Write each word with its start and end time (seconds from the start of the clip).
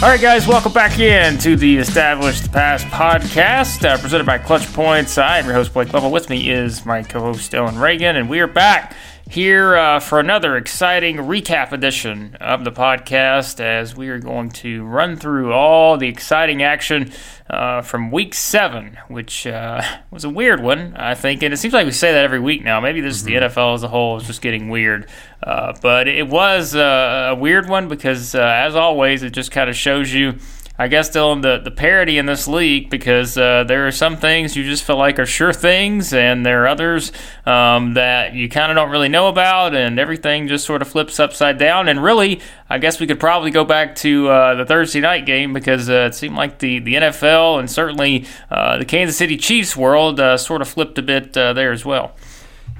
All 0.00 0.08
right, 0.08 0.20
guys, 0.20 0.46
welcome 0.46 0.72
back 0.72 1.00
in 1.00 1.38
to 1.38 1.56
the 1.56 1.78
Establish 1.78 2.40
the 2.40 2.48
Pass 2.48 2.84
podcast, 2.84 3.84
uh, 3.84 3.98
presented 3.98 4.26
by 4.26 4.38
Clutch 4.38 4.72
Points. 4.72 5.18
I'm 5.18 5.44
your 5.44 5.54
host, 5.54 5.74
Blake 5.74 5.92
Lovell. 5.92 6.12
With 6.12 6.30
me 6.30 6.50
is 6.50 6.86
my 6.86 7.02
co-host, 7.02 7.50
Dillon 7.50 7.76
Reagan, 7.76 8.14
and 8.14 8.30
we 8.30 8.38
are 8.38 8.46
back 8.46 8.94
here 9.28 9.76
uh, 9.76 10.00
for 10.00 10.20
another 10.20 10.56
exciting 10.56 11.16
recap 11.16 11.72
edition 11.72 12.36
of 12.40 12.64
the 12.64 12.70
podcast 12.70 13.60
as 13.60 13.94
we 13.94 14.08
are 14.08 14.18
going 14.18 14.50
to 14.50 14.84
run 14.84 15.16
through 15.16 15.52
all 15.52 15.96
the 15.98 16.08
exciting 16.08 16.62
action 16.62 17.12
uh, 17.50 17.82
from 17.82 18.10
week 18.10 18.34
seven, 18.34 18.96
which 19.08 19.46
uh, 19.46 19.82
was 20.10 20.24
a 20.24 20.30
weird 20.30 20.62
one, 20.62 20.94
I 20.96 21.14
think. 21.14 21.42
And 21.42 21.52
it 21.52 21.56
seems 21.58 21.74
like 21.74 21.86
we 21.86 21.92
say 21.92 22.12
that 22.12 22.24
every 22.24 22.40
week 22.40 22.62
now. 22.62 22.80
Maybe 22.80 23.00
this 23.00 23.22
mm-hmm. 23.22 23.40
the 23.40 23.48
NFL 23.48 23.74
as 23.74 23.82
a 23.82 23.88
whole 23.88 24.16
is 24.16 24.26
just 24.26 24.42
getting 24.42 24.68
weird. 24.68 25.08
Uh, 25.42 25.72
but 25.80 26.08
it 26.08 26.28
was 26.28 26.74
uh, 26.74 27.28
a 27.30 27.34
weird 27.34 27.68
one 27.68 27.88
because, 27.88 28.34
uh, 28.34 28.40
as 28.40 28.74
always, 28.74 29.22
it 29.22 29.30
just 29.30 29.50
kind 29.50 29.70
of 29.70 29.76
shows 29.76 30.12
you 30.12 30.34
I 30.80 30.86
guess 30.86 31.14
in 31.16 31.40
the, 31.40 31.58
the 31.58 31.72
parity 31.72 32.18
in 32.18 32.26
this 32.26 32.46
league 32.46 32.88
because 32.88 33.36
uh, 33.36 33.64
there 33.64 33.88
are 33.88 33.90
some 33.90 34.16
things 34.16 34.54
you 34.54 34.62
just 34.62 34.84
feel 34.84 34.96
like 34.96 35.18
are 35.18 35.26
sure 35.26 35.52
things, 35.52 36.12
and 36.12 36.46
there 36.46 36.62
are 36.62 36.68
others 36.68 37.10
um, 37.46 37.94
that 37.94 38.34
you 38.34 38.48
kind 38.48 38.70
of 38.70 38.76
don't 38.76 38.90
really 38.90 39.08
know 39.08 39.26
about, 39.26 39.74
and 39.74 39.98
everything 39.98 40.46
just 40.46 40.64
sort 40.64 40.80
of 40.80 40.86
flips 40.86 41.18
upside 41.18 41.58
down. 41.58 41.88
And 41.88 42.00
really, 42.00 42.40
I 42.70 42.78
guess 42.78 43.00
we 43.00 43.08
could 43.08 43.18
probably 43.18 43.50
go 43.50 43.64
back 43.64 43.96
to 43.96 44.28
uh, 44.28 44.54
the 44.54 44.64
Thursday 44.64 45.00
night 45.00 45.26
game 45.26 45.52
because 45.52 45.88
it 45.88 46.14
seemed 46.14 46.36
like 46.36 46.60
the, 46.60 46.78
the 46.78 46.94
NFL 46.94 47.58
and 47.58 47.68
certainly 47.68 48.26
the 48.48 48.84
Kansas 48.86 49.16
City 49.16 49.36
Chiefs 49.36 49.76
world 49.76 50.20
sort 50.38 50.62
of 50.62 50.68
flipped 50.68 50.96
a 50.96 51.02
bit 51.02 51.32
there 51.32 51.72
as 51.72 51.84
well. 51.84 52.14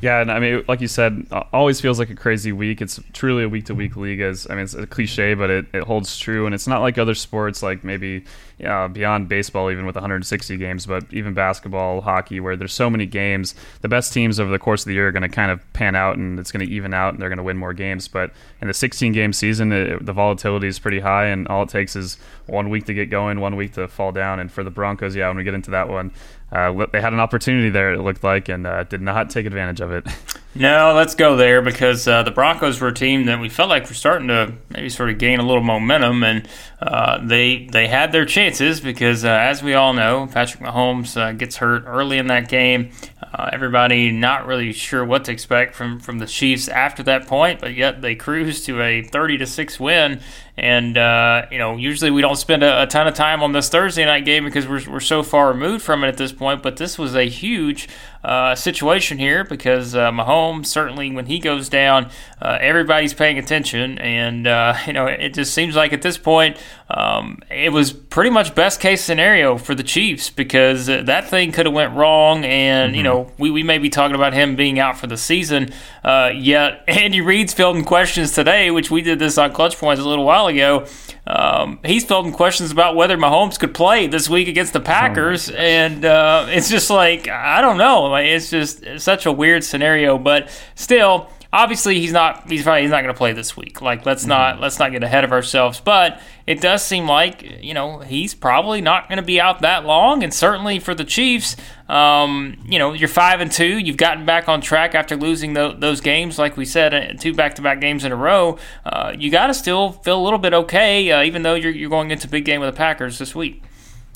Yeah, 0.00 0.20
and 0.20 0.30
I 0.30 0.38
mean, 0.38 0.64
like 0.68 0.80
you 0.80 0.88
said, 0.88 1.26
always 1.52 1.80
feels 1.80 1.98
like 1.98 2.10
a 2.10 2.14
crazy 2.14 2.52
week. 2.52 2.80
It's 2.80 3.00
truly 3.12 3.42
a 3.44 3.48
week 3.48 3.66
to 3.66 3.74
week 3.74 3.96
league. 3.96 4.20
As 4.20 4.46
I 4.48 4.54
mean, 4.54 4.64
it's 4.64 4.74
a 4.74 4.86
cliche, 4.86 5.34
but 5.34 5.50
it, 5.50 5.66
it 5.72 5.82
holds 5.82 6.18
true. 6.18 6.46
And 6.46 6.54
it's 6.54 6.66
not 6.66 6.80
like 6.80 6.98
other 6.98 7.14
sports, 7.14 7.62
like 7.62 7.82
maybe 7.82 8.24
beyond 8.58 9.28
baseball, 9.28 9.70
even 9.70 9.86
with 9.86 9.94
160 9.94 10.56
games, 10.56 10.86
but 10.86 11.04
even 11.12 11.34
basketball, 11.34 12.00
hockey, 12.00 12.40
where 12.40 12.56
there's 12.56 12.72
so 12.72 12.90
many 12.90 13.06
games. 13.06 13.54
The 13.82 13.88
best 13.88 14.12
teams 14.12 14.40
over 14.40 14.50
the 14.50 14.58
course 14.58 14.82
of 14.82 14.86
the 14.86 14.94
year 14.94 15.08
are 15.08 15.12
going 15.12 15.22
to 15.22 15.28
kind 15.28 15.50
of 15.50 15.72
pan 15.72 15.94
out, 15.94 16.16
and 16.16 16.38
it's 16.38 16.52
going 16.52 16.66
to 16.66 16.72
even 16.72 16.94
out, 16.94 17.14
and 17.14 17.22
they're 17.22 17.28
going 17.28 17.38
to 17.38 17.44
win 17.44 17.56
more 17.56 17.72
games. 17.72 18.08
But 18.08 18.32
in 18.60 18.68
the 18.68 18.74
16 18.74 19.12
game 19.12 19.32
season, 19.32 19.72
it, 19.72 20.04
the 20.04 20.12
volatility 20.12 20.66
is 20.68 20.78
pretty 20.78 21.00
high, 21.00 21.26
and 21.26 21.46
all 21.48 21.62
it 21.62 21.68
takes 21.68 21.96
is 21.96 22.18
one 22.48 22.70
week 22.70 22.86
to 22.86 22.94
get 22.94 23.10
going, 23.10 23.40
one 23.40 23.56
week 23.56 23.74
to 23.74 23.88
fall 23.88 24.12
down. 24.12 24.40
And 24.40 24.50
for 24.50 24.64
the 24.64 24.70
Broncos, 24.70 25.14
yeah, 25.14 25.28
when 25.28 25.36
we 25.36 25.44
get 25.44 25.54
into 25.54 25.70
that 25.72 25.88
one, 25.88 26.12
uh, 26.50 26.86
they 26.92 27.00
had 27.00 27.12
an 27.12 27.20
opportunity 27.20 27.68
there, 27.68 27.92
it 27.92 28.00
looked 28.00 28.24
like, 28.24 28.48
and 28.48 28.66
uh, 28.66 28.84
did 28.84 29.02
not 29.02 29.28
take 29.30 29.46
advantage 29.46 29.80
of 29.80 29.92
it. 29.92 30.06
No, 30.54 30.92
let's 30.96 31.14
go 31.14 31.36
there 31.36 31.62
because 31.62 32.08
uh, 32.08 32.24
the 32.24 32.32
Broncos 32.32 32.80
were 32.80 32.88
a 32.88 32.94
team 32.94 33.26
that 33.26 33.38
we 33.38 33.48
felt 33.48 33.68
like 33.68 33.86
were 33.86 33.94
starting 33.94 34.26
to 34.26 34.54
maybe 34.70 34.88
sort 34.88 35.08
of 35.08 35.18
gain 35.18 35.38
a 35.38 35.44
little 35.44 35.62
momentum, 35.62 36.24
and 36.24 36.48
uh, 36.82 37.24
they 37.24 37.68
they 37.70 37.86
had 37.86 38.10
their 38.10 38.24
chances 38.24 38.80
because, 38.80 39.24
uh, 39.24 39.28
as 39.28 39.62
we 39.62 39.74
all 39.74 39.92
know, 39.92 40.26
Patrick 40.32 40.64
Mahomes 40.64 41.16
uh, 41.16 41.30
gets 41.32 41.58
hurt 41.58 41.84
early 41.86 42.18
in 42.18 42.26
that 42.28 42.48
game. 42.48 42.90
Everybody 43.52 44.10
not 44.10 44.46
really 44.46 44.72
sure 44.72 45.04
what 45.04 45.26
to 45.26 45.32
expect 45.32 45.76
from 45.76 46.00
from 46.00 46.18
the 46.18 46.26
Chiefs 46.26 46.66
after 46.66 47.04
that 47.04 47.28
point, 47.28 47.60
but 47.60 47.74
yet 47.74 48.00
they 48.02 48.16
cruise 48.16 48.64
to 48.64 48.82
a 48.82 49.02
thirty 49.02 49.38
to 49.38 49.46
six 49.46 49.78
win. 49.78 50.20
And 50.58 50.98
uh, 50.98 51.46
you 51.52 51.58
know, 51.58 51.76
usually 51.76 52.10
we 52.10 52.20
don't 52.20 52.36
spend 52.36 52.64
a, 52.64 52.82
a, 52.82 52.86
ton 52.88 53.06
of 53.06 53.14
time 53.14 53.44
on 53.44 53.52
this 53.52 53.68
Thursday 53.68 54.04
night 54.04 54.24
game 54.24 54.44
because 54.44 54.66
we're 54.66 54.82
we're 54.90 54.98
so 54.98 55.22
far 55.22 55.52
removed 55.52 55.84
from 55.84 56.02
it 56.02 56.08
at 56.08 56.16
this 56.16 56.32
point. 56.32 56.64
But 56.64 56.78
this 56.78 56.98
was 56.98 57.14
a 57.14 57.28
huge 57.28 57.88
uh, 58.24 58.56
situation 58.56 59.18
here 59.18 59.44
because 59.44 59.94
uh, 59.94 60.10
Mahomes 60.10 60.66
certainly 60.66 61.12
when 61.12 61.26
he 61.26 61.38
goes 61.38 61.68
down, 61.68 62.10
uh, 62.42 62.58
everybody's 62.60 63.14
paying 63.14 63.38
attention, 63.38 63.98
and 63.98 64.48
uh, 64.48 64.74
you 64.86 64.92
know 64.92 65.06
it 65.06 65.32
just 65.32 65.54
seems 65.54 65.76
like 65.76 65.92
at 65.92 66.02
this 66.02 66.18
point 66.18 66.56
um, 66.90 67.38
it 67.50 67.72
was 67.72 67.92
pretty 67.92 68.30
much 68.30 68.56
best 68.56 68.80
case 68.80 69.04
scenario 69.04 69.58
for 69.58 69.76
the 69.76 69.84
Chiefs 69.84 70.28
because 70.28 70.86
that 70.86 71.28
thing 71.28 71.52
could 71.52 71.66
have 71.66 71.74
went 71.74 71.94
wrong, 71.94 72.44
and 72.44 72.90
mm-hmm. 72.90 72.96
you 72.96 73.02
know 73.04 73.30
we, 73.38 73.52
we 73.52 73.62
may 73.62 73.78
be 73.78 73.90
talking 73.90 74.16
about 74.16 74.32
him 74.32 74.56
being 74.56 74.80
out 74.80 74.98
for 74.98 75.06
the 75.06 75.16
season. 75.16 75.70
Uh, 76.02 76.32
yet 76.34 76.82
Andy 76.88 77.20
Reid's 77.20 77.54
fielding 77.54 77.84
questions 77.84 78.32
today, 78.32 78.72
which 78.72 78.90
we 78.90 79.02
did 79.02 79.20
this 79.20 79.38
on 79.38 79.52
Clutch 79.52 79.76
Points 79.76 80.02
a 80.02 80.08
little 80.08 80.24
while 80.24 80.47
ago. 80.48 80.86
Um, 81.26 81.78
he's 81.84 82.04
fielding 82.04 82.32
questions 82.32 82.70
about 82.70 82.96
whether 82.96 83.16
Mahomes 83.16 83.58
could 83.58 83.74
play 83.74 84.06
this 84.06 84.28
week 84.28 84.48
against 84.48 84.72
the 84.72 84.80
Packers, 84.80 85.50
oh 85.50 85.54
and 85.54 86.04
uh, 86.04 86.46
it's 86.48 86.68
just 86.68 86.90
like 86.90 87.28
I 87.28 87.60
don't 87.60 87.78
know. 87.78 88.04
Like, 88.04 88.26
it's 88.26 88.50
just 88.50 88.84
such 88.98 89.26
a 89.26 89.32
weird 89.32 89.62
scenario, 89.62 90.18
but 90.18 90.48
still, 90.74 91.30
obviously 91.52 92.00
he's 92.00 92.12
not. 92.12 92.48
He's 92.48 92.62
probably 92.62 92.82
he's 92.82 92.90
not 92.90 93.02
going 93.02 93.14
to 93.14 93.18
play 93.18 93.32
this 93.32 93.56
week. 93.56 93.80
Like 93.80 94.04
let's 94.04 94.22
mm-hmm. 94.22 94.30
not 94.30 94.60
let's 94.60 94.78
not 94.78 94.92
get 94.92 95.02
ahead 95.02 95.24
of 95.24 95.32
ourselves. 95.32 95.80
But 95.80 96.20
it 96.46 96.60
does 96.60 96.84
seem 96.84 97.06
like 97.06 97.42
you 97.62 97.74
know 97.74 98.00
he's 98.00 98.34
probably 98.34 98.80
not 98.80 99.08
going 99.08 99.16
to 99.18 99.22
be 99.22 99.40
out 99.40 99.60
that 99.60 99.84
long, 99.84 100.22
and 100.22 100.32
certainly 100.32 100.78
for 100.78 100.94
the 100.94 101.04
Chiefs, 101.04 101.56
um, 101.88 102.56
you 102.66 102.78
know 102.78 102.92
you're 102.92 103.08
five 103.08 103.40
and 103.40 103.50
two. 103.50 103.78
You've 103.78 103.96
gotten 103.96 104.26
back 104.26 104.48
on 104.48 104.60
track 104.60 104.94
after 104.94 105.16
losing 105.16 105.54
the, 105.54 105.74
those 105.76 106.00
games, 106.00 106.38
like 106.38 106.56
we 106.56 106.64
said, 106.64 106.94
uh, 106.94 107.12
two 107.18 107.34
back-to-back 107.34 107.80
games 107.80 108.04
in 108.04 108.12
a 108.12 108.16
row. 108.16 108.58
Uh, 108.84 109.14
you 109.16 109.30
got 109.30 109.48
to 109.48 109.54
still 109.54 109.92
feel 109.92 110.20
a 110.20 110.24
little 110.24 110.38
bit 110.38 110.52
okay, 110.54 111.10
uh, 111.10 111.22
even 111.22 111.42
though 111.42 111.54
you're, 111.54 111.72
you're 111.72 111.90
going 111.90 112.10
into 112.10 112.28
big 112.28 112.44
game 112.44 112.60
with 112.60 112.72
the 112.72 112.76
Packers 112.76 113.18
this 113.18 113.34
week 113.34 113.62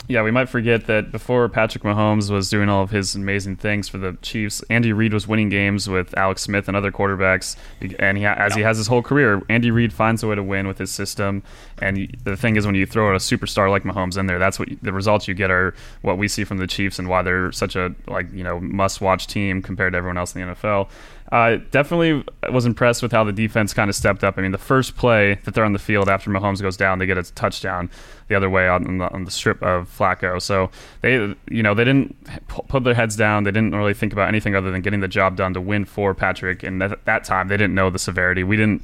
yeah, 0.09 0.23
we 0.23 0.33
might 0.33 0.49
forget 0.49 0.87
that 0.87 1.13
before 1.13 1.49
Patrick 1.49 1.85
Mahomes 1.85 2.29
was 2.29 2.51
doing 2.51 2.69
all 2.69 2.83
of 2.83 2.91
his 2.91 3.15
amazing 3.15 3.57
things 3.57 3.89
for 3.89 3.99
the 3.99 4.17
Chiefs, 4.21 4.63
Andy 4.69 4.93
Reid 4.93 5.13
was 5.13 5.29
winning 5.29 5.49
games 5.49 5.89
with 5.89 6.17
Alex 6.19 6.43
Smith 6.43 6.67
and 6.67 6.77
other 6.77 6.91
quarterbacks. 6.91 7.57
And 8.01 8.19
he, 8.19 8.27
as 8.27 8.55
he 8.55 8.63
has 8.63 8.77
his 8.77 8.89
whole 8.89 9.03
career, 9.03 9.43
Andy 9.49 9.71
Reid 9.71 9.93
finds 9.93 10.23
a 10.23 10.27
way 10.27 10.35
to 10.35 10.43
win 10.43 10.67
with 10.67 10.79
his 10.79 10.91
system. 10.91 11.43
And 11.81 12.15
the 12.25 12.37
thing 12.37 12.57
is, 12.57 12.67
when 12.67 12.75
you 12.75 12.85
throw 12.85 13.15
a 13.15 13.19
superstar 13.19 13.71
like 13.71 13.85
Mahomes 13.85 14.19
in 14.19 14.27
there, 14.27 14.41
that's 14.41 14.59
what 14.59 14.69
the 14.83 14.93
results 14.93 15.29
you 15.29 15.35
get 15.35 15.51
are 15.51 15.73
what 16.03 16.19
we 16.19 16.27
see 16.27 16.43
from 16.43 16.59
the 16.59 16.67
Chiefs 16.67 16.99
and 16.99 17.09
why 17.09 17.23
they're 17.23 17.53
such 17.53 17.77
a 17.77 17.95
like 18.09 18.31
you 18.33 18.43
know 18.43 18.61
must-watch 18.61 19.29
team 19.29 19.63
compared 19.63 19.93
to 19.93 19.97
everyone 19.97 20.19
else 20.19 20.35
in 20.35 20.47
the 20.47 20.55
NFL. 20.55 20.89
Uh, 21.33 21.57
definitely 21.71 22.23
was 22.53 22.67
impressed 22.67 23.03
with 23.03 23.11
how 23.11 23.25
the 23.25 23.33
defense 23.33 23.73
kind 23.73 23.89
of 23.89 23.97
stepped 23.97 24.23
up. 24.23 24.37
I 24.37 24.43
mean, 24.43 24.53
the 24.53 24.59
first 24.59 24.97
play 24.97 25.41
that 25.45 25.55
they're 25.55 25.65
on 25.65 25.73
the 25.73 25.79
field 25.79 26.11
after 26.11 26.31
Mahomes 26.31 26.61
goes 26.61 26.77
down, 26.77 26.99
they 26.99 27.07
get 27.07 27.17
a 27.17 27.23
touchdown 27.23 27.89
the 28.33 28.37
other 28.37 28.49
way 28.49 28.67
on 28.67 28.97
the, 28.97 29.13
on 29.13 29.25
the 29.25 29.31
strip 29.31 29.63
of 29.63 29.95
Flacco. 29.95 30.41
So 30.41 30.71
they, 31.03 31.35
you 31.51 31.63
know, 31.63 31.75
they 31.75 31.85
didn't 31.85 32.17
put 32.49 32.83
their 32.83 32.95
heads 32.95 33.15
down. 33.15 33.45
They 33.45 33.51
didn't 33.51 33.75
really 33.75 33.93
think 33.93 34.15
about 34.15 34.29
anything 34.29 34.57
other 34.57 34.71
than 34.71 34.81
getting 34.81 35.01
the 35.01 35.09
job 35.09 35.37
done 35.37 35.53
to 35.53 35.61
win 35.61 35.85
for 35.85 36.15
Patrick. 36.15 36.63
And 36.63 36.83
at 36.83 37.05
that 37.05 37.25
time, 37.25 37.49
they 37.49 37.59
didn't 37.59 37.75
know 37.75 37.91
the 37.91 37.99
severity. 37.99 38.43
We 38.43 38.57
didn't. 38.57 38.83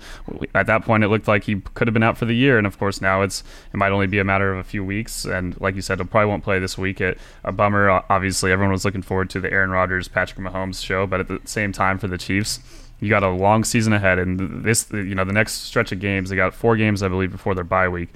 At 0.55 0.67
that 0.67 0.85
point, 0.85 1.03
it 1.03 1.09
looked 1.09 1.29
like 1.29 1.45
he 1.45 1.63
could 1.73 1.89
have 1.89 1.95
been 1.95 2.03
out 2.03 2.19
for 2.19 2.27
the 2.27 2.35
year. 2.35 2.59
And 2.59 2.67
of 2.67 2.79
course, 2.79 3.01
now 3.01 3.23
it's 3.23 3.43
it 3.73 3.77
might 3.79 3.91
only 3.91 4.07
be 4.07 4.19
a 4.19 4.25
matter 4.25 4.53
of 4.53 4.59
a 4.59 4.65
few 4.65 4.85
weeks. 4.85 5.25
And 5.25 5.59
like 5.61 5.75
you 5.75 5.83
said, 5.83 5.99
he 5.99 6.05
probably 6.05 6.29
won't 6.29 6.45
play 6.45 6.59
this 6.59 6.77
week. 6.77 7.01
It 7.01 7.19
a 7.45 7.53
bummer. 7.53 7.89
Obviously, 8.11 8.53
everyone 8.53 8.73
was 8.73 8.85
looking 8.85 9.03
forward 9.03 9.31
to 9.31 9.41
the 9.41 9.51
Aaron 9.51 9.71
Rodgers, 9.71 10.09
Patrick 10.09 10.39
Mahomes 10.39 10.85
show, 10.85 11.07
but 11.07 11.21
at 11.21 11.29
the 11.29 11.41
same 11.47 11.73
time, 11.73 11.99
for 11.99 12.07
the 12.07 12.19
Chiefs 12.19 12.61
you 13.01 13.09
got 13.09 13.23
a 13.23 13.29
long 13.29 13.63
season 13.63 13.93
ahead 13.93 14.19
and 14.19 14.65
this 14.65 14.91
you 14.91 15.15
know 15.15 15.25
the 15.25 15.33
next 15.33 15.53
stretch 15.53 15.93
of 15.93 16.01
games 16.01 16.31
they 16.31 16.37
got 16.37 16.53
four 16.53 16.77
games 16.77 17.03
i 17.03 17.09
believe 17.09 17.31
before 17.31 17.55
their 17.55 17.65
bye 17.65 17.89
week 17.89 18.09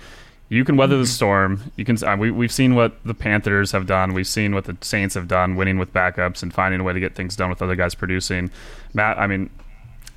you 0.53 0.67
can 0.67 0.77
weather 0.77 0.99
the 0.99 1.05
mm-hmm. 1.05 1.09
storm. 1.09 1.73
You 1.77 1.85
can. 1.87 2.03
Uh, 2.05 2.15
we, 2.15 2.31
we've 2.31 2.53
seen 2.53 2.75
what 2.75 3.03
the 3.07 3.15
Panthers 3.15 3.73
have 3.73 3.87
done. 3.87 4.13
We've 4.13 4.27
seen 4.27 4.55
what 4.55 4.67
the 4.67 4.77
Saints 4.83 5.15
have 5.15 5.27
done, 5.27 5.57
winning 5.57 5.79
with 5.79 5.95
backups 5.95 6.43
and 6.43 6.53
finding 6.53 6.79
a 6.79 6.85
way 6.85 6.93
to 6.93 7.01
get 7.01 7.15
things 7.15 7.35
done 7.37 7.49
with 7.49 7.63
other 7.63 7.75
guys 7.75 7.95
producing. 7.95 8.51
Matt, 8.93 9.19
I 9.19 9.27
mean, 9.27 9.49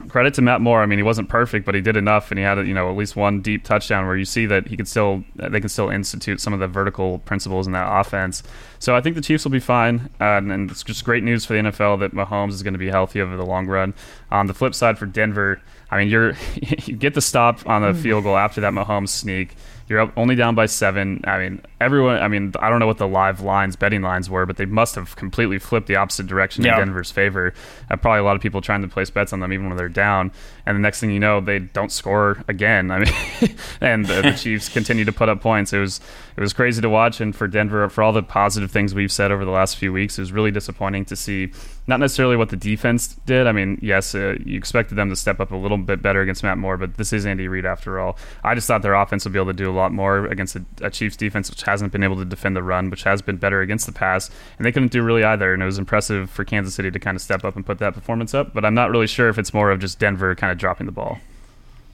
credit 0.09 0.33
to 0.33 0.41
Matt 0.41 0.59
Moore. 0.59 0.81
I 0.81 0.87
mean, 0.87 0.99
he 0.99 1.03
wasn't 1.03 1.29
perfect, 1.29 1.65
but 1.65 1.73
he 1.73 1.79
did 1.79 1.95
enough, 1.95 2.31
and 2.31 2.37
he 2.37 2.43
had 2.43 2.57
you 2.67 2.73
know 2.73 2.89
at 2.89 2.97
least 2.97 3.15
one 3.15 3.41
deep 3.41 3.63
touchdown 3.63 4.05
where 4.07 4.17
you 4.17 4.25
see 4.25 4.45
that 4.45 4.67
he 4.67 4.75
could 4.75 4.89
still 4.89 5.23
they 5.37 5.61
can 5.61 5.69
still 5.69 5.89
institute 5.89 6.41
some 6.41 6.51
of 6.51 6.59
the 6.59 6.67
vertical 6.67 7.19
principles 7.19 7.65
in 7.65 7.71
that 7.71 7.87
offense. 7.89 8.43
So 8.79 8.93
I 8.93 8.99
think 8.99 9.15
the 9.15 9.21
Chiefs 9.21 9.45
will 9.45 9.53
be 9.53 9.61
fine, 9.61 10.09
uh, 10.19 10.35
and, 10.35 10.51
and, 10.51 10.69
it's 10.69 10.83
just 10.83 11.05
great 11.05 11.23
news 11.23 11.45
for 11.45 11.53
the 11.53 11.59
NFL 11.59 12.01
that 12.01 12.11
Mahomes 12.11 12.51
is 12.51 12.61
going 12.61 12.73
to 12.73 12.77
be 12.77 12.89
healthy 12.89 13.21
over 13.21 13.37
the 13.37 13.45
long 13.45 13.67
run. 13.67 13.93
On 14.31 14.47
the 14.47 14.53
flip 14.53 14.75
side 14.75 14.97
for 14.97 15.05
Denver, 15.05 15.61
I 15.89 15.99
mean, 15.99 16.09
you're 16.09 16.33
you 16.85 16.97
get 16.97 17.13
the 17.13 17.21
stop 17.21 17.65
on 17.65 17.81
the 17.81 17.97
mm. 17.97 18.01
field 18.03 18.25
goal 18.25 18.35
after 18.35 18.59
that 18.59 18.73
Mahomes 18.73 19.09
sneak. 19.09 19.55
You're 19.87 19.99
up 19.99 20.13
only 20.17 20.35
down 20.35 20.55
by 20.55 20.65
seven. 20.65 21.21
I 21.25 21.37
mean, 21.37 21.61
everyone. 21.79 22.17
I 22.17 22.27
mean, 22.27 22.53
I 22.59 22.69
don't 22.69 22.79
know 22.79 22.87
what 22.87 22.97
the 22.97 23.07
live 23.07 23.41
lines, 23.41 23.75
betting 23.75 24.01
lines 24.01 24.29
were, 24.29 24.45
but 24.47 24.57
they 24.57 24.65
must 24.65 24.95
have 24.95 25.15
completely 25.15 25.59
flipped 25.59 25.87
the 25.87 25.95
opposite 25.95 26.25
direction 26.25 26.63
yeah. 26.63 26.73
in 26.73 26.79
Denver's 26.79 27.11
favor. 27.11 27.53
Uh, 27.91 27.95
probably 27.95 28.19
a 28.19 28.23
lot 28.23 28.35
of 28.35 28.41
people 28.41 28.61
trying 28.61 28.81
to 28.81 28.87
place 28.87 29.11
bets 29.11 29.31
on 29.31 29.41
them 29.41 29.53
even 29.53 29.67
when 29.67 29.77
they're 29.77 29.87
down. 29.87 30.31
And 30.65 30.75
the 30.75 30.81
next 30.81 30.99
thing 31.01 31.11
you 31.11 31.19
know, 31.19 31.39
they 31.39 31.59
don't 31.59 31.91
score 31.91 32.43
again. 32.47 32.89
I 32.89 32.99
mean, 32.99 33.55
and 33.81 34.05
the, 34.07 34.23
the 34.23 34.31
Chiefs 34.37 34.69
continue 34.69 35.05
to 35.05 35.11
put 35.11 35.29
up 35.29 35.41
points. 35.41 35.71
It 35.71 35.79
was 35.79 36.01
it 36.35 36.41
was 36.41 36.51
crazy 36.51 36.81
to 36.81 36.89
watch, 36.89 37.21
and 37.21 37.35
for 37.35 37.47
Denver, 37.47 37.87
for 37.89 38.03
all 38.03 38.11
the 38.11 38.23
positive 38.23 38.71
things 38.71 38.95
we've 38.95 39.11
said 39.11 39.31
over 39.31 39.45
the 39.45 39.51
last 39.51 39.77
few 39.77 39.93
weeks, 39.93 40.17
it 40.17 40.21
was 40.21 40.31
really 40.31 40.51
disappointing 40.51 41.05
to 41.05 41.15
see 41.15 41.51
not 41.87 41.99
necessarily 41.99 42.35
what 42.35 42.49
the 42.49 42.57
defense 42.57 43.15
did. 43.25 43.45
I 43.47 43.51
mean, 43.51 43.77
yes, 43.81 44.15
uh, 44.15 44.35
you 44.43 44.57
expected 44.57 44.95
them 44.95 45.09
to 45.09 45.15
step 45.15 45.39
up 45.39 45.51
a 45.51 45.55
little 45.55 45.77
bit 45.77 46.01
better 46.01 46.21
against 46.21 46.43
Matt 46.43 46.57
Moore, 46.57 46.77
but 46.77 46.97
this 46.97 47.13
is 47.13 47.25
Andy 47.25 47.47
Reid 47.47 47.65
after 47.65 47.99
all. 47.99 48.17
I 48.43 48.55
just 48.55 48.67
thought 48.67 48.81
their 48.81 48.95
offense 48.95 49.23
would 49.23 49.33
be 49.33 49.39
able 49.39 49.51
to 49.51 49.53
do 49.53 49.69
a 49.69 49.74
lot 49.75 49.91
more 49.91 50.25
against 50.25 50.55
a, 50.55 50.65
a, 50.81 50.89
Chiefs 50.89 51.15
defense, 51.15 51.49
which 51.49 51.63
hasn't 51.63 51.91
been 51.91 52.03
able 52.03 52.15
to 52.17 52.25
defend 52.25 52.55
the 52.55 52.63
run, 52.63 52.89
which 52.89 53.03
has 53.03 53.21
been 53.21 53.37
better 53.37 53.61
against 53.61 53.85
the 53.85 53.91
pass, 53.91 54.29
and 54.57 54.65
they 54.65 54.71
couldn't 54.71 54.91
do 54.91 55.03
really 55.03 55.23
either. 55.23 55.53
And 55.53 55.61
it 55.61 55.65
was 55.65 55.77
impressive 55.77 56.29
for 56.29 56.43
Kansas 56.43 56.75
City 56.75 56.91
to 56.91 56.99
kind 56.99 57.15
of 57.15 57.21
step 57.21 57.43
up 57.43 57.55
and 57.55 57.65
put 57.65 57.79
that 57.79 57.93
performance 57.93 58.33
up. 58.33 58.53
But 58.53 58.65
I'm 58.65 58.73
not 58.73 58.89
really 58.89 59.07
sure 59.07 59.29
if 59.29 59.37
it's 59.37 59.53
more 59.53 59.71
of 59.71 59.79
just 59.79 59.99
Denver 59.99 60.33
kind 60.35 60.51
of 60.51 60.57
dropping 60.57 60.85
the 60.85 60.91
ball. 60.91 61.19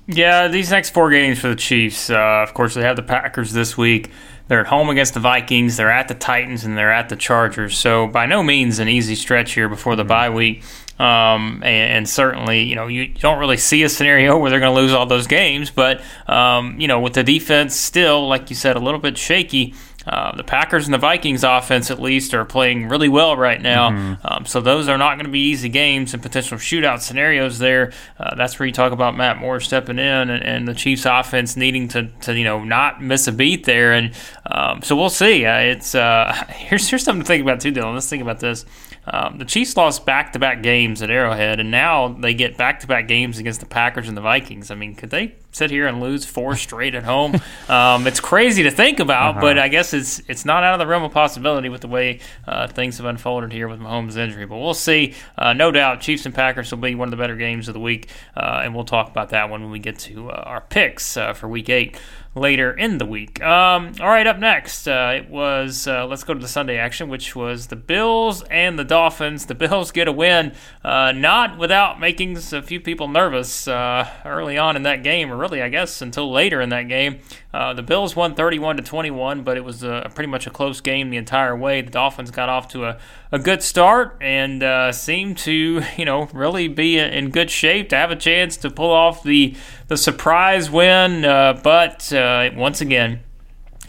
Yeah, 0.08 0.48
these 0.48 0.72
next 0.72 0.90
four 0.90 1.10
games 1.10 1.40
for 1.40 1.50
the 1.50 1.56
Chiefs. 1.56 2.10
Uh, 2.10 2.18
of 2.18 2.54
course, 2.54 2.74
they 2.74 2.82
have 2.82 2.96
the 2.96 3.04
Packers 3.04 3.54
this 3.54 3.78
week. 3.78 4.10
They're 4.48 4.60
at 4.62 4.68
home 4.68 4.90
against 4.90 5.14
the 5.14 5.20
Vikings. 5.20 5.78
They're 5.78 5.92
at 5.92 6.08
the 6.08 6.14
Titans 6.14 6.66
and 6.66 6.78
they're 6.78 6.92
at 6.92 7.08
the 7.08 7.16
Chargers. 7.16 7.78
So 7.78 8.08
by 8.08 8.26
no 8.26 8.44
means 8.44 8.80
an 8.80 8.90
easy 8.90 9.16
stretch 9.16 9.54
here 9.54 9.70
before 9.70 9.96
the 9.96 10.04
bye 10.04 10.30
week. 10.30 10.64
Um, 11.02 11.64
and, 11.64 11.94
and, 11.94 12.10
certainly, 12.10 12.62
you 12.62 12.76
know, 12.76 12.86
you 12.86 13.08
don't 13.08 13.40
really 13.40 13.58
see 13.58 13.82
a 13.82 13.90
scenario 13.90 14.38
where 14.38 14.52
they're 14.52 14.60
going 14.60 14.76
to 14.76 14.80
lose 14.80 14.94
all 14.94 15.08
those 15.08 15.26
games. 15.26 15.72
But 15.72 16.02
um, 16.28 16.80
you 16.80 16.88
know, 16.88 17.00
with 17.00 17.14
the 17.14 17.24
defense 17.24 17.76
still, 17.76 18.28
like 18.28 18.52
you 18.52 18.56
said, 18.56 18.76
a 18.76 18.80
little 18.80 19.00
bit 19.00 19.18
shaky. 19.18 19.74
Uh, 20.06 20.36
the 20.36 20.44
Packers 20.44 20.86
and 20.86 20.94
the 20.94 20.98
Vikings 21.00 21.44
offense, 21.44 21.92
at 21.92 22.00
least, 22.00 22.34
are 22.34 22.46
playing 22.46 22.90
really 22.90 23.10
well 23.10 23.38
right 23.38 23.62
now. 23.62 23.92
Mm-hmm. 23.92 24.28
Um, 24.28 24.46
so 24.46 24.60
those 24.60 24.88
are 24.88 24.98
not 24.98 25.16
going 25.16 25.26
to 25.26 25.32
be 25.32 25.50
easy 25.50 25.70
games 25.70 26.14
and 26.14 26.24
potential 26.24 26.58
shootout 26.58 27.02
scenarios 27.02 27.60
there. 27.60 27.94
Uh, 28.20 28.34
that's 28.36 28.58
where 28.58 28.66
you 28.66 28.74
talk 28.74 28.94
about 28.94 29.16
Matt 29.16 29.38
Moore 29.38 29.60
stepping 29.60 30.00
in 30.00 30.30
and, 30.30 30.44
and, 30.44 30.68
the 30.68 30.74
Chiefs 30.74 31.06
offense 31.06 31.56
needing 31.56 31.88
to, 31.90 32.08
to, 32.22 32.36
you 32.36 32.44
know, 32.44 32.64
not 32.64 33.02
miss 33.02 33.28
a 33.28 33.32
beat 33.32 33.66
there. 33.66 33.94
And 33.94 34.14
um, 34.46 34.82
so 34.82 34.96
we'll 34.96 35.10
see. 35.10 35.46
Uh, 35.46 35.60
it's 35.60 35.94
uh, 35.94 36.34
here's 36.50 36.90
here's 36.90 37.04
something 37.04 37.22
to 37.22 37.28
think 37.28 37.44
about 37.44 37.60
too, 37.60 37.72
Dillon. 37.72 37.94
Let's 37.94 38.10
think 38.10 38.24
about 38.24 38.40
this. 38.40 38.66
Um, 39.06 39.40
the 39.40 39.46
Chiefs 39.46 39.76
lost 39.76 40.06
back 40.06 40.34
to 40.34 40.40
back 40.40 40.62
games 40.62 41.02
at 41.02 41.10
Arrowhead, 41.10 41.60
and 41.60 41.72
now 41.72 42.08
they 42.08 42.34
get 42.34 42.58
back 42.58 42.80
to 42.82 42.88
back 42.88 43.08
games 43.08 43.40
against 43.40 43.60
the 43.60 43.66
Packers 43.66 44.08
and 44.08 44.16
the 44.16 44.22
Vikings. 44.22 44.70
I 44.70 44.76
mean, 44.76 44.96
could 44.96 45.10
they 45.10 45.36
sit 45.52 45.70
here 45.70 45.88
and 45.88 46.00
lose 46.00 46.26
four 46.26 46.56
straight 46.56 46.96
at 46.96 47.04
home? 47.04 47.40
Um, 47.70 48.06
it's 48.08 48.20
crazy 48.20 48.64
to 48.64 48.72
think 48.72 49.00
about, 49.00 49.32
uh-huh. 49.32 49.42
but 49.42 49.60
I 49.60 49.70
guess 49.70 49.94
it's 49.94 50.20
it's 50.28 50.44
not 50.44 50.64
out 50.64 50.74
of 50.74 50.80
the 50.80 50.88
realm 50.88 51.04
of 51.04 51.12
possibility 51.12 51.70
with 51.70 51.82
the 51.82 51.88
way 51.88 52.20
uh, 52.48 52.68
things 52.68 52.98
have 52.98 53.06
unfolded 53.06 53.52
here 53.52 53.68
with 53.68 53.80
Mahomes' 53.80 54.18
injury. 54.18 54.46
But 54.46 54.58
we'll 54.58 54.74
see. 54.74 55.14
Uh, 55.38 55.54
no 55.54 55.72
doubt, 55.72 56.02
Chiefs 56.02 56.26
and 56.26 56.36
Packers 56.36 56.72
will 56.72 56.80
be 56.80 56.96
one 56.96 57.08
of 57.08 57.12
the 57.12 57.18
better 57.18 57.36
games 57.36 57.68
of 57.68 57.74
the 57.74 57.80
week, 57.80 58.10
uh, 58.36 58.62
and 58.64 58.76
we'll 58.76 58.84
talk 58.84 59.10
about 59.10 59.30
that 59.30 59.50
one 59.50 59.62
when 59.62 59.72
we 59.72 59.80
get 59.80 60.00
to 60.00 60.30
uh, 60.30 60.44
our 60.46 60.62
picks 60.62 61.16
uh, 61.16 61.34
for 61.34 61.48
Week 61.48 61.70
Eight 61.70 61.98
later 62.36 62.72
in 62.72 62.98
the 62.98 63.06
week. 63.06 63.42
Um, 63.44 63.94
all 64.00 64.08
right, 64.08 64.26
up 64.26 64.40
next, 64.40 64.88
uh, 64.88 65.14
it 65.16 65.30
was 65.30 65.88
uh, 65.88 66.06
let's 66.06 66.24
go 66.24 66.34
to 66.34 66.40
the 66.40 66.48
Sunday 66.48 66.78
action, 66.78 67.10
which 67.10 67.36
was 67.36 67.68
the 67.68 67.76
Bills 67.76 68.44
and 68.44 68.80
the 68.80 68.84
Dolphins. 68.84 69.46
The 69.46 69.56
Bills 69.62 69.92
get 69.92 70.08
a 70.08 70.12
win, 70.12 70.54
uh, 70.84 71.12
not 71.12 71.58
without 71.58 72.00
making 72.00 72.38
a 72.38 72.62
few 72.62 72.80
people 72.80 73.08
nervous 73.08 73.68
uh, 73.68 74.10
early 74.26 74.58
on 74.58 74.76
in 74.76 74.84
that 74.84 75.04
game, 75.04 75.32
really, 75.42 75.62
I 75.62 75.68
guess, 75.68 76.02
until 76.02 76.32
later 76.32 76.62
in 76.62 76.70
that 76.70 76.88
game. 76.88 77.20
Uh, 77.54 77.74
the 77.74 77.82
Bills 77.82 78.16
won 78.16 78.36
31 78.36 78.78
to 78.78 78.84
21, 78.84 79.44
but 79.44 79.58
it 79.58 79.66
was 79.66 79.84
a, 79.84 80.10
pretty 80.14 80.30
much 80.30 80.48
a 80.48 80.50
close 80.50 80.80
game 80.80 81.10
the 81.10 81.18
entire 81.18 81.56
way. 81.56 81.82
The 81.82 81.90
Dolphins 81.90 82.32
got 82.32 82.48
off 82.48 82.70
to 82.70 82.86
a, 82.86 83.00
a 83.32 83.40
good 83.40 83.62
start 83.62 84.18
and 84.22 84.64
uh, 84.64 84.92
seemed 84.92 85.38
to, 85.40 85.82
you 85.98 86.06
know, 86.06 86.30
really 86.32 86.68
be 86.68 86.98
in 86.98 87.32
good 87.32 87.50
shape 87.50 87.90
to 87.90 87.98
have 87.98 88.12
a 88.12 88.16
chance 88.16 88.56
to 88.58 88.70
pull 88.70 88.92
off 88.92 89.24
the 89.24 89.56
the 89.88 89.98
surprise 89.98 90.70
win. 90.70 91.26
Uh, 91.26 91.60
but 91.62 92.14
uh, 92.14 92.52
once 92.56 92.80
again, 92.80 93.22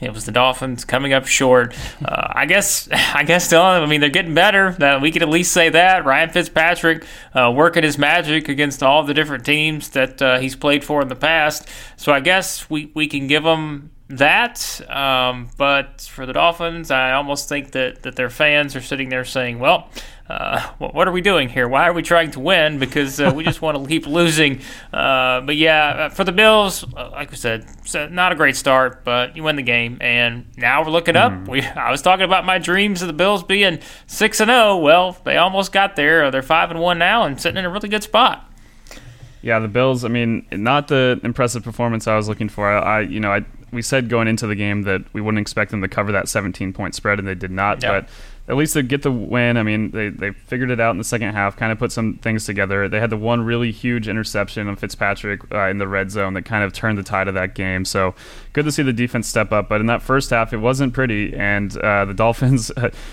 it 0.03 0.13
was 0.13 0.27
the 0.27 0.33
Dolphins 0.33 0.85
coming 0.85 1.13
up 1.13 1.27
short. 1.27 1.75
Uh, 2.05 2.29
I 2.31 2.47
guess. 2.47 2.89
I 2.93 3.25
guess 3.25 3.47
still. 3.47 3.63
I 3.63 3.85
mean, 3.87 4.01
they're 4.01 4.11
getting 4.11 4.35
better. 4.35 4.73
That 4.73 5.01
we 5.01 5.11
could 5.13 5.23
at 5.23 5.29
least 5.29 5.53
say 5.53 5.69
that. 5.69 6.05
Ryan 6.05 6.31
Fitzpatrick 6.31 7.05
uh, 7.35 7.53
working 7.55 7.83
his 7.83 7.99
magic 7.99 8.49
against 8.49 8.83
all 8.83 9.03
the 9.05 9.15
different 9.15 9.45
teams 9.45 9.91
that 9.91 10.21
uh, 10.21 10.39
he's 10.39 10.57
played 10.57 10.85
for 10.85 11.03
in 11.03 11.09
the 11.09 11.17
past. 11.17 11.69
So 11.97 12.13
I 12.13 12.21
guess 12.21 12.69
we 12.69 12.91
we 12.95 13.07
can 13.07 13.27
give 13.27 13.45
them 13.45 13.91
that. 14.09 14.81
Um, 14.91 15.51
but 15.57 16.03
for 16.03 16.27
the 16.27 16.33
Dolphins, 16.33 16.91
I 16.91 17.13
almost 17.13 17.49
think 17.49 17.73
that 17.73 18.03
that 18.03 18.17
their 18.17 18.31
fans 18.31 18.75
are 18.77 18.83
sitting 18.83 19.09
there 19.09 19.25
saying, 19.25 19.59
"Well." 19.59 19.89
Uh, 20.33 20.73
what 20.79 21.07
are 21.07 21.13
we 21.13 21.21
doing 21.21 21.51
here? 21.51 21.69
Why 21.69 21.87
are 21.87 21.93
we 21.93 22.01
trying 22.01 22.31
to 22.31 22.41
win? 22.41 22.79
Because 22.79 23.21
uh, 23.21 23.33
we 23.35 23.45
just 23.45 23.61
want 23.61 23.77
to 23.77 23.87
keep 23.89 24.07
losing. 24.07 24.61
Uh, 24.93 25.43
but 25.43 25.57
yeah, 25.57 25.89
uh, 25.89 26.09
for 26.09 26.25
the 26.25 26.33
Bills, 26.33 26.85
uh, 26.97 27.11
like 27.11 27.31
we 27.31 27.37
said, 27.37 27.67
not 28.11 28.33
a 28.33 28.35
great 28.35 28.57
start, 28.57 29.05
but 29.05 29.37
you 29.37 29.43
win 29.43 29.57
the 29.57 29.63
game, 29.63 29.99
and 30.01 30.47
now 30.57 30.83
we're 30.83 30.91
looking 30.91 31.17
up. 31.17 31.33
Mm. 31.33 31.49
We 31.49 31.63
I 31.63 31.91
was 31.91 32.01
talking 32.01 32.25
about 32.25 32.47
my 32.47 32.59
dreams 32.59 33.03
of 33.03 33.09
the 33.09 33.15
Bills 33.15 33.43
being 33.43 33.81
six 34.07 34.41
and 34.41 34.49
zero. 34.49 34.63
Oh. 34.63 34.79
Well, 34.79 35.19
they 35.25 35.37
almost 35.37 35.71
got 35.71 35.97
there. 35.97 36.31
They're 36.31 36.43
five 36.43 36.71
and 36.71 36.81
one 36.81 36.99
now, 36.99 37.25
and 37.25 37.39
sitting 37.39 37.59
in 37.59 37.67
a 37.67 37.71
really 37.71 37.91
good 37.91 38.03
spot. 38.03 38.51
Yeah, 39.43 39.59
the 39.59 39.69
Bills. 39.69 40.05
I 40.05 40.09
mean, 40.09 40.47
not 40.51 40.89
the 40.89 41.21
impressive 41.23 41.63
performance 41.63 42.07
I 42.07 42.17
was 42.17 42.29
looking 42.29 42.49
for. 42.49 42.71
I, 42.71 42.79
I 42.79 43.01
you 43.01 43.21
know, 43.21 43.33
I 43.33 43.45
we 43.73 43.83
said 43.83 44.09
going 44.09 44.29
into 44.29 44.47
the 44.47 44.55
game 44.55 44.83
that 44.83 45.03
we 45.13 45.21
wouldn't 45.21 45.41
expect 45.41 45.71
them 45.73 45.83
to 45.83 45.89
cover 45.89 46.13
that 46.13 46.29
17 46.29 46.73
point 46.73 46.95
spread, 46.95 47.19
and 47.19 47.27
they 47.27 47.35
did 47.35 47.51
not. 47.51 47.83
Yep. 47.83 48.07
But 48.07 48.11
at 48.53 48.59
least 48.59 48.75
they 48.75 48.83
get 48.83 49.01
the 49.01 49.11
win. 49.11 49.57
I 49.57 49.63
mean, 49.63 49.93
they, 49.93 50.11
they 50.11 50.31
figured 50.31 50.71
it 50.71 50.79
out 50.79 50.91
in 50.91 50.99
the 50.99 51.05
second 51.05 51.33
half, 51.33 51.57
kind 51.57 51.73
of 51.73 51.79
put 51.79 51.91
some 51.91 52.19
things 52.19 52.45
together. 52.45 52.87
They 52.87 53.01
had 53.01 53.09
the 53.09 53.17
one 53.17 53.41
really 53.41 53.73
huge 53.73 54.09
interception 54.09 54.69
of 54.69 54.79
Fitzpatrick 54.79 55.41
uh, 55.51 55.69
in 55.69 55.79
the 55.79 55.89
red 55.89 56.11
zone 56.11 56.35
that 56.35 56.43
kind 56.43 56.63
of 56.63 56.75
turned 56.75 56.99
the 56.99 57.03
tide 57.03 57.29
of 57.29 57.35
that 57.35 57.55
game. 57.55 57.87
So 57.87 58.15
good 58.53 58.65
to 58.65 58.73
see 58.73 58.83
the 58.83 58.93
defense 58.93 59.27
step 59.27 59.53
up. 59.53 59.69
But 59.69 59.81
in 59.81 59.87
that 59.87 60.03
first 60.03 60.31
half, 60.31 60.53
it 60.53 60.59
wasn't 60.59 60.93
pretty. 60.93 61.35
And 61.35 61.77
uh, 61.79 62.05
the 62.05 62.15
Dolphins, 62.23 62.71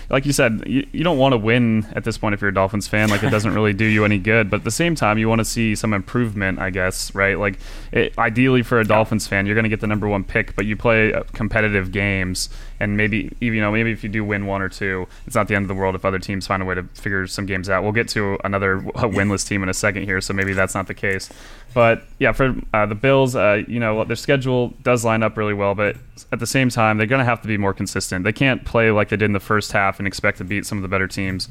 like 0.08 0.26
you 0.26 0.32
said, 0.32 0.62
you, 0.66 0.86
you 0.92 1.04
don't 1.04 1.18
want 1.18 1.32
to 1.32 1.38
win 1.38 1.86
at 1.92 2.04
this 2.04 2.18
point 2.18 2.34
if 2.34 2.40
you're 2.40 2.50
a 2.50 2.54
Dolphins 2.54 2.88
fan. 2.88 3.10
Like, 3.10 3.22
it 3.22 3.30
doesn't 3.30 3.54
really 3.54 3.72
do 3.72 3.84
you 3.84 4.04
any 4.04 4.18
good. 4.18 4.50
But 4.50 4.60
at 4.60 4.64
the 4.64 4.70
same 4.70 4.94
time, 4.94 5.18
you 5.18 5.28
want 5.28 5.40
to 5.40 5.44
see 5.44 5.74
some 5.74 5.92
improvement, 5.92 6.58
I 6.58 6.70
guess, 6.70 7.14
right? 7.14 7.38
Like, 7.38 7.58
it, 7.92 8.16
ideally 8.18 8.62
for 8.62 8.80
a 8.80 8.84
Dolphins 8.84 9.26
fan, 9.26 9.46
you're 9.46 9.54
going 9.54 9.64
to 9.64 9.70
get 9.70 9.80
the 9.80 9.86
number 9.86 10.08
one 10.08 10.24
pick, 10.24 10.54
but 10.56 10.66
you 10.66 10.76
play 10.76 11.12
uh, 11.12 11.22
competitive 11.32 11.92
games 11.92 12.48
and 12.80 12.96
maybe 12.96 13.30
even 13.40 13.56
you 13.56 13.60
know 13.60 13.70
maybe 13.70 13.92
if 13.92 14.02
you 14.02 14.08
do 14.08 14.24
win 14.24 14.46
one 14.46 14.62
or 14.62 14.68
two, 14.68 15.06
it's 15.26 15.36
not 15.36 15.46
the 15.46 15.54
end 15.54 15.64
of 15.64 15.68
the 15.68 15.74
world 15.74 15.94
if 15.94 16.04
other 16.04 16.18
teams 16.18 16.46
find 16.46 16.62
a 16.62 16.66
way 16.66 16.74
to 16.74 16.82
figure 16.94 17.26
some 17.26 17.46
games 17.46 17.68
out. 17.68 17.82
We'll 17.82 17.92
get 17.92 18.08
to 18.08 18.38
another 18.42 18.80
winless 18.80 19.46
team 19.46 19.62
in 19.62 19.68
a 19.68 19.74
second 19.74 20.04
here, 20.04 20.20
so 20.20 20.32
maybe 20.32 20.54
that's 20.54 20.74
not 20.74 20.86
the 20.86 20.94
case. 20.94 21.30
But 21.74 22.02
yeah, 22.18 22.32
for 22.32 22.56
uh, 22.74 22.86
the 22.86 22.94
Bills, 22.94 23.36
uh, 23.36 23.62
you 23.68 23.78
know 23.78 24.02
their 24.04 24.16
schedule 24.16 24.68
does 24.82 25.04
line 25.04 25.22
up 25.22 25.29
really 25.36 25.54
well, 25.54 25.74
but 25.74 25.96
at 26.32 26.38
the 26.38 26.46
same 26.46 26.68
time 26.68 26.98
they're 26.98 27.06
going 27.06 27.20
to 27.20 27.24
have 27.24 27.42
to 27.42 27.48
be 27.48 27.56
more 27.56 27.74
consistent. 27.74 28.24
They 28.24 28.32
can't 28.32 28.64
play 28.64 28.90
like 28.90 29.08
they 29.08 29.16
did 29.16 29.26
in 29.26 29.32
the 29.32 29.40
first 29.40 29.72
half 29.72 29.98
and 29.98 30.06
expect 30.06 30.38
to 30.38 30.44
beat 30.44 30.66
some 30.66 30.78
of 30.78 30.82
the 30.82 30.88
better 30.88 31.08
teams 31.08 31.48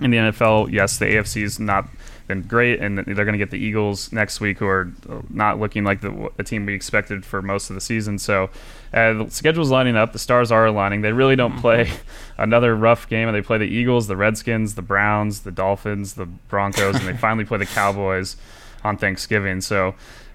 in 0.00 0.10
the 0.10 0.16
NFL. 0.18 0.72
Yes, 0.72 0.98
the 0.98 1.06
AFC 1.06 1.42
is 1.42 1.60
not 1.60 1.88
been 2.26 2.42
great, 2.42 2.80
and 2.80 2.98
they're 2.98 3.24
going 3.24 3.32
to 3.32 3.38
get 3.38 3.50
the 3.50 3.58
Eagles 3.58 4.12
next 4.12 4.40
week, 4.40 4.58
who 4.58 4.66
are 4.66 4.90
not 5.28 5.60
looking 5.60 5.84
like 5.84 6.00
the, 6.00 6.30
the 6.36 6.42
team 6.42 6.64
we 6.64 6.74
expected 6.74 7.24
for 7.24 7.42
most 7.42 7.68
of 7.68 7.74
the 7.74 7.80
season. 7.80 8.18
So 8.18 8.44
uh, 8.92 9.12
the 9.12 9.26
schedule's 9.28 9.70
lining 9.70 9.96
up. 9.96 10.12
The 10.12 10.18
stars 10.18 10.50
are 10.50 10.66
aligning. 10.66 11.02
They 11.02 11.12
really 11.12 11.36
don't 11.36 11.58
play 11.58 11.90
another 12.38 12.74
rough 12.74 13.08
game. 13.08 13.28
And 13.28 13.36
they 13.36 13.42
play 13.42 13.58
the 13.58 13.64
Eagles, 13.64 14.06
the 14.06 14.16
Redskins, 14.16 14.74
the 14.74 14.82
Browns, 14.82 15.40
the 15.40 15.50
Dolphins, 15.50 16.14
the 16.14 16.26
Broncos, 16.26 16.96
and 16.96 17.06
they 17.06 17.16
finally 17.16 17.44
play 17.44 17.58
the 17.58 17.66
Cowboys 17.66 18.36
on 18.82 18.96
Thanksgiving. 18.96 19.60
So 19.60 19.94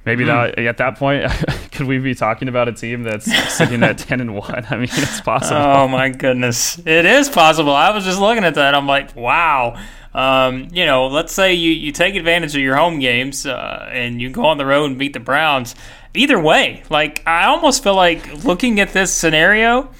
maybe 0.10 0.24
mm. 0.24 0.56
that, 0.56 0.60
at 0.60 0.78
that 0.78 0.98
point, 0.98 1.32
could 1.72 1.88
we 1.88 2.00
be 2.00 2.16
talking 2.16 2.48
about 2.48 2.68
a 2.68 2.74
team 2.74 3.04
that's 3.04 3.26
sitting 3.54 3.84
at 3.84 3.98
ten 4.08 4.22
and 4.22 4.36
one? 4.36 4.66
I 4.70 4.76
mean, 4.76 4.90
it's 4.92 5.22
possible. 5.22 5.62
Oh 5.62 5.88
my 5.88 6.10
goodness, 6.10 6.80
it 6.80 7.06
is 7.06 7.30
possible. 7.30 7.74
I 7.74 7.92
was 7.92 8.04
just 8.06 8.20
looking 8.20 8.44
at 8.44 8.56
that. 8.56 8.76
I'm 8.76 8.88
like, 8.88 9.16
wow. 9.16 9.82
Um, 10.12 10.70
you 10.72 10.88
know, 10.88 11.08
let's 11.08 11.32
say 11.32 11.54
you, 11.54 11.72
you 11.72 11.92
take 11.92 12.16
advantage 12.16 12.56
of 12.56 12.62
your 12.62 12.76
home 12.76 12.98
games 12.98 13.46
uh, 13.46 13.88
and 13.92 14.20
you 14.20 14.32
go 14.32 14.46
on 14.46 14.58
the 14.58 14.66
road 14.66 14.86
and 14.86 14.98
beat 14.98 15.14
the 15.14 15.20
Browns 15.20 15.76
either 16.14 16.40
way, 16.40 16.84
like 16.90 17.22
I 17.28 17.46
almost 17.46 17.84
feel 17.84 17.96
like 17.96 18.44
looking 18.44 18.80
at 18.80 18.94
this 18.94 19.14
scenario, 19.14 19.92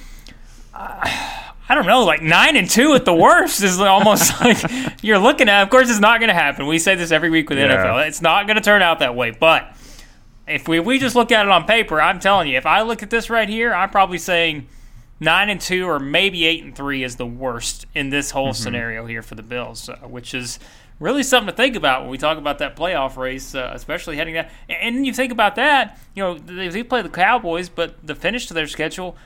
uh, 0.74 1.36
I 1.68 1.74
don't 1.74 1.86
know, 1.86 2.04
like 2.04 2.22
nine 2.22 2.56
and 2.56 2.68
two 2.68 2.94
at 2.94 3.04
the 3.04 3.14
worst 3.14 3.62
is 3.62 3.78
almost 3.78 4.40
like 4.40 4.58
you're 5.02 5.18
looking 5.18 5.48
at. 5.48 5.62
Of 5.62 5.70
course, 5.70 5.88
it's 5.88 6.00
not 6.00 6.18
going 6.18 6.28
to 6.28 6.34
happen. 6.34 6.66
We 6.66 6.78
say 6.80 6.96
this 6.96 7.12
every 7.12 7.30
week 7.30 7.48
with 7.48 7.58
the 7.58 7.64
Yeah. 7.64 7.76
NFL. 7.76 8.08
It's 8.08 8.20
not 8.20 8.46
going 8.46 8.56
to 8.56 8.62
turn 8.62 8.82
out 8.82 8.98
that 8.98 9.14
way. 9.14 9.30
But 9.30 9.72
if 10.50 10.68
we 10.68 10.80
we 10.80 10.98
just 10.98 11.14
look 11.14 11.32
at 11.32 11.46
it 11.46 11.50
on 11.50 11.64
paper, 11.64 12.00
I'm 12.00 12.20
telling 12.20 12.48
you, 12.48 12.56
if 12.56 12.66
I 12.66 12.82
look 12.82 13.02
at 13.02 13.10
this 13.10 13.30
right 13.30 13.48
here, 13.48 13.72
I'm 13.72 13.90
probably 13.90 14.18
saying 14.18 14.66
nine 15.20 15.50
and 15.50 15.60
two 15.60 15.86
or 15.88 15.98
maybe 15.98 16.46
eight 16.46 16.64
and 16.64 16.74
three 16.74 17.04
is 17.04 17.16
the 17.16 17.26
worst 17.26 17.86
in 17.94 18.10
this 18.10 18.30
whole 18.30 18.54
scenario 18.54 19.06
here 19.06 19.22
for 19.22 19.34
the 19.34 19.42
Bills, 19.42 19.88
uh, 19.88 19.96
which 20.08 20.34
is 20.34 20.58
really 20.98 21.22
something 21.22 21.50
to 21.50 21.56
think 21.56 21.76
about 21.76 22.02
when 22.02 22.10
we 22.10 22.18
talk 22.18 22.38
about 22.38 22.58
that 22.58 22.76
playoff 22.76 23.16
race, 23.16 23.54
uh, 23.54 23.70
especially 23.74 24.16
heading 24.16 24.34
that. 24.34 24.50
And 24.68 24.96
then 24.96 25.04
you 25.04 25.12
think 25.12 25.32
about 25.32 25.56
that, 25.56 25.98
you 26.14 26.22
know, 26.22 26.38
they, 26.38 26.68
they 26.68 26.82
play 26.82 27.02
the 27.02 27.08
Cowboys, 27.08 27.68
but 27.68 28.06
the 28.06 28.14
finish 28.14 28.46
to 28.46 28.54
their 28.54 28.66
schedule. 28.66 29.16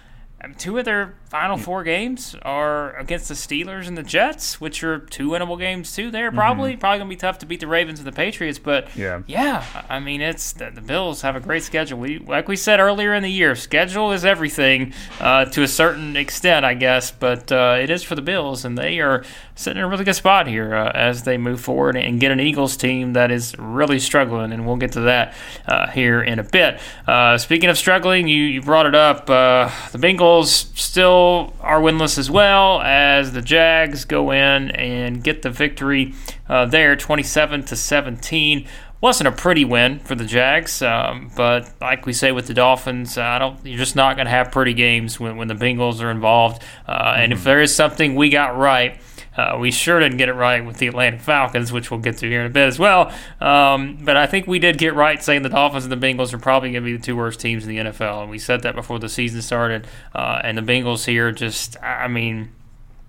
I 0.44 0.46
mean, 0.48 0.56
Two 0.56 0.76
of 0.78 0.84
their 0.84 1.14
final 1.30 1.56
four 1.56 1.82
games 1.84 2.36
are 2.42 2.94
against 2.96 3.28
the 3.28 3.34
Steelers 3.34 3.88
and 3.88 3.96
the 3.98 4.02
Jets, 4.02 4.60
which 4.60 4.84
are 4.84 4.98
two 4.98 5.30
winnable 5.30 5.58
games 5.58 5.94
too. 5.96 6.10
There 6.10 6.30
probably 6.30 6.76
probably 6.76 6.98
gonna 6.98 7.08
be 7.08 7.16
tough 7.16 7.38
to 7.38 7.46
beat 7.46 7.60
the 7.60 7.66
Ravens 7.66 7.98
and 7.98 8.06
the 8.06 8.12
Patriots, 8.12 8.58
but 8.58 8.94
Yeah. 8.94 9.22
yeah, 9.26 9.64
I 9.88 9.98
mean, 10.00 10.20
it's 10.20 10.52
the, 10.52 10.70
the 10.70 10.80
Bills 10.82 11.22
have 11.22 11.34
a 11.34 11.40
great 11.40 11.62
schedule. 11.62 11.98
We, 11.98 12.18
like 12.18 12.46
we 12.46 12.56
said 12.56 12.78
earlier 12.78 13.14
in 13.14 13.22
the 13.22 13.30
year, 13.30 13.56
schedule 13.56 14.12
is 14.12 14.24
everything 14.24 14.92
uh, 15.18 15.46
to 15.46 15.62
a 15.62 15.68
certain 15.68 16.16
extent, 16.16 16.64
I 16.64 16.74
guess. 16.74 17.10
But 17.10 17.50
uh, 17.50 17.78
it 17.80 17.88
is 17.90 18.02
for 18.02 18.14
the 18.14 18.22
Bills, 18.22 18.64
and 18.64 18.76
they 18.78 19.00
are 19.00 19.24
sitting 19.56 19.78
in 19.78 19.84
a 19.84 19.88
really 19.88 20.04
good 20.04 20.14
spot 20.14 20.46
here 20.46 20.74
uh, 20.74 20.90
as 20.94 21.22
they 21.22 21.38
move 21.38 21.60
forward 21.60 21.96
and 21.96 22.18
get 22.18 22.32
an 22.32 22.40
Eagles 22.40 22.76
team 22.76 23.12
that 23.12 23.30
is 23.30 23.56
really 23.58 23.98
struggling, 23.98 24.52
and 24.52 24.66
we'll 24.66 24.76
get 24.76 24.92
to 24.92 25.00
that 25.02 25.34
uh, 25.66 25.88
here 25.90 26.22
in 26.22 26.38
a 26.38 26.42
bit. 26.42 26.80
Uh, 27.06 27.38
speaking 27.38 27.68
of 27.68 27.78
struggling, 27.78 28.26
you, 28.26 28.42
you 28.42 28.60
brought 28.60 28.86
it 28.86 28.94
up. 28.94 29.30
Uh, 29.30 29.70
the 29.92 29.98
Bengals 29.98 30.76
still 30.76 31.54
are 31.60 31.80
winless 31.80 32.18
as 32.18 32.30
well 32.30 32.80
as 32.82 33.32
the 33.32 33.42
Jags 33.42 34.04
go 34.04 34.32
in 34.32 34.70
and 34.72 35.22
get 35.22 35.42
the 35.42 35.50
victory 35.50 36.14
uh, 36.48 36.66
there, 36.66 36.96
27 36.96 37.64
to 37.64 37.76
17 37.76 38.66
wasn't 39.04 39.28
a 39.28 39.32
pretty 39.32 39.66
win 39.66 39.98
for 39.98 40.14
the 40.14 40.24
Jags, 40.24 40.80
um, 40.80 41.30
but 41.36 41.70
like 41.78 42.06
we 42.06 42.14
say 42.14 42.32
with 42.32 42.46
the 42.46 42.54
Dolphins, 42.54 43.18
uh, 43.18 43.22
I 43.22 43.38
don't. 43.38 43.58
You're 43.62 43.76
just 43.76 43.94
not 43.94 44.16
going 44.16 44.24
to 44.24 44.30
have 44.30 44.50
pretty 44.50 44.72
games 44.72 45.20
when, 45.20 45.36
when 45.36 45.46
the 45.46 45.54
Bengals 45.54 46.00
are 46.00 46.10
involved. 46.10 46.62
Uh, 46.88 47.12
and 47.14 47.30
if 47.30 47.44
there 47.44 47.60
is 47.60 47.74
something 47.74 48.14
we 48.14 48.30
got 48.30 48.56
right, 48.56 48.98
uh, 49.36 49.56
we 49.58 49.70
sure 49.70 49.98
didn't 50.00 50.18
get 50.18 50.28
it 50.28 50.34
right 50.34 50.64
with 50.64 50.78
the 50.78 50.86
Atlanta 50.86 51.18
Falcons, 51.18 51.72
which 51.72 51.90
we'll 51.90 52.00
get 52.00 52.18
to 52.18 52.28
here 52.28 52.40
in 52.40 52.46
a 52.46 52.50
bit 52.50 52.68
as 52.68 52.78
well. 52.78 53.12
Um, 53.40 53.98
but 54.02 54.16
I 54.16 54.26
think 54.26 54.46
we 54.46 54.58
did 54.58 54.78
get 54.78 54.94
right 54.94 55.22
saying 55.22 55.42
the 55.42 55.48
Dolphins 55.48 55.84
and 55.84 55.92
the 55.92 56.06
Bengals 56.06 56.32
are 56.32 56.38
probably 56.38 56.72
going 56.72 56.84
to 56.84 56.90
be 56.90 56.96
the 56.96 57.02
two 57.02 57.16
worst 57.16 57.40
teams 57.40 57.66
in 57.66 57.68
the 57.68 57.90
NFL, 57.90 58.22
and 58.22 58.30
we 58.30 58.38
said 58.38 58.62
that 58.62 58.74
before 58.74 58.98
the 58.98 59.08
season 59.08 59.42
started. 59.42 59.86
Uh, 60.14 60.40
and 60.44 60.56
the 60.56 60.62
Bengals 60.62 61.04
here, 61.06 61.32
just 61.32 61.76
I 61.82 62.08
mean, 62.08 62.52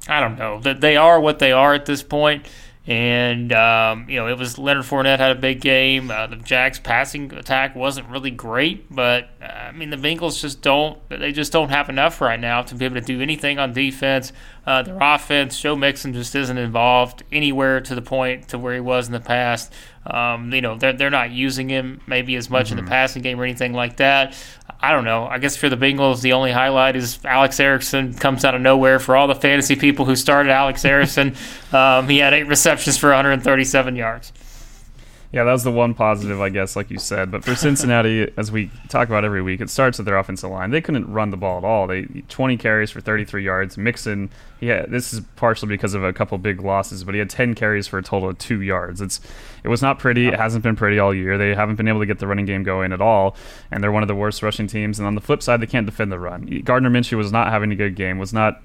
I 0.07 0.19
don't 0.19 0.37
know 0.37 0.59
that 0.61 0.81
they 0.81 0.97
are 0.97 1.19
what 1.19 1.39
they 1.39 1.51
are 1.51 1.73
at 1.73 1.85
this 1.85 2.03
point. 2.03 2.47
And 2.87 3.51
um, 3.51 4.07
you 4.07 4.17
know, 4.17 4.27
it 4.27 4.37
was 4.37 4.59
Leonard 4.59 4.85
Fournette 4.85 5.17
had 5.17 5.35
a 5.35 5.39
big 5.39 5.59
game. 5.59 6.11
Uh, 6.11 6.27
the 6.27 6.35
Jags' 6.35 6.79
passing 6.79 7.33
attack 7.33 7.75
wasn't 7.75 8.09
really 8.09 8.29
great, 8.29 8.93
but 8.93 9.29
uh, 9.41 9.45
I 9.45 9.71
mean, 9.71 9.89
the 9.89 9.97
Bengals 9.97 10.39
just 10.39 10.61
don't. 10.61 10.99
They 11.09 11.31
just 11.31 11.51
don't 11.51 11.69
have 11.69 11.89
enough 11.89 12.21
right 12.21 12.39
now 12.39 12.61
to 12.61 12.75
be 12.75 12.85
able 12.85 12.95
to 12.95 13.01
do 13.01 13.21
anything 13.21 13.57
on 13.57 13.73
defense. 13.73 14.33
Uh, 14.65 14.81
their 14.81 14.97
offense, 14.99 15.59
Joe 15.59 15.75
Mixon 15.75 16.13
just 16.13 16.33
isn't 16.35 16.57
involved 16.57 17.23
anywhere 17.31 17.81
to 17.81 17.93
the 17.93 18.01
point 18.01 18.47
to 18.49 18.57
where 18.57 18.73
he 18.73 18.79
was 18.79 19.07
in 19.07 19.13
the 19.13 19.19
past. 19.19 19.71
Um, 20.07 20.51
you 20.53 20.61
know, 20.61 20.75
they're, 20.77 20.93
they're 20.93 21.09
not 21.09 21.31
using 21.31 21.69
him 21.69 22.01
maybe 22.07 22.35
as 22.35 22.49
much 22.49 22.71
in 22.71 22.77
the 22.77 22.83
passing 22.83 23.21
game 23.21 23.39
or 23.39 23.43
anything 23.43 23.73
like 23.73 23.97
that. 23.97 24.35
I 24.81 24.91
don't 24.91 25.05
know. 25.05 25.25
I 25.25 25.37
guess 25.39 25.55
for 25.55 25.69
the 25.69 25.77
Bengals, 25.77 26.21
the 26.21 26.33
only 26.33 26.51
highlight 26.51 26.95
is 26.95 27.19
Alex 27.25 27.59
Erickson 27.59 28.13
comes 28.13 28.43
out 28.45 28.55
of 28.55 28.61
nowhere 28.61 28.99
for 28.99 29.15
all 29.15 29.27
the 29.27 29.35
fantasy 29.35 29.75
people 29.75 30.05
who 30.05 30.15
started 30.15 30.51
Alex 30.51 30.83
Erickson. 30.85 31.35
um, 31.71 32.07
he 32.07 32.17
had 32.17 32.33
eight 32.33 32.47
receptions 32.47 32.97
for 32.97 33.09
137 33.09 33.95
yards. 33.95 34.33
Yeah, 35.35 35.43
that 35.43 35.51
was 35.51 35.65
the 35.65 35.71
one 35.71 35.93
positive, 35.93 36.39
I 36.39 36.47
guess, 36.47 36.77
like 36.77 36.89
you 36.89 36.97
said. 36.97 37.29
But 37.29 37.43
for 37.43 37.55
Cincinnati, 37.57 38.31
as 38.37 38.53
we 38.53 38.71
talk 38.87 39.09
about 39.09 39.25
every 39.25 39.41
week, 39.41 39.59
it 39.59 39.69
starts 39.69 39.97
with 39.97 40.05
their 40.05 40.17
offensive 40.17 40.49
line. 40.49 40.71
They 40.71 40.79
couldn't 40.79 41.11
run 41.11 41.29
the 41.29 41.35
ball 41.35 41.57
at 41.57 41.65
all. 41.65 41.87
They 41.87 42.03
20 42.03 42.55
carries 42.55 42.89
for 42.89 43.01
33 43.01 43.43
yards. 43.43 43.77
Mixon, 43.77 44.29
yeah, 44.61 44.85
this 44.85 45.13
is 45.13 45.19
partially 45.35 45.67
because 45.67 45.93
of 45.93 46.05
a 46.05 46.13
couple 46.13 46.37
big 46.37 46.61
losses, 46.61 47.03
but 47.03 47.15
he 47.15 47.19
had 47.19 47.29
10 47.29 47.53
carries 47.53 47.85
for 47.85 47.97
a 47.97 48.01
total 48.01 48.29
of 48.29 48.37
two 48.37 48.61
yards. 48.61 49.01
It's 49.01 49.19
it 49.61 49.67
was 49.67 49.81
not 49.81 49.99
pretty. 49.99 50.29
It 50.29 50.35
hasn't 50.35 50.63
been 50.63 50.77
pretty 50.77 50.99
all 50.99 51.13
year. 51.13 51.37
They 51.37 51.53
haven't 51.53 51.75
been 51.75 51.89
able 51.89 51.99
to 51.99 52.05
get 52.05 52.19
the 52.19 52.27
running 52.27 52.45
game 52.45 52.63
going 52.63 52.93
at 52.93 53.01
all, 53.01 53.35
and 53.71 53.83
they're 53.83 53.91
one 53.91 54.03
of 54.03 54.07
the 54.07 54.15
worst 54.15 54.41
rushing 54.41 54.67
teams. 54.67 54.99
And 54.99 55.05
on 55.05 55.15
the 55.15 55.21
flip 55.21 55.43
side, 55.43 55.59
they 55.59 55.67
can't 55.67 55.85
defend 55.85 56.13
the 56.13 56.19
run. 56.19 56.45
Gardner 56.63 56.89
Minshew 56.89 57.17
was 57.17 57.33
not 57.33 57.49
having 57.49 57.73
a 57.73 57.75
good 57.75 57.95
game. 57.95 58.19
Was 58.19 58.31
not 58.31 58.61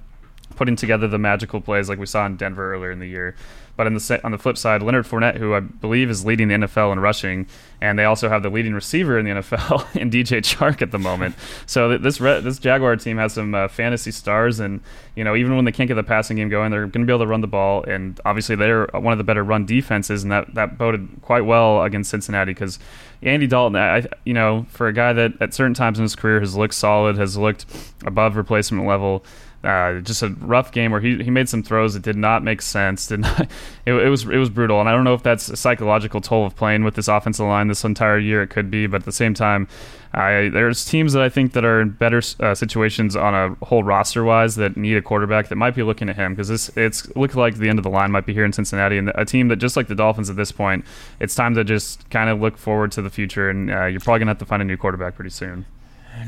putting 0.54 0.76
together 0.76 1.08
the 1.08 1.18
magical 1.18 1.60
plays 1.60 1.88
like 1.88 1.98
we 1.98 2.06
saw 2.06 2.26
in 2.26 2.36
Denver 2.36 2.72
earlier 2.72 2.92
in 2.92 3.00
the 3.00 3.08
year. 3.08 3.34
But 3.80 3.86
on 3.86 3.94
the 3.94 4.20
on 4.24 4.30
the 4.30 4.36
flip 4.36 4.58
side, 4.58 4.82
Leonard 4.82 5.06
Fournette, 5.06 5.38
who 5.38 5.54
I 5.54 5.60
believe 5.60 6.10
is 6.10 6.26
leading 6.26 6.48
the 6.48 6.54
NFL 6.54 6.92
in 6.92 7.00
rushing, 7.00 7.46
and 7.80 7.98
they 7.98 8.04
also 8.04 8.28
have 8.28 8.42
the 8.42 8.50
leading 8.50 8.74
receiver 8.74 9.18
in 9.18 9.24
the 9.24 9.30
NFL 9.30 9.96
in 9.98 10.10
DJ 10.10 10.42
Chark 10.42 10.82
at 10.82 10.90
the 10.90 10.98
moment. 10.98 11.34
So 11.64 11.96
this 11.96 12.20
re- 12.20 12.40
this 12.40 12.58
Jaguar 12.58 12.96
team 12.96 13.16
has 13.16 13.32
some 13.32 13.54
uh, 13.54 13.68
fantasy 13.68 14.10
stars, 14.10 14.60
and 14.60 14.82
you 15.16 15.24
know 15.24 15.34
even 15.34 15.56
when 15.56 15.64
they 15.64 15.72
can't 15.72 15.88
get 15.88 15.94
the 15.94 16.02
passing 16.02 16.36
game 16.36 16.50
going, 16.50 16.70
they're 16.70 16.86
going 16.88 17.06
to 17.06 17.06
be 17.06 17.10
able 17.10 17.24
to 17.24 17.26
run 17.26 17.40
the 17.40 17.46
ball. 17.46 17.82
And 17.84 18.20
obviously 18.26 18.54
they're 18.54 18.86
one 18.92 19.12
of 19.12 19.18
the 19.18 19.24
better 19.24 19.42
run 19.42 19.64
defenses, 19.64 20.22
and 20.24 20.30
that 20.30 20.52
that 20.54 20.76
boded 20.76 21.08
quite 21.22 21.46
well 21.46 21.82
against 21.82 22.10
Cincinnati 22.10 22.52
because 22.52 22.78
Andy 23.22 23.46
Dalton, 23.46 23.76
I, 23.76 24.06
you 24.26 24.34
know, 24.34 24.66
for 24.68 24.88
a 24.88 24.92
guy 24.92 25.14
that 25.14 25.40
at 25.40 25.54
certain 25.54 25.72
times 25.72 25.98
in 25.98 26.02
his 26.02 26.14
career 26.14 26.40
has 26.40 26.54
looked 26.54 26.74
solid, 26.74 27.16
has 27.16 27.38
looked 27.38 27.64
above 28.04 28.36
replacement 28.36 28.86
level. 28.86 29.24
Uh, 29.62 30.00
just 30.00 30.22
a 30.22 30.28
rough 30.40 30.72
game 30.72 30.90
where 30.90 31.02
he, 31.02 31.22
he 31.22 31.30
made 31.30 31.46
some 31.46 31.62
throws 31.62 31.92
that 31.92 32.02
did 32.02 32.16
not 32.16 32.42
make 32.42 32.62
sense. 32.62 33.06
Did 33.08 33.20
not, 33.20 33.40
it, 33.86 33.92
it 33.92 34.08
was 34.08 34.24
it 34.24 34.38
was 34.38 34.48
brutal, 34.48 34.80
and 34.80 34.88
I 34.88 34.92
don't 34.92 35.04
know 35.04 35.12
if 35.12 35.22
that's 35.22 35.50
a 35.50 35.56
psychological 35.56 36.22
toll 36.22 36.46
of 36.46 36.56
playing 36.56 36.82
with 36.82 36.94
this 36.94 37.08
offensive 37.08 37.44
line 37.44 37.68
this 37.68 37.84
entire 37.84 38.18
year. 38.18 38.42
It 38.42 38.48
could 38.48 38.70
be, 38.70 38.86
but 38.86 39.02
at 39.02 39.04
the 39.04 39.12
same 39.12 39.34
time, 39.34 39.68
I, 40.14 40.48
there's 40.50 40.84
teams 40.86 41.12
that 41.12 41.22
I 41.22 41.28
think 41.28 41.52
that 41.52 41.64
are 41.64 41.82
in 41.82 41.90
better 41.90 42.22
uh, 42.40 42.54
situations 42.54 43.14
on 43.16 43.34
a 43.34 43.64
whole 43.66 43.84
roster 43.84 44.24
wise 44.24 44.56
that 44.56 44.78
need 44.78 44.96
a 44.96 45.02
quarterback 45.02 45.48
that 45.48 45.56
might 45.56 45.74
be 45.74 45.82
looking 45.82 46.08
at 46.08 46.16
him 46.16 46.32
because 46.32 46.48
this 46.48 46.70
it's 46.76 47.14
looked 47.14 47.36
like 47.36 47.56
the 47.56 47.68
end 47.68 47.78
of 47.78 47.82
the 47.82 47.90
line 47.90 48.10
might 48.10 48.24
be 48.24 48.32
here 48.32 48.46
in 48.46 48.54
Cincinnati, 48.54 48.96
and 48.96 49.12
a 49.14 49.26
team 49.26 49.48
that 49.48 49.56
just 49.56 49.76
like 49.76 49.88
the 49.88 49.94
Dolphins 49.94 50.30
at 50.30 50.36
this 50.36 50.52
point, 50.52 50.86
it's 51.20 51.34
time 51.34 51.54
to 51.54 51.64
just 51.64 52.08
kind 52.08 52.30
of 52.30 52.40
look 52.40 52.56
forward 52.56 52.92
to 52.92 53.02
the 53.02 53.10
future, 53.10 53.50
and 53.50 53.70
uh, 53.70 53.84
you're 53.84 54.00
probably 54.00 54.20
gonna 54.20 54.30
have 54.30 54.38
to 54.38 54.46
find 54.46 54.62
a 54.62 54.64
new 54.64 54.78
quarterback 54.78 55.16
pretty 55.16 55.30
soon. 55.30 55.66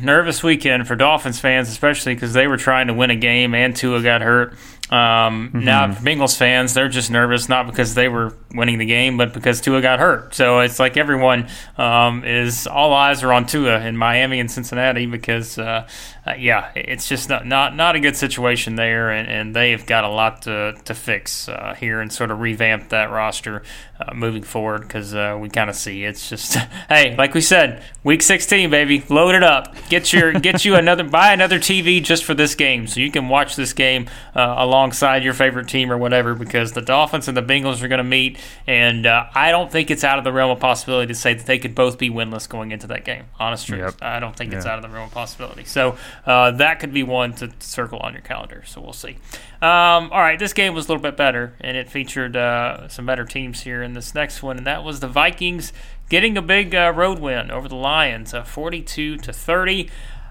Nervous 0.03 0.43
weekend 0.43 0.87
for 0.87 0.97
Dolphins 0.97 1.39
fans, 1.41 1.69
especially 1.69 2.15
because 2.15 2.33
they 2.33 2.47
were 2.47 2.57
trying 2.57 2.89
to 2.89 2.95
win 2.95 3.11
a 3.11 3.17
game 3.17 3.55
and 3.55 3.75
Tua 3.75 4.03
got 4.03 4.21
hurt. 4.21 4.55
Um, 4.91 5.51
Now, 5.55 5.87
Bengals 5.89 6.37
fans, 6.37 6.75
they're 6.75 6.89
just 6.89 7.11
nervous 7.11 7.49
not 7.49 7.67
because 7.67 7.95
they 7.95 8.09
were 8.09 8.35
winning 8.55 8.79
the 8.79 8.87
game, 8.87 9.17
but 9.17 9.33
because 9.33 9.61
Tua 9.61 9.81
got 9.81 9.99
hurt. 9.99 10.35
So 10.35 10.61
it's 10.61 10.79
like 10.79 10.97
everyone 10.97 11.49
um, 11.79 12.25
is 12.25 12.67
all 12.67 12.93
eyes 12.93 13.23
are 13.23 13.33
on 13.33 13.47
Tua 13.47 13.81
in 13.81 13.97
Miami 13.97 14.41
and 14.41 14.51
Cincinnati 14.51 15.07
because, 15.07 15.59
uh, 15.59 15.87
uh, 16.27 16.35
yeah, 16.39 16.71
it's 16.75 17.09
just 17.09 17.29
not, 17.29 17.47
not 17.47 17.75
not 17.75 17.97
a 17.97 18.01
good 18.01 18.17
situation 18.17 18.77
there, 18.77 19.11
and, 19.11 19.29
and 19.29 19.57
they've 19.57 19.85
got 19.85 20.05
a 20.05 20.09
lot 20.09 20.43
to 20.43 20.75
to 20.85 20.95
fix 20.95 21.49
uh, 21.49 21.75
here 21.79 22.01
and 22.01 22.13
sort 22.13 22.31
of 22.31 22.41
revamp 22.41 22.91
that 22.91 23.11
roster 23.11 23.63
uh, 24.01 24.15
moving 24.15 24.43
forward 24.43 24.83
because 24.83 25.15
uh, 25.15 25.37
we 25.41 25.49
kind 25.49 25.69
of 25.69 25.77
see 25.77 26.05
it's 26.05 26.29
just 26.29 26.55
hey, 26.89 27.17
like 27.17 27.35
we 27.35 27.41
said, 27.41 27.83
week 28.05 28.23
16, 28.23 28.71
baby, 28.71 29.03
load 29.09 29.35
it 29.35 29.43
up, 29.43 29.75
get 29.89 30.13
your 30.13 30.33
get 30.33 30.65
you 30.65 30.77
another 30.77 31.05
buy 31.05 31.33
another 31.33 31.59
TV 31.59 32.03
just 32.03 32.25
for 32.25 32.35
this 32.35 32.55
game 32.55 32.87
so 32.87 33.01
you 33.01 33.11
can 33.11 33.29
watch 33.29 33.57
this 33.57 33.73
game 33.73 34.09
alongside 34.35 35.25
your 35.25 35.35
favorite 35.35 35.69
team 35.69 35.91
or 35.91 35.99
whatever 35.99 36.35
because 36.35 36.73
the 36.73 36.81
Dolphins 36.81 37.29
and 37.29 37.37
the 37.37 37.43
Bengals 37.43 37.83
are 37.83 37.89
going 37.89 37.99
to 37.99 38.05
meet, 38.05 38.39
and 38.67 39.07
uh, 39.07 39.27
I 39.35 39.51
don't 39.51 39.71
think 39.71 39.91
it's 39.91 40.05
out 40.05 40.19
of 40.19 40.25
the 40.25 40.33
realm 40.33 40.51
of 40.51 40.61
possibility 40.61 41.09
to 41.09 41.15
say 41.15 41.35
that 41.35 41.47
they 41.47 41.59
could 41.59 41.75
both 41.75 41.99
be 41.99 42.11
winless 42.11 42.49
going 42.49 42.71
into 42.73 42.87
that 42.89 43.05
game. 43.05 43.25
Honest 43.39 43.67
truth, 43.67 43.81
Yep. 43.81 43.95
I 44.03 44.19
don't 44.21 44.37
think 44.37 44.53
it's 44.53 44.67
out 44.67 44.79
of 44.79 44.83
the 44.83 44.89
realm 44.89 45.07
of 45.07 45.13
possibility. 45.13 45.65
So 45.65 45.97
uh, 46.27 46.53
that 46.53 46.81
could 46.81 46.93
be 46.93 47.03
one 47.03 47.33
to 47.35 47.51
circle 47.61 47.99
on 48.01 48.13
your 48.13 48.23
calendar. 48.23 48.63
So 48.67 48.81
we'll 48.81 48.93
see. 48.93 49.17
Um, 49.61 50.11
all 50.11 50.21
right, 50.21 50.39
this 50.39 50.53
game 50.53 50.75
was 50.75 50.87
a 50.87 50.89
little 50.89 51.03
bit 51.03 51.17
better, 51.17 51.55
and 51.61 51.77
it 51.77 51.89
featured 51.89 52.37
uh, 52.37 52.89
some 52.89 53.07
better 53.07 53.25
teams 53.25 53.61
here 53.63 53.83
in 53.83 53.93
this 53.93 54.15
next 54.15 54.43
one, 54.43 54.57
and 54.59 54.67
that 54.67 54.83
was 54.85 55.01
the 55.01 55.09
Vikings 55.09 55.73
getting 56.09 56.37
a 56.37 56.43
big 56.43 56.75
uh, 56.75 56.93
road 56.95 57.19
win 57.21 57.51
over 57.51 57.69
the 57.69 57.77
Lions, 57.77 58.35
uh, 58.35 58.43
42 58.43 59.19
to 59.19 59.33
30. 59.33 59.89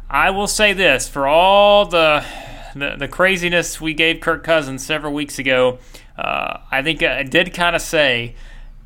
I 0.09 0.29
will 0.31 0.47
say 0.47 0.73
this: 0.73 1.07
for 1.07 1.27
all 1.27 1.85
the 1.85 2.25
the, 2.75 2.95
the 2.97 3.07
craziness 3.07 3.79
we 3.81 3.93
gave 3.93 4.19
Kirk 4.19 4.43
Cousins 4.43 4.85
several 4.85 5.13
weeks 5.13 5.39
ago, 5.39 5.79
uh, 6.21 6.59
I 6.71 6.81
think 6.81 7.03
I 7.03 7.23
did 7.23 7.53
kind 7.53 7.75
of 7.75 7.81
say 7.81 8.35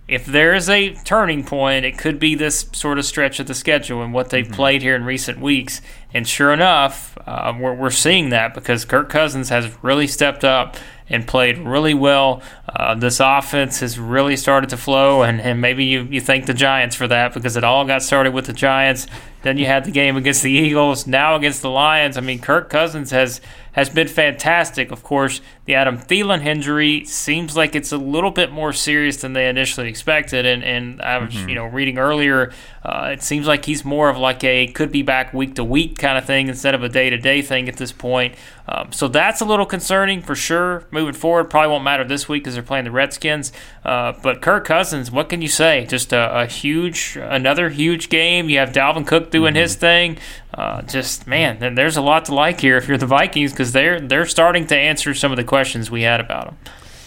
if 0.07 0.25
there 0.25 0.53
is 0.53 0.69
a 0.69 0.93
turning 1.03 1.43
point, 1.43 1.83
it 1.83 1.97
could 1.97 2.19
be 2.19 2.35
this 2.35 2.67
sort 2.73 2.99
of 2.99 3.05
stretch 3.05 3.39
of 3.39 3.47
the 3.47 3.55
schedule 3.55 4.03
and 4.03 4.13
what 4.13 4.29
they've 4.29 4.49
played 4.49 4.83
here 4.83 4.95
in 4.95 5.03
recent 5.03 5.39
weeks. 5.39 5.81
And 6.13 6.27
sure 6.27 6.53
enough, 6.53 7.17
uh, 7.25 7.53
we're, 7.59 7.73
we're 7.73 7.89
seeing 7.89 8.29
that 8.29 8.53
because 8.53 8.85
Kirk 8.85 9.09
Cousins 9.09 9.49
has 9.49 9.83
really 9.83 10.05
stepped 10.05 10.43
up 10.43 10.77
and 11.09 11.27
played 11.27 11.57
really 11.57 11.93
well. 11.93 12.41
Uh, 12.67 12.93
this 12.95 13.19
offense 13.19 13.79
has 13.79 13.97
really 13.97 14.35
started 14.35 14.69
to 14.69 14.77
flow, 14.77 15.23
and, 15.23 15.41
and 15.41 15.59
maybe 15.59 15.85
you, 15.85 16.03
you 16.03 16.21
thank 16.21 16.45
the 16.45 16.53
Giants 16.53 16.95
for 16.95 17.07
that 17.07 17.33
because 17.33 17.57
it 17.57 17.63
all 17.63 17.85
got 17.85 18.03
started 18.03 18.33
with 18.33 18.45
the 18.45 18.53
Giants. 18.53 19.07
Then 19.41 19.57
you 19.57 19.65
had 19.65 19.85
the 19.85 19.91
game 19.91 20.17
against 20.17 20.41
the 20.43 20.51
Eagles, 20.51 21.05
now 21.05 21.35
against 21.35 21.61
the 21.61 21.69
Lions. 21.69 22.17
I 22.17 22.21
mean, 22.21 22.39
Kirk 22.39 22.69
Cousins 22.69 23.11
has 23.11 23.41
has 23.75 23.89
been 23.89 24.07
fantastic. 24.07 24.89
Of 24.89 25.03
course, 25.03 25.41
the 25.65 25.75
Adam 25.75 25.97
Thielen 25.97 26.45
injury 26.45 27.03
seems 27.03 27.57
like 27.57 27.75
it's 27.75 27.91
a 27.91 27.97
little 27.97 28.31
bit 28.31 28.49
more 28.49 28.71
serious 28.71 29.17
than 29.17 29.33
they 29.33 29.49
initially 29.49 29.89
expected. 29.89 30.45
And, 30.45 30.63
and 30.63 31.01
I 31.01 31.17
was, 31.17 31.33
mm-hmm. 31.33 31.49
you 31.49 31.55
know, 31.55 31.65
reading 31.65 31.97
earlier, 31.97 32.53
uh, 32.83 33.09
it 33.11 33.21
seems 33.21 33.47
like 33.47 33.65
he's 33.65 33.83
more 33.83 34.07
of 34.09 34.17
like 34.17 34.45
a 34.45 34.67
could 34.67 34.93
be 34.93 35.01
back 35.01 35.33
week 35.33 35.55
to 35.55 35.63
week 35.65 35.97
kind 35.97 36.17
of 36.17 36.23
thing 36.23 36.47
instead 36.47 36.73
of 36.73 36.83
a 36.83 36.89
day 36.89 37.09
to 37.09 37.17
day 37.17 37.41
thing 37.41 37.67
at 37.67 37.75
this 37.75 37.91
point. 37.91 38.35
Um, 38.67 38.91
so 38.91 39.07
that's 39.07 39.41
a 39.41 39.45
little 39.45 39.65
concerning 39.65 40.21
for 40.21 40.35
sure. 40.35 40.85
Moving 40.91 41.13
forward, 41.13 41.49
probably 41.49 41.69
won't 41.69 41.83
matter 41.83 42.03
this 42.03 42.27
week 42.27 42.43
because 42.43 42.55
they're 42.55 42.63
playing 42.63 42.85
the 42.85 42.91
Redskins. 42.91 43.51
Uh, 43.83 44.13
but 44.23 44.41
Kirk 44.41 44.65
Cousins, 44.65 45.11
what 45.11 45.29
can 45.29 45.41
you 45.41 45.47
say? 45.47 45.85
Just 45.85 46.13
a, 46.13 46.41
a, 46.41 46.45
huge, 46.47 47.17
another 47.21 47.69
huge 47.69 48.09
game. 48.09 48.49
You 48.49 48.59
have 48.59 48.69
Dalvin 48.71 49.05
Cook 49.05 49.29
doing 49.29 49.53
mm-hmm. 49.53 49.61
his 49.61 49.75
thing. 49.75 50.17
Uh, 50.53 50.81
just 50.83 51.27
man, 51.27 51.75
there's 51.75 51.97
a 51.97 52.01
lot 52.01 52.25
to 52.25 52.33
like 52.33 52.61
here 52.61 52.77
if 52.77 52.87
you're 52.87 52.97
the 52.97 53.05
Vikings 53.05 53.51
because 53.51 53.73
they're 53.73 53.99
they're 53.99 54.25
starting 54.25 54.65
to 54.67 54.77
answer 54.77 55.13
some 55.13 55.31
of 55.31 55.35
the 55.35 55.43
questions 55.43 55.91
we 55.91 56.03
had 56.03 56.21
about 56.21 56.45
them. 56.45 56.57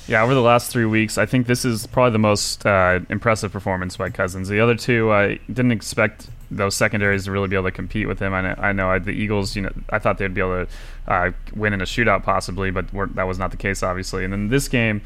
Yeah, 0.07 0.23
over 0.23 0.35
the 0.35 0.43
last 0.43 0.71
three 0.71 0.87
weeks, 0.87 1.19
I 1.19 1.27
think 1.27 1.47
this 1.47 1.65
is 1.65 1.87
probably 1.87 2.13
the 2.13 2.19
most 2.19 2.65
uh, 2.65 3.01
impressive 3.11 3.53
performance 3.53 3.97
by 3.97 4.09
Cousins. 4.09 4.49
The 4.49 4.61
other 4.61 4.75
two, 4.75 5.13
I 5.13 5.39
didn't 5.49 5.73
expect 5.73 6.29
those 6.51 6.75
secondaries 6.75 7.25
to 7.25 7.31
really 7.31 7.49
be 7.49 7.57
able 7.57 7.67
to 7.67 7.73
compete 7.73 8.09
with 8.09 8.21
him. 8.21 8.33
I 8.33 8.41
know, 8.41 8.55
I 8.59 8.73
know 8.73 8.99
the 8.99 9.11
Eagles, 9.11 9.55
you 9.55 9.63
know, 9.63 9.73
I 9.91 9.99
thought 9.99 10.19
they'd 10.19 10.33
be 10.33 10.41
able 10.41 10.67
to 10.67 10.69
uh, 11.07 11.31
win 11.55 11.73
in 11.73 11.81
a 11.81 11.85
shootout 11.85 12.23
possibly, 12.23 12.71
but 12.71 12.87
that 13.15 13.25
was 13.25 13.39
not 13.39 13.51
the 13.51 13.57
case, 13.57 13.83
obviously. 13.83 14.25
And 14.25 14.33
then 14.33 14.49
this 14.49 14.69
game, 14.69 15.03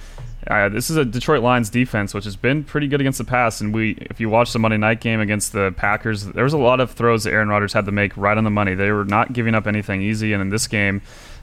uh, 0.46 0.68
this 0.68 0.90
is 0.90 0.96
a 0.96 1.04
Detroit 1.04 1.42
Lions 1.42 1.70
defense, 1.70 2.14
which 2.14 2.24
has 2.24 2.36
been 2.36 2.64
pretty 2.64 2.88
good 2.88 3.00
against 3.00 3.18
the 3.18 3.24
pass. 3.24 3.60
And 3.60 3.74
we, 3.74 3.92
if 4.00 4.20
you 4.20 4.28
watch 4.28 4.52
the 4.52 4.58
Monday 4.58 4.78
night 4.78 5.00
game 5.00 5.20
against 5.20 5.52
the 5.52 5.72
Packers, 5.76 6.24
there 6.24 6.44
was 6.44 6.52
a 6.52 6.58
lot 6.58 6.80
of 6.80 6.92
throws 6.92 7.24
that 7.24 7.32
Aaron 7.32 7.48
Rodgers 7.48 7.72
had 7.72 7.86
to 7.86 7.92
make 7.92 8.16
right 8.16 8.36
on 8.36 8.44
the 8.44 8.50
money. 8.50 8.74
They 8.74 8.90
were 8.90 9.04
not 9.04 9.32
giving 9.32 9.54
up 9.54 9.66
anything 9.66 10.02
easy. 10.02 10.32
And 10.32 10.42
in 10.42 10.48
this 10.48 10.66
game, 10.66 11.02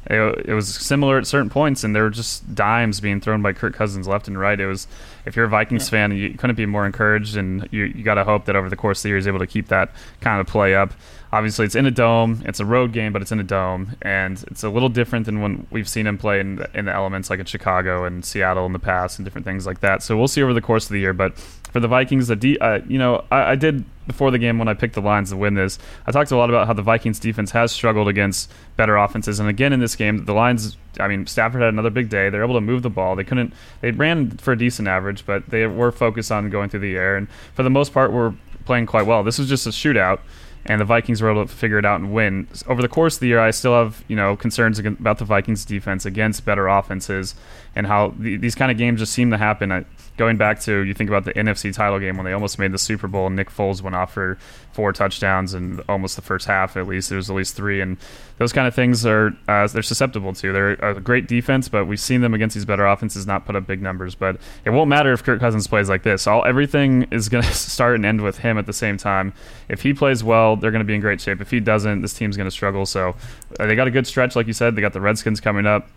it, 0.10 0.46
it 0.46 0.54
was 0.54 0.74
similar 0.74 1.18
at 1.18 1.28
certain 1.28 1.50
points, 1.50 1.84
and 1.84 1.96
there 1.96 2.04
were 2.04 2.10
just 2.10 2.56
dimes 2.56 3.00
being 3.00 3.22
thrown 3.22 3.42
by 3.42 3.54
Kirk 3.54 3.74
Cousins 3.76 4.08
left 4.08 4.28
and 4.28 4.40
right. 4.40 4.60
It 4.60 4.68
was, 4.68 4.88
if 5.26 5.36
you're 5.36 5.46
a 5.46 5.50
Vikings 5.50 5.88
yeah. 5.88 5.92
fan, 5.92 6.12
you 6.16 6.34
couldn't 6.34 6.56
be 6.56 6.66
more 6.66 6.86
encouraged, 6.86 7.38
and 7.38 7.68
you, 7.72 7.86
you 7.86 8.04
got 8.04 8.16
to 8.16 8.24
hope 8.24 8.46
that 8.46 8.56
over 8.56 8.70
the 8.70 8.76
course 8.76 9.00
of 9.00 9.04
the 9.04 9.10
year, 9.10 9.18
he's 9.18 9.28
able 9.28 9.40
to 9.40 9.48
keep 9.48 9.68
that 9.68 9.92
kind 10.22 10.42
of 10.42 10.48
play 10.48 10.76
up 10.76 10.94
obviously 11.32 11.66
it's 11.66 11.76
in 11.76 11.86
a 11.86 11.92
dome. 11.92 12.42
It's 12.46 12.60
a 12.60 12.66
road 12.66 12.92
game, 12.92 13.14
but 13.14 13.22
it's 13.22 13.32
in 13.32 13.40
a 13.40 13.44
dome, 13.44 13.96
and 14.02 14.44
it's 14.48 14.64
a 14.64 14.70
little 14.70 14.90
different 14.90 15.26
than 15.26 15.42
when 15.42 15.68
we've 15.70 15.88
seen 15.88 16.08
him 16.08 16.18
play 16.18 16.40
in 16.40 16.66
in 16.74 16.86
the 16.86 16.94
elements 16.94 17.30
like 17.30 17.40
in 17.40 17.46
Chicago 17.46 18.06
and 18.06 18.24
Seattle 18.24 18.66
in 18.66 18.74
the 18.74 18.80
past 18.80 19.20
and 19.20 19.26
different 19.26 19.46
things 19.46 19.66
like 19.66 19.82
that. 19.82 20.04
So 20.04 20.18
we'll 20.18 20.28
see 20.28 20.44
over 20.44 20.54
the 20.54 20.62
course 20.62 20.86
of 20.86 20.92
the 20.92 21.00
year. 21.00 21.14
But 21.14 21.34
for 21.72 21.80
the 21.80 21.88
Vikings, 21.88 22.28
the 22.28 22.36
de- 22.36 22.60
uh, 22.60 22.80
you 22.88 22.98
know, 22.98 23.26
I, 23.32 23.52
I, 23.52 23.56
did 23.56 23.86
before 24.08 24.32
the 24.32 24.40
game 24.40 24.58
when 24.58 24.68
I 24.68 24.74
picked 24.74 24.96
the 24.96 25.02
Lions 25.02 25.30
to 25.30 25.38
win 25.38 25.54
this. 25.54 25.78
I 26.08 26.12
talked 26.12 26.32
a 26.32 26.36
lot 26.36 26.50
about 26.50 26.68
how 26.68 26.74
the 26.74 26.82
Vikings 26.82 27.20
defense 27.20 27.52
has 27.52 27.72
struggled 27.72 28.08
against 28.08 28.52
better 28.76 28.98
offenses, 28.98 29.40
and 29.40 29.48
again 29.48 29.74
in 29.74 29.80
this 29.80 29.96
game, 29.96 30.26
the 30.26 30.34
Lions. 30.34 30.78
I 31.00 31.08
mean, 31.08 31.28
Stafford 31.28 31.62
had 31.62 31.70
another 31.70 31.92
big 31.92 32.10
day. 32.10 32.30
They're 32.30 32.44
able 32.44 32.56
to 32.56 32.62
move 32.62 32.82
the 32.82 32.90
ball. 32.90 33.16
They 33.16 33.24
couldn't. 33.24 33.54
They 33.82 33.92
ran 33.92 34.32
for 34.38 34.54
a 34.54 34.58
decent 34.58 34.88
average, 34.88 35.26
but 35.26 35.50
they 35.50 35.68
were 35.68 35.92
focused 35.92 36.32
on 36.32 36.50
going 36.50 36.70
through 36.70 36.82
the 36.82 36.96
air, 36.96 37.16
and 37.16 37.30
for 37.54 37.64
the 37.64 37.70
most 37.70 37.94
part, 37.94 38.12
were 38.12 38.34
playing 38.66 38.86
quite 38.86 39.06
well. 39.06 39.24
This 39.24 39.40
was 39.40 39.48
just 39.48 39.66
a 39.66 39.70
shootout 39.70 40.20
and 40.66 40.80
the 40.80 40.86
Vikings 40.86 41.22
were 41.22 41.32
able 41.32 41.46
to 41.46 41.54
figure 41.54 41.78
it 41.80 41.86
out 41.86 42.00
and 42.00 42.14
win. 42.14 42.48
Over 42.68 42.82
the 42.82 42.88
course 42.88 43.16
of 43.16 43.22
the 43.22 43.28
year, 43.28 43.40
I 43.40 43.52
still 43.52 43.74
have 43.74 44.04
you 44.08 44.16
know 44.16 44.36
concerns 44.36 44.80
about 44.80 45.18
the 45.18 45.26
Vikings 45.26 45.66
defense 45.66 46.06
against 46.06 46.46
better 46.46 46.68
offenses 46.68 47.36
and 47.76 47.88
how 47.88 48.14
the, 48.18 48.38
these 48.38 48.56
kind 48.56 48.72
of 48.72 48.78
games 48.78 49.00
just 49.00 49.14
seem 49.14 49.32
to 49.32 49.38
happen. 49.38 49.72
I, 49.72 49.86
going 50.18 50.38
back 50.38 50.60
to 50.62 50.84
you 50.84 50.94
think 50.94 51.10
about 51.10 51.24
the 51.24 51.34
NFC 51.34 51.74
title 51.74 51.98
game 52.00 52.18
when 52.18 52.26
they 52.26 52.34
almost 52.34 52.60
made 52.60 52.74
the 52.74 52.78
Super 52.78 53.08
Bowl 53.08 53.28
and 53.28 53.36
Nick 53.36 53.50
Foles 53.50 53.82
went 53.82 53.96
off 53.96 54.14
for 54.14 54.38
four 54.72 54.94
touchdowns 54.94 55.54
in 55.54 55.80
almost 55.90 56.16
the 56.16 56.22
first 56.22 56.46
half 56.46 56.78
at 56.78 56.88
least 56.88 57.10
there 57.10 57.18
was 57.18 57.30
at 57.30 57.36
least 57.36 57.56
three 57.56 57.82
and 57.82 57.98
those 58.40 58.54
kind 58.54 58.68
of 58.68 58.74
things 58.74 59.06
are 59.06 59.34
uh, 59.50 59.68
they're 59.68 59.84
susceptible 59.84 60.34
to. 60.34 60.54
They're 60.54 60.72
a 60.76 61.00
great 61.00 61.28
defense, 61.28 61.68
but 61.68 61.86
we've 61.86 62.00
seen 62.00 62.22
them 62.22 62.34
against 62.34 62.56
these 62.56 62.64
better 62.64 62.86
offenses 62.86 63.28
not 63.28 63.46
put 63.46 63.58
up 63.58 63.68
big 63.68 63.82
numbers. 63.82 64.16
But 64.16 64.38
it 64.64 64.70
won't 64.70 64.88
matter 64.88 65.12
if 65.12 65.24
Kirk 65.24 65.42
Cousins 65.42 65.68
plays 65.68 65.90
like 65.90 66.04
this. 66.04 66.26
All 66.26 66.46
everything 66.46 67.06
is 67.12 67.28
going 67.28 67.44
to 67.48 67.54
start 67.54 67.96
and 67.96 68.06
end 68.06 68.22
with 68.22 68.40
him 68.40 68.58
at 68.58 68.66
the 68.66 68.74
same 68.74 68.96
time. 68.96 69.34
If 69.68 69.82
he 69.82 69.94
plays 69.94 70.24
well, 70.24 70.56
they're 70.56 70.72
going 70.72 70.80
to 70.80 70.86
be 70.86 70.96
in 70.96 71.02
great 71.02 71.20
shape. 71.20 71.42
If 71.42 71.52
he 71.52 71.60
doesn't, 71.60 72.02
this 72.02 72.14
team's 72.14 72.38
going 72.38 72.48
to 72.48 72.52
struggle. 72.52 72.86
So 72.86 73.14
uh, 73.60 73.66
they 73.66 73.76
got 73.76 73.88
a 73.88 73.92
good 73.92 74.08
stretch, 74.08 74.38
like 74.38 74.48
you 74.48 74.54
said. 74.54 74.74
They 74.76 74.82
got 74.82 74.94
the 74.94 75.02
Redskins 75.02 75.42
coming 75.42 75.66
up. 75.68 75.90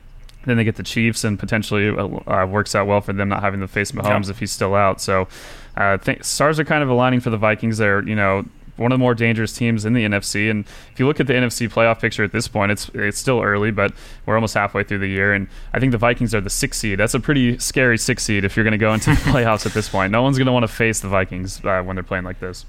Then 0.44 0.56
they 0.56 0.64
get 0.64 0.74
the 0.74 0.82
Chiefs, 0.82 1.22
and 1.22 1.38
potentially 1.38 1.90
uh, 1.90 2.08
uh, 2.28 2.46
works 2.46 2.74
out 2.74 2.88
well 2.88 3.00
for 3.00 3.12
them 3.12 3.28
not 3.28 3.42
having 3.42 3.60
to 3.60 3.68
face 3.68 3.92
Mahomes 3.92 4.24
yeah. 4.24 4.30
if 4.30 4.40
he's 4.40 4.50
still 4.50 4.74
out. 4.74 5.00
So, 5.00 5.28
uh, 5.76 5.98
th- 5.98 6.24
stars 6.24 6.58
are 6.58 6.64
kind 6.64 6.82
of 6.82 6.88
aligning 6.88 7.20
for 7.20 7.30
the 7.30 7.36
Vikings. 7.36 7.78
They're 7.78 8.02
you 8.02 8.16
know 8.16 8.44
one 8.82 8.92
of 8.92 8.98
the 8.98 9.02
more 9.02 9.14
dangerous 9.14 9.52
teams 9.52 9.84
in 9.84 9.92
the 9.92 10.04
NFC. 10.04 10.50
And 10.50 10.66
if 10.92 11.00
you 11.00 11.06
look 11.06 11.20
at 11.20 11.26
the 11.26 11.32
NFC 11.32 11.70
playoff 11.70 12.00
picture 12.00 12.24
at 12.24 12.32
this 12.32 12.48
point, 12.48 12.72
it's 12.72 12.90
it's 12.94 13.18
still 13.18 13.40
early, 13.40 13.70
but 13.70 13.92
we're 14.26 14.34
almost 14.34 14.54
halfway 14.54 14.84
through 14.84 14.98
the 14.98 15.08
year, 15.08 15.32
and 15.32 15.48
I 15.72 15.80
think 15.80 15.92
the 15.92 15.98
Vikings 15.98 16.34
are 16.34 16.40
the 16.40 16.50
sixth 16.50 16.80
seed. 16.80 16.98
That's 16.98 17.14
a 17.14 17.20
pretty 17.20 17.58
scary 17.58 17.98
six 17.98 18.22
seed 18.24 18.44
if 18.44 18.56
you're 18.56 18.64
going 18.64 18.72
to 18.72 18.78
go 18.78 18.92
into 18.92 19.10
the 19.10 19.16
playoffs 19.30 19.64
at 19.66 19.72
this 19.72 19.88
point. 19.88 20.12
No 20.12 20.22
one's 20.22 20.38
going 20.38 20.46
to 20.46 20.52
want 20.52 20.64
to 20.64 20.72
face 20.72 21.00
the 21.00 21.08
Vikings 21.08 21.64
uh, 21.64 21.82
when 21.82 21.96
they're 21.96 22.02
playing 22.02 22.24
like 22.24 22.40
this. 22.40 22.66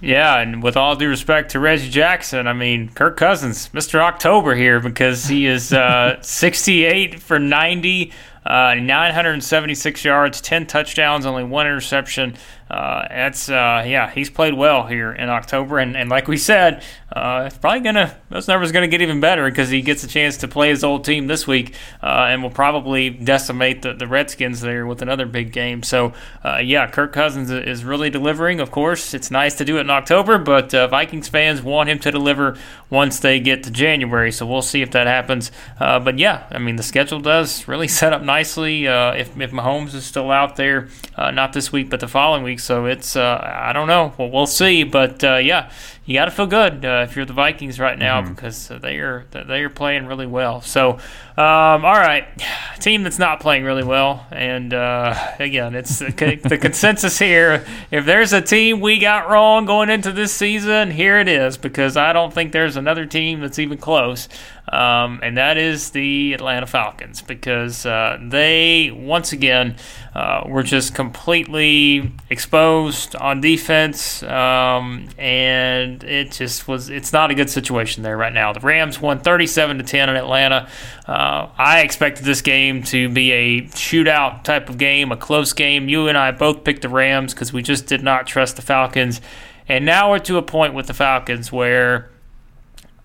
Yeah, 0.00 0.40
and 0.40 0.62
with 0.62 0.76
all 0.76 0.94
due 0.94 1.08
respect 1.08 1.52
to 1.52 1.60
Reggie 1.60 1.88
Jackson, 1.88 2.46
I 2.46 2.52
mean 2.52 2.90
Kirk 2.90 3.16
Cousins, 3.16 3.70
Mr. 3.70 4.00
October 4.00 4.54
here 4.54 4.78
because 4.78 5.26
he 5.26 5.46
is 5.46 5.72
uh, 5.72 6.18
68 6.22 7.18
for 7.20 7.38
90, 7.38 8.12
uh, 8.44 8.74
976 8.74 10.04
yards, 10.04 10.40
10 10.42 10.66
touchdowns, 10.66 11.24
only 11.24 11.44
one 11.44 11.66
interception. 11.66 12.36
Uh, 12.68 13.06
that's 13.08 13.48
uh, 13.48 13.84
yeah, 13.86 14.10
he's 14.10 14.28
played 14.28 14.54
well 14.54 14.86
here 14.86 15.12
in 15.12 15.28
October, 15.28 15.78
and, 15.78 15.96
and 15.96 16.10
like 16.10 16.26
we 16.26 16.36
said, 16.36 16.82
uh, 17.12 17.44
it's 17.46 17.56
probably 17.56 17.78
gonna 17.80 18.16
those 18.28 18.48
numbers 18.48 18.72
gonna 18.72 18.88
get 18.88 19.00
even 19.00 19.20
better 19.20 19.48
because 19.48 19.70
he 19.70 19.80
gets 19.80 20.02
a 20.02 20.08
chance 20.08 20.36
to 20.38 20.48
play 20.48 20.70
his 20.70 20.82
old 20.82 21.04
team 21.04 21.28
this 21.28 21.46
week, 21.46 21.74
uh, 22.02 22.26
and 22.28 22.42
will 22.42 22.50
probably 22.50 23.08
decimate 23.08 23.82
the, 23.82 23.92
the 23.94 24.08
Redskins 24.08 24.62
there 24.62 24.84
with 24.84 25.00
another 25.00 25.26
big 25.26 25.52
game. 25.52 25.84
So 25.84 26.12
uh, 26.44 26.56
yeah, 26.56 26.88
Kirk 26.88 27.12
Cousins 27.12 27.52
is 27.52 27.84
really 27.84 28.10
delivering. 28.10 28.58
Of 28.58 28.72
course, 28.72 29.14
it's 29.14 29.30
nice 29.30 29.54
to 29.56 29.64
do 29.64 29.78
it 29.78 29.82
in 29.82 29.90
October, 29.90 30.36
but 30.36 30.74
uh, 30.74 30.88
Vikings 30.88 31.28
fans 31.28 31.62
want 31.62 31.88
him 31.88 32.00
to 32.00 32.10
deliver 32.10 32.58
once 32.90 33.20
they 33.20 33.38
get 33.38 33.62
to 33.62 33.70
January. 33.70 34.32
So 34.32 34.44
we'll 34.44 34.60
see 34.60 34.82
if 34.82 34.90
that 34.90 35.06
happens. 35.06 35.52
but 35.78 36.18
yeah, 36.18 36.48
I 36.50 36.58
mean 36.58 36.74
the 36.74 36.82
schedule 36.82 37.20
does 37.20 37.68
really 37.68 37.88
set 37.88 38.12
up 38.12 38.22
nicely. 38.22 38.86
if 38.86 39.40
if 39.40 39.52
Mahomes 39.52 39.94
is 39.94 40.04
still 40.04 40.32
out 40.32 40.56
there, 40.56 40.88
not 41.16 41.52
this 41.52 41.70
week, 41.70 41.90
but 41.90 42.00
the 42.00 42.08
following 42.08 42.42
week. 42.42 42.55
So 42.58 42.86
it's 42.86 43.16
uh, 43.16 43.40
I 43.42 43.72
don't 43.72 43.88
know. 43.88 44.12
Well, 44.18 44.30
we'll 44.30 44.46
see. 44.46 44.84
But 44.84 45.22
uh, 45.24 45.36
yeah, 45.36 45.70
you 46.06 46.14
got 46.14 46.26
to 46.26 46.30
feel 46.30 46.46
good 46.46 46.84
uh, 46.84 47.04
if 47.08 47.16
you're 47.16 47.24
the 47.24 47.32
Vikings 47.32 47.80
right 47.80 47.98
now 47.98 48.22
mm-hmm. 48.22 48.32
because 48.32 48.68
they 48.68 48.98
are 48.98 49.26
they 49.32 49.62
are 49.62 49.68
playing 49.68 50.06
really 50.06 50.26
well. 50.26 50.60
So, 50.60 50.92
um, 50.92 51.84
all 51.84 51.98
right, 51.98 52.26
team 52.80 53.02
that's 53.02 53.18
not 53.18 53.40
playing 53.40 53.64
really 53.64 53.82
well, 53.82 54.24
and 54.30 54.72
uh, 54.72 55.14
again, 55.40 55.74
it's 55.74 55.98
the, 55.98 56.40
the 56.48 56.58
consensus 56.58 57.18
here. 57.18 57.66
If 57.90 58.06
there's 58.06 58.32
a 58.32 58.40
team 58.40 58.80
we 58.80 59.00
got 59.00 59.28
wrong 59.28 59.66
going 59.66 59.90
into 59.90 60.12
this 60.12 60.32
season, 60.32 60.92
here 60.92 61.18
it 61.18 61.26
is 61.26 61.58
because 61.58 61.96
I 61.96 62.12
don't 62.12 62.32
think 62.32 62.52
there's 62.52 62.76
another 62.76 63.04
team 63.04 63.40
that's 63.40 63.58
even 63.58 63.76
close. 63.76 64.28
Um, 64.68 65.20
and 65.22 65.36
that 65.36 65.56
is 65.56 65.90
the 65.90 66.32
Atlanta 66.32 66.66
Falcons 66.66 67.22
because 67.22 67.86
uh, 67.86 68.18
they 68.20 68.90
once 68.90 69.32
again 69.32 69.76
uh, 70.12 70.42
were 70.46 70.64
just 70.64 70.94
completely 70.94 72.12
exposed 72.30 73.14
on 73.14 73.40
defense, 73.40 74.24
um, 74.24 75.08
and 75.18 75.95
and 76.02 76.10
it 76.10 76.32
just 76.32 76.68
was. 76.68 76.90
It's 76.90 77.12
not 77.12 77.30
a 77.30 77.34
good 77.34 77.50
situation 77.50 78.02
there 78.02 78.16
right 78.16 78.32
now. 78.32 78.52
The 78.52 78.60
Rams 78.60 79.00
won 79.00 79.18
37 79.20 79.78
to 79.78 79.84
10 79.84 80.08
in 80.08 80.16
Atlanta. 80.16 80.68
Uh, 81.06 81.48
I 81.56 81.80
expected 81.80 82.24
this 82.24 82.42
game 82.42 82.82
to 82.84 83.08
be 83.08 83.32
a 83.32 83.62
shootout 83.62 84.44
type 84.44 84.68
of 84.68 84.78
game, 84.78 85.12
a 85.12 85.16
close 85.16 85.52
game. 85.52 85.88
You 85.88 86.08
and 86.08 86.18
I 86.18 86.30
both 86.32 86.64
picked 86.64 86.82
the 86.82 86.88
Rams 86.88 87.34
because 87.34 87.52
we 87.52 87.62
just 87.62 87.86
did 87.86 88.02
not 88.02 88.26
trust 88.26 88.56
the 88.56 88.62
Falcons, 88.62 89.20
and 89.68 89.84
now 89.84 90.10
we're 90.10 90.18
to 90.20 90.36
a 90.38 90.42
point 90.42 90.74
with 90.74 90.86
the 90.86 90.94
Falcons 90.94 91.50
where. 91.50 92.10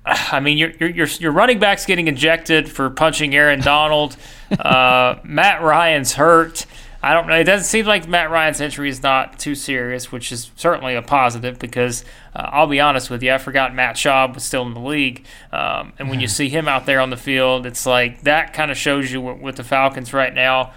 I 0.04 0.40
mean, 0.40 0.58
your 0.58 0.72
your 0.72 1.06
your 1.06 1.32
running 1.32 1.60
back's 1.60 1.86
getting 1.86 2.08
ejected 2.08 2.68
for 2.68 2.90
punching 2.90 3.36
Aaron 3.36 3.62
Donald. 3.62 4.18
Uh, 4.52 5.18
Matt 5.24 5.62
Ryan's 5.62 6.12
hurt. 6.12 6.66
I 7.04 7.14
don't 7.14 7.28
know. 7.28 7.36
It 7.36 7.46
doesn't 7.46 7.66
seem 7.66 7.88
like 7.88 8.08
Matt 8.08 8.30
Ryan's 8.30 8.62
injury 8.62 8.90
is 8.90 9.02
not 9.02 9.40
too 9.40 9.56
serious, 9.56 10.12
which 10.12 10.32
is 10.32 10.52
certainly 10.56 10.96
a 10.96 11.02
positive 11.02 11.58
because 11.58 12.06
uh, 12.36 12.50
I'll 12.52 12.68
be 12.68 12.80
honest 12.80 13.10
with 13.10 13.24
you, 13.24 13.34
I 13.34 13.40
forgot 13.40 13.74
Matt 13.74 13.96
Schaub 13.96 14.36
was 14.36 14.44
still 14.44 14.66
in 14.68 14.76
the 14.76 14.80
league. 14.80 15.26
Um, 15.52 15.94
and 15.98 16.10
when 16.10 16.20
you 16.20 16.28
see 16.28 16.50
him 16.50 16.68
out 16.68 16.86
there 16.86 17.00
on 17.00 17.10
the 17.10 17.18
field, 17.18 17.66
it's 17.66 17.88
like 17.88 18.22
that 18.22 18.54
kind 18.54 18.70
of 18.70 18.78
shows 18.78 19.12
you 19.12 19.20
with 19.20 19.56
the 19.56 19.64
Falcons 19.64 20.14
right 20.14 20.34
now. 20.34 20.74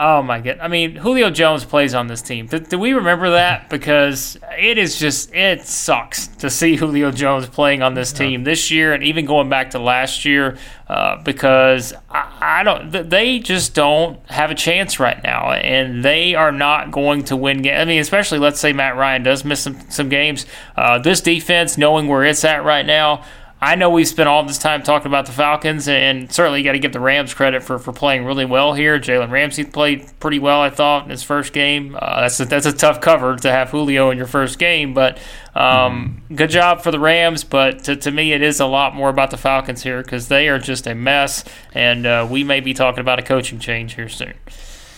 Oh 0.00 0.22
my 0.22 0.38
god! 0.40 0.60
I 0.60 0.68
mean, 0.68 0.94
Julio 0.94 1.28
Jones 1.28 1.64
plays 1.64 1.92
on 1.92 2.06
this 2.06 2.22
team. 2.22 2.46
Do, 2.46 2.60
do, 2.60 2.78
we 2.78 2.92
remember 2.92 3.30
that? 3.30 3.68
Because 3.68 4.38
it 4.56 4.78
is 4.78 4.96
just 4.96 5.34
it 5.34 5.62
sucks 5.62 6.28
to 6.38 6.48
see 6.50 6.76
Julio 6.76 7.10
Jones 7.10 7.48
playing 7.48 7.82
on 7.82 7.94
this 7.94 8.12
team 8.12 8.44
this 8.44 8.70
year, 8.70 8.92
and 8.92 9.02
even 9.02 9.26
going 9.26 9.48
back 9.48 9.70
to 9.70 9.80
last 9.80 10.24
year. 10.24 10.56
Uh, 10.86 11.22
because 11.22 11.92
I, 12.08 12.60
I, 12.60 12.62
don't, 12.62 13.10
they 13.10 13.40
just 13.40 13.74
don't 13.74 14.18
have 14.30 14.50
a 14.50 14.54
chance 14.54 14.98
right 14.98 15.22
now, 15.22 15.52
and 15.52 16.02
they 16.02 16.34
are 16.34 16.52
not 16.52 16.90
going 16.90 17.24
to 17.24 17.36
win 17.36 17.60
games. 17.60 17.78
I 17.78 17.84
mean, 17.84 18.00
especially 18.00 18.38
let's 18.38 18.58
say 18.58 18.72
Matt 18.72 18.96
Ryan 18.96 19.22
does 19.22 19.44
miss 19.44 19.60
some 19.60 19.78
some 19.90 20.08
games. 20.08 20.46
Uh, 20.76 20.98
this 20.98 21.20
defense, 21.20 21.76
knowing 21.76 22.06
where 22.06 22.24
it's 22.24 22.44
at 22.44 22.64
right 22.64 22.86
now. 22.86 23.24
I 23.60 23.74
know 23.74 23.90
we've 23.90 24.06
spent 24.06 24.28
all 24.28 24.44
this 24.44 24.58
time 24.58 24.84
talking 24.84 25.08
about 25.08 25.26
the 25.26 25.32
Falcons, 25.32 25.88
and 25.88 26.32
certainly 26.32 26.60
you 26.60 26.64
got 26.64 26.72
to 26.72 26.78
give 26.78 26.92
the 26.92 27.00
Rams 27.00 27.34
credit 27.34 27.64
for, 27.64 27.80
for 27.80 27.92
playing 27.92 28.24
really 28.24 28.44
well 28.44 28.72
here. 28.72 29.00
Jalen 29.00 29.30
Ramsey 29.30 29.64
played 29.64 30.08
pretty 30.20 30.38
well, 30.38 30.60
I 30.60 30.70
thought, 30.70 31.04
in 31.04 31.10
his 31.10 31.24
first 31.24 31.52
game. 31.52 31.96
Uh, 32.00 32.20
that's 32.20 32.38
a, 32.38 32.44
that's 32.44 32.66
a 32.66 32.72
tough 32.72 33.00
cover 33.00 33.34
to 33.36 33.50
have 33.50 33.70
Julio 33.70 34.10
in 34.10 34.18
your 34.18 34.28
first 34.28 34.60
game, 34.60 34.94
but 34.94 35.18
um, 35.56 36.22
mm. 36.30 36.36
good 36.36 36.50
job 36.50 36.82
for 36.82 36.92
the 36.92 37.00
Rams. 37.00 37.42
But 37.42 37.82
to, 37.84 37.96
to 37.96 38.12
me, 38.12 38.32
it 38.32 38.42
is 38.42 38.60
a 38.60 38.66
lot 38.66 38.94
more 38.94 39.08
about 39.08 39.32
the 39.32 39.36
Falcons 39.36 39.82
here 39.82 40.02
because 40.04 40.28
they 40.28 40.48
are 40.48 40.60
just 40.60 40.86
a 40.86 40.94
mess, 40.94 41.44
and 41.74 42.06
uh, 42.06 42.28
we 42.30 42.44
may 42.44 42.60
be 42.60 42.74
talking 42.74 43.00
about 43.00 43.18
a 43.18 43.22
coaching 43.22 43.58
change 43.58 43.94
here 43.94 44.08
soon. 44.08 44.34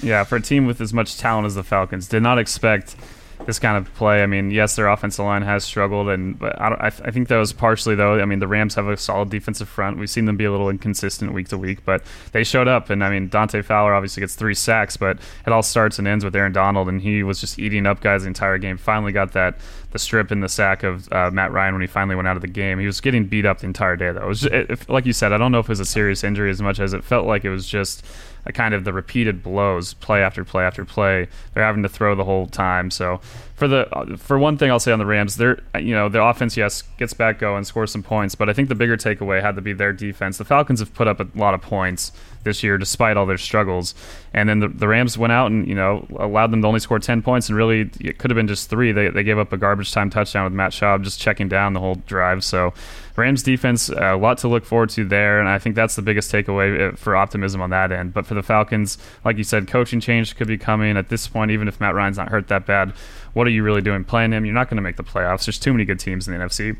Yeah, 0.02 0.24
for 0.24 0.36
a 0.36 0.40
team 0.40 0.66
with 0.66 0.82
as 0.82 0.92
much 0.92 1.16
talent 1.16 1.46
as 1.46 1.54
the 1.54 1.64
Falcons, 1.64 2.08
did 2.08 2.22
not 2.22 2.38
expect– 2.38 2.94
this 3.50 3.58
kind 3.58 3.76
of 3.76 3.92
play. 3.94 4.22
I 4.22 4.26
mean, 4.26 4.52
yes, 4.52 4.76
their 4.76 4.86
offensive 4.86 5.24
line 5.24 5.42
has 5.42 5.64
struggled, 5.64 6.08
and 6.08 6.38
but 6.38 6.56
I, 6.60 6.68
I, 6.68 6.86
I, 6.86 7.10
think 7.10 7.26
that 7.28 7.36
was 7.36 7.52
partially 7.52 7.96
though. 7.96 8.20
I 8.20 8.24
mean, 8.24 8.38
the 8.38 8.46
Rams 8.46 8.76
have 8.76 8.86
a 8.86 8.96
solid 8.96 9.28
defensive 9.28 9.68
front. 9.68 9.98
We've 9.98 10.08
seen 10.08 10.26
them 10.26 10.36
be 10.36 10.44
a 10.44 10.52
little 10.52 10.70
inconsistent 10.70 11.32
week 11.32 11.48
to 11.48 11.58
week, 11.58 11.84
but 11.84 12.04
they 12.30 12.44
showed 12.44 12.68
up. 12.68 12.90
And 12.90 13.02
I 13.02 13.10
mean, 13.10 13.28
Dante 13.28 13.62
Fowler 13.62 13.92
obviously 13.92 14.20
gets 14.20 14.36
three 14.36 14.54
sacks, 14.54 14.96
but 14.96 15.18
it 15.44 15.52
all 15.52 15.64
starts 15.64 15.98
and 15.98 16.06
ends 16.06 16.24
with 16.24 16.36
Aaron 16.36 16.52
Donald, 16.52 16.88
and 16.88 17.02
he 17.02 17.24
was 17.24 17.40
just 17.40 17.58
eating 17.58 17.86
up 17.86 18.00
guys 18.00 18.22
the 18.22 18.28
entire 18.28 18.56
game. 18.56 18.76
Finally 18.76 19.10
got 19.10 19.32
that 19.32 19.58
the 19.90 19.98
strip 19.98 20.30
in 20.30 20.38
the 20.38 20.48
sack 20.48 20.84
of 20.84 21.12
uh, 21.12 21.30
Matt 21.32 21.50
Ryan 21.50 21.74
when 21.74 21.80
he 21.80 21.88
finally 21.88 22.14
went 22.14 22.28
out 22.28 22.36
of 22.36 22.42
the 22.42 22.48
game. 22.48 22.78
He 22.78 22.86
was 22.86 23.00
getting 23.00 23.24
beat 23.24 23.44
up 23.44 23.58
the 23.58 23.66
entire 23.66 23.96
day 23.96 24.12
though. 24.12 24.22
It 24.22 24.28
was 24.28 24.40
just, 24.42 24.52
it, 24.52 24.88
like 24.88 25.06
you 25.06 25.12
said, 25.12 25.32
I 25.32 25.38
don't 25.38 25.50
know 25.50 25.58
if 25.58 25.66
it 25.66 25.70
was 25.70 25.80
a 25.80 25.84
serious 25.84 26.22
injury 26.22 26.50
as 26.50 26.62
much 26.62 26.78
as 26.78 26.92
it 26.92 27.02
felt 27.02 27.26
like 27.26 27.44
it 27.44 27.50
was 27.50 27.66
just 27.66 28.04
a 28.46 28.52
kind 28.52 28.74
of 28.74 28.84
the 28.84 28.92
repeated 28.92 29.42
blows, 29.42 29.94
play 29.94 30.22
after 30.22 30.44
play 30.44 30.64
after 30.64 30.84
play. 30.84 31.28
They're 31.54 31.64
having 31.64 31.82
to 31.82 31.88
throw 31.88 32.14
the 32.14 32.24
whole 32.24 32.46
time. 32.46 32.90
So 32.90 33.20
for 33.54 33.68
the 33.68 33.88
uh, 33.94 34.16
for 34.16 34.38
one 34.38 34.56
thing, 34.56 34.70
I'll 34.70 34.80
say 34.80 34.92
on 34.92 34.98
the 34.98 35.06
Rams, 35.06 35.36
they're 35.36 35.60
you 35.78 35.94
know 35.94 36.08
the 36.08 36.22
offense 36.22 36.56
yes 36.56 36.82
gets 36.98 37.12
back 37.12 37.38
going, 37.38 37.64
scores 37.64 37.92
some 37.92 38.02
points, 38.02 38.34
but 38.34 38.48
I 38.48 38.52
think 38.52 38.68
the 38.68 38.74
bigger 38.74 38.96
takeaway 38.96 39.42
had 39.42 39.56
to 39.56 39.62
be 39.62 39.72
their 39.72 39.92
defense. 39.92 40.38
The 40.38 40.44
Falcons 40.44 40.80
have 40.80 40.94
put 40.94 41.08
up 41.08 41.20
a 41.20 41.28
lot 41.34 41.54
of 41.54 41.62
points 41.62 42.12
this 42.42 42.62
year 42.62 42.78
despite 42.78 43.16
all 43.16 43.26
their 43.26 43.38
struggles, 43.38 43.94
and 44.32 44.48
then 44.48 44.60
the, 44.60 44.68
the 44.68 44.88
Rams 44.88 45.16
went 45.18 45.32
out 45.32 45.50
and 45.50 45.66
you 45.68 45.74
know 45.74 46.06
allowed 46.18 46.50
them 46.50 46.62
to 46.62 46.68
only 46.68 46.80
score 46.80 46.98
ten 46.98 47.22
points, 47.22 47.48
and 47.48 47.56
really 47.56 47.90
it 48.00 48.18
could 48.18 48.30
have 48.30 48.36
been 48.36 48.48
just 48.48 48.70
three. 48.70 48.92
They 48.92 49.08
they 49.08 49.22
gave 49.22 49.38
up 49.38 49.52
a 49.52 49.56
garbage 49.56 49.92
time 49.92 50.10
touchdown 50.10 50.44
with 50.44 50.52
Matt 50.52 50.72
Schaub 50.72 51.02
just 51.02 51.20
checking 51.20 51.48
down 51.48 51.72
the 51.72 51.80
whole 51.80 51.96
drive. 52.06 52.44
So 52.44 52.74
Rams 53.16 53.42
defense, 53.42 53.88
a 53.90 54.16
lot 54.16 54.38
to 54.38 54.48
look 54.48 54.64
forward 54.64 54.90
to 54.90 55.04
there, 55.04 55.40
and 55.40 55.48
I 55.48 55.58
think 55.58 55.76
that's 55.76 55.96
the 55.96 56.02
biggest 56.02 56.32
takeaway 56.32 56.92
uh, 56.92 56.96
for 56.96 57.16
optimism 57.16 57.60
on 57.60 57.70
that 57.70 57.92
end. 57.92 58.14
But 58.14 58.26
for 58.26 58.34
the 58.34 58.42
Falcons, 58.42 58.96
like 59.24 59.36
you 59.36 59.44
said, 59.44 59.68
coaching 59.68 60.00
change 60.00 60.36
could 60.36 60.48
be 60.48 60.58
coming 60.58 60.96
at 60.96 61.08
this 61.08 61.28
point, 61.28 61.50
even 61.50 61.68
if 61.68 61.80
Matt 61.80 61.94
Ryan's 61.94 62.16
not 62.16 62.30
hurt 62.30 62.48
that 62.48 62.66
bad 62.66 62.94
what 63.32 63.46
are 63.46 63.50
you 63.50 63.62
really 63.62 63.82
doing 63.82 64.04
playing 64.04 64.32
him? 64.32 64.44
You're 64.44 64.54
not 64.54 64.68
going 64.68 64.76
to 64.76 64.82
make 64.82 64.96
the 64.96 65.04
playoffs. 65.04 65.46
There's 65.46 65.58
too 65.58 65.72
many 65.72 65.84
good 65.84 66.00
teams 66.00 66.26
in 66.26 66.36
the 66.36 66.44
NFC. 66.44 66.76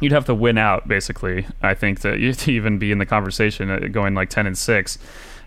You'd 0.00 0.12
have 0.12 0.26
to 0.26 0.34
win 0.34 0.58
out, 0.58 0.86
basically. 0.86 1.46
I 1.62 1.74
think 1.74 2.00
to, 2.00 2.32
to 2.32 2.52
even 2.52 2.78
be 2.78 2.92
in 2.92 2.98
the 2.98 3.06
conversation, 3.06 3.70
uh, 3.70 3.78
going 3.90 4.14
like 4.14 4.30
ten 4.30 4.46
and 4.46 4.56
six. 4.56 4.98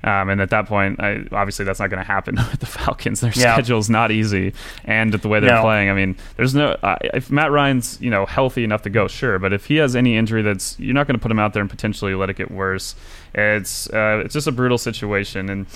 Um, 0.04 0.30
and 0.30 0.42
at 0.42 0.50
that 0.50 0.66
point, 0.66 1.00
I, 1.00 1.24
obviously 1.32 1.64
that's 1.64 1.80
not 1.80 1.92
going 1.92 2.00
to 2.00 2.08
happen 2.08 2.36
with 2.52 2.60
the 2.60 2.66
Falcons. 2.66 3.22
Their 3.22 3.32
yeah. 3.36 3.54
schedule's 3.54 3.90
not 3.90 4.12
easy, 4.12 4.54
and 4.84 5.14
the 5.14 5.28
way 5.28 5.40
they're 5.40 5.52
no. 5.52 5.62
playing, 5.62 5.90
I 5.90 5.94
mean, 5.94 6.16
there's 6.38 6.56
no. 6.56 6.70
Uh, 6.82 6.98
if 7.14 7.30
Matt 7.30 7.52
Ryan's 7.52 8.00
you 8.02 8.10
know 8.10 8.26
healthy 8.26 8.64
enough 8.64 8.82
to 8.84 8.90
go, 8.90 9.08
sure, 9.08 9.38
but 9.38 9.54
if 9.54 9.66
he 9.68 9.76
has 9.76 9.96
any 9.96 10.18
injury, 10.18 10.42
that's 10.42 10.80
you're 10.80 10.96
not 10.96 11.06
going 11.06 11.18
to 11.18 11.22
put 11.22 11.32
him 11.32 11.40
out 11.40 11.54
there 11.54 11.62
and 11.62 11.70
potentially 11.70 12.16
let 12.16 12.30
it 12.30 12.36
get 12.36 12.50
worse. 12.50 12.96
It's 13.36 13.90
uh, 13.92 14.22
it's 14.26 14.34
just 14.34 14.48
a 14.48 14.52
brutal 14.52 14.80
situation, 14.80 15.50
and 15.50 15.68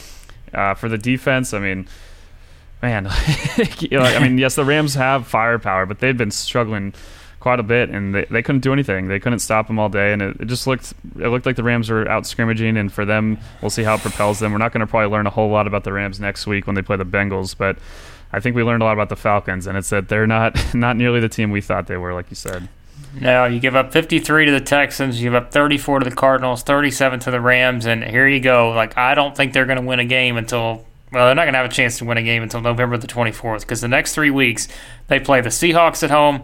uh, 0.53 0.73
for 0.73 0.89
the 0.89 0.97
defense, 0.97 1.53
I 1.53 1.59
mean 1.59 1.87
man, 2.81 3.09
you 3.79 3.97
know, 3.97 4.03
I 4.03 4.19
mean, 4.19 4.37
yes, 4.37 4.53
the 4.53 4.65
Rams 4.65 4.93
have 4.93 5.25
firepower, 5.25 5.87
but 5.87 5.99
they've 5.99 6.17
been 6.17 6.29
struggling 6.29 6.93
quite 7.45 7.59
a 7.59 7.63
bit, 7.63 7.91
and 7.91 8.15
they, 8.15 8.25
they 8.25 8.41
couldn't 8.41 8.61
do 8.61 8.73
anything. 8.73 9.07
They 9.07 9.19
couldn't 9.19 9.37
stop 9.37 9.67
them 9.67 9.77
all 9.77 9.87
day, 9.87 10.13
and 10.13 10.19
it, 10.19 10.37
it 10.39 10.45
just 10.45 10.65
looked 10.65 10.95
it 11.19 11.27
looked 11.27 11.45
like 11.45 11.55
the 11.55 11.61
Rams 11.61 11.91
were 11.91 12.09
out 12.09 12.25
scrimmaging. 12.25 12.75
And 12.75 12.91
for 12.91 13.05
them, 13.05 13.37
we'll 13.61 13.69
see 13.69 13.83
how 13.83 13.93
it 13.93 14.01
propels 14.01 14.39
them. 14.39 14.51
We're 14.51 14.57
not 14.57 14.73
going 14.73 14.79
to 14.79 14.87
probably 14.87 15.11
learn 15.11 15.27
a 15.27 15.29
whole 15.29 15.51
lot 15.51 15.67
about 15.67 15.83
the 15.83 15.93
Rams 15.93 16.19
next 16.19 16.47
week 16.47 16.65
when 16.65 16.75
they 16.75 16.81
play 16.81 16.97
the 16.97 17.05
Bengals, 17.05 17.55
but 17.55 17.77
I 18.33 18.39
think 18.39 18.55
we 18.55 18.63
learned 18.63 18.81
a 18.81 18.85
lot 18.85 18.93
about 18.93 19.09
the 19.09 19.15
Falcons, 19.15 19.67
and 19.67 19.77
it's 19.77 19.91
that 19.91 20.09
they're 20.09 20.25
not 20.25 20.55
not 20.73 20.97
nearly 20.97 21.19
the 21.19 21.29
team 21.29 21.51
we 21.51 21.61
thought 21.61 21.85
they 21.85 21.97
were, 21.97 22.15
like 22.15 22.31
you 22.31 22.35
said. 22.35 22.67
No, 23.21 23.45
you 23.45 23.59
give 23.59 23.75
up 23.75 23.91
53 23.91 24.47
to 24.47 24.51
the 24.51 24.59
Texans, 24.59 25.21
you 25.21 25.27
give 25.27 25.35
up 25.35 25.51
34 25.51 25.99
to 25.99 26.09
the 26.09 26.15
Cardinals, 26.15 26.63
37 26.63 27.19
to 27.19 27.31
the 27.31 27.39
Rams, 27.39 27.85
and 27.85 28.03
here 28.03 28.27
you 28.27 28.39
go. 28.39 28.71
Like 28.71 28.97
I 28.97 29.13
don't 29.13 29.37
think 29.37 29.53
they're 29.53 29.67
going 29.67 29.79
to 29.79 29.85
win 29.85 29.99
a 29.99 30.05
game 30.05 30.35
until 30.35 30.83
well, 31.11 31.27
they're 31.27 31.35
not 31.35 31.43
going 31.43 31.53
to 31.53 31.59
have 31.59 31.69
a 31.69 31.73
chance 31.73 31.99
to 31.99 32.05
win 32.05 32.17
a 32.17 32.23
game 32.23 32.41
until 32.41 32.61
November 32.61 32.97
the 32.97 33.07
24th 33.07 33.61
because 33.61 33.81
the 33.81 33.87
next 33.87 34.15
three 34.15 34.31
weeks 34.31 34.67
they 35.07 35.19
play 35.19 35.39
the 35.39 35.49
Seahawks 35.49 36.03
at 36.03 36.09
home, 36.09 36.43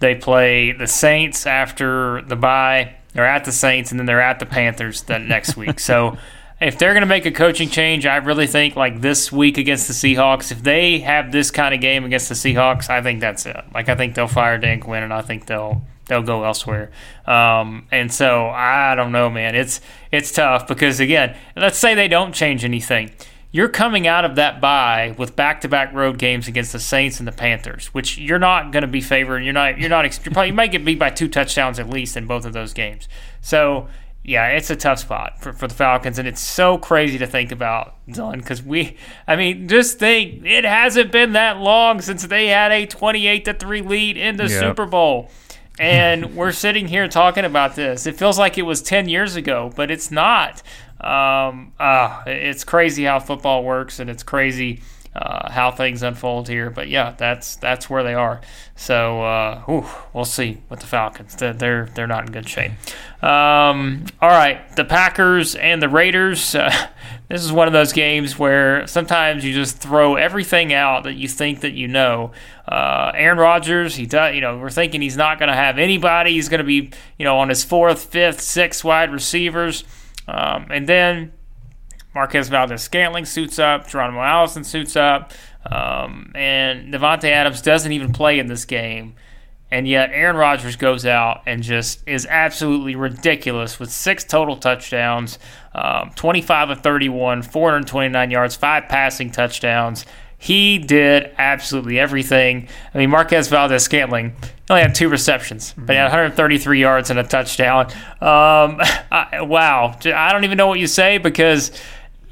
they 0.00 0.14
play 0.14 0.72
the 0.72 0.86
Saints 0.86 1.46
after 1.46 2.22
the 2.22 2.36
bye, 2.36 2.96
they're 3.12 3.26
at 3.26 3.44
the 3.44 3.52
Saints, 3.52 3.90
and 3.90 4.00
then 4.00 4.06
they're 4.06 4.20
at 4.20 4.38
the 4.38 4.46
Panthers 4.46 5.02
that 5.02 5.22
next 5.22 5.56
week. 5.56 5.78
So 5.78 6.18
if 6.60 6.78
they're 6.78 6.92
going 6.92 7.02
to 7.02 7.06
make 7.06 7.26
a 7.26 7.30
coaching 7.30 7.68
change, 7.68 8.06
I 8.06 8.16
really 8.16 8.46
think 8.46 8.76
like 8.76 9.00
this 9.00 9.30
week 9.30 9.58
against 9.58 9.88
the 9.88 9.94
Seahawks, 9.94 10.50
if 10.50 10.62
they 10.62 10.98
have 11.00 11.32
this 11.32 11.50
kind 11.50 11.74
of 11.74 11.80
game 11.80 12.04
against 12.04 12.28
the 12.28 12.34
Seahawks, 12.34 12.90
I 12.90 13.02
think 13.02 13.20
that's 13.20 13.46
it. 13.46 13.56
Like 13.72 13.88
I 13.88 13.94
think 13.94 14.14
they'll 14.14 14.28
fire 14.28 14.58
Dan 14.58 14.80
Quinn, 14.80 15.02
and 15.02 15.12
I 15.12 15.22
think 15.22 15.46
they'll 15.46 15.82
they'll 16.06 16.22
go 16.22 16.44
elsewhere. 16.44 16.90
Um, 17.26 17.86
and 17.90 18.12
so 18.12 18.48
I 18.48 18.94
don't 18.94 19.12
know, 19.12 19.30
man. 19.30 19.54
It's 19.54 19.80
it's 20.10 20.32
tough 20.32 20.66
because 20.66 20.98
again, 21.00 21.36
let's 21.56 21.78
say 21.78 21.94
they 21.94 22.08
don't 22.08 22.34
change 22.34 22.64
anything 22.64 23.10
you're 23.52 23.68
coming 23.68 24.06
out 24.06 24.24
of 24.24 24.36
that 24.36 24.60
bye 24.60 25.14
with 25.18 25.34
back-to-back 25.34 25.92
road 25.92 26.18
games 26.18 26.46
against 26.46 26.72
the 26.72 26.78
Saints 26.78 27.18
and 27.18 27.26
the 27.26 27.32
Panthers, 27.32 27.88
which 27.88 28.16
you're 28.16 28.38
not 28.38 28.70
going 28.70 28.82
to 28.82 28.88
be 28.88 29.00
favored. 29.00 29.40
You're 29.40 29.52
not. 29.52 29.78
You're 29.78 29.88
not. 29.88 30.04
You're 30.04 30.32
probably 30.32 30.48
you 30.48 30.54
might 30.54 30.70
get 30.70 30.84
beat 30.84 30.98
by 30.98 31.10
two 31.10 31.28
touchdowns 31.28 31.78
at 31.78 31.90
least 31.90 32.16
in 32.16 32.26
both 32.26 32.44
of 32.44 32.52
those 32.52 32.72
games. 32.72 33.08
So 33.40 33.88
yeah, 34.22 34.48
it's 34.48 34.68
a 34.70 34.76
tough 34.76 34.98
spot 34.98 35.40
for, 35.40 35.52
for 35.52 35.66
the 35.66 35.74
Falcons, 35.74 36.18
and 36.18 36.28
it's 36.28 36.40
so 36.40 36.76
crazy 36.76 37.16
to 37.18 37.26
think 37.26 37.52
about, 37.52 37.94
Dillon, 38.06 38.40
because 38.40 38.62
we, 38.62 38.96
I 39.26 39.34
mean, 39.34 39.66
just 39.66 39.98
think 39.98 40.44
it 40.44 40.64
hasn't 40.64 41.10
been 41.10 41.32
that 41.32 41.56
long 41.56 42.02
since 42.02 42.26
they 42.26 42.48
had 42.48 42.70
a 42.70 42.86
28 42.86 43.44
to 43.46 43.54
3 43.54 43.80
lead 43.80 44.16
in 44.18 44.36
the 44.36 44.46
yep. 44.46 44.60
Super 44.60 44.84
Bowl. 44.84 45.30
And 45.78 46.36
we're 46.36 46.52
sitting 46.52 46.88
here 46.88 47.08
talking 47.08 47.46
about 47.46 47.74
this. 47.74 48.06
It 48.06 48.14
feels 48.14 48.38
like 48.38 48.58
it 48.58 48.62
was 48.62 48.82
10 48.82 49.08
years 49.08 49.36
ago, 49.36 49.72
but 49.74 49.90
it's 49.90 50.10
not. 50.10 50.62
Um, 51.00 51.72
uh, 51.78 52.22
it's 52.26 52.64
crazy 52.64 53.04
how 53.04 53.20
football 53.20 53.64
works, 53.64 54.00
and 54.00 54.10
it's 54.10 54.22
crazy 54.22 54.80
uh, 55.14 55.50
how 55.50 55.72
things 55.72 56.02
unfold 56.02 56.48
here. 56.48 56.70
But 56.70 56.88
yeah, 56.88 57.14
that's 57.16 57.56
that's 57.56 57.90
where 57.90 58.02
they 58.02 58.14
are. 58.14 58.40
So 58.76 59.22
uh, 59.22 59.60
whew, 59.62 59.86
we'll 60.12 60.24
see 60.24 60.58
with 60.68 60.80
the 60.80 60.86
Falcons. 60.86 61.34
They're 61.36 61.86
they're 61.94 62.06
not 62.06 62.26
in 62.26 62.32
good 62.32 62.48
shape. 62.48 62.72
Um, 63.22 64.04
all 64.22 64.30
right, 64.30 64.60
the 64.76 64.84
Packers 64.84 65.56
and 65.56 65.82
the 65.82 65.88
Raiders. 65.88 66.54
Uh, 66.54 66.72
this 67.28 67.42
is 67.42 67.52
one 67.52 67.66
of 67.66 67.72
those 67.72 67.92
games 67.92 68.38
where 68.38 68.86
sometimes 68.86 69.44
you 69.44 69.52
just 69.52 69.78
throw 69.78 70.14
everything 70.14 70.72
out 70.72 71.04
that 71.04 71.14
you 71.14 71.28
think 71.28 71.60
that 71.60 71.72
you 71.72 71.88
know. 71.88 72.32
Uh, 72.68 73.10
Aaron 73.16 73.38
Rodgers, 73.38 73.96
he 73.96 74.06
does. 74.06 74.34
You 74.34 74.40
know, 74.40 74.58
we're 74.58 74.70
thinking 74.70 75.00
he's 75.00 75.16
not 75.16 75.40
going 75.40 75.48
to 75.48 75.56
have 75.56 75.76
anybody. 75.76 76.32
He's 76.32 76.48
going 76.48 76.58
to 76.58 76.64
be 76.64 76.90
you 77.18 77.24
know 77.24 77.38
on 77.38 77.48
his 77.48 77.64
fourth, 77.64 78.04
fifth, 78.04 78.40
sixth 78.40 78.84
wide 78.84 79.12
receivers. 79.12 79.82
Um, 80.30 80.66
and 80.70 80.88
then 80.88 81.32
Marquez 82.14 82.48
Valdes 82.48 82.82
Scantling 82.82 83.24
suits 83.24 83.58
up, 83.58 83.88
Geronimo 83.88 84.20
Allison 84.20 84.64
suits 84.64 84.96
up, 84.96 85.32
um, 85.70 86.32
and 86.34 86.92
Davante 86.92 87.24
Adams 87.24 87.62
doesn't 87.62 87.92
even 87.92 88.12
play 88.12 88.38
in 88.38 88.46
this 88.46 88.64
game. 88.64 89.14
And 89.72 89.86
yet 89.86 90.10
Aaron 90.12 90.34
Rodgers 90.36 90.74
goes 90.74 91.06
out 91.06 91.42
and 91.46 91.62
just 91.62 92.02
is 92.06 92.26
absolutely 92.26 92.96
ridiculous 92.96 93.78
with 93.78 93.90
six 93.90 94.24
total 94.24 94.56
touchdowns, 94.56 95.38
um, 95.74 96.10
25 96.16 96.70
of 96.70 96.80
31, 96.80 97.42
429 97.42 98.30
yards, 98.32 98.56
five 98.56 98.88
passing 98.88 99.30
touchdowns. 99.30 100.06
He 100.42 100.78
did 100.78 101.34
absolutely 101.36 102.00
everything. 102.00 102.66
I 102.94 102.98
mean, 102.98 103.10
Marquez 103.10 103.48
Valdes 103.48 103.82
Scantling 103.82 104.34
only 104.70 104.80
had 104.80 104.94
two 104.94 105.10
receptions, 105.10 105.74
but 105.76 105.90
he 105.90 105.96
had 105.96 106.04
133 106.04 106.80
yards 106.80 107.10
and 107.10 107.18
a 107.18 107.24
touchdown. 107.24 107.88
Um, 108.22 108.80
I, 109.12 109.42
wow. 109.42 109.98
I 110.02 110.32
don't 110.32 110.44
even 110.44 110.56
know 110.56 110.66
what 110.66 110.78
you 110.78 110.86
say 110.86 111.18
because 111.18 111.72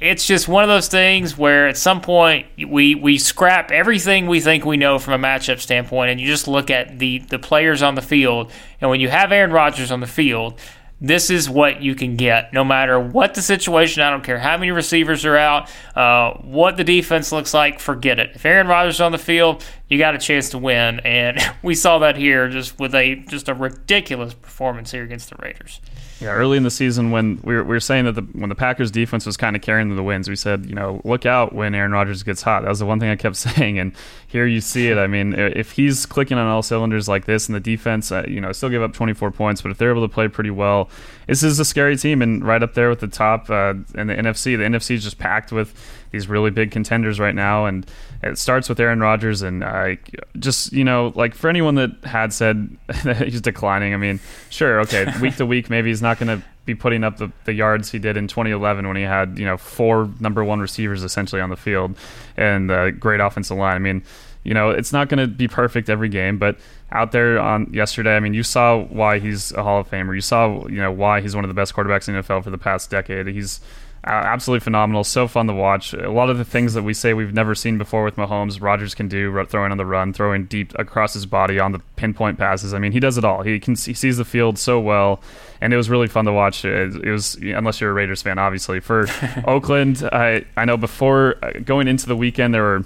it's 0.01 0.25
just 0.25 0.47
one 0.47 0.63
of 0.63 0.69
those 0.69 0.87
things 0.87 1.37
where 1.37 1.67
at 1.67 1.77
some 1.77 2.01
point 2.01 2.47
we 2.67 2.95
we 2.95 3.19
scrap 3.19 3.69
everything 3.69 4.25
we 4.25 4.39
think 4.39 4.65
we 4.65 4.75
know 4.75 4.97
from 4.97 5.13
a 5.13 5.27
matchup 5.27 5.59
standpoint, 5.59 6.09
and 6.09 6.19
you 6.19 6.25
just 6.25 6.47
look 6.47 6.71
at 6.71 6.97
the 6.97 7.19
the 7.19 7.37
players 7.37 7.83
on 7.83 7.93
the 7.93 8.01
field. 8.01 8.51
And 8.81 8.89
when 8.89 9.01
you 9.01 9.09
have 9.09 9.31
Aaron 9.31 9.51
Rodgers 9.51 9.91
on 9.91 9.99
the 9.99 10.07
field, 10.07 10.59
this 11.01 11.29
is 11.29 11.49
what 11.49 11.81
you 11.81 11.95
can 11.95 12.15
get 12.15 12.51
no 12.53 12.63
matter 12.63 12.99
what 12.99 13.33
the 13.33 13.41
situation. 13.41 14.01
I 14.01 14.09
don't 14.09 14.23
care 14.23 14.39
how 14.39 14.57
many 14.57 14.71
receivers 14.71 15.25
are 15.25 15.37
out, 15.37 15.69
uh, 15.95 16.33
what 16.41 16.77
the 16.77 16.83
defense 16.83 17.31
looks 17.31 17.53
like, 17.53 17.79
forget 17.79 18.19
it. 18.19 18.31
If 18.35 18.45
Aaron 18.45 18.67
Rodgers 18.67 18.95
is 18.95 19.01
on 19.01 19.11
the 19.11 19.17
field, 19.17 19.63
you 19.87 19.97
got 19.97 20.15
a 20.15 20.17
chance 20.17 20.49
to 20.49 20.57
win. 20.57 20.99
And 21.01 21.39
we 21.63 21.75
saw 21.75 21.99
that 21.99 22.17
here 22.17 22.49
just 22.49 22.79
with 22.79 22.93
a 22.95 23.15
just 23.27 23.47
a 23.49 23.53
ridiculous 23.53 24.33
performance 24.33 24.91
here 24.91 25.03
against 25.03 25.29
the 25.29 25.35
Raiders. 25.41 25.79
Yeah, 26.21 26.31
early 26.31 26.57
in 26.57 26.63
the 26.63 26.71
season 26.71 27.11
when 27.11 27.39
we 27.43 27.55
were, 27.55 27.63
we 27.63 27.69
were 27.69 27.79
saying 27.79 28.03
that 28.03 28.11
the, 28.13 28.21
when 28.21 28.49
the 28.49 28.55
Packers 28.55 28.91
defense 28.91 29.25
was 29.25 29.37
kind 29.37 29.55
of 29.55 29.61
carrying 29.61 29.95
the 29.95 30.03
wins, 30.03 30.27
we 30.27 30.35
said, 30.35 30.65
you 30.65 30.75
know, 30.75 30.99
look 31.05 31.25
out 31.25 31.53
when 31.53 31.73
Aaron 31.73 31.93
Rodgers 31.93 32.23
gets 32.23 32.41
hot. 32.41 32.63
That 32.63 32.69
was 32.69 32.79
the 32.79 32.85
one 32.85 32.99
thing 32.99 33.09
I 33.09 33.15
kept 33.15 33.35
saying, 33.37 33.79
and 33.79 33.93
here 34.27 34.45
you 34.45 34.59
see 34.59 34.89
it. 34.89 34.97
I 34.97 35.07
mean, 35.07 35.33
if 35.33 35.71
he's 35.71 36.05
clicking 36.05 36.37
on 36.37 36.45
all 36.45 36.61
cylinders 36.61 37.07
like 37.07 37.23
this, 37.23 37.47
and 37.47 37.55
the 37.55 37.61
defense, 37.61 38.11
uh, 38.11 38.25
you 38.27 38.41
know, 38.41 38.51
still 38.51 38.69
give 38.69 38.81
up 38.81 38.91
24 38.93 39.31
points, 39.31 39.61
but 39.61 39.71
if 39.71 39.77
they're 39.77 39.91
able 39.91 40.05
to 40.05 40.13
play 40.13 40.27
pretty 40.27 40.51
well, 40.51 40.89
this 41.27 41.41
is 41.41 41.57
a 41.57 41.65
scary 41.65 41.95
team 41.95 42.21
and 42.21 42.43
right 42.43 42.61
up 42.63 42.73
there 42.73 42.89
with 42.89 42.99
the 42.99 43.07
top 43.07 43.49
uh, 43.49 43.75
in 43.95 44.07
the 44.07 44.15
NFC. 44.15 44.57
The 44.57 44.63
NFC 44.63 44.95
is 44.95 45.03
just 45.03 45.19
packed 45.19 45.53
with 45.53 45.73
these 46.11 46.27
really 46.27 46.49
big 46.49 46.71
contenders 46.71 47.19
right 47.19 47.35
now, 47.35 47.65
and 47.65 47.85
it 48.21 48.37
starts 48.37 48.67
with 48.67 48.79
Aaron 48.79 48.99
Rodgers. 48.99 49.41
And 49.41 49.63
uh, 49.63 49.95
just 50.37 50.73
you 50.73 50.83
know, 50.83 51.13
like 51.15 51.35
for 51.35 51.49
anyone 51.49 51.75
that 51.75 51.91
had 52.03 52.33
said 52.33 52.77
that 53.03 53.27
he's 53.27 53.41
declining, 53.41 53.93
I 53.93 53.97
mean, 53.97 54.19
sure, 54.49 54.81
okay, 54.81 55.11
week 55.21 55.37
to 55.37 55.45
week, 55.45 55.69
maybe 55.69 55.89
he's 55.89 56.01
not 56.01 56.19
going 56.19 56.39
to 56.39 56.45
be 56.65 56.75
putting 56.75 57.03
up 57.03 57.17
the, 57.17 57.31
the 57.45 57.53
yards 57.53 57.91
he 57.91 57.97
did 57.97 58.15
in 58.15 58.27
2011 58.27 58.87
when 58.87 58.95
he 58.95 59.01
had 59.01 59.39
you 59.39 59.45
know 59.45 59.57
four 59.57 60.07
number 60.19 60.43
one 60.43 60.59
receivers 60.59 61.03
essentially 61.03 61.41
on 61.41 61.49
the 61.49 61.55
field 61.55 61.97
and 62.37 62.69
a 62.69 62.91
great 62.91 63.19
offensive 63.19 63.57
line. 63.57 63.75
I 63.75 63.79
mean, 63.79 64.03
you 64.43 64.53
know, 64.53 64.69
it's 64.69 64.93
not 64.93 65.09
going 65.09 65.19
to 65.19 65.27
be 65.27 65.47
perfect 65.47 65.89
every 65.89 66.09
game, 66.09 66.37
but 66.37 66.57
out 66.91 67.11
there 67.11 67.39
on 67.39 67.71
yesterday. 67.73 68.15
I 68.15 68.19
mean, 68.19 68.33
you 68.33 68.43
saw 68.43 68.77
why 68.83 69.19
he's 69.19 69.51
a 69.51 69.63
Hall 69.63 69.81
of 69.81 69.89
Famer. 69.89 70.15
You 70.15 70.21
saw, 70.21 70.65
you 70.67 70.77
know, 70.77 70.91
why 70.91 71.21
he's 71.21 71.35
one 71.35 71.43
of 71.43 71.49
the 71.49 71.53
best 71.53 71.73
quarterbacks 71.73 72.07
in 72.07 72.15
the 72.15 72.21
NFL 72.21 72.43
for 72.43 72.49
the 72.49 72.57
past 72.57 72.89
decade. 72.89 73.27
He's 73.27 73.59
absolutely 74.03 74.63
phenomenal. 74.63 75.03
So 75.03 75.27
fun 75.27 75.47
to 75.47 75.53
watch. 75.53 75.93
A 75.93 76.11
lot 76.11 76.29
of 76.29 76.37
the 76.37 76.45
things 76.45 76.73
that 76.73 76.83
we 76.83 76.93
say 76.93 77.13
we've 77.13 77.33
never 77.33 77.55
seen 77.55 77.77
before 77.77 78.03
with 78.03 78.15
Mahomes, 78.15 78.61
Rodgers 78.61 78.95
can 78.95 79.07
do, 79.07 79.45
throwing 79.45 79.71
on 79.71 79.77
the 79.77 79.85
run, 79.85 80.13
throwing 80.13 80.45
deep 80.45 80.73
across 80.77 81.13
his 81.13 81.25
body 81.25 81.59
on 81.59 81.71
the 81.71 81.79
pinpoint 81.95 82.37
passes. 82.37 82.73
I 82.73 82.79
mean, 82.79 82.91
he 82.91 82.99
does 82.99 83.17
it 83.17 83.25
all. 83.25 83.41
He 83.41 83.59
can 83.59 83.75
he 83.75 83.93
sees 83.93 84.17
the 84.17 84.25
field 84.25 84.57
so 84.57 84.79
well, 84.79 85.21
and 85.61 85.73
it 85.73 85.77
was 85.77 85.89
really 85.89 86.07
fun 86.07 86.25
to 86.25 86.33
watch. 86.33 86.65
It, 86.65 86.95
it 86.95 87.11
was 87.11 87.35
unless 87.35 87.81
you're 87.81 87.91
a 87.91 87.93
Raiders 87.93 88.21
fan, 88.21 88.39
obviously. 88.39 88.79
For 88.79 89.07
Oakland, 89.45 90.07
I 90.11 90.45
I 90.55 90.65
know 90.65 90.77
before 90.77 91.35
uh, 91.43 91.59
going 91.63 91.87
into 91.87 92.07
the 92.07 92.15
weekend 92.15 92.53
there 92.53 92.63
were 92.63 92.85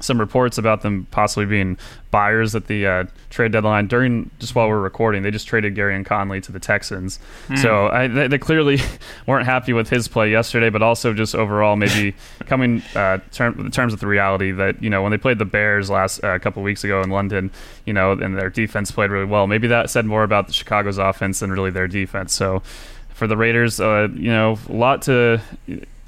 some 0.00 0.18
reports 0.18 0.58
about 0.58 0.82
them 0.82 1.06
possibly 1.10 1.46
being 1.46 1.78
buyers 2.10 2.54
at 2.54 2.66
the 2.66 2.86
uh, 2.86 3.04
trade 3.30 3.52
deadline 3.52 3.86
during 3.86 4.30
just 4.38 4.54
while 4.54 4.68
we're 4.68 4.80
recording. 4.80 5.22
They 5.22 5.30
just 5.30 5.46
traded 5.46 5.74
Gareon 5.74 6.04
Conley 6.04 6.40
to 6.42 6.52
the 6.52 6.60
Texans, 6.60 7.18
mm. 7.48 7.58
so 7.58 7.88
I, 7.88 8.06
they, 8.06 8.28
they, 8.28 8.38
clearly 8.38 8.78
weren't 9.26 9.46
happy 9.46 9.72
with 9.72 9.88
his 9.88 10.08
play 10.08 10.30
yesterday, 10.30 10.70
but 10.70 10.82
also 10.82 11.12
just 11.12 11.34
overall 11.34 11.76
maybe 11.76 12.14
coming 12.46 12.82
uh, 12.94 13.18
term, 13.32 13.70
terms 13.70 13.92
with 13.92 14.00
the 14.00 14.06
reality 14.06 14.52
that 14.52 14.82
you 14.82 14.90
know 14.90 15.02
when 15.02 15.10
they 15.10 15.18
played 15.18 15.38
the 15.38 15.44
Bears 15.44 15.90
last 15.90 16.18
a 16.20 16.28
uh, 16.28 16.38
couple 16.38 16.62
weeks 16.62 16.84
ago 16.84 17.02
in 17.02 17.10
London, 17.10 17.50
you 17.84 17.92
know, 17.92 18.12
and 18.12 18.36
their 18.36 18.50
defense 18.50 18.90
played 18.90 19.10
really 19.10 19.26
well. 19.26 19.46
Maybe 19.46 19.68
that 19.68 19.90
said 19.90 20.06
more 20.06 20.22
about 20.22 20.46
the 20.46 20.52
Chicago's 20.52 20.98
offense 20.98 21.40
than 21.40 21.50
really 21.50 21.70
their 21.70 21.88
defense. 21.88 22.32
So 22.32 22.62
for 23.10 23.26
the 23.26 23.36
Raiders, 23.36 23.80
uh, 23.80 24.08
you 24.12 24.30
know, 24.30 24.58
a 24.68 24.72
lot 24.72 25.02
to 25.02 25.40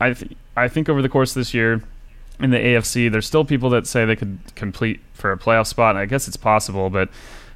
I 0.00 0.12
th- 0.12 0.32
I 0.56 0.68
think 0.68 0.88
over 0.88 1.02
the 1.02 1.08
course 1.08 1.30
of 1.30 1.40
this 1.40 1.54
year 1.54 1.82
in 2.40 2.50
the 2.50 2.58
AFC, 2.58 3.10
there's 3.10 3.26
still 3.26 3.44
people 3.44 3.70
that 3.70 3.86
say 3.86 4.04
they 4.04 4.16
could 4.16 4.38
complete 4.54 5.00
for 5.14 5.32
a 5.32 5.38
playoff 5.38 5.66
spot. 5.66 5.90
And 5.90 5.98
I 5.98 6.06
guess 6.06 6.28
it's 6.28 6.36
possible, 6.36 6.90
but 6.90 7.08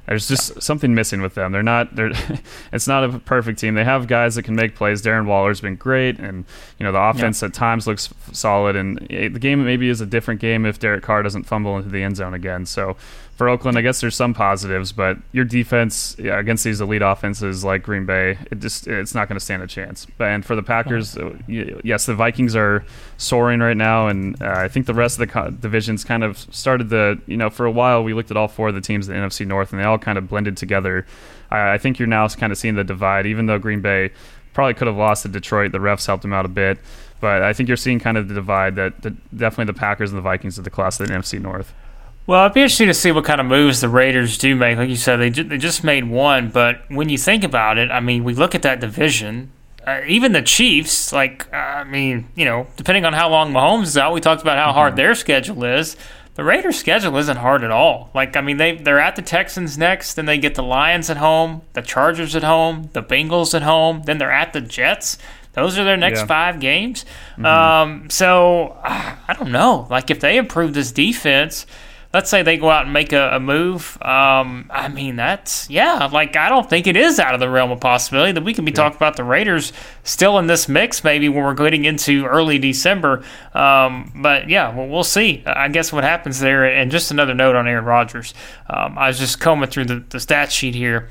there's 0.07 0.27
just 0.27 0.61
something 0.61 0.95
missing 0.95 1.21
with 1.21 1.35
them. 1.35 1.51
They're 1.51 1.63
not. 1.63 1.95
They're. 1.95 2.11
it's 2.73 2.87
not 2.87 3.03
a 3.03 3.19
perfect 3.19 3.59
team. 3.59 3.75
They 3.75 3.83
have 3.83 4.07
guys 4.07 4.35
that 4.35 4.43
can 4.43 4.55
make 4.55 4.75
plays. 4.75 5.01
Darren 5.01 5.25
Waller's 5.25 5.61
been 5.61 5.75
great, 5.75 6.19
and 6.19 6.43
you 6.79 6.85
know 6.85 6.91
the 6.91 7.01
offense 7.01 7.41
at 7.43 7.53
times 7.53 7.87
looks 7.87 8.13
solid. 8.31 8.75
And 8.75 9.07
eh, 9.11 9.29
the 9.29 9.39
game 9.39 9.63
maybe 9.63 9.89
is 9.89 10.01
a 10.01 10.05
different 10.05 10.41
game 10.41 10.65
if 10.65 10.79
Derek 10.79 11.03
Carr 11.03 11.21
doesn't 11.21 11.43
fumble 11.43 11.77
into 11.77 11.89
the 11.89 12.01
end 12.01 12.17
zone 12.17 12.33
again. 12.33 12.65
So 12.65 12.97
for 13.41 13.49
Oakland, 13.49 13.75
I 13.75 13.81
guess 13.81 14.01
there's 14.01 14.15
some 14.15 14.35
positives, 14.35 14.91
but 14.91 15.17
your 15.31 15.45
defense 15.45 16.15
yeah, 16.19 16.37
against 16.37 16.63
these 16.63 16.79
elite 16.79 17.01
offenses 17.01 17.63
like 17.63 17.81
Green 17.81 18.05
Bay, 18.05 18.37
it 18.51 18.59
just 18.59 18.85
it's 18.85 19.15
not 19.15 19.27
going 19.27 19.35
to 19.35 19.43
stand 19.43 19.63
a 19.63 19.67
chance. 19.67 20.05
And 20.19 20.45
for 20.45 20.55
the 20.55 20.61
Packers, 20.61 21.17
yes, 21.47 22.05
the 22.05 22.13
Vikings 22.13 22.55
are 22.55 22.85
soaring 23.17 23.59
right 23.59 23.75
now, 23.75 24.09
and 24.09 24.39
uh, 24.43 24.45
I 24.45 24.67
think 24.67 24.85
the 24.85 24.93
rest 24.93 25.15
of 25.15 25.27
the 25.27 25.33
co- 25.33 25.49
divisions 25.49 26.03
kind 26.03 26.23
of 26.23 26.37
started 26.37 26.89
the 26.89 27.19
you 27.25 27.35
know 27.35 27.49
for 27.49 27.65
a 27.65 27.71
while 27.71 28.03
we 28.03 28.13
looked 28.13 28.29
at 28.29 28.37
all 28.37 28.47
four 28.47 28.67
of 28.67 28.75
the 28.75 28.81
teams 28.81 29.09
in 29.09 29.15
the 29.15 29.19
NFC 29.19 29.47
North, 29.47 29.71
and 29.71 29.81
they 29.81 29.85
all 29.85 29.97
kind 29.97 30.19
of 30.19 30.29
blended 30.29 30.55
together. 30.55 31.07
I, 31.49 31.73
I 31.73 31.77
think 31.79 31.97
you're 31.97 32.07
now 32.07 32.27
kind 32.27 32.51
of 32.51 32.59
seeing 32.59 32.75
the 32.75 32.83
divide, 32.83 33.25
even 33.25 33.47
though 33.47 33.57
Green 33.57 33.81
Bay 33.81 34.11
probably 34.53 34.75
could 34.75 34.85
have 34.85 34.97
lost 34.97 35.23
to 35.23 35.29
Detroit. 35.29 35.71
The 35.71 35.79
refs 35.79 36.05
helped 36.05 36.21
them 36.21 36.33
out 36.33 36.45
a 36.45 36.47
bit. 36.47 36.77
But 37.19 37.41
I 37.41 37.53
think 37.53 37.69
you're 37.69 37.75
seeing 37.75 37.99
kind 37.99 38.17
of 38.17 38.27
the 38.27 38.35
divide 38.35 38.75
that, 38.75 39.01
that 39.01 39.35
definitely 39.35 39.73
the 39.73 39.79
Packers 39.79 40.11
and 40.11 40.17
the 40.19 40.21
Vikings 40.21 40.59
are 40.59 40.61
the 40.61 40.69
class 40.69 40.99
of 40.99 41.07
the 41.07 41.13
NFC 41.15 41.41
North. 41.41 41.73
Well, 42.27 42.45
it'd 42.45 42.53
be 42.53 42.61
interesting 42.61 42.87
to 42.87 42.93
see 42.93 43.11
what 43.11 43.25
kind 43.25 43.41
of 43.41 43.47
moves 43.47 43.81
the 43.81 43.89
Raiders 43.89 44.37
do 44.37 44.55
make. 44.55 44.77
Like 44.77 44.89
you 44.89 44.95
said, 44.95 45.17
they 45.17 45.29
they 45.29 45.57
just 45.57 45.83
made 45.83 46.09
one, 46.09 46.49
but 46.49 46.83
when 46.89 47.09
you 47.09 47.17
think 47.17 47.43
about 47.43 47.77
it, 47.77 47.89
I 47.91 47.99
mean, 47.99 48.23
we 48.23 48.33
look 48.33 48.53
at 48.53 48.61
that 48.61 48.79
division. 48.79 49.51
Uh, 49.85 50.01
even 50.07 50.31
the 50.31 50.43
Chiefs, 50.43 51.11
like 51.11 51.51
uh, 51.51 51.57
I 51.57 51.83
mean, 51.83 52.29
you 52.35 52.45
know, 52.45 52.67
depending 52.75 53.05
on 53.05 53.13
how 53.13 53.29
long 53.29 53.51
Mahomes 53.51 53.83
is 53.83 53.97
out, 53.97 54.13
we 54.13 54.21
talked 54.21 54.41
about 54.41 54.57
how 54.57 54.67
mm-hmm. 54.67 54.75
hard 54.75 54.95
their 54.95 55.15
schedule 55.15 55.63
is. 55.63 55.97
The 56.35 56.43
Raiders' 56.45 56.79
schedule 56.79 57.17
isn't 57.17 57.37
hard 57.37 57.63
at 57.63 57.71
all. 57.71 58.11
Like 58.13 58.37
I 58.37 58.41
mean, 58.41 58.57
they 58.57 58.75
they're 58.75 58.99
at 58.99 59.15
the 59.15 59.23
Texans 59.23 59.77
next, 59.77 60.13
then 60.13 60.27
they 60.27 60.37
get 60.37 60.53
the 60.53 60.63
Lions 60.63 61.09
at 61.09 61.17
home, 61.17 61.63
the 61.73 61.81
Chargers 61.81 62.35
at 62.35 62.43
home, 62.43 62.91
the 62.93 63.03
Bengals 63.03 63.55
at 63.55 63.63
home, 63.63 64.03
then 64.05 64.19
they're 64.19 64.31
at 64.31 64.53
the 64.53 64.61
Jets. 64.61 65.17
Those 65.53 65.77
are 65.77 65.83
their 65.83 65.97
next 65.97 66.21
yeah. 66.21 66.25
five 66.27 66.59
games. 66.59 67.03
Mm-hmm. 67.33 67.45
Um, 67.45 68.09
so 68.09 68.77
uh, 68.83 69.15
I 69.27 69.33
don't 69.33 69.51
know. 69.51 69.87
Like 69.89 70.09
if 70.11 70.19
they 70.19 70.37
improve 70.37 70.73
this 70.73 70.91
defense 70.91 71.65
let's 72.13 72.29
say 72.29 72.43
they 72.43 72.57
go 72.57 72.69
out 72.69 72.83
and 72.83 72.93
make 72.93 73.13
a, 73.13 73.35
a 73.35 73.39
move. 73.39 73.97
Um, 74.01 74.69
I 74.69 74.89
mean, 74.89 75.15
that's 75.15 75.69
yeah. 75.69 76.09
Like 76.11 76.35
I 76.35 76.49
don't 76.49 76.69
think 76.69 76.87
it 76.87 76.95
is 76.95 77.19
out 77.19 77.33
of 77.33 77.39
the 77.39 77.49
realm 77.49 77.71
of 77.71 77.79
possibility 77.79 78.31
that 78.33 78.43
we 78.43 78.53
can 78.53 78.65
be 78.65 78.71
yeah. 78.71 78.75
talking 78.77 78.97
about 78.97 79.15
the 79.15 79.23
Raiders 79.23 79.73
still 80.03 80.37
in 80.39 80.47
this 80.47 80.67
mix. 80.67 81.03
Maybe 81.03 81.29
when 81.29 81.43
we're 81.43 81.53
getting 81.53 81.85
into 81.85 82.25
early 82.25 82.59
December. 82.59 83.23
Um, 83.53 84.11
but 84.15 84.49
yeah, 84.49 84.75
well, 84.75 84.87
we'll 84.87 85.03
see. 85.03 85.43
I 85.45 85.67
guess 85.69 85.93
what 85.93 86.03
happens 86.03 86.39
there. 86.39 86.65
And 86.65 86.91
just 86.91 87.11
another 87.11 87.33
note 87.33 87.55
on 87.55 87.67
Aaron 87.67 87.85
Rodgers. 87.85 88.33
Um, 88.69 88.97
I 88.97 89.07
was 89.07 89.19
just 89.19 89.39
combing 89.39 89.69
through 89.69 89.85
the, 89.85 90.03
the 90.09 90.19
stat 90.19 90.51
sheet 90.51 90.75
here 90.75 91.09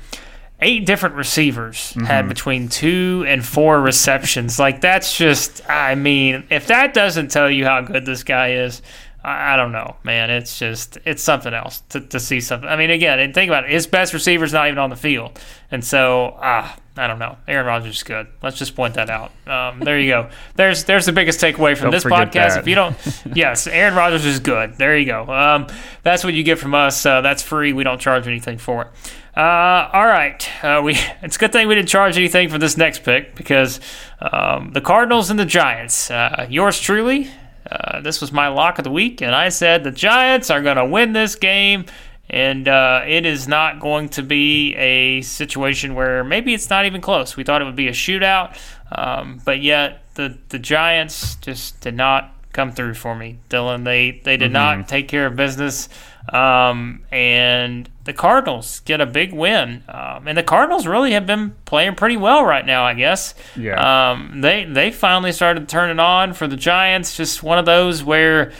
eight 0.61 0.85
different 0.85 1.15
receivers 1.15 1.93
mm-hmm. 1.93 2.05
had 2.05 2.27
between 2.29 2.69
two 2.69 3.25
and 3.27 3.43
four 3.43 3.81
receptions. 3.81 4.59
Like 4.59 4.81
that's 4.81 5.17
just, 5.17 5.67
I 5.67 5.95
mean, 5.95 6.43
if 6.49 6.67
that 6.67 6.93
doesn't 6.93 7.31
tell 7.31 7.49
you 7.49 7.65
how 7.65 7.81
good 7.81 8.05
this 8.05 8.23
guy 8.23 8.51
is, 8.51 8.81
I, 9.23 9.55
don't 9.55 9.71
know, 9.71 9.97
man. 10.03 10.31
It's 10.31 10.57
just 10.57 10.97
it's 11.05 11.21
something 11.21 11.53
else 11.53 11.81
to, 11.89 12.01
to 12.01 12.19
see 12.19 12.41
something. 12.41 12.67
I 12.67 12.75
mean, 12.75 12.89
again, 12.89 13.19
and 13.19 13.33
think 13.33 13.49
about 13.49 13.65
it. 13.65 13.71
His 13.71 13.85
best 13.85 14.13
receiver's 14.13 14.51
not 14.51 14.67
even 14.67 14.79
on 14.79 14.89
the 14.89 14.95
field, 14.95 15.39
and 15.69 15.83
so 15.85 16.37
ah, 16.39 16.75
I 16.97 17.07
don't 17.07 17.19
know. 17.19 17.37
Aaron 17.47 17.67
Rodgers 17.67 17.97
is 17.97 18.03
good. 18.03 18.27
Let's 18.41 18.57
just 18.57 18.75
point 18.75 18.95
that 18.95 19.09
out. 19.09 19.31
Um, 19.45 19.79
there 19.79 19.99
you 19.99 20.09
go. 20.09 20.29
There's 20.55 20.85
there's 20.85 21.05
the 21.05 21.11
biggest 21.11 21.39
takeaway 21.39 21.77
from 21.77 21.91
this 21.91 22.03
podcast. 22.03 22.55
That. 22.55 22.59
If 22.59 22.67
you 22.67 22.75
don't, 22.75 22.97
yes, 23.35 23.67
Aaron 23.67 23.95
Rodgers 23.95 24.25
is 24.25 24.39
good. 24.39 24.77
There 24.77 24.97
you 24.97 25.05
go. 25.05 25.31
Um, 25.31 25.67
that's 26.03 26.23
what 26.23 26.33
you 26.33 26.43
get 26.43 26.57
from 26.57 26.73
us. 26.73 27.05
Uh, 27.05 27.21
that's 27.21 27.43
free. 27.43 27.73
We 27.73 27.83
don't 27.83 28.01
charge 28.01 28.27
anything 28.27 28.57
for 28.57 28.83
it. 28.83 28.87
Uh, 29.35 29.89
all 29.93 30.05
right. 30.05 30.63
Uh, 30.63 30.81
we 30.83 30.95
it's 31.21 31.35
a 31.35 31.39
good 31.39 31.51
thing 31.51 31.67
we 31.67 31.75
didn't 31.75 31.89
charge 31.89 32.17
anything 32.17 32.49
for 32.49 32.57
this 32.57 32.75
next 32.75 33.03
pick 33.03 33.35
because 33.35 33.79
um, 34.19 34.71
the 34.73 34.81
Cardinals 34.81 35.29
and 35.29 35.39
the 35.39 35.45
Giants. 35.45 36.11
Uh, 36.11 36.47
yours 36.49 36.79
truly 36.79 37.29
uh, 37.69 38.01
this 38.01 38.21
was 38.21 38.31
my 38.31 38.47
lock 38.47 38.77
of 38.77 38.83
the 38.83 38.91
week, 38.91 39.21
and 39.21 39.35
I 39.35 39.49
said 39.49 39.83
the 39.83 39.91
Giants 39.91 40.49
are 40.49 40.61
going 40.61 40.77
to 40.77 40.85
win 40.85 41.13
this 41.13 41.35
game, 41.35 41.85
and 42.29 42.67
uh, 42.67 43.03
it 43.07 43.25
is 43.25 43.47
not 43.47 43.79
going 43.79 44.09
to 44.09 44.23
be 44.23 44.75
a 44.75 45.21
situation 45.21 45.95
where 45.95 46.23
maybe 46.23 46.53
it's 46.53 46.69
not 46.69 46.85
even 46.85 47.01
close. 47.01 47.35
We 47.37 47.43
thought 47.43 47.61
it 47.61 47.65
would 47.65 47.75
be 47.75 47.87
a 47.87 47.93
shootout, 47.93 48.57
um, 48.91 49.41
but 49.45 49.61
yet 49.61 50.03
the 50.15 50.37
the 50.49 50.59
Giants 50.59 51.35
just 51.35 51.79
did 51.81 51.95
not 51.95 52.33
come 52.53 52.71
through 52.71 52.95
for 52.95 53.15
me, 53.15 53.39
Dillon. 53.49 53.83
They 53.83 54.21
they 54.23 54.37
did 54.37 54.51
mm-hmm. 54.51 54.79
not 54.79 54.87
take 54.87 55.07
care 55.07 55.25
of 55.27 55.35
business. 55.35 55.89
Um, 56.31 57.03
and 57.11 57.89
the 58.05 58.13
Cardinals 58.13 58.79
get 58.81 59.01
a 59.01 59.05
big 59.05 59.33
win. 59.33 59.83
Um, 59.87 60.27
and 60.27 60.37
the 60.37 60.43
Cardinals 60.43 60.87
really 60.87 61.11
have 61.11 61.25
been 61.25 61.55
playing 61.65 61.95
pretty 61.95 62.17
well 62.17 62.43
right 62.43 62.65
now, 62.65 62.83
I 62.83 62.93
guess. 62.93 63.35
Yeah. 63.55 64.11
Um, 64.11 64.41
they 64.41 64.65
they 64.65 64.91
finally 64.91 65.31
started 65.31 65.67
turning 65.67 65.99
on 65.99 66.33
for 66.33 66.47
the 66.47 66.55
Giants. 66.55 67.15
Just 67.17 67.43
one 67.43 67.57
of 67.57 67.65
those 67.65 68.03
where 68.03 68.53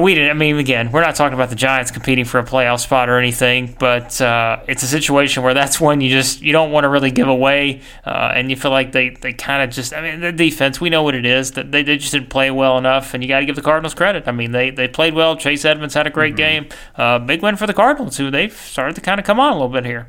we 0.00 0.14
didn't. 0.14 0.30
I 0.30 0.34
mean, 0.34 0.56
again, 0.56 0.90
we're 0.90 1.02
not 1.02 1.14
talking 1.14 1.34
about 1.34 1.48
the 1.48 1.54
Giants 1.54 1.92
competing 1.92 2.24
for 2.24 2.38
a 2.38 2.44
playoff 2.44 2.80
spot 2.80 3.08
or 3.08 3.18
anything, 3.18 3.76
but 3.78 4.20
uh, 4.20 4.60
it's 4.66 4.82
a 4.82 4.86
situation 4.86 5.44
where 5.44 5.54
that's 5.54 5.80
one 5.80 6.00
you 6.00 6.10
just 6.10 6.42
you 6.42 6.52
don't 6.52 6.72
want 6.72 6.84
to 6.84 6.88
really 6.88 7.12
give 7.12 7.28
away, 7.28 7.82
uh, 8.04 8.32
and 8.34 8.50
you 8.50 8.56
feel 8.56 8.72
like 8.72 8.90
they, 8.90 9.10
they 9.10 9.32
kind 9.32 9.62
of 9.62 9.70
just. 9.70 9.94
I 9.94 10.02
mean, 10.02 10.20
the 10.20 10.32
defense, 10.32 10.80
we 10.80 10.90
know 10.90 11.04
what 11.04 11.14
it 11.14 11.24
is 11.24 11.52
that 11.52 11.70
they, 11.70 11.84
they 11.84 11.98
just 11.98 12.10
didn't 12.10 12.30
play 12.30 12.50
well 12.50 12.78
enough, 12.78 13.14
and 13.14 13.22
you 13.22 13.28
got 13.28 13.40
to 13.40 13.46
give 13.46 13.54
the 13.54 13.62
Cardinals 13.62 13.94
credit. 13.94 14.26
I 14.26 14.32
mean, 14.32 14.50
they 14.50 14.70
they 14.70 14.88
played 14.88 15.14
well. 15.14 15.36
Chase 15.36 15.64
Edmonds 15.64 15.94
had 15.94 16.06
a 16.06 16.10
great 16.10 16.34
mm-hmm. 16.34 16.64
game. 16.64 16.68
Uh, 16.96 17.20
big 17.20 17.42
win 17.42 17.54
for 17.54 17.68
the 17.68 17.74
Cardinals, 17.74 18.16
who 18.16 18.28
they've 18.28 18.52
started 18.52 18.96
to 18.96 19.00
kind 19.00 19.20
of 19.20 19.26
come 19.26 19.38
on 19.38 19.52
a 19.52 19.54
little 19.54 19.68
bit 19.68 19.84
here. 19.84 20.08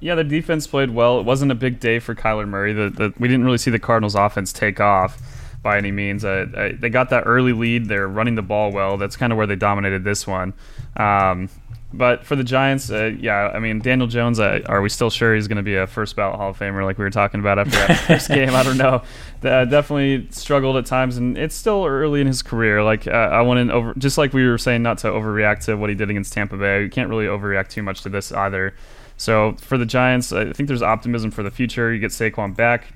Yeah, 0.00 0.16
the 0.16 0.24
defense 0.24 0.66
played 0.66 0.90
well. 0.90 1.20
It 1.20 1.24
wasn't 1.24 1.52
a 1.52 1.56
big 1.56 1.78
day 1.78 1.98
for 1.98 2.14
Kyler 2.14 2.48
Murray. 2.48 2.72
The, 2.72 2.90
the, 2.90 3.14
we 3.18 3.26
didn't 3.26 3.44
really 3.44 3.58
see 3.58 3.70
the 3.70 3.80
Cardinals' 3.80 4.14
offense 4.14 4.52
take 4.52 4.80
off 4.80 5.20
by 5.62 5.78
any 5.78 5.90
means. 5.90 6.24
Uh, 6.24 6.72
they 6.78 6.90
got 6.90 7.10
that 7.10 7.24
early 7.26 7.52
lead. 7.52 7.86
They're 7.86 8.08
running 8.08 8.34
the 8.34 8.42
ball 8.42 8.72
well. 8.72 8.96
That's 8.96 9.16
kind 9.16 9.32
of 9.32 9.36
where 9.36 9.46
they 9.46 9.56
dominated 9.56 10.04
this 10.04 10.26
one. 10.26 10.54
Um, 10.96 11.48
but 11.92 12.26
for 12.26 12.36
the 12.36 12.44
Giants, 12.44 12.90
uh, 12.90 13.12
yeah, 13.18 13.50
I 13.54 13.60
mean 13.60 13.80
Daniel 13.80 14.06
Jones. 14.08 14.38
Uh, 14.38 14.60
are 14.66 14.82
we 14.82 14.90
still 14.90 15.08
sure 15.08 15.34
he's 15.34 15.48
going 15.48 15.56
to 15.56 15.62
be 15.62 15.74
a 15.74 15.86
first 15.86 16.16
ballot 16.16 16.36
Hall 16.36 16.50
of 16.50 16.58
Famer 16.58 16.84
like 16.84 16.98
we 16.98 17.04
were 17.04 17.10
talking 17.10 17.40
about 17.40 17.58
after 17.58 17.70
that 17.70 17.94
first 18.00 18.28
game? 18.34 18.54
I 18.54 18.62
don't 18.62 18.76
know. 18.76 19.02
Uh, 19.42 19.64
definitely 19.64 20.28
struggled 20.30 20.76
at 20.76 20.84
times, 20.84 21.16
and 21.16 21.38
it's 21.38 21.54
still 21.54 21.86
early 21.86 22.20
in 22.20 22.26
his 22.26 22.42
career. 22.42 22.82
Like 22.82 23.06
uh, 23.06 23.10
I 23.10 23.40
want 23.40 23.66
to 23.66 23.72
over, 23.72 23.94
just 23.96 24.18
like 24.18 24.34
we 24.34 24.46
were 24.46 24.58
saying, 24.58 24.82
not 24.82 24.98
to 24.98 25.08
overreact 25.08 25.64
to 25.64 25.76
what 25.76 25.88
he 25.88 25.96
did 25.96 26.10
against 26.10 26.32
Tampa 26.34 26.58
Bay. 26.58 26.82
You 26.82 26.90
can't 26.90 27.08
really 27.08 27.26
overreact 27.26 27.68
too 27.68 27.82
much 27.82 28.02
to 28.02 28.10
this 28.10 28.32
either. 28.32 28.74
So 29.16 29.54
for 29.54 29.78
the 29.78 29.86
Giants, 29.86 30.30
I 30.32 30.52
think 30.52 30.68
there's 30.68 30.82
optimism 30.82 31.30
for 31.30 31.42
the 31.42 31.50
future. 31.50 31.92
You 31.92 31.98
get 32.00 32.10
Saquon 32.10 32.54
back. 32.54 32.92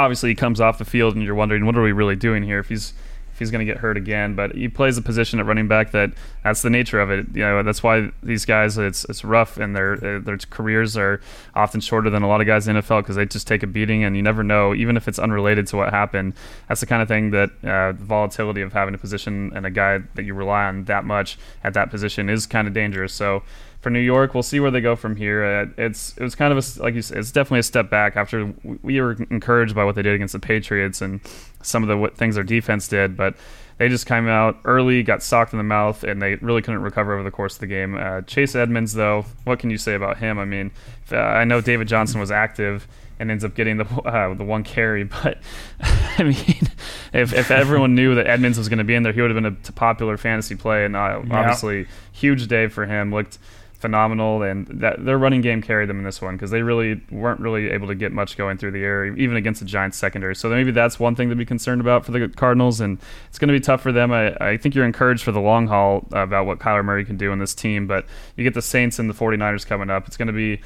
Obviously, 0.00 0.30
he 0.30 0.34
comes 0.34 0.62
off 0.62 0.78
the 0.78 0.86
field, 0.86 1.14
and 1.14 1.22
you're 1.22 1.34
wondering 1.34 1.66
what 1.66 1.76
are 1.76 1.82
we 1.82 1.92
really 1.92 2.16
doing 2.16 2.42
here 2.42 2.58
if 2.58 2.70
he's 2.70 2.94
he's 3.38 3.50
going 3.50 3.66
to 3.66 3.70
get 3.70 3.80
hurt 3.80 3.96
again. 3.96 4.34
But 4.34 4.54
he 4.54 4.68
plays 4.68 4.96
a 4.96 5.02
position 5.02 5.40
at 5.40 5.46
running 5.46 5.66
back 5.68 5.90
that 5.90 6.12
that's 6.44 6.62
the 6.62 6.70
nature 6.70 7.00
of 7.00 7.10
it. 7.10 7.26
You 7.34 7.42
know, 7.42 7.62
that's 7.62 7.82
why 7.82 8.10
these 8.22 8.44
guys 8.44 8.78
it's 8.78 9.04
it's 9.06 9.24
rough 9.24 9.56
and 9.56 9.76
their 9.76 9.96
their 10.20 10.38
careers 10.38 10.96
are 10.96 11.20
often 11.54 11.80
shorter 11.80 12.08
than 12.08 12.22
a 12.22 12.28
lot 12.28 12.40
of 12.40 12.46
guys 12.46 12.68
in 12.68 12.76
the 12.76 12.82
NFL 12.82 13.00
because 13.00 13.16
they 13.16 13.26
just 13.26 13.46
take 13.46 13.62
a 13.62 13.66
beating 13.66 14.04
and 14.04 14.16
you 14.16 14.22
never 14.22 14.42
know, 14.42 14.74
even 14.74 14.96
if 14.96 15.06
it's 15.06 15.18
unrelated 15.18 15.66
to 15.68 15.76
what 15.76 15.90
happened. 15.90 16.34
That's 16.68 16.80
the 16.80 16.86
kind 16.86 17.02
of 17.02 17.08
thing 17.08 17.30
that 17.32 17.50
uh, 17.62 17.92
the 17.92 18.04
volatility 18.04 18.62
of 18.62 18.72
having 18.72 18.94
a 18.94 18.98
position 18.98 19.52
and 19.54 19.66
a 19.66 19.70
guy 19.70 19.98
that 20.14 20.22
you 20.22 20.34
rely 20.34 20.64
on 20.64 20.84
that 20.84 21.04
much 21.04 21.38
at 21.62 21.74
that 21.74 21.90
position 21.90 22.30
is 22.30 22.46
kind 22.46 22.66
of 22.66 22.74
dangerous. 22.74 23.12
So 23.12 23.42
for 23.80 23.90
New 23.90 24.00
York. 24.00 24.34
We'll 24.34 24.42
see 24.42 24.60
where 24.60 24.70
they 24.70 24.80
go 24.80 24.96
from 24.96 25.16
here. 25.16 25.44
Uh, 25.44 25.82
it's 25.82 26.16
it 26.16 26.22
was 26.22 26.34
kind 26.34 26.52
of 26.52 26.58
a, 26.58 26.82
like 26.82 26.94
you 26.94 27.02
said, 27.02 27.18
it's 27.18 27.32
definitely 27.32 27.60
a 27.60 27.64
step 27.64 27.90
back 27.90 28.16
after 28.16 28.54
we 28.82 29.00
were 29.00 29.12
encouraged 29.30 29.74
by 29.74 29.84
what 29.84 29.94
they 29.94 30.02
did 30.02 30.14
against 30.14 30.32
the 30.32 30.38
Patriots 30.38 31.00
and 31.00 31.20
some 31.62 31.82
of 31.82 31.88
the 31.88 32.16
things 32.16 32.34
their 32.34 32.44
defense 32.44 32.88
did, 32.88 33.16
but 33.16 33.34
they 33.80 33.88
just 33.88 34.04
came 34.04 34.28
out 34.28 34.58
early, 34.66 35.02
got 35.02 35.22
socked 35.22 35.54
in 35.54 35.56
the 35.56 35.64
mouth, 35.64 36.04
and 36.04 36.20
they 36.20 36.34
really 36.36 36.60
couldn't 36.60 36.82
recover 36.82 37.14
over 37.14 37.22
the 37.22 37.30
course 37.30 37.54
of 37.54 37.60
the 37.60 37.66
game. 37.66 37.96
Uh, 37.96 38.20
Chase 38.20 38.54
Edmonds, 38.54 38.92
though, 38.92 39.24
what 39.44 39.58
can 39.58 39.70
you 39.70 39.78
say 39.78 39.94
about 39.94 40.18
him? 40.18 40.38
I 40.38 40.44
mean, 40.44 40.70
uh, 41.10 41.16
I 41.16 41.44
know 41.44 41.62
David 41.62 41.88
Johnson 41.88 42.20
was 42.20 42.30
active 42.30 42.86
and 43.18 43.30
ends 43.30 43.42
up 43.42 43.54
getting 43.54 43.78
the 43.78 43.86
uh, 44.04 44.34
the 44.34 44.44
one 44.44 44.64
carry, 44.64 45.04
but 45.22 45.38
I 45.80 46.24
mean, 46.24 46.68
if, 47.14 47.32
if 47.32 47.50
everyone 47.50 47.94
knew 47.94 48.14
that 48.16 48.26
Edmonds 48.26 48.58
was 48.58 48.68
going 48.68 48.78
to 48.78 48.84
be 48.84 48.94
in 48.94 49.02
there, 49.02 49.14
he 49.14 49.22
would 49.22 49.30
have 49.30 49.42
been 49.42 49.56
a 49.56 49.72
popular 49.72 50.18
fantasy 50.18 50.56
play, 50.56 50.84
and 50.84 50.94
uh, 50.94 51.22
obviously, 51.30 51.86
huge 52.12 52.48
day 52.48 52.68
for 52.68 52.84
him. 52.84 53.10
Looked 53.10 53.38
phenomenal, 53.80 54.42
and 54.42 54.66
that 54.66 55.04
their 55.04 55.18
running 55.18 55.40
game 55.40 55.62
carried 55.62 55.88
them 55.88 55.98
in 55.98 56.04
this 56.04 56.20
one 56.20 56.36
because 56.36 56.50
they 56.50 56.62
really 56.62 57.00
weren't 57.10 57.40
really 57.40 57.70
able 57.70 57.88
to 57.88 57.94
get 57.94 58.12
much 58.12 58.36
going 58.36 58.58
through 58.58 58.72
the 58.72 58.84
air, 58.84 59.06
even 59.06 59.36
against 59.36 59.60
the 59.60 59.66
Giants 59.66 59.96
secondary. 59.96 60.36
So 60.36 60.50
maybe 60.50 60.70
that's 60.70 61.00
one 61.00 61.14
thing 61.14 61.30
to 61.30 61.34
be 61.34 61.46
concerned 61.46 61.80
about 61.80 62.04
for 62.04 62.12
the 62.12 62.28
Cardinals, 62.28 62.80
and 62.80 62.98
it's 63.28 63.38
going 63.38 63.48
to 63.48 63.52
be 63.52 63.60
tough 63.60 63.80
for 63.80 63.90
them. 63.90 64.12
I, 64.12 64.34
I 64.36 64.56
think 64.58 64.74
you're 64.74 64.84
encouraged 64.84 65.22
for 65.22 65.32
the 65.32 65.40
long 65.40 65.66
haul 65.66 66.06
about 66.12 66.46
what 66.46 66.58
Kyler 66.58 66.84
Murray 66.84 67.04
can 67.04 67.16
do 67.16 67.32
in 67.32 67.38
this 67.38 67.54
team, 67.54 67.86
but 67.86 68.04
you 68.36 68.44
get 68.44 68.54
the 68.54 68.62
Saints 68.62 68.98
and 68.98 69.08
the 69.08 69.14
49ers 69.14 69.66
coming 69.66 69.90
up. 69.90 70.06
It's 70.06 70.16
going 70.16 70.28
to 70.28 70.34
be 70.34 70.60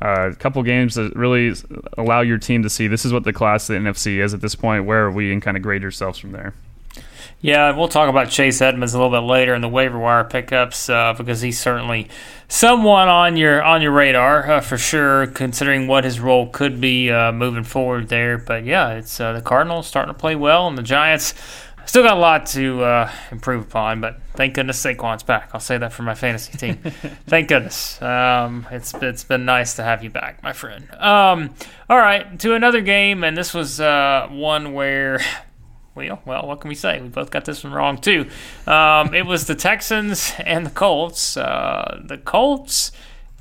uh, 0.00 0.30
a 0.30 0.36
couple 0.36 0.62
games 0.62 0.94
that 0.94 1.14
really 1.16 1.52
allow 1.98 2.20
your 2.20 2.38
team 2.38 2.62
to 2.62 2.70
see 2.70 2.86
this 2.86 3.04
is 3.04 3.12
what 3.12 3.24
the 3.24 3.32
class 3.32 3.68
of 3.68 3.82
the 3.82 3.88
NFC 3.88 4.22
is 4.22 4.32
at 4.32 4.40
this 4.40 4.54
point. 4.54 4.84
Where 4.84 5.06
are 5.06 5.10
we, 5.10 5.32
and 5.32 5.42
kind 5.42 5.56
of 5.56 5.62
grade 5.62 5.82
yourselves 5.82 6.18
from 6.18 6.32
there. 6.32 6.54
Yeah, 7.42 7.74
we'll 7.74 7.88
talk 7.88 8.10
about 8.10 8.28
Chase 8.28 8.60
Edmonds 8.60 8.92
a 8.92 8.98
little 8.98 9.10
bit 9.10 9.24
later 9.26 9.54
in 9.54 9.62
the 9.62 9.68
waiver 9.68 9.98
wire 9.98 10.24
pickups 10.24 10.90
uh, 10.90 11.14
because 11.14 11.40
he's 11.40 11.58
certainly 11.58 12.08
someone 12.48 13.08
on 13.08 13.38
your 13.38 13.62
on 13.62 13.80
your 13.80 13.92
radar 13.92 14.50
uh, 14.50 14.60
for 14.60 14.76
sure, 14.76 15.26
considering 15.26 15.86
what 15.86 16.04
his 16.04 16.20
role 16.20 16.48
could 16.48 16.82
be 16.82 17.10
uh, 17.10 17.32
moving 17.32 17.64
forward 17.64 18.08
there. 18.08 18.36
But 18.36 18.64
yeah, 18.64 18.90
it's 18.90 19.18
uh, 19.18 19.32
the 19.32 19.40
Cardinals 19.40 19.86
starting 19.86 20.12
to 20.12 20.18
play 20.18 20.36
well, 20.36 20.68
and 20.68 20.76
the 20.76 20.82
Giants 20.82 21.32
still 21.86 22.02
got 22.02 22.18
a 22.18 22.20
lot 22.20 22.44
to 22.46 22.82
uh, 22.82 23.10
improve 23.30 23.62
upon. 23.64 24.02
But 24.02 24.20
thank 24.34 24.52
goodness 24.52 24.84
Saquon's 24.84 25.22
back. 25.22 25.48
I'll 25.54 25.60
say 25.60 25.78
that 25.78 25.94
for 25.94 26.02
my 26.02 26.14
fantasy 26.14 26.58
team. 26.58 26.76
thank 27.26 27.48
goodness. 27.48 28.02
Um, 28.02 28.66
it's 28.70 28.92
it's 28.94 29.24
been 29.24 29.46
nice 29.46 29.76
to 29.76 29.82
have 29.82 30.04
you 30.04 30.10
back, 30.10 30.42
my 30.42 30.52
friend. 30.52 30.92
Um, 30.92 31.54
all 31.88 31.96
right, 31.96 32.38
to 32.40 32.52
another 32.52 32.82
game, 32.82 33.24
and 33.24 33.34
this 33.34 33.54
was 33.54 33.80
uh, 33.80 34.28
one 34.30 34.74
where 34.74 35.20
well, 35.94 36.22
well, 36.24 36.46
what 36.46 36.60
can 36.60 36.68
we 36.68 36.74
say? 36.74 37.00
We 37.00 37.08
both 37.08 37.30
got 37.30 37.44
this 37.44 37.64
one 37.64 37.72
wrong 37.72 37.98
too. 37.98 38.28
Um, 38.66 39.14
it 39.14 39.26
was 39.26 39.46
the 39.46 39.54
Texans 39.54 40.32
and 40.38 40.64
the 40.64 40.70
Colts. 40.70 41.36
Uh, 41.36 42.00
the 42.04 42.18
Colts 42.18 42.92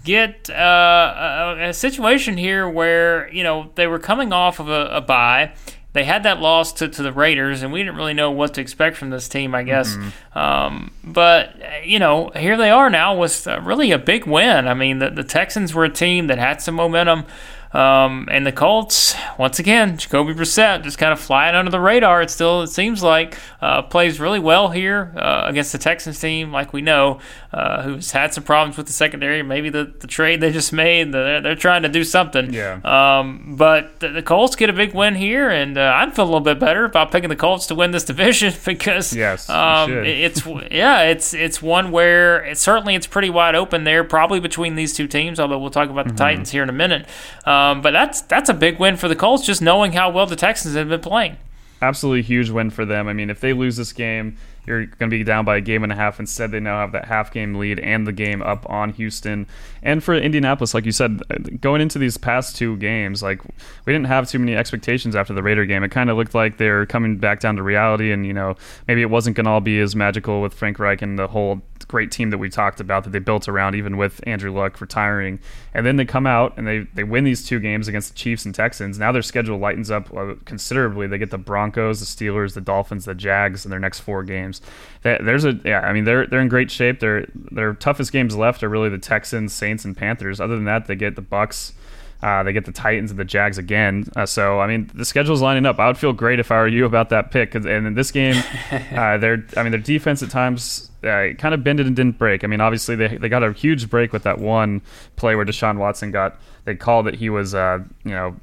get 0.03 0.49
uh, 0.49 1.55
a, 1.57 1.69
a, 1.69 1.73
situation 1.73 2.37
here 2.37 2.69
where 2.69 3.31
you 3.33 3.43
know 3.43 3.71
they 3.75 3.85
were 3.85 3.99
coming 3.99 4.33
off 4.33 4.59
of 4.59 4.69
a, 4.69 4.85
a 4.87 5.01
bye. 5.01 5.53
They 5.91 6.03
had 6.03 6.21
that 6.23 6.39
loss 6.39 6.71
to, 6.73 6.87
to 6.87 7.01
the 7.01 7.11
Raiders, 7.11 7.63
and 7.63 7.73
we 7.73 7.79
didn't 7.79 7.95
really 7.95 8.13
know 8.13 8.29
what 8.29 8.53
to 8.53 8.61
expect 8.61 8.95
from 8.95 9.09
this 9.09 9.27
team, 9.27 9.55
I 9.55 9.63
guess. 9.63 9.95
Mm-hmm. 9.95 10.37
Um, 10.37 10.91
but, 11.03 11.55
you 11.83 11.97
know, 11.97 12.29
here 12.35 12.57
they 12.57 12.69
are 12.69 12.91
now 12.91 13.17
with 13.17 13.47
really 13.47 13.91
a 13.91 13.97
big 13.97 14.27
win. 14.27 14.67
I 14.67 14.75
mean, 14.75 14.99
the, 14.99 15.09
the 15.09 15.23
Texans 15.23 15.73
were 15.73 15.85
a 15.85 15.89
team 15.89 16.27
that 16.27 16.37
had 16.37 16.61
some 16.61 16.75
momentum. 16.75 17.25
Um, 17.71 18.27
and 18.31 18.47
the 18.47 18.51
Colts, 18.51 19.15
once 19.37 19.59
again, 19.59 19.97
Jacoby 19.97 20.33
Brissett 20.33 20.83
just 20.83 20.97
kind 20.97 21.13
of 21.13 21.19
flying 21.19 21.55
under 21.55 21.69
the 21.69 21.79
radar. 21.79 22.21
It 22.21 22.31
still, 22.31 22.63
it 22.63 22.67
seems 22.67 23.03
like, 23.03 23.37
uh, 23.61 23.83
plays 23.83 24.19
really 24.19 24.39
well 24.39 24.69
here 24.69 25.13
uh, 25.15 25.43
against 25.45 25.71
the 25.71 25.77
Texans 25.77 26.19
team, 26.19 26.51
like 26.51 26.73
we 26.73 26.81
know, 26.81 27.19
uh, 27.53 27.83
who's 27.83 28.11
had 28.11 28.33
some 28.33 28.43
problems 28.43 28.75
with 28.75 28.87
the 28.87 28.93
secondary. 28.93 29.43
Maybe 29.43 29.69
the, 29.69 29.93
the 29.99 30.07
trade 30.07 30.41
they 30.41 30.51
just 30.51 30.73
made, 30.73 31.11
they're, 31.11 31.41
they're 31.41 31.55
trying 31.55 31.83
to 31.83 31.89
do 31.89 32.03
something. 32.03 32.51
Yeah. 32.51 32.79
Um, 32.83 33.55
but 33.55 33.99
the, 33.99 34.09
the, 34.09 34.23
Colts 34.23 34.55
get 34.55 34.69
a 34.69 34.73
big 34.73 34.95
win 34.95 35.15
here, 35.15 35.49
and 35.49 35.77
uh, 35.77 35.93
I 35.95 36.09
feel 36.09 36.25
a 36.25 36.25
little 36.25 36.39
bit 36.39 36.59
better 36.59 36.85
about 36.85 37.11
picking 37.11 37.29
the 37.29 37.35
Colts 37.35 37.67
to 37.67 37.75
win 37.75 37.91
this 37.91 38.03
division 38.09 38.53
because 38.65 39.13
yes, 39.15 39.47
um, 39.49 39.91
it's 39.91 40.45
yeah, 40.71 41.01
it's 41.03 41.33
it's 41.33 41.61
one 41.61 41.91
where 41.91 42.45
it, 42.45 42.57
certainly 42.57 42.95
it's 42.95 43.07
pretty 43.07 43.29
wide 43.29 43.55
open 43.55 43.83
there, 43.83 44.03
probably 44.03 44.39
between 44.39 44.75
these 44.75 44.93
two 44.93 45.07
teams. 45.07 45.39
Although 45.39 45.59
we'll 45.59 45.69
talk 45.69 45.89
about 45.89 46.05
the 46.05 46.11
mm-hmm. 46.11 46.17
Titans 46.17 46.51
here 46.51 46.63
in 46.63 46.69
a 46.69 46.73
minute. 46.73 47.07
Um, 47.45 47.58
Um, 47.59 47.81
but 47.81 47.91
that's 47.91 48.21
that's 48.21 48.49
a 48.49 48.53
big 48.53 48.79
win 48.79 48.95
for 48.95 49.07
the 49.07 49.15
Colts, 49.15 49.45
just 49.45 49.61
knowing 49.61 49.91
how 49.91 50.09
well 50.09 50.25
the 50.25 50.35
Texans 50.35 50.75
have 50.75 50.89
been 50.89 51.01
playing. 51.01 51.37
Absolutely 51.81 52.21
huge 52.21 52.49
win 52.49 52.69
for 52.69 52.85
them. 52.85 53.07
I 53.07 53.13
mean, 53.13 53.29
if 53.29 53.39
they 53.39 53.53
lose 53.53 53.77
this 53.77 53.93
game, 53.93 54.37
you're 54.65 54.85
going 54.85 55.09
to 55.09 55.17
be 55.17 55.23
down 55.23 55.45
by 55.45 55.57
a 55.57 55.61
game 55.61 55.83
and 55.83 55.91
a 55.91 55.95
half. 55.95 56.19
Instead, 56.19 56.51
they 56.51 56.59
now 56.59 56.79
have 56.79 56.91
that 56.91 57.05
half 57.05 57.31
game 57.31 57.55
lead 57.55 57.79
and 57.79 58.05
the 58.05 58.11
game 58.11 58.41
up 58.41 58.69
on 58.69 58.91
Houston. 58.93 59.47
And 59.81 60.03
for 60.03 60.13
Indianapolis, 60.13 60.73
like 60.73 60.85
you 60.85 60.91
said, 60.91 61.21
going 61.61 61.81
into 61.81 61.97
these 61.97 62.17
past 62.17 62.57
two 62.57 62.75
games, 62.77 63.23
like 63.23 63.43
we 63.85 63.93
didn't 63.93 64.07
have 64.07 64.29
too 64.29 64.39
many 64.39 64.55
expectations 64.55 65.15
after 65.15 65.33
the 65.33 65.41
Raider 65.41 65.65
game. 65.65 65.83
It 65.83 65.89
kind 65.89 66.09
of 66.09 66.17
looked 66.17 66.35
like 66.35 66.57
they're 66.57 66.85
coming 66.85 67.17
back 67.17 67.39
down 67.39 67.55
to 67.55 67.63
reality, 67.63 68.11
and 68.11 68.25
you 68.25 68.33
know 68.33 68.55
maybe 68.87 69.01
it 69.01 69.09
wasn't 69.09 69.35
going 69.35 69.45
to 69.45 69.51
all 69.51 69.61
be 69.61 69.79
as 69.79 69.95
magical 69.95 70.41
with 70.41 70.53
Frank 70.53 70.79
Reich 70.79 71.01
and 71.01 71.17
the 71.17 71.27
whole 71.27 71.61
great 71.89 72.11
team 72.11 72.29
that 72.29 72.37
we 72.37 72.49
talked 72.49 72.79
about 72.79 73.03
that 73.03 73.09
they 73.09 73.19
built 73.19 73.49
around, 73.49 73.75
even 73.75 73.97
with 73.97 74.21
Andrew 74.25 74.53
Luck 74.53 74.79
retiring. 74.79 75.39
And 75.73 75.85
then 75.85 75.97
they 75.97 76.05
come 76.05 76.25
out 76.25 76.57
and 76.57 76.65
they, 76.65 76.79
they 76.93 77.03
win 77.03 77.25
these 77.25 77.45
two 77.45 77.59
games 77.59 77.87
against 77.87 78.09
the 78.09 78.15
Chiefs 78.15 78.45
and 78.45 78.55
Texans. 78.55 78.97
Now 78.97 79.11
their 79.11 79.21
schedule 79.21 79.57
lightens 79.57 79.91
up 79.91 80.13
uh, 80.15 80.35
considerably. 80.45 81.07
They 81.07 81.17
get 81.17 81.31
the 81.31 81.37
Broncos, 81.37 81.99
the 81.99 82.05
Steelers, 82.05 82.53
the 82.53 82.61
Dolphins, 82.61 83.05
the 83.05 83.15
Jags 83.15 83.65
in 83.65 83.71
their 83.71 83.79
next 83.79 83.99
four 83.99 84.23
games. 84.23 84.61
There's 85.01 85.45
a 85.45 85.59
yeah, 85.65 85.81
I 85.81 85.93
mean 85.93 86.03
they're 86.03 86.27
they're 86.27 86.41
in 86.41 86.47
great 86.47 86.69
shape. 86.69 86.99
Their 86.99 87.25
their 87.33 87.73
toughest 87.73 88.11
games 88.11 88.35
left 88.35 88.63
are 88.63 88.69
really 88.69 88.89
the 88.89 88.97
Texans, 88.97 89.53
Saints, 89.53 89.83
and 89.83 89.97
Panthers. 89.97 90.39
Other 90.39 90.55
than 90.55 90.65
that, 90.65 90.87
they 90.87 90.95
get 90.95 91.15
the 91.15 91.21
Bucs. 91.21 91.73
Uh, 92.21 92.43
they 92.43 92.51
get 92.51 92.65
the 92.65 92.71
Titans 92.73 93.11
and 93.11 93.19
the 93.19 93.23
Jags 93.23 93.57
again. 93.57 94.03
Uh, 94.15 94.25
so 94.25 94.59
I 94.59 94.67
mean, 94.67 94.91
the 94.93 95.05
schedule's 95.05 95.41
lining 95.41 95.65
up. 95.65 95.79
I 95.79 95.87
would 95.87 95.97
feel 95.97 96.13
great 96.13 96.39
if 96.39 96.51
I 96.51 96.57
were 96.57 96.67
you 96.67 96.85
about 96.85 97.09
that 97.09 97.31
pick. 97.31 97.55
and 97.55 97.65
in 97.65 97.93
this 97.93 98.11
game, 98.11 98.35
uh, 98.71 99.17
their 99.17 99.45
I 99.55 99.63
mean, 99.63 99.71
their 99.71 99.79
defense 99.79 100.21
at 100.21 100.29
times 100.29 100.88
uh, 101.03 101.33
kind 101.37 101.53
of 101.53 101.63
bended 101.63 101.87
and 101.87 101.95
didn't 101.95 102.17
break. 102.17 102.43
I 102.43 102.47
mean, 102.47 102.61
obviously 102.61 102.95
they 102.95 103.17
they 103.17 103.29
got 103.29 103.43
a 103.43 103.53
huge 103.53 103.89
break 103.89 104.13
with 104.13 104.23
that 104.23 104.39
one 104.39 104.81
play 105.15 105.35
where 105.35 105.45
Deshaun 105.45 105.77
Watson 105.77 106.11
got 106.11 106.39
they 106.65 106.75
called 106.75 107.05
that 107.07 107.15
he 107.15 107.29
was 107.29 107.55
uh, 107.55 107.79
you 108.03 108.11
know 108.11 108.35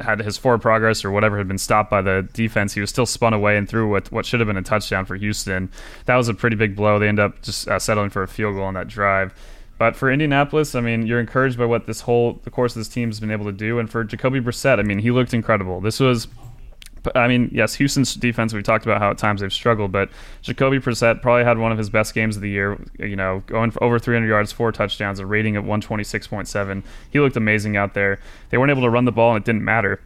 had 0.00 0.20
his 0.20 0.36
forward 0.36 0.60
progress 0.60 1.04
or 1.04 1.10
whatever 1.10 1.38
had 1.38 1.48
been 1.48 1.58
stopped 1.58 1.90
by 1.90 2.02
the 2.02 2.28
defense. 2.32 2.74
He 2.74 2.80
was 2.80 2.90
still 2.90 3.06
spun 3.06 3.32
away 3.32 3.56
and 3.56 3.68
threw 3.68 3.88
what 3.88 4.10
what 4.12 4.26
should 4.26 4.40
have 4.40 4.46
been 4.46 4.56
a 4.56 4.62
touchdown 4.62 5.04
for 5.04 5.16
Houston. 5.16 5.70
That 6.06 6.16
was 6.16 6.28
a 6.28 6.34
pretty 6.34 6.56
big 6.56 6.76
blow. 6.76 6.98
They 6.98 7.08
end 7.08 7.18
up 7.18 7.42
just 7.42 7.68
uh, 7.68 7.78
settling 7.78 8.10
for 8.10 8.22
a 8.22 8.28
field 8.28 8.56
goal 8.56 8.64
on 8.64 8.74
that 8.74 8.88
drive. 8.88 9.34
But 9.78 9.94
for 9.94 10.10
Indianapolis, 10.10 10.74
I 10.74 10.80
mean, 10.80 11.06
you're 11.06 11.20
encouraged 11.20 11.58
by 11.58 11.66
what 11.66 11.86
this 11.86 12.00
whole 12.02 12.40
the 12.44 12.50
course 12.50 12.74
of 12.74 12.80
this 12.80 12.88
team 12.88 13.10
has 13.10 13.20
been 13.20 13.30
able 13.30 13.44
to 13.44 13.52
do. 13.52 13.78
And 13.78 13.90
for 13.90 14.04
Jacoby 14.04 14.40
Brissett, 14.40 14.78
I 14.78 14.82
mean, 14.82 14.98
he 15.00 15.10
looked 15.10 15.34
incredible. 15.34 15.80
This 15.80 16.00
was, 16.00 16.28
I 17.14 17.28
mean, 17.28 17.50
yes, 17.52 17.74
Houston's 17.74 18.14
defense. 18.14 18.52
We've 18.52 18.62
talked 18.62 18.84
about 18.84 19.00
how 19.00 19.10
at 19.10 19.18
times 19.18 19.40
they've 19.40 19.52
struggled, 19.52 19.92
but 19.92 20.10
Jacoby 20.42 20.78
Brissett 20.78 21.22
probably 21.22 21.44
had 21.44 21.58
one 21.58 21.72
of 21.72 21.78
his 21.78 21.90
best 21.90 22.14
games 22.14 22.36
of 22.36 22.42
the 22.42 22.50
year. 22.50 22.78
You 22.98 23.16
know, 23.16 23.42
going 23.46 23.70
for 23.70 23.82
over 23.82 23.98
300 23.98 24.26
yards, 24.26 24.52
four 24.52 24.72
touchdowns, 24.72 25.18
a 25.18 25.26
rating 25.26 25.56
of 25.56 25.64
126.7. 25.64 26.82
He 27.10 27.20
looked 27.20 27.36
amazing 27.36 27.76
out 27.76 27.94
there. 27.94 28.18
They 28.50 28.58
weren't 28.58 28.70
able 28.70 28.82
to 28.82 28.90
run 28.90 29.04
the 29.04 29.12
ball, 29.12 29.34
and 29.34 29.42
it 29.42 29.46
didn't 29.46 29.64
matter 29.64 30.00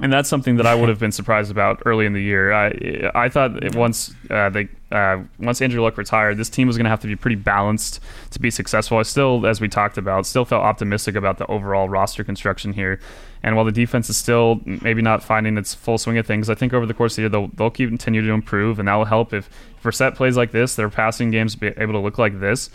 and 0.00 0.12
that's 0.12 0.28
something 0.28 0.56
that 0.56 0.66
I 0.66 0.74
would 0.74 0.88
have 0.88 0.98
been 0.98 1.12
surprised 1.12 1.50
about 1.50 1.82
early 1.84 2.06
in 2.06 2.12
the 2.12 2.22
year. 2.22 2.52
I 2.52 3.10
I 3.14 3.28
thought 3.28 3.74
once 3.74 4.14
uh, 4.30 4.48
they 4.50 4.68
uh, 4.90 5.22
once 5.38 5.60
Andrew 5.60 5.82
Luck 5.82 5.96
retired, 5.98 6.36
this 6.36 6.48
team 6.48 6.66
was 6.66 6.76
going 6.76 6.84
to 6.84 6.90
have 6.90 7.00
to 7.00 7.06
be 7.06 7.16
pretty 7.16 7.36
balanced 7.36 8.00
to 8.30 8.40
be 8.40 8.50
successful. 8.50 8.98
I 8.98 9.02
still, 9.02 9.46
as 9.46 9.60
we 9.60 9.68
talked 9.68 9.98
about, 9.98 10.26
still 10.26 10.44
felt 10.44 10.62
optimistic 10.62 11.14
about 11.14 11.38
the 11.38 11.46
overall 11.46 11.88
roster 11.88 12.24
construction 12.24 12.72
here. 12.72 12.98
And 13.42 13.56
while 13.56 13.64
the 13.64 13.72
defense 13.72 14.10
is 14.10 14.16
still 14.16 14.60
maybe 14.64 15.00
not 15.00 15.22
finding 15.22 15.56
its 15.56 15.72
full 15.74 15.96
swing 15.96 16.18
of 16.18 16.26
things, 16.26 16.50
I 16.50 16.54
think 16.54 16.74
over 16.74 16.84
the 16.84 16.92
course 16.92 17.12
of 17.12 17.16
the 17.16 17.22
year 17.22 17.28
they'll, 17.30 17.48
they'll 17.48 17.70
continue 17.70 18.20
to 18.20 18.32
improve, 18.32 18.78
and 18.78 18.88
that 18.88 18.94
will 18.96 19.06
help 19.06 19.32
if, 19.32 19.48
Brissett 19.82 20.14
plays 20.14 20.36
like 20.36 20.50
this, 20.50 20.74
their 20.74 20.90
passing 20.90 21.30
games 21.30 21.56
be 21.56 21.68
able 21.68 21.94
to 21.94 22.00
look 22.00 22.18
like 22.18 22.38
this. 22.38 22.68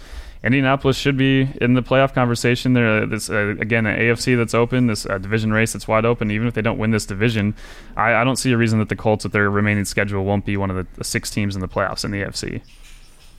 Indianapolis 0.46 0.96
should 0.96 1.18
be 1.18 1.50
in 1.60 1.74
the 1.74 1.82
playoff 1.82 2.14
conversation. 2.14 2.74
There, 2.74 3.08
this 3.08 3.32
uh, 3.32 3.56
again, 3.60 3.88
an 3.88 4.00
AFC 4.00 4.38
that's 4.38 4.54
open, 4.54 4.86
this 4.86 5.08
uh, 5.08 5.18
division 5.18 5.52
race 5.52 5.74
that's 5.74 5.88
wide 5.88 6.06
open. 6.06 6.30
Even 6.30 6.48
if 6.48 6.54
they 6.54 6.62
don't 6.62 6.78
win 6.78 6.92
this 6.92 7.08
division, 7.08 7.56
I, 7.98 8.14
I, 8.14 8.24
don't 8.24 8.36
see 8.36 8.52
a 8.52 8.58
reason 8.58 8.78
that 8.78 8.90
the 8.90 8.96
Colts, 8.96 9.24
with 9.26 9.34
their 9.34 9.50
remaining 9.50 9.86
schedule, 9.86 10.24
won't 10.24 10.46
be 10.46 10.56
one 10.56 10.70
of 10.70 10.76
the, 10.76 10.86
the 10.98 11.04
six 11.04 11.32
teams 11.32 11.56
in 11.56 11.62
the 11.62 11.68
playoffs 11.68 12.06
in 12.06 12.12
the 12.12 12.22
AFC. 12.22 12.62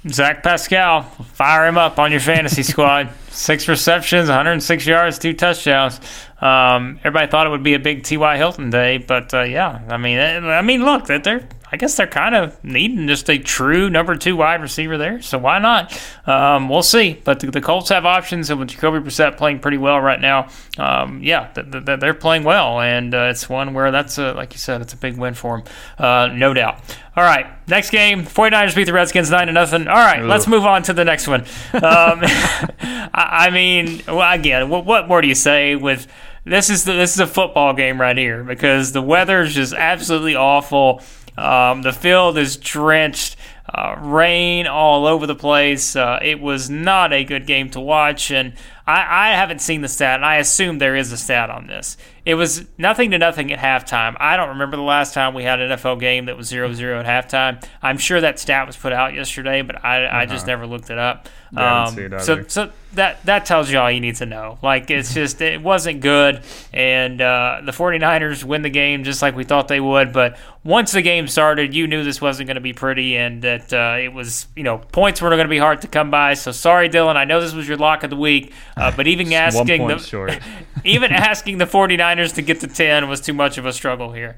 Zach 0.09 0.42
Pascal, 0.42 1.02
fire 1.02 1.66
him 1.66 1.78
up 1.78 2.00
on 2.00 2.11
your 2.11 2.20
fantasy 2.20 2.64
squad. 2.64 3.09
Six 3.37 3.68
receptions, 3.68 4.28
106 4.28 4.87
yards, 4.87 5.18
two 5.18 5.34
touchdowns. 5.34 6.01
Um, 6.41 6.99
everybody 7.01 7.30
thought 7.30 7.47
it 7.47 7.51
would 7.51 7.62
be 7.62 7.74
a 7.74 7.78
big 7.78 8.03
T.Y. 8.03 8.37
Hilton 8.39 8.70
day, 8.70 8.97
but 8.97 9.34
uh, 9.34 9.43
yeah, 9.43 9.82
I 9.91 9.99
mean, 9.99 10.18
I 10.18 10.62
mean, 10.62 10.82
look, 10.82 11.07
that 11.09 11.22
they're 11.22 11.47
I 11.72 11.76
guess 11.76 11.97
they're 11.97 12.07
kind 12.07 12.34
of 12.34 12.62
needing 12.62 13.09
just 13.09 13.28
a 13.28 13.39
true 13.39 13.91
number 13.91 14.14
two 14.14 14.37
wide 14.37 14.62
receiver 14.62 14.97
there. 14.97 15.20
So 15.20 15.37
why 15.37 15.59
not? 15.59 16.01
Um, 16.24 16.68
we'll 16.68 16.82
see. 16.82 17.20
But 17.24 17.41
the, 17.41 17.51
the, 17.51 17.61
Colts 17.61 17.89
have 17.89 18.07
options, 18.07 18.51
and 18.51 18.61
with 18.61 18.68
Jacoby 18.68 18.99
Brissett 18.99 19.37
playing 19.37 19.59
pretty 19.59 19.78
well 19.78 20.01
right 20.01 20.20
now, 20.20 20.49
um, 20.78 21.22
yeah, 21.22 21.49
th- 21.49 21.70
th- 21.70 22.01
they're 22.01 22.14
playing 22.14 22.45
well, 22.45 22.80
and 22.80 23.14
uh, 23.14 23.28
it's 23.30 23.49
one 23.49 23.74
where 23.74 23.91
that's 23.91 24.18
a, 24.18 24.32
like 24.34 24.53
you 24.53 24.59
said, 24.59 24.80
it's 24.80 24.93
a 24.93 24.97
big 24.97 25.16
win 25.16 25.34
for 25.34 25.59
them, 25.59 25.66
uh, 25.99 26.28
no 26.32 26.55
doubt. 26.55 26.80
All 27.16 27.24
right, 27.24 27.47
next 27.66 27.91
game, 27.91 28.24
49ers 28.24 28.76
beat 28.76 28.84
the 28.84 28.93
Redskins 28.93 29.30
nine 29.30 29.49
to 29.49 29.53
nothing. 29.53 29.89
All 29.89 29.95
right, 29.95 30.22
Ooh. 30.22 30.26
let's 30.26 30.47
move 30.47 30.64
on 30.64 30.82
to 30.84 30.93
the 30.93 31.05
next 31.05 31.26
one. 31.26 31.41
Um, 31.72 31.80
I, 31.82 33.26
I, 33.29 33.51
mean, 33.51 34.03
well, 34.07 34.33
again, 34.33 34.68
what, 34.68 34.85
what 34.85 35.09
more 35.09 35.20
do 35.20 35.29
you 35.29 35.35
say 35.35 35.77
with? 35.77 36.07
This 36.45 36.70
is 36.70 36.85
the, 36.85 36.93
this 36.93 37.14
is 37.14 37.20
a 37.20 37.27
football 37.27 37.72
game 37.72 38.01
right 38.01 38.16
here 38.16 38.45
because 38.45 38.93
the 38.93 39.03
weather 39.03 39.43
is 39.43 39.55
just 39.55 39.72
absolutely 39.72 40.37
awful. 40.37 41.03
Um, 41.37 41.83
the 41.83 41.93
field 41.93 42.39
is 42.39 42.57
drenched, 42.57 43.37
uh, 43.68 43.97
rain 43.99 44.66
all 44.66 45.07
over 45.07 45.27
the 45.27 45.35
place. 45.35 45.97
Uh, 45.97 46.18
it 46.22 46.41
was 46.41 46.70
not 46.70 47.12
a 47.12 47.24
good 47.24 47.47
game 47.47 47.68
to 47.70 47.81
watch, 47.81 48.31
and 48.31 48.53
I, 48.87 49.30
I 49.30 49.34
haven't 49.34 49.61
seen 49.61 49.80
the 49.80 49.89
stat, 49.89 50.16
and 50.16 50.24
I 50.24 50.37
assume 50.37 50.78
there 50.78 50.95
is 50.95 51.11
a 51.11 51.16
stat 51.16 51.51
on 51.51 51.66
this. 51.66 51.97
It 52.24 52.34
was 52.34 52.66
nothing 52.78 53.11
to 53.12 53.18
nothing 53.18 53.53
at 53.53 53.59
halftime. 53.59 54.16
I 54.18 54.37
don't 54.37 54.51
remember 54.51 54.76
the 54.76 54.82
last 54.82 55.14
time 55.14 55.34
we 55.34 55.43
had 55.43 55.61
an 55.61 55.76
NFL 55.76 56.01
game 56.01 56.26
that 56.26 56.37
was 56.37 56.49
0 56.49 56.72
0 56.72 57.01
at 57.01 57.07
halftime. 57.07 57.64
I'm 57.82 57.99
sure 57.99 58.20
that 58.20 58.39
stat 58.39 58.66
was 58.66 58.76
put 58.76 58.93
out 58.93 59.14
yesterday, 59.14 59.62
but 59.62 59.84
I, 59.84 60.05
uh-huh. 60.05 60.16
I 60.16 60.26
just 60.26 60.43
uh-huh. 60.43 60.47
never 60.47 60.66
looked 60.66 60.91
it 60.91 60.99
up. 60.99 61.28
Um, 61.57 61.99
it 61.99 62.20
so, 62.20 62.45
so 62.49 62.72
that 62.95 63.24
that 63.24 63.47
tells 63.47 63.70
you 63.70 63.78
all 63.78 63.91
you 63.91 64.01
need 64.01 64.16
to 64.16 64.26
know. 64.26 64.59
Like 64.62 64.91
it's 64.91 65.14
just 65.14 65.41
it 65.41 65.62
wasn't 65.62 66.01
good, 66.01 66.43
and 66.72 67.20
uh, 67.20 67.61
the 67.64 67.72
49ers 67.72 68.43
win 68.43 68.62
the 68.62 68.70
game 68.70 69.05
just 69.05 69.22
like 69.22 69.37
we 69.37 69.45
thought 69.45 69.68
they 69.68 69.80
would. 69.80 70.12
But 70.12 70.39
once 70.64 70.93
the 70.93 71.03
game 71.03 71.28
started, 71.28 71.74
you 71.74 71.87
knew 71.87 72.03
this 72.03 72.20
wasn't 72.20 72.49
going 72.49 72.57
to 72.57 72.61
be 72.61 72.72
pretty, 72.72 73.16
and 73.16 73.43
that 73.43 73.72
uh, 73.72 73.99
it 74.01 74.12
was 74.12 74.49
you 74.57 74.64
know 74.64 74.78
points 74.78 75.22
weren't 75.22 75.37
going 75.37 75.47
to 75.47 75.49
be 75.49 75.59
hard 75.59 75.82
to 75.82 75.89
come 75.89 76.11
by. 76.11 76.34
So 76.34 76.51
sorry, 76.51 76.89
Dillon. 76.89 77.16
I 77.16 77.24
know 77.24 77.41
this 77.41 77.55
was 77.55 77.68
your 77.68 77.76
lock 77.76 78.03
of 78.03 78.11
the 78.11 78.16
week, 78.16 78.53
uh, 78.77 78.93
but 78.95 79.07
even 79.07 79.33
asking 79.33 79.87
the 79.87 80.41
even 80.85 81.12
asking 81.12 81.59
the 81.59 81.64
49ers 81.64 82.35
to 82.35 82.43
get 82.43 82.61
to 82.61 82.66
10 82.66 83.09
was 83.09 83.20
too 83.20 83.33
much 83.33 83.59
of 83.59 83.66
a 83.66 83.72
struggle 83.72 84.12
here. 84.12 84.37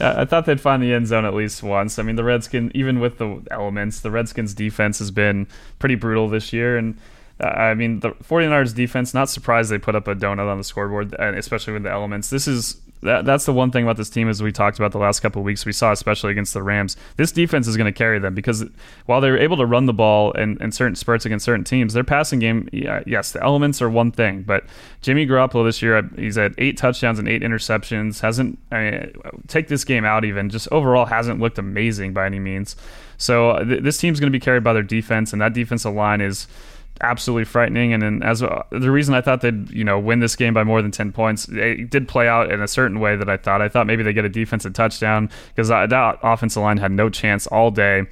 Yeah, 0.00 0.14
I 0.20 0.24
thought 0.24 0.46
they'd 0.46 0.60
find 0.60 0.82
the 0.82 0.92
end 0.92 1.06
zone 1.06 1.24
at 1.24 1.34
least 1.34 1.62
once. 1.62 1.98
I 1.98 2.02
mean, 2.02 2.16
the 2.16 2.24
Redskins, 2.24 2.72
even 2.74 2.98
with 2.98 3.18
the 3.18 3.42
elements, 3.50 4.00
the 4.00 4.10
Redskins 4.10 4.52
defense 4.54 4.98
has 4.98 5.10
been 5.10 5.46
pretty 5.78 5.94
brutal 5.94 6.28
this 6.28 6.52
year. 6.52 6.76
And 6.76 6.98
uh, 7.40 7.46
I 7.46 7.74
mean, 7.74 8.00
the 8.00 8.10
49ers 8.10 8.74
defense, 8.74 9.14
not 9.14 9.28
surprised 9.28 9.70
they 9.70 9.78
put 9.78 9.94
up 9.94 10.08
a 10.08 10.14
donut 10.14 10.50
on 10.50 10.58
the 10.58 10.64
scoreboard, 10.64 11.14
especially 11.14 11.74
with 11.74 11.84
the 11.84 11.90
elements. 11.90 12.30
This 12.30 12.48
is 12.48 12.80
that, 13.04 13.24
that's 13.24 13.46
the 13.46 13.52
one 13.52 13.70
thing 13.70 13.84
about 13.84 13.96
this 13.96 14.10
team 14.10 14.28
as 14.28 14.42
we 14.42 14.52
talked 14.52 14.78
about 14.78 14.92
the 14.92 14.98
last 14.98 15.20
couple 15.20 15.40
of 15.40 15.46
weeks. 15.46 15.64
We 15.64 15.72
saw 15.72 15.92
especially 15.92 16.32
against 16.32 16.54
the 16.54 16.62
rams 16.62 16.96
this 17.16 17.32
defense 17.32 17.68
is 17.68 17.76
going 17.76 17.92
to 17.92 17.96
carry 17.96 18.18
them 18.18 18.34
because 18.34 18.64
while 19.06 19.20
they're 19.20 19.38
able 19.38 19.56
to 19.58 19.66
run 19.66 19.86
the 19.86 19.92
ball 19.92 20.32
in, 20.32 20.60
in 20.62 20.72
certain 20.72 20.96
spurts 20.96 21.24
against 21.24 21.44
certain 21.44 21.64
teams 21.64 21.94
their 21.94 22.04
passing 22.04 22.38
game 22.38 22.68
yeah, 22.72 23.02
yes 23.06 23.32
the 23.32 23.42
elements 23.42 23.80
are 23.80 23.90
one 23.90 24.10
thing 24.10 24.42
but 24.42 24.64
jimmy 25.00 25.26
garoppolo 25.26 25.64
this 25.64 25.82
year 25.82 26.08
he's 26.16 26.38
at 26.38 26.52
eight 26.58 26.76
touchdowns 26.76 27.18
and 27.18 27.28
eight 27.28 27.42
interceptions 27.42 28.20
hasn't 28.20 28.58
I 28.70 28.90
mean, 28.90 29.12
take 29.46 29.68
this 29.68 29.84
game 29.84 30.04
out 30.04 30.24
even 30.24 30.50
just 30.50 30.68
overall 30.72 31.06
hasn't 31.06 31.40
looked 31.40 31.58
amazing 31.58 32.12
by 32.12 32.26
any 32.26 32.38
means. 32.38 32.76
So 33.16 33.50
uh, 33.50 33.64
th- 33.64 33.82
this 33.82 33.98
team's 33.98 34.20
going 34.20 34.32
to 34.32 34.36
be 34.36 34.42
carried 34.42 34.64
by 34.64 34.72
their 34.72 34.82
defense 34.82 35.32
and 35.32 35.40
that 35.42 35.52
defensive 35.52 35.94
line 35.94 36.20
is 36.20 36.46
absolutely 37.00 37.44
frightening. 37.44 37.92
And 37.92 38.02
then 38.02 38.22
as 38.22 38.42
uh, 38.42 38.62
the 38.70 38.90
reason 38.90 39.14
I 39.14 39.20
thought 39.20 39.40
they'd 39.40 39.70
you 39.70 39.84
know 39.84 39.98
win 39.98 40.20
this 40.20 40.36
game 40.36 40.54
by 40.54 40.64
more 40.64 40.82
than 40.82 40.90
ten 40.90 41.12
points, 41.12 41.48
it 41.48 41.90
did 41.90 42.08
play 42.08 42.28
out 42.28 42.50
in 42.50 42.60
a 42.60 42.68
certain 42.68 43.00
way 43.00 43.16
that 43.16 43.28
I 43.28 43.36
thought. 43.36 43.60
I 43.60 43.68
thought 43.68 43.86
maybe 43.86 44.02
they 44.02 44.12
get 44.12 44.24
a 44.24 44.28
defensive 44.30 44.72
touchdown 44.72 45.30
because 45.48 45.68
that 45.68 46.18
offensive 46.22 46.62
line 46.62 46.78
had 46.78 46.92
no 46.92 47.08
chance 47.08 47.46
all 47.46 47.70
day. 47.70 48.06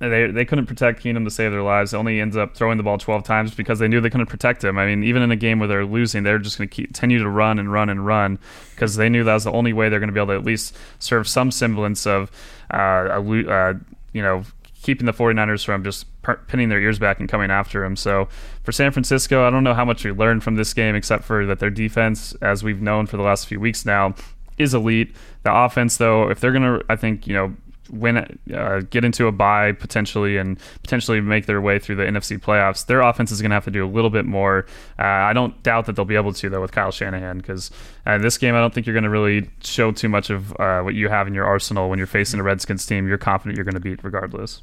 They, 0.00 0.30
they 0.30 0.44
couldn't 0.44 0.66
protect 0.66 1.02
Keenum 1.02 1.24
to 1.24 1.30
save 1.30 1.50
their 1.50 1.62
lives. 1.62 1.92
Only 1.92 2.20
ends 2.20 2.36
up 2.36 2.54
throwing 2.54 2.76
the 2.76 2.84
ball 2.84 2.98
12 2.98 3.24
times 3.24 3.54
because 3.54 3.80
they 3.80 3.88
knew 3.88 4.00
they 4.00 4.10
couldn't 4.10 4.28
protect 4.28 4.62
him. 4.62 4.78
I 4.78 4.86
mean, 4.86 5.02
even 5.02 5.22
in 5.22 5.32
a 5.32 5.36
game 5.36 5.58
where 5.58 5.66
they're 5.66 5.84
losing, 5.84 6.22
they're 6.22 6.38
just 6.38 6.56
going 6.56 6.68
to 6.68 6.84
continue 6.84 7.18
to 7.18 7.28
run 7.28 7.58
and 7.58 7.72
run 7.72 7.88
and 7.88 8.06
run 8.06 8.38
because 8.74 8.94
they 8.94 9.08
knew 9.08 9.24
that 9.24 9.34
was 9.34 9.44
the 9.44 9.52
only 9.52 9.72
way 9.72 9.88
they're 9.88 9.98
going 9.98 10.08
to 10.08 10.12
be 10.12 10.20
able 10.20 10.34
to 10.34 10.38
at 10.38 10.44
least 10.44 10.76
serve 11.00 11.26
some 11.26 11.50
semblance 11.50 12.06
of, 12.06 12.30
uh, 12.72 13.08
a, 13.10 13.50
uh, 13.50 13.74
you 14.12 14.22
know, 14.22 14.44
keeping 14.82 15.06
the 15.06 15.12
49ers 15.12 15.64
from 15.64 15.82
just 15.84 16.06
pinning 16.46 16.68
their 16.68 16.80
ears 16.80 16.98
back 16.98 17.20
and 17.20 17.28
coming 17.28 17.50
after 17.50 17.84
him. 17.84 17.96
So 17.96 18.28
for 18.62 18.72
San 18.72 18.92
Francisco, 18.92 19.46
I 19.46 19.50
don't 19.50 19.64
know 19.64 19.74
how 19.74 19.84
much 19.84 20.04
we 20.04 20.12
learned 20.12 20.42
from 20.44 20.56
this 20.56 20.72
game 20.72 20.94
except 20.94 21.24
for 21.24 21.44
that 21.46 21.58
their 21.58 21.70
defense, 21.70 22.34
as 22.42 22.62
we've 22.62 22.80
known 22.80 23.06
for 23.06 23.16
the 23.16 23.22
last 23.22 23.46
few 23.46 23.60
weeks 23.60 23.84
now, 23.84 24.14
is 24.58 24.74
elite. 24.74 25.14
The 25.42 25.54
offense, 25.54 25.96
though, 25.96 26.30
if 26.30 26.40
they're 26.40 26.52
going 26.52 26.80
to, 26.80 26.84
I 26.88 26.96
think, 26.96 27.26
you 27.26 27.34
know, 27.34 27.54
win, 27.90 28.38
uh, 28.54 28.80
get 28.90 29.04
into 29.04 29.26
a 29.26 29.32
bye 29.32 29.72
potentially, 29.72 30.36
and 30.36 30.58
potentially 30.82 31.20
make 31.20 31.46
their 31.46 31.60
way 31.60 31.78
through 31.78 31.96
the 31.96 32.04
NFC 32.04 32.38
playoffs, 32.38 32.86
their 32.86 33.00
offense 33.00 33.30
is 33.32 33.40
going 33.40 33.50
to 33.50 33.54
have 33.54 33.64
to 33.64 33.70
do 33.70 33.84
a 33.84 33.88
little 33.88 34.10
bit 34.10 34.24
more. 34.24 34.66
Uh, 34.98 35.02
I 35.02 35.32
don't 35.32 35.60
doubt 35.62 35.86
that 35.86 35.96
they'll 35.96 36.04
be 36.04 36.16
able 36.16 36.32
to 36.32 36.50
though 36.50 36.60
with 36.60 36.72
Kyle 36.72 36.90
Shanahan 36.90 37.38
because 37.38 37.70
uh, 38.06 38.18
this 38.18 38.38
game 38.38 38.54
I 38.54 38.60
don't 38.60 38.74
think 38.74 38.86
you're 38.86 38.94
going 38.94 39.04
to 39.04 39.10
really 39.10 39.48
show 39.62 39.92
too 39.92 40.08
much 40.08 40.30
of 40.30 40.52
uh, 40.60 40.82
what 40.82 40.94
you 40.94 41.08
have 41.08 41.26
in 41.26 41.34
your 41.34 41.46
arsenal 41.46 41.88
when 41.88 41.98
you're 41.98 42.06
facing 42.06 42.40
a 42.40 42.42
Redskins 42.42 42.84
team. 42.86 43.08
You're 43.08 43.18
confident 43.18 43.56
you're 43.56 43.64
going 43.64 43.74
to 43.74 43.80
beat 43.80 44.02
regardless. 44.04 44.62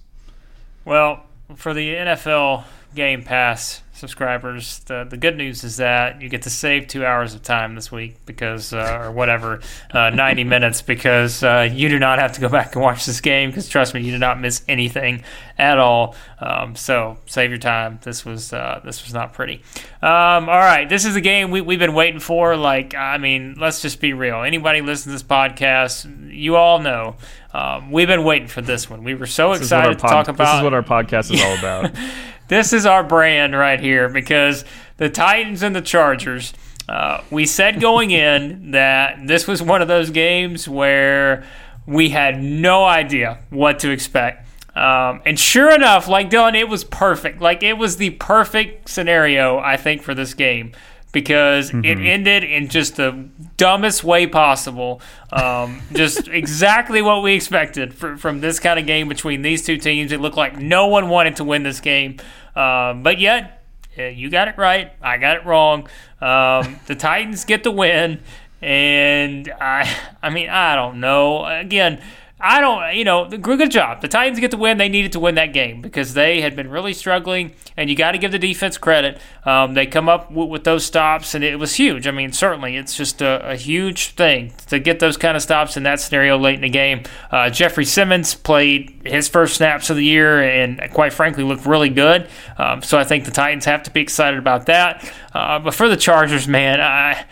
Well, 0.86 1.26
for 1.56 1.74
the 1.74 1.96
NFL 1.96 2.64
Game 2.94 3.24
Pass 3.24 3.82
subscribers, 3.92 4.80
the 4.80 5.04
the 5.10 5.18
good 5.18 5.36
news 5.36 5.64
is 5.64 5.78
that 5.78 6.22
you 6.22 6.30
get 6.30 6.44
to 6.44 6.50
save 6.52 6.88
two 6.88 7.04
hours 7.04 7.34
of 7.34 7.42
time 7.42 7.74
this 7.74 7.92
week 7.92 8.24
because, 8.26 8.72
uh, 8.72 9.00
or 9.02 9.12
whatever, 9.12 9.62
uh, 9.92 10.12
ninety 10.12 10.44
minutes 10.56 10.84
because 10.84 11.42
uh, 11.44 11.68
you 11.72 11.90
do 11.90 11.98
not 11.98 12.20
have 12.20 12.34
to 12.34 12.42
go 12.42 12.50
back 12.50 12.76
and 12.76 12.84
watch 12.84 13.08
this 13.08 13.20
game 13.20 13.50
because 13.50 13.68
trust 13.68 13.96
me, 13.96 14.02
you 14.02 14.12
did 14.12 14.20
not 14.20 14.40
miss 14.40 14.62
anything 14.68 15.24
at 15.58 15.80
all. 15.80 16.16
Um, 16.40 16.76
so 16.76 17.18
save 17.26 17.50
your 17.50 17.58
time. 17.58 18.00
This 18.04 18.24
was 18.24 18.54
uh, 18.54 18.80
this 18.86 19.04
was 19.04 19.14
not 19.14 19.34
pretty. 19.34 19.64
Um, 20.04 20.50
all 20.50 20.60
right, 20.60 20.88
this 20.88 21.04
is 21.04 21.16
the 21.16 21.22
game 21.22 21.50
we 21.50 21.62
we've 21.62 21.80
been 21.80 21.96
waiting 21.96 22.20
for. 22.20 22.56
Like, 22.56 22.94
I 22.94 23.18
mean, 23.18 23.56
let's 23.60 23.82
just 23.82 24.00
be 24.00 24.14
real. 24.14 24.44
Anybody 24.44 24.82
listen 24.82 25.12
to 25.12 25.14
this 25.14 25.24
podcast, 25.24 26.32
you 26.32 26.56
all 26.56 26.80
know. 26.80 27.16
Um, 27.56 27.90
we've 27.90 28.08
been 28.08 28.26
waiting 28.26 28.50
for 28.50 28.62
this 28.62 28.90
one. 28.90 29.06
We 29.06 29.16
were 29.16 29.26
so 29.26 29.54
this 29.54 29.62
excited 29.62 29.98
pod- 29.98 30.10
to 30.10 30.14
talk 30.14 30.28
about. 30.28 30.52
This 30.52 30.58
is 30.58 30.64
what 30.64 30.74
our 30.74 30.84
podcast 30.84 31.34
is 31.34 31.42
all 31.42 31.58
about. 31.58 31.92
this 32.50 32.74
is 32.74 32.86
our 32.86 33.02
brand 33.02 33.56
right 33.56 33.80
here 33.80 34.10
because 34.10 34.66
the 34.98 35.10
Titans 35.10 35.64
and 35.64 35.74
the 35.74 35.82
Chargers. 35.82 36.54
Uh, 36.90 37.24
we 37.32 37.46
said 37.46 37.80
going 37.80 38.12
in 38.12 38.72
that 38.72 39.26
this 39.26 39.48
was 39.48 39.62
one 39.62 39.82
of 39.82 39.88
those 39.88 40.10
games 40.10 40.68
where 40.68 41.46
we 41.88 42.10
had 42.10 42.44
no 42.44 42.84
idea 42.84 43.40
what 43.52 43.80
to 43.80 43.90
expect. 43.90 44.46
Um, 44.76 45.22
and 45.26 45.40
sure 45.40 45.74
enough, 45.74 46.10
like 46.10 46.30
Dillon, 46.30 46.56
it 46.56 46.68
was 46.68 46.84
perfect. 46.84 47.40
Like 47.40 47.64
it 47.64 47.78
was 47.78 47.96
the 47.96 48.10
perfect 48.10 48.90
scenario, 48.90 49.60
I 49.60 49.78
think, 49.78 50.02
for 50.02 50.14
this 50.14 50.34
game 50.34 50.74
because 51.16 51.72
mm-hmm. 51.72 51.86
it 51.86 51.98
ended 51.98 52.44
in 52.44 52.68
just 52.68 52.98
the 52.98 53.30
dumbest 53.56 54.04
way 54.04 54.28
possible. 54.28 55.02
Um, 55.32 55.82
just 55.94 56.28
exactly 56.28 57.02
what 57.02 57.24
we 57.24 57.34
expected 57.34 57.94
for, 57.94 58.18
from 58.18 58.42
this 58.42 58.60
kind 58.60 58.78
of 58.78 58.86
game 58.86 59.08
between 59.08 59.42
these 59.42 59.66
two 59.66 59.78
teams. 59.78 60.12
It 60.12 60.20
looked 60.20 60.36
like 60.36 60.60
no 60.60 60.88
one 60.88 61.08
wanted 61.08 61.38
to 61.38 61.46
win 61.46 61.64
this 61.64 61.80
game, 61.80 62.18
um, 62.54 63.02
but 63.02 63.18
yet 63.18 63.64
you 63.98 64.30
got 64.30 64.50
it 64.50 64.58
right. 64.58 64.92
I 65.02 65.18
got 65.18 65.38
it 65.38 65.46
wrong. 65.46 65.88
Um, 66.20 66.80
the 66.86 66.96
Titans 66.96 67.46
get 67.46 67.64
the 67.64 67.72
win, 67.72 68.20
and 68.62 69.50
I, 69.60 69.90
I 70.22 70.30
mean, 70.30 70.50
I 70.50 70.76
don't 70.76 71.00
know. 71.00 71.46
Again 71.46 72.04
I 72.38 72.60
don't, 72.60 72.96
you 72.96 73.06
know, 73.06 73.30
good 73.30 73.72
job. 73.72 74.02
The 74.02 74.10
Titans 74.10 74.42
get 74.42 74.52
the 74.52 74.58
win. 74.58 74.78
They 74.78 74.90
needed 74.90 75.14
to 75.14 75.22
win 75.22 75.36
that 75.36 75.54
game 75.54 75.82
because 75.82 76.16
they 76.16 76.42
had 76.42 76.54
been 76.54 76.70
really 76.70 76.94
struggling, 76.94 77.54
and 77.78 77.90
you 77.90 77.96
got 77.96 78.12
to 78.12 78.18
give 78.18 78.34
the 78.34 78.40
defense 78.40 78.78
credit. 78.78 79.22
Um, 79.46 79.74
they 79.74 79.86
come 79.86 80.10
up 80.10 80.28
w- 80.28 80.50
with 80.50 80.66
those 80.66 80.86
stops, 80.86 81.34
and 81.34 81.46
it 81.46 81.58
was 81.58 81.76
huge. 81.76 82.08
I 82.08 82.12
mean, 82.12 82.34
certainly, 82.34 82.76
it's 82.76 82.98
just 82.98 83.22
a, 83.22 83.52
a, 83.52 83.56
huge 83.56 84.16
thing 84.16 84.52
to 84.68 84.80
get 84.80 85.00
those 85.00 85.16
kind 85.16 85.38
of 85.38 85.44
stops 85.44 85.78
in 85.78 85.84
that 85.84 86.02
scenario 86.02 86.38
late 86.38 86.56
in 86.56 86.62
the 86.62 86.70
game. 86.70 87.04
Uh, 87.32 87.50
Jeffery 87.50 87.86
Simmons 87.86 88.36
played 88.36 89.02
his 89.06 89.30
first 89.30 89.56
snaps 89.56 89.90
of 89.90 89.96
the 89.96 90.04
year, 90.04 90.44
and 90.44 90.82
quite 90.92 91.14
frankly, 91.14 91.46
looked 91.46 91.66
really 91.66 91.90
good. 91.90 92.28
Um, 92.58 92.82
so 92.82 92.98
I 92.98 93.06
think 93.06 93.24
the 93.24 93.32
Titans 93.32 93.64
have 93.64 93.84
to 93.84 93.92
be 93.92 94.02
excited 94.02 94.38
about 94.38 94.66
that. 94.66 95.10
Uh, 95.34 95.60
but 95.60 95.74
for 95.74 95.88
the 95.88 95.98
Chargers, 95.98 96.50
man, 96.50 96.82
I 96.82 97.26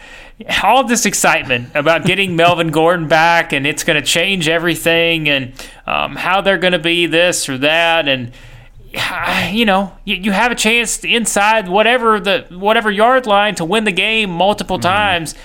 all 0.64 0.84
this 0.84 1.06
excitement 1.06 1.70
about 1.76 2.06
getting 2.06 2.36
Melvin 2.38 2.70
Gordon 2.70 3.08
back 3.08 3.54
and 3.54 3.66
it's 3.66 3.84
going 3.84 4.02
to 4.02 4.06
change 4.06 4.48
everything 4.48 5.30
and 5.30 5.54
um, 5.86 6.16
how 6.16 6.42
they're 6.42 6.58
going 6.58 6.74
to 6.74 6.80
be 6.80 7.06
this 7.06 7.48
or 7.50 7.58
that 7.60 8.08
and 8.08 8.32
you 9.52 9.66
know 9.66 9.96
you, 10.06 10.16
you 10.16 10.32
have 10.32 10.52
a 10.52 10.56
chance 10.56 11.04
inside 11.04 11.68
whatever 11.68 12.20
the 12.20 12.46
whatever 12.52 12.92
yard 12.92 13.26
line 13.26 13.56
to 13.56 13.66
win 13.66 13.86
the 13.86 13.92
game 13.92 14.30
multiple 14.30 14.78
mm-hmm. 14.78 14.84
times 14.84 15.36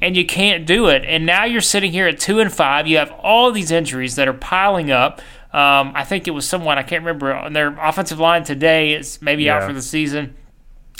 and 0.00 0.16
you 0.16 0.26
can't 0.26 0.66
do 0.66 0.88
it 0.88 1.04
and 1.04 1.24
now 1.24 1.44
you're 1.44 1.60
sitting 1.60 1.90
here 1.90 2.06
at 2.06 2.20
two 2.20 2.38
and 2.38 2.52
five 2.52 2.86
you 2.86 2.98
have 2.98 3.10
all 3.12 3.50
these 3.50 3.70
injuries 3.70 4.16
that 4.16 4.28
are 4.28 4.34
piling 4.34 4.90
up 4.90 5.20
um, 5.50 5.92
I 5.94 6.04
think 6.04 6.28
it 6.28 6.32
was 6.32 6.46
someone 6.46 6.76
I 6.76 6.82
can't 6.82 7.02
remember 7.02 7.34
on 7.34 7.54
their 7.54 7.68
offensive 7.80 8.18
line 8.18 8.44
today 8.44 8.92
is 8.92 9.22
maybe 9.22 9.44
yeah. 9.44 9.56
out 9.56 9.66
for 9.66 9.72
the 9.72 9.80
season 9.80 10.36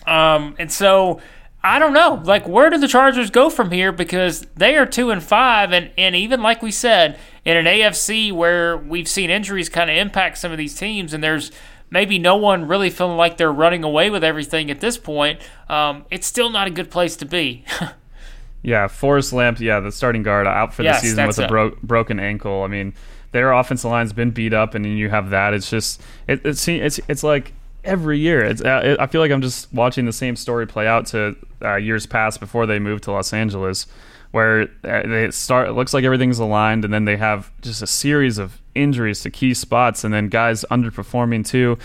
um, 0.07 0.57
and 0.59 0.73
so 0.73 1.21
I 1.63 1.79
don't 1.79 1.93
know. 1.93 2.23
Like, 2.25 2.47
where 2.47 2.71
do 2.71 2.79
the 2.79 2.87
Chargers 2.87 3.31
go 3.31 3.51
from 3.51 3.71
here? 3.71 3.91
Because 3.91 4.47
they 4.55 4.77
are 4.77 4.87
two 4.87 5.11
and 5.11 5.23
five, 5.23 5.73
and 5.73 5.91
and 5.99 6.15
even 6.15 6.41
like 6.41 6.63
we 6.63 6.71
said, 6.71 7.19
in 7.45 7.57
an 7.57 7.67
AFC 7.67 8.33
where 8.33 8.77
we've 8.77 9.09
seen 9.09 9.29
injuries 9.29 9.69
kind 9.69 9.91
of 9.91 9.97
impact 9.97 10.39
some 10.39 10.53
of 10.53 10.59
these 10.59 10.77
teams, 10.77 11.13
and 11.13 11.23
there's 11.23 11.51
maybe 11.91 12.19
no 12.19 12.37
one 12.37 12.69
really 12.69 12.91
feeling 12.91 13.17
like 13.17 13.39
they're 13.39 13.53
running 13.53 13.83
away 13.83 14.11
with 14.11 14.23
everything 14.23 14.71
at 14.71 14.81
this 14.81 14.97
point. 14.97 15.41
Um, 15.69 16.05
it's 16.11 16.27
still 16.27 16.51
not 16.51 16.69
a 16.69 16.71
good 16.71 16.91
place 16.91 17.17
to 17.17 17.25
be. 17.25 17.65
yeah, 18.63 18.87
Forrest 18.87 19.33
Lamp, 19.33 19.59
yeah, 19.61 19.81
the 19.81 19.91
starting 19.91 20.23
guard 20.23 20.47
out 20.47 20.75
for 20.75 20.83
yes, 20.83 21.01
the 21.01 21.09
season 21.09 21.27
with 21.27 21.39
a 21.39 21.49
bro- 21.49 21.77
broken 21.83 22.21
ankle. 22.21 22.63
I 22.63 22.69
mean, 22.69 22.95
their 23.33 23.53
offensive 23.53 23.91
line's 23.91 24.13
been 24.13 24.31
beat 24.31 24.53
up, 24.53 24.75
and 24.75 24.87
you 24.87 25.11
have 25.11 25.31
that. 25.31 25.55
It's 25.55 25.69
just 25.69 26.01
it, 26.29 26.41
it's 26.45 26.69
it's 26.69 27.01
it's 27.09 27.25
like 27.25 27.53
every 27.85 28.19
year. 28.19 28.45
It's 28.45 28.63
uh, 28.63 28.97
I 28.99 29.07
feel 29.07 29.21
like 29.21 29.31
I'm 29.31 29.43
just 29.43 29.73
watching 29.73 30.07
the 30.07 30.13
same 30.13 30.37
story 30.37 30.67
play 30.67 30.87
out 30.87 31.07
to 31.07 31.37
uh, 31.63 31.77
years 31.77 32.07
past 32.07 32.41
before 32.41 32.67
they 32.67 32.79
moved 32.79 33.05
to 33.05 33.13
Los 33.13 33.33
Angeles, 33.33 33.87
where 34.31 34.69
uh, 34.85 35.07
they 35.07 35.31
start. 35.31 35.69
It 35.69 35.73
looks 35.73 35.95
like 35.95 36.05
everything's 36.05 36.39
aligned, 36.39 36.85
and 36.85 36.93
then 36.93 37.05
they 37.05 37.17
have 37.17 37.51
just 37.63 37.83
a 37.83 37.87
series 37.87 38.39
of 38.39 38.61
injuries 38.75 39.23
to 39.23 39.31
key 39.31 39.55
spots, 39.55 40.05
and 40.05 40.13
then 40.13 40.29
guys 40.29 40.65
underperforming 40.71 41.47
too. 41.47 41.79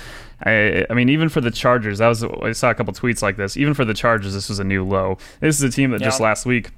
I, 0.46 0.86
I 0.90 0.94
mean, 0.94 1.10
even 1.10 1.30
for 1.30 1.42
the 1.42 1.52
Chargers, 1.52 2.00
that 2.00 2.08
was 2.08 2.24
I 2.24 2.52
saw 2.52 2.70
a 2.70 2.76
couple 2.76 2.94
tweets 2.94 3.22
like 3.22 3.38
this. 3.38 3.56
Even 3.58 3.74
for 3.74 3.86
the 3.86 3.94
Chargers, 3.94 4.34
this 4.34 4.50
was 4.50 4.60
a 4.60 4.64
new 4.64 4.84
low. 4.86 5.18
This 5.40 5.58
is 5.58 5.64
a 5.64 5.70
team 5.70 5.92
that 5.92 6.02
just 6.02 6.20
last 6.20 6.46
week 6.46 6.72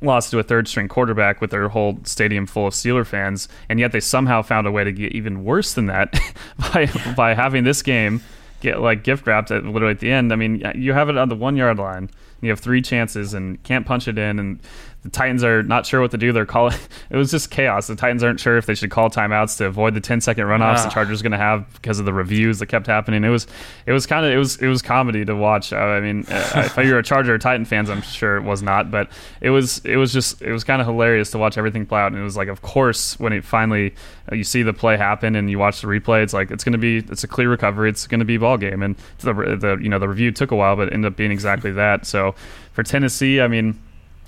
lost 0.00 0.30
to 0.30 0.38
a 0.38 0.42
third 0.42 0.68
string 0.68 0.88
quarterback 0.88 1.40
with 1.40 1.50
their 1.50 1.68
whole 1.68 1.98
stadium 2.04 2.46
full 2.46 2.66
of 2.66 2.74
Steeler 2.74 3.06
fans, 3.06 3.48
and 3.68 3.80
yet 3.80 3.92
they 3.92 4.00
somehow 4.00 4.42
found 4.42 4.66
a 4.66 4.70
way 4.70 4.84
to 4.84 4.92
get 4.92 5.12
even 5.12 5.44
worse 5.44 5.74
than 5.74 5.86
that 5.86 6.18
by 6.72 6.86
by 7.16 7.34
having 7.34 7.64
this 7.64 7.82
game 7.82 8.20
get 8.60 8.80
like 8.80 9.04
gift 9.04 9.26
wrapped 9.26 9.50
at 9.50 9.64
literally 9.64 9.92
at 9.92 10.00
the 10.00 10.10
end. 10.10 10.32
I 10.32 10.36
mean, 10.36 10.62
you 10.74 10.92
have 10.92 11.08
it 11.08 11.16
on 11.16 11.28
the 11.28 11.36
one 11.36 11.56
yard 11.56 11.78
line. 11.78 12.10
You 12.44 12.50
have 12.50 12.60
three 12.60 12.82
chances 12.82 13.32
and 13.32 13.62
can't 13.62 13.86
punch 13.86 14.06
it 14.06 14.18
in, 14.18 14.38
and 14.38 14.60
the 15.04 15.10
Titans 15.10 15.44
are 15.44 15.62
not 15.62 15.84
sure 15.84 16.00
what 16.00 16.10
to 16.12 16.18
do. 16.18 16.32
They're 16.32 16.46
calling. 16.46 16.76
It 17.10 17.16
was 17.16 17.30
just 17.30 17.50
chaos. 17.50 17.86
The 17.86 17.94
Titans 17.94 18.24
aren't 18.24 18.40
sure 18.40 18.56
if 18.56 18.66
they 18.66 18.74
should 18.74 18.90
call 18.90 19.08
timeouts 19.08 19.58
to 19.58 19.66
avoid 19.66 19.94
the 19.94 20.00
10 20.00 20.20
second 20.20 20.46
runoffs 20.46 20.82
the 20.84 20.90
Chargers 20.90 21.22
going 21.22 21.32
to 21.32 21.38
have 21.38 21.70
because 21.74 22.00
of 22.00 22.06
the 22.06 22.12
reviews 22.12 22.58
that 22.58 22.66
kept 22.66 22.86
happening. 22.86 23.22
It 23.22 23.28
was, 23.28 23.46
it 23.86 23.92
was 23.92 24.06
kind 24.06 24.24
of, 24.26 24.32
it 24.32 24.36
was, 24.36 24.56
it 24.56 24.66
was 24.66 24.82
comedy 24.82 25.24
to 25.24 25.36
watch. 25.36 25.72
I 25.72 26.00
mean, 26.00 26.24
uh, 26.28 26.62
if 26.76 26.76
you're 26.84 26.98
a 26.98 27.02
Charger 27.04 27.34
or 27.34 27.38
Titan 27.38 27.66
fans, 27.66 27.90
I'm 27.90 28.02
sure 28.02 28.36
it 28.36 28.42
was 28.42 28.62
not, 28.62 28.90
but 28.90 29.10
it 29.40 29.50
was, 29.50 29.78
it 29.84 29.96
was 29.96 30.12
just, 30.12 30.42
it 30.42 30.50
was 30.50 30.64
kind 30.64 30.80
of 30.80 30.88
hilarious 30.88 31.30
to 31.32 31.38
watch 31.38 31.56
everything 31.58 31.86
play 31.86 32.00
out. 32.00 32.12
And 32.12 32.20
it 32.20 32.24
was 32.24 32.36
like, 32.36 32.48
of 32.48 32.62
course, 32.62 33.20
when 33.20 33.32
it 33.32 33.44
finally 33.44 33.94
uh, 34.32 34.34
you 34.34 34.44
see 34.44 34.62
the 34.62 34.72
play 34.72 34.96
happen 34.96 35.36
and 35.36 35.50
you 35.50 35.58
watch 35.58 35.82
the 35.82 35.86
replay, 35.86 36.22
it's 36.22 36.32
like 36.32 36.50
it's 36.50 36.64
going 36.64 36.72
to 36.72 36.78
be, 36.78 36.98
it's 36.98 37.22
a 37.22 37.28
clear 37.28 37.50
recovery. 37.50 37.90
It's 37.90 38.06
going 38.06 38.20
to 38.20 38.24
be 38.24 38.38
ball 38.38 38.56
game. 38.56 38.82
And 38.82 38.96
the, 39.18 39.34
the, 39.34 39.78
you 39.80 39.88
know, 39.88 39.98
the 39.98 40.08
review 40.08 40.32
took 40.32 40.50
a 40.50 40.56
while, 40.56 40.74
but 40.74 40.92
ended 40.92 41.12
up 41.12 41.16
being 41.16 41.30
exactly 41.30 41.70
that. 41.72 42.06
So 42.06 42.34
for 42.72 42.82
Tennessee, 42.82 43.40
I 43.40 43.46
mean 43.46 43.78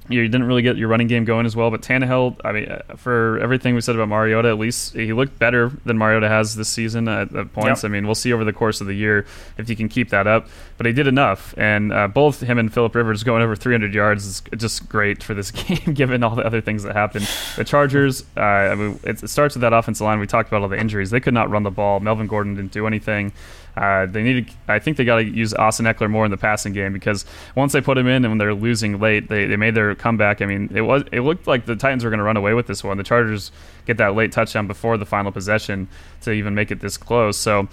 you 0.08 0.22
didn't 0.22 0.44
really 0.44 0.62
get 0.62 0.76
your 0.76 0.88
running 0.88 1.06
game 1.06 1.24
going 1.24 1.46
as 1.46 1.56
well. 1.56 1.70
But 1.70 1.82
Tannehill, 1.82 2.40
I 2.44 2.52
mean, 2.52 2.68
uh, 2.68 2.96
for 2.96 3.38
everything 3.38 3.74
we 3.74 3.80
said 3.80 3.94
about 3.94 4.08
Mariota, 4.08 4.48
at 4.48 4.58
least 4.58 4.94
he 4.94 5.12
looked 5.12 5.38
better 5.38 5.72
than 5.84 5.98
Mariota 5.98 6.28
has 6.28 6.54
this 6.54 6.68
season 6.68 7.08
at, 7.08 7.34
at 7.34 7.52
points. 7.52 7.82
Yep. 7.82 7.90
I 7.90 7.92
mean, 7.92 8.06
we'll 8.06 8.14
see 8.14 8.32
over 8.32 8.44
the 8.44 8.52
course 8.52 8.80
of 8.80 8.86
the 8.86 8.94
year 8.94 9.26
if 9.58 9.68
he 9.68 9.76
can 9.76 9.88
keep 9.88 10.10
that 10.10 10.26
up. 10.26 10.48
But 10.76 10.86
he 10.86 10.92
did 10.92 11.06
enough, 11.06 11.54
and 11.56 11.92
uh, 11.92 12.08
both 12.08 12.40
him 12.40 12.58
and 12.58 12.72
Philip 12.72 12.94
Rivers 12.94 13.22
going 13.22 13.42
over 13.42 13.56
300 13.56 13.94
yards 13.94 14.26
is 14.26 14.42
just 14.56 14.88
great 14.88 15.22
for 15.22 15.34
this 15.34 15.50
game, 15.52 15.94
given 15.94 16.22
all 16.22 16.34
the 16.34 16.44
other 16.44 16.60
things 16.60 16.82
that 16.82 16.94
happened. 16.94 17.28
The 17.56 17.64
Chargers, 17.64 18.24
uh, 18.36 18.40
I 18.40 18.74
mean, 18.74 19.00
it 19.04 19.28
starts 19.28 19.54
with 19.54 19.62
that 19.62 19.72
offensive 19.72 20.04
line. 20.04 20.18
We 20.18 20.26
talked 20.26 20.48
about 20.48 20.62
all 20.62 20.68
the 20.68 20.78
injuries; 20.78 21.10
they 21.10 21.20
could 21.20 21.34
not 21.34 21.50
run 21.50 21.62
the 21.62 21.70
ball. 21.70 22.00
Melvin 22.00 22.26
Gordon 22.26 22.54
didn't 22.54 22.72
do 22.72 22.86
anything. 22.86 23.32
Uh, 23.76 24.06
they 24.06 24.22
need. 24.22 24.48
To, 24.48 24.54
I 24.68 24.78
think 24.78 24.96
they 24.96 25.04
got 25.04 25.16
to 25.16 25.24
use 25.24 25.52
Austin 25.52 25.84
Ekeler 25.84 26.08
more 26.08 26.24
in 26.24 26.30
the 26.30 26.36
passing 26.36 26.72
game 26.72 26.92
because 26.92 27.26
once 27.54 27.72
they 27.72 27.80
put 27.80 27.98
him 27.98 28.06
in 28.06 28.24
and 28.24 28.28
when 28.30 28.38
they're 28.38 28.54
losing 28.54 28.98
late, 28.98 29.28
they, 29.28 29.46
they 29.46 29.56
made 29.56 29.74
their 29.74 29.94
comeback. 29.94 30.40
I 30.40 30.46
mean, 30.46 30.70
it 30.74 30.80
was 30.80 31.04
it 31.12 31.20
looked 31.20 31.46
like 31.46 31.66
the 31.66 31.76
Titans 31.76 32.02
were 32.02 32.10
going 32.10 32.18
to 32.18 32.24
run 32.24 32.36
away 32.36 32.54
with 32.54 32.66
this 32.66 32.82
one. 32.82 32.96
The 32.96 33.04
Chargers 33.04 33.52
get 33.84 33.98
that 33.98 34.14
late 34.14 34.32
touchdown 34.32 34.66
before 34.66 34.96
the 34.96 35.04
final 35.04 35.30
possession 35.30 35.88
to 36.22 36.32
even 36.32 36.54
make 36.54 36.70
it 36.70 36.80
this 36.80 36.96
close. 36.96 37.36
So 37.36 37.68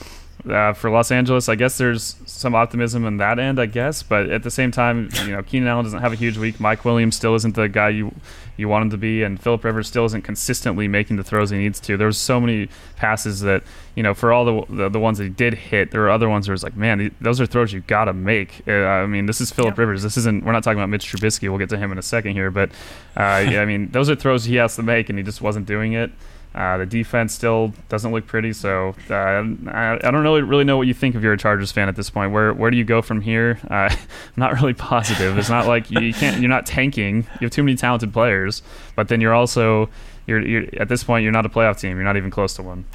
uh, 0.50 0.74
for 0.74 0.90
Los 0.90 1.12
Angeles, 1.12 1.48
I 1.48 1.56
guess 1.56 1.78
there's 1.78 2.18
some 2.26 2.54
optimism 2.54 3.06
in 3.06 3.18
that 3.18 3.40
end, 3.40 3.60
I 3.60 3.66
guess. 3.66 4.04
But 4.04 4.30
at 4.30 4.44
the 4.44 4.52
same 4.52 4.72
time, 4.72 5.10
you 5.26 5.32
know, 5.32 5.42
Keenan 5.44 5.70
Allen 5.70 5.86
doesn't 5.86 6.02
have 6.02 6.12
a 6.12 6.18
huge 6.18 6.38
week. 6.38 6.60
Mike 6.60 6.84
Williams 6.84 7.16
still 7.16 7.36
isn't 7.36 7.56
the 7.56 7.70
guy 7.70 7.90
you 7.90 8.14
you 8.56 8.68
want 8.68 8.84
him 8.84 8.90
to 8.92 8.98
be, 8.98 9.24
and 9.24 9.42
Philip 9.42 9.64
Rivers 9.64 9.88
still 9.88 10.06
isn't 10.06 10.24
consistently 10.24 10.88
making 10.88 11.16
the 11.16 11.24
throws 11.24 11.50
he 11.50 11.58
needs 11.58 11.80
to. 11.82 11.98
There's 11.98 12.18
so 12.18 12.40
many 12.40 12.70
passes 12.98 13.42
that 13.42 13.64
you 13.96 14.02
know, 14.02 14.14
for 14.14 14.34
all 14.34 14.46
the 14.46 14.66
the, 14.70 14.90
the 14.90 15.00
ones 15.00 15.20
that 15.20 15.26
he 15.26 15.30
did 15.30 15.54
hit, 15.54 15.92
there 15.92 16.04
are 16.04 16.10
other 16.10 16.28
ones 16.28 16.48
where 16.48 16.54
it's 16.54 16.64
like, 16.64 16.76
man, 16.76 17.14
those 17.22 17.40
are 17.40 17.46
throws 17.46 17.72
you 17.72 17.82
got 17.82 18.06
to 18.06 18.14
make. 18.14 18.64
Uh, 18.68 18.72
I 18.72 19.06
mean, 19.06 19.28
this 19.28 19.40
is 19.40 19.52
Philip 19.52 19.78
Rivers. 19.78 20.04
This 20.04 20.18
isn't. 20.18 20.44
We're 20.44 20.52
not 20.52 20.64
talking 20.64 20.80
about 20.80 20.90
Mitch 20.90 21.12
Trubisky. 21.12 21.50
We'll 21.50 21.60
get 21.60 21.70
to 21.70 21.78
him 21.78 21.92
in 21.92 21.98
a 21.98 22.04
second 22.04 22.34
here, 22.34 22.52
but 22.52 22.70
uh, 23.16 23.46
yeah, 23.48 23.62
I 23.62 23.66
mean, 23.66 23.92
those 23.92 24.10
are 24.10 24.16
throws 24.16 24.46
he 24.46 24.56
has 24.56 24.76
to 24.78 24.84
make, 24.84 25.10
and 25.10 25.18
he 25.18 25.24
just 25.24 25.42
wasn't 25.42 25.68
doing 25.68 25.94
it. 25.94 26.12
Uh, 26.56 26.78
the 26.78 26.86
defense 26.86 27.34
still 27.34 27.74
doesn't 27.90 28.12
look 28.12 28.28
pretty, 28.28 28.54
so 28.54 28.96
uh, 29.10 29.14
I, 29.14 30.00
I, 30.04 30.12
don't 30.12 30.22
really 30.22 30.44
really 30.44 30.64
know 30.64 30.78
what 30.78 30.86
you 30.86 30.94
think 30.94 31.16
if 31.16 31.24
you're 31.24 31.34
a 31.34 31.38
Chargers 31.38 31.72
fan 31.72 31.90
at 31.90 31.96
this 31.96 32.12
point. 32.12 32.32
Where 32.32 32.54
where 32.54 32.70
do 32.70 32.78
you 32.78 32.84
go 32.84 33.02
from 33.02 33.22
here? 33.22 33.60
Uh, 33.72 33.90
I'm 33.92 33.98
not 34.38 34.54
really 34.54 34.76
positive. 34.76 35.38
It's 35.38 35.50
not 35.50 35.66
like 35.66 35.90
you, 35.90 36.00
you, 36.00 36.14
can't. 36.14 36.40
You're 36.40 36.50
not 36.50 36.68
tanking. 36.68 37.28
You 37.40 37.46
have 37.46 37.52
too 37.52 37.64
many 37.64 37.76
talented 37.76 38.14
players, 38.14 38.62
but 38.96 39.08
then 39.08 39.20
you're 39.20 39.34
also 39.34 39.90
you're, 40.28 40.46
you're 40.46 40.66
at 40.80 40.90
this 40.90 41.04
point 41.04 41.24
you're 41.24 41.32
not 41.32 41.46
a 41.46 41.50
playoff 41.50 41.80
team. 41.80 41.98
You're 41.98 42.06
not 42.06 42.18
even 42.18 42.30
close 42.30 42.54
to 42.56 42.64
one. 42.64 42.86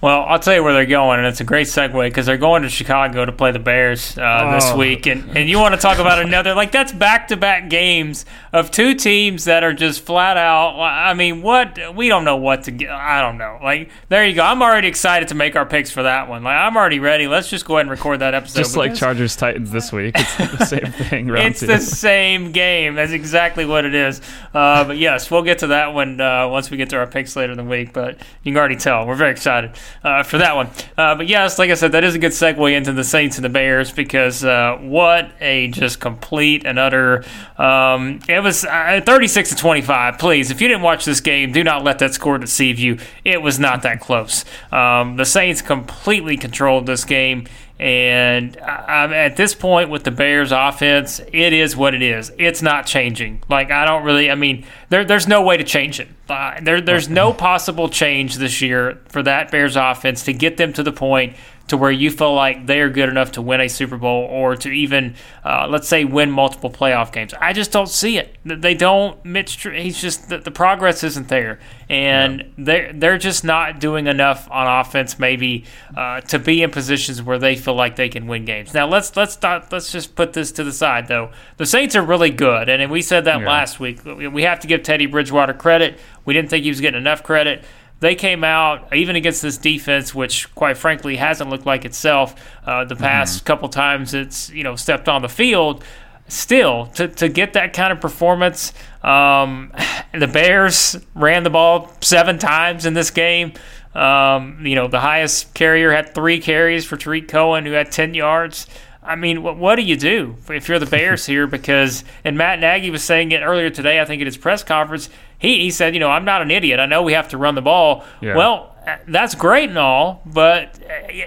Well, 0.00 0.24
I'll 0.28 0.38
tell 0.38 0.54
you 0.54 0.62
where 0.62 0.72
they're 0.72 0.86
going, 0.86 1.18
and 1.18 1.26
it's 1.26 1.40
a 1.40 1.44
great 1.44 1.66
segue 1.66 1.92
because 2.08 2.26
they're 2.26 2.38
going 2.38 2.62
to 2.62 2.68
Chicago 2.68 3.24
to 3.24 3.32
play 3.32 3.50
the 3.50 3.58
Bears 3.58 4.16
uh, 4.16 4.44
oh. 4.44 4.52
this 4.52 4.72
week. 4.72 5.06
And, 5.06 5.36
and 5.36 5.48
you 5.48 5.58
want 5.58 5.74
to 5.74 5.80
talk 5.80 5.98
about 5.98 6.20
another, 6.20 6.54
like, 6.54 6.70
that's 6.70 6.92
back 6.92 7.28
to 7.28 7.36
back 7.36 7.68
games 7.68 8.24
of 8.52 8.70
two 8.70 8.94
teams 8.94 9.46
that 9.46 9.64
are 9.64 9.72
just 9.72 10.06
flat 10.06 10.36
out. 10.36 10.78
I 10.80 11.14
mean, 11.14 11.42
what? 11.42 11.96
We 11.96 12.08
don't 12.08 12.24
know 12.24 12.36
what 12.36 12.64
to 12.64 12.70
get. 12.70 12.90
I 12.90 13.20
don't 13.20 13.38
know. 13.38 13.58
Like, 13.60 13.90
there 14.08 14.24
you 14.24 14.34
go. 14.34 14.42
I'm 14.42 14.62
already 14.62 14.86
excited 14.86 15.28
to 15.28 15.34
make 15.34 15.56
our 15.56 15.66
picks 15.66 15.90
for 15.90 16.04
that 16.04 16.28
one. 16.28 16.44
Like, 16.44 16.56
I'm 16.56 16.76
already 16.76 17.00
ready. 17.00 17.26
Let's 17.26 17.50
just 17.50 17.64
go 17.64 17.74
ahead 17.74 17.86
and 17.86 17.90
record 17.90 18.20
that 18.20 18.34
episode. 18.34 18.58
Just 18.58 18.76
like 18.76 18.94
Chargers 18.94 19.34
Titans 19.34 19.72
this 19.72 19.90
week. 19.92 20.14
It's 20.16 20.36
the 20.36 20.64
same 20.64 20.92
thing. 20.92 21.28
it's 21.30 21.60
two. 21.60 21.66
the 21.66 21.80
same 21.80 22.52
game. 22.52 22.94
That's 22.94 23.12
exactly 23.12 23.64
what 23.64 23.84
it 23.84 23.96
is. 23.96 24.20
Uh, 24.54 24.84
but 24.84 24.96
yes, 24.96 25.28
we'll 25.28 25.42
get 25.42 25.58
to 25.58 25.68
that 25.68 25.92
one 25.92 26.20
uh, 26.20 26.46
once 26.48 26.70
we 26.70 26.76
get 26.76 26.90
to 26.90 26.96
our 26.98 27.06
picks 27.08 27.34
later 27.34 27.50
in 27.50 27.58
the 27.58 27.64
week. 27.64 27.92
But 27.92 28.18
you 28.44 28.52
can 28.52 28.58
already 28.58 28.76
tell. 28.76 29.04
We're 29.04 29.16
very 29.16 29.32
excited 29.32 29.72
uh, 30.02 30.22
for 30.22 30.38
that 30.38 30.56
one. 30.56 30.68
Uh, 30.96 31.14
but 31.14 31.28
yes, 31.28 31.58
like 31.58 31.70
I 31.70 31.74
said, 31.74 31.92
that 31.92 32.04
is 32.04 32.14
a 32.14 32.18
good 32.18 32.32
segue 32.32 32.72
into 32.72 32.92
the 32.92 33.04
Saints 33.04 33.36
and 33.36 33.44
the 33.44 33.48
Bears 33.48 33.92
because 33.92 34.44
uh, 34.44 34.76
what 34.80 35.30
a 35.40 35.68
just 35.68 36.00
complete 36.00 36.64
and 36.64 36.78
utter. 36.78 37.24
Um, 37.56 38.20
it 38.28 38.42
was 38.42 38.64
uh, 38.64 39.00
36 39.04 39.50
to 39.50 39.56
25. 39.56 40.18
Please, 40.18 40.50
if 40.50 40.60
you 40.60 40.68
didn't 40.68 40.82
watch 40.82 41.04
this 41.04 41.20
game, 41.20 41.52
do 41.52 41.64
not 41.64 41.84
let 41.84 41.98
that 42.00 42.14
score 42.14 42.38
deceive 42.38 42.78
you. 42.78 42.98
It 43.24 43.42
was 43.42 43.58
not 43.58 43.82
that 43.82 44.00
close. 44.00 44.44
Um, 44.72 45.16
the 45.16 45.24
Saints 45.24 45.62
completely 45.62 46.36
controlled 46.36 46.86
this 46.86 47.04
game. 47.04 47.46
And 47.80 48.56
I'm 48.56 49.12
at 49.12 49.36
this 49.36 49.54
point 49.54 49.88
with 49.88 50.02
the 50.02 50.10
Bears 50.10 50.50
offense, 50.50 51.20
it 51.32 51.52
is 51.52 51.76
what 51.76 51.94
it 51.94 52.02
is. 52.02 52.32
It's 52.36 52.60
not 52.60 52.86
changing. 52.86 53.42
Like 53.48 53.70
I 53.70 53.84
don't 53.84 54.02
really. 54.02 54.30
I 54.30 54.34
mean, 54.34 54.64
there, 54.88 55.04
there's 55.04 55.28
no 55.28 55.42
way 55.42 55.56
to 55.56 55.64
change 55.64 56.00
it. 56.00 56.08
Uh, 56.28 56.58
there, 56.60 56.80
there's 56.80 57.08
no 57.08 57.32
possible 57.32 57.88
change 57.88 58.36
this 58.36 58.60
year 58.60 59.00
for 59.08 59.22
that 59.22 59.52
Bears 59.52 59.76
offense 59.76 60.24
to 60.24 60.32
get 60.32 60.56
them 60.56 60.72
to 60.72 60.82
the 60.82 60.92
point 60.92 61.36
to 61.68 61.76
where 61.76 61.90
you 61.90 62.10
feel 62.10 62.34
like 62.34 62.66
they 62.66 62.80
are 62.80 62.88
good 62.88 63.08
enough 63.08 63.32
to 63.32 63.42
win 63.42 63.60
a 63.60 63.68
Super 63.68 63.96
Bowl 63.96 64.24
or 64.24 64.56
to 64.56 64.70
even, 64.70 65.14
uh, 65.44 65.66
let's 65.68 65.86
say, 65.86 66.04
win 66.04 66.30
multiple 66.30 66.70
playoff 66.70 67.12
games. 67.12 67.34
I 67.34 67.52
just 67.52 67.72
don't 67.72 67.88
see 67.88 68.18
it. 68.18 68.36
They 68.44 68.74
don't. 68.74 69.22
Mitch, 69.24 69.62
he's 69.62 70.00
just 70.00 70.28
the, 70.28 70.38
the 70.38 70.50
progress 70.50 71.04
isn't 71.04 71.28
there, 71.28 71.60
and 71.88 72.52
they're 72.56 72.92
they're 72.92 73.18
just 73.18 73.44
not 73.44 73.80
doing 73.80 74.06
enough 74.06 74.50
on 74.50 74.80
offense, 74.80 75.18
maybe 75.18 75.64
uh, 75.96 76.20
to 76.22 76.38
be 76.38 76.62
in 76.62 76.70
positions 76.70 77.22
where 77.22 77.38
they 77.38 77.54
feel 77.54 77.74
like 77.74 77.96
they 77.96 78.08
can 78.08 78.26
win 78.26 78.44
games. 78.44 78.74
Now 78.74 78.86
let's 78.86 79.14
let's 79.16 79.40
not, 79.42 79.70
let's 79.70 79.92
just 79.92 80.14
put 80.14 80.32
this 80.32 80.52
to 80.52 80.64
the 80.64 80.72
side 80.72 81.08
though. 81.08 81.30
The 81.58 81.66
Saints 81.66 81.94
are 81.96 82.02
really 82.02 82.30
good, 82.30 82.68
and 82.68 82.90
we 82.90 83.02
said 83.02 83.24
that 83.24 83.40
yeah. 83.40 83.46
last 83.46 83.78
week. 83.78 84.04
We 84.04 84.42
have 84.42 84.60
to 84.60 84.66
give 84.66 84.82
Teddy 84.82 85.06
Bridgewater 85.06 85.54
credit. 85.54 85.98
We 86.24 86.34
didn't 86.34 86.50
think 86.50 86.64
he 86.64 86.70
was 86.70 86.80
getting 86.80 87.00
enough 87.00 87.22
credit 87.22 87.64
they 88.00 88.14
came 88.14 88.44
out 88.44 88.94
even 88.94 89.16
against 89.16 89.42
this 89.42 89.58
defense, 89.58 90.14
which 90.14 90.52
quite 90.54 90.76
frankly 90.76 91.16
hasn't 91.16 91.50
looked 91.50 91.66
like 91.66 91.84
itself 91.84 92.34
uh, 92.64 92.84
the 92.84 92.96
past 92.96 93.38
mm-hmm. 93.38 93.46
couple 93.46 93.68
times 93.68 94.14
it's 94.14 94.50
you 94.50 94.62
know 94.62 94.76
stepped 94.76 95.08
on 95.08 95.22
the 95.22 95.28
field. 95.28 95.84
Still, 96.30 96.88
to, 96.88 97.08
to 97.08 97.30
get 97.30 97.54
that 97.54 97.72
kind 97.72 97.90
of 97.90 98.02
performance, 98.02 98.74
um, 99.02 99.72
the 100.12 100.26
Bears 100.26 100.96
ran 101.14 101.42
the 101.42 101.50
ball 101.50 101.90
seven 102.02 102.38
times 102.38 102.84
in 102.84 102.92
this 102.92 103.10
game. 103.10 103.54
Um, 103.94 104.64
you 104.64 104.74
know, 104.74 104.88
the 104.88 105.00
highest 105.00 105.54
carrier 105.54 105.90
had 105.90 106.14
three 106.14 106.38
carries 106.38 106.84
for 106.84 106.96
Tarik 106.96 107.28
Cohen, 107.28 107.64
who 107.64 107.72
had 107.72 107.90
10 107.90 108.14
yards. 108.14 108.66
I 109.08 109.16
mean, 109.16 109.42
what, 109.42 109.56
what 109.56 109.76
do 109.76 109.82
you 109.82 109.96
do 109.96 110.36
if 110.48 110.68
you're 110.68 110.78
the 110.78 110.86
Bears 110.86 111.26
here? 111.26 111.46
Because, 111.58 112.04
and 112.24 112.36
Matt 112.36 112.60
Nagy 112.60 112.90
was 112.90 113.02
saying 113.02 113.32
it 113.32 113.40
earlier 113.40 113.70
today, 113.70 114.00
I 114.00 114.04
think 114.04 114.20
at 114.20 114.26
his 114.26 114.36
press 114.36 114.62
conference, 114.62 115.08
he, 115.38 115.60
he 115.60 115.70
said, 115.70 115.94
you 115.94 116.00
know, 116.00 116.10
I'm 116.10 116.24
not 116.24 116.42
an 116.42 116.50
idiot. 116.50 116.78
I 116.78 116.86
know 116.86 117.02
we 117.02 117.14
have 117.14 117.28
to 117.30 117.38
run 117.38 117.54
the 117.54 117.62
ball. 117.62 118.04
Yeah. 118.20 118.36
Well, 118.36 118.76
that's 119.06 119.34
great 119.34 119.68
and 119.68 119.78
all, 119.78 120.22
but 120.24 120.78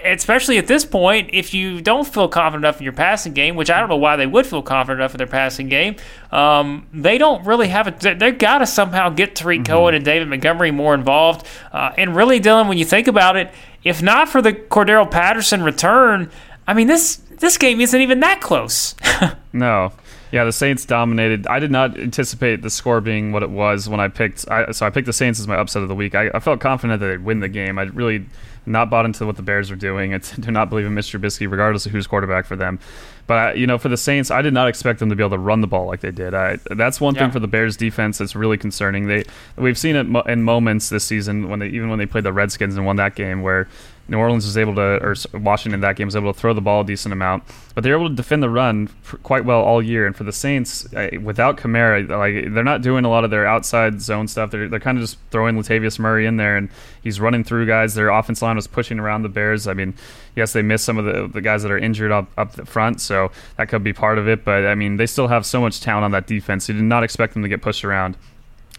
especially 0.04 0.58
at 0.58 0.66
this 0.66 0.84
point, 0.84 1.30
if 1.32 1.54
you 1.54 1.80
don't 1.80 2.06
feel 2.06 2.28
confident 2.28 2.64
enough 2.64 2.78
in 2.78 2.84
your 2.84 2.92
passing 2.92 3.32
game, 3.32 3.56
which 3.56 3.70
I 3.70 3.78
don't 3.80 3.88
know 3.88 3.96
why 3.96 4.16
they 4.16 4.26
would 4.26 4.46
feel 4.46 4.62
confident 4.62 5.00
enough 5.00 5.14
in 5.14 5.18
their 5.18 5.26
passing 5.26 5.68
game, 5.68 5.96
um, 6.30 6.86
they 6.92 7.18
don't 7.18 7.44
really 7.46 7.68
have 7.68 7.88
it. 7.88 8.00
They've 8.00 8.36
got 8.36 8.58
to 8.58 8.66
somehow 8.66 9.10
get 9.10 9.34
Tarik 9.34 9.60
mm-hmm. 9.60 9.72
Cohen 9.72 9.94
and 9.94 10.04
David 10.04 10.28
Montgomery 10.28 10.70
more 10.70 10.94
involved. 10.94 11.46
Uh, 11.72 11.92
and 11.96 12.16
really, 12.16 12.40
Dillon, 12.40 12.68
when 12.68 12.78
you 12.78 12.84
think 12.84 13.06
about 13.06 13.36
it, 13.36 13.52
if 13.84 14.02
not 14.02 14.28
for 14.28 14.42
the 14.42 14.52
Cordarrelle 14.52 15.10
Patterson 15.10 15.62
return, 15.62 16.30
I 16.66 16.74
mean 16.74 16.86
this 16.86 17.20
this 17.42 17.58
game 17.58 17.80
isn't 17.80 18.00
even 18.00 18.20
that 18.20 18.40
close. 18.40 18.94
no, 19.52 19.92
yeah, 20.30 20.44
the 20.44 20.52
Saints 20.52 20.86
dominated. 20.86 21.46
I 21.48 21.58
did 21.58 21.70
not 21.70 21.98
anticipate 21.98 22.62
the 22.62 22.70
score 22.70 23.02
being 23.02 23.32
what 23.32 23.42
it 23.42 23.50
was 23.50 23.88
when 23.88 24.00
I 24.00 24.08
picked. 24.08 24.48
I, 24.48 24.70
so 24.70 24.86
I 24.86 24.90
picked 24.90 25.06
the 25.06 25.12
Saints 25.12 25.38
as 25.38 25.46
my 25.46 25.56
upset 25.56 25.82
of 25.82 25.88
the 25.88 25.94
week. 25.94 26.14
I, 26.14 26.30
I 26.32 26.38
felt 26.38 26.60
confident 26.60 27.00
that 27.00 27.06
they'd 27.06 27.24
win 27.24 27.40
the 27.40 27.50
game. 27.50 27.78
I 27.78 27.82
really 27.82 28.24
not 28.64 28.88
bought 28.88 29.04
into 29.04 29.26
what 29.26 29.36
the 29.36 29.42
Bears 29.42 29.70
were 29.70 29.76
doing. 29.76 30.14
I 30.14 30.18
do 30.40 30.50
not 30.50 30.70
believe 30.70 30.86
in 30.86 30.94
Mr. 30.94 31.20
Trubisky, 31.20 31.50
regardless 31.50 31.84
of 31.84 31.92
who's 31.92 32.06
quarterback 32.06 32.46
for 32.46 32.56
them. 32.56 32.78
But 33.26 33.58
you 33.58 33.66
know, 33.66 33.76
for 33.76 33.88
the 33.88 33.96
Saints, 33.96 34.30
I 34.30 34.40
did 34.40 34.54
not 34.54 34.68
expect 34.68 35.00
them 35.00 35.10
to 35.10 35.16
be 35.16 35.22
able 35.22 35.36
to 35.36 35.38
run 35.38 35.60
the 35.60 35.66
ball 35.66 35.86
like 35.86 36.00
they 36.00 36.10
did. 36.10 36.32
I, 36.32 36.58
that's 36.70 37.00
one 37.00 37.14
yeah. 37.14 37.22
thing 37.22 37.30
for 37.30 37.40
the 37.40 37.48
Bears 37.48 37.76
defense 37.76 38.18
that's 38.18 38.34
really 38.34 38.56
concerning. 38.56 39.08
They 39.08 39.24
we've 39.56 39.78
seen 39.78 39.96
it 39.96 40.06
in 40.28 40.42
moments 40.42 40.88
this 40.88 41.04
season 41.04 41.48
when 41.48 41.58
they 41.58 41.68
even 41.68 41.90
when 41.90 41.98
they 41.98 42.06
played 42.06 42.24
the 42.24 42.32
Redskins 42.32 42.76
and 42.76 42.86
won 42.86 42.96
that 42.96 43.14
game 43.14 43.42
where 43.42 43.68
New 44.08 44.18
Orleans 44.18 44.44
was 44.44 44.58
able 44.58 44.74
to, 44.74 45.02
or 45.02 45.14
Washington 45.38 45.80
that 45.80 45.96
game 45.96 46.06
was 46.06 46.16
able 46.16 46.32
to 46.32 46.38
throw 46.38 46.52
the 46.52 46.60
ball 46.60 46.80
a 46.82 46.84
decent 46.84 47.12
amount, 47.12 47.44
but 47.74 47.84
they're 47.84 47.94
able 47.94 48.08
to 48.08 48.14
defend 48.14 48.42
the 48.42 48.50
run 48.50 48.88
quite 49.22 49.44
well 49.44 49.60
all 49.60 49.80
year. 49.80 50.06
And 50.06 50.14
for 50.14 50.24
the 50.24 50.32
Saints, 50.32 50.86
without 51.22 51.56
Kamara, 51.56 52.08
like 52.08 52.52
they're 52.52 52.64
not 52.64 52.82
doing 52.82 53.04
a 53.04 53.08
lot 53.08 53.24
of 53.24 53.30
their 53.30 53.46
outside 53.46 54.02
zone 54.02 54.26
stuff. 54.28 54.50
They're 54.50 54.68
they're 54.68 54.80
kind 54.80 54.98
of 54.98 55.02
just 55.02 55.18
throwing 55.30 55.56
Latavius 55.56 55.98
Murray 55.98 56.26
in 56.26 56.36
there, 56.36 56.56
and 56.56 56.68
he's 57.02 57.20
running 57.20 57.44
through 57.44 57.66
guys. 57.66 57.94
Their 57.94 58.08
offense 58.10 58.42
line 58.42 58.56
was 58.56 58.66
pushing 58.66 58.98
around 58.98 59.22
the 59.22 59.28
Bears. 59.28 59.68
I 59.68 59.74
mean, 59.74 59.94
yes, 60.34 60.52
they 60.52 60.62
missed 60.62 60.84
some 60.84 60.98
of 60.98 61.04
the 61.04 61.28
the 61.28 61.40
guys 61.40 61.62
that 61.62 61.70
are 61.70 61.78
injured 61.78 62.10
up 62.10 62.28
up 62.36 62.52
the 62.52 62.66
front, 62.66 63.00
so 63.00 63.30
that 63.56 63.68
could 63.68 63.84
be 63.84 63.92
part 63.92 64.18
of 64.18 64.28
it. 64.28 64.44
But 64.44 64.66
I 64.66 64.74
mean, 64.74 64.96
they 64.96 65.06
still 65.06 65.28
have 65.28 65.46
so 65.46 65.60
much 65.60 65.80
talent 65.80 66.04
on 66.04 66.10
that 66.10 66.26
defense. 66.26 66.68
You 66.68 66.74
did 66.74 66.82
not 66.82 67.04
expect 67.04 67.34
them 67.34 67.42
to 67.42 67.48
get 67.48 67.62
pushed 67.62 67.84
around 67.84 68.16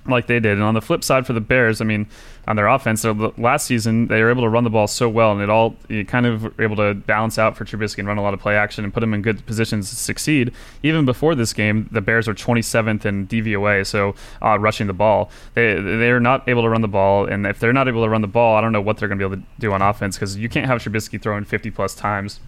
like 0.05 0.27
they 0.27 0.39
did. 0.39 0.53
And 0.53 0.63
on 0.63 0.73
the 0.73 0.81
flip 0.81 1.03
side 1.03 1.25
for 1.25 1.33
the 1.33 1.41
Bears, 1.41 1.81
I 1.81 1.85
mean, 1.85 2.07
on 2.47 2.55
their 2.55 2.67
offense, 2.67 3.01
so 3.01 3.33
last 3.37 3.65
season 3.65 4.07
they 4.07 4.21
were 4.21 4.29
able 4.29 4.43
to 4.43 4.49
run 4.49 4.63
the 4.63 4.69
ball 4.69 4.87
so 4.87 5.07
well, 5.07 5.31
and 5.31 5.41
it 5.41 5.49
all 5.49 5.75
you 5.87 6.05
kind 6.05 6.25
of 6.25 6.59
able 6.59 6.75
to 6.75 6.93
balance 6.93 7.37
out 7.37 7.55
for 7.55 7.65
Trubisky 7.65 7.99
and 7.99 8.07
run 8.07 8.17
a 8.17 8.21
lot 8.21 8.33
of 8.33 8.39
play 8.39 8.55
action 8.55 8.83
and 8.83 8.93
put 8.93 9.01
him 9.01 9.13
in 9.13 9.21
good 9.21 9.45
positions 9.45 9.89
to 9.89 9.95
succeed. 9.95 10.51
Even 10.81 11.05
before 11.05 11.35
this 11.35 11.53
game, 11.53 11.87
the 11.91 12.01
Bears 12.01 12.27
are 12.27 12.33
27th 12.33 13.05
in 13.05 13.27
DVOA, 13.27 13.85
so 13.85 14.15
uh, 14.41 14.57
rushing 14.59 14.87
the 14.87 14.93
ball. 14.93 15.29
They 15.53 15.73
they're 15.75 16.19
not 16.19 16.47
able 16.49 16.63
to 16.63 16.69
run 16.69 16.81
the 16.81 16.87
ball, 16.87 17.25
and 17.25 17.47
if 17.47 17.59
they're 17.59 17.73
not 17.73 17.87
able 17.87 18.03
to 18.03 18.09
run 18.09 18.21
the 18.21 18.27
ball, 18.27 18.55
I 18.55 18.61
don't 18.61 18.71
know 18.71 18.81
what 18.81 18.97
they're 18.97 19.07
going 19.07 19.19
to 19.19 19.27
be 19.27 19.33
able 19.33 19.41
to 19.41 19.49
do 19.59 19.71
on 19.71 19.81
offense 19.81 20.17
because 20.17 20.37
you 20.37 20.49
can't 20.49 20.67
have 20.67 20.81
Trubisky 20.81 21.21
throwing 21.21 21.45
50 21.45 21.71
plus 21.71 21.95
times 21.95 22.39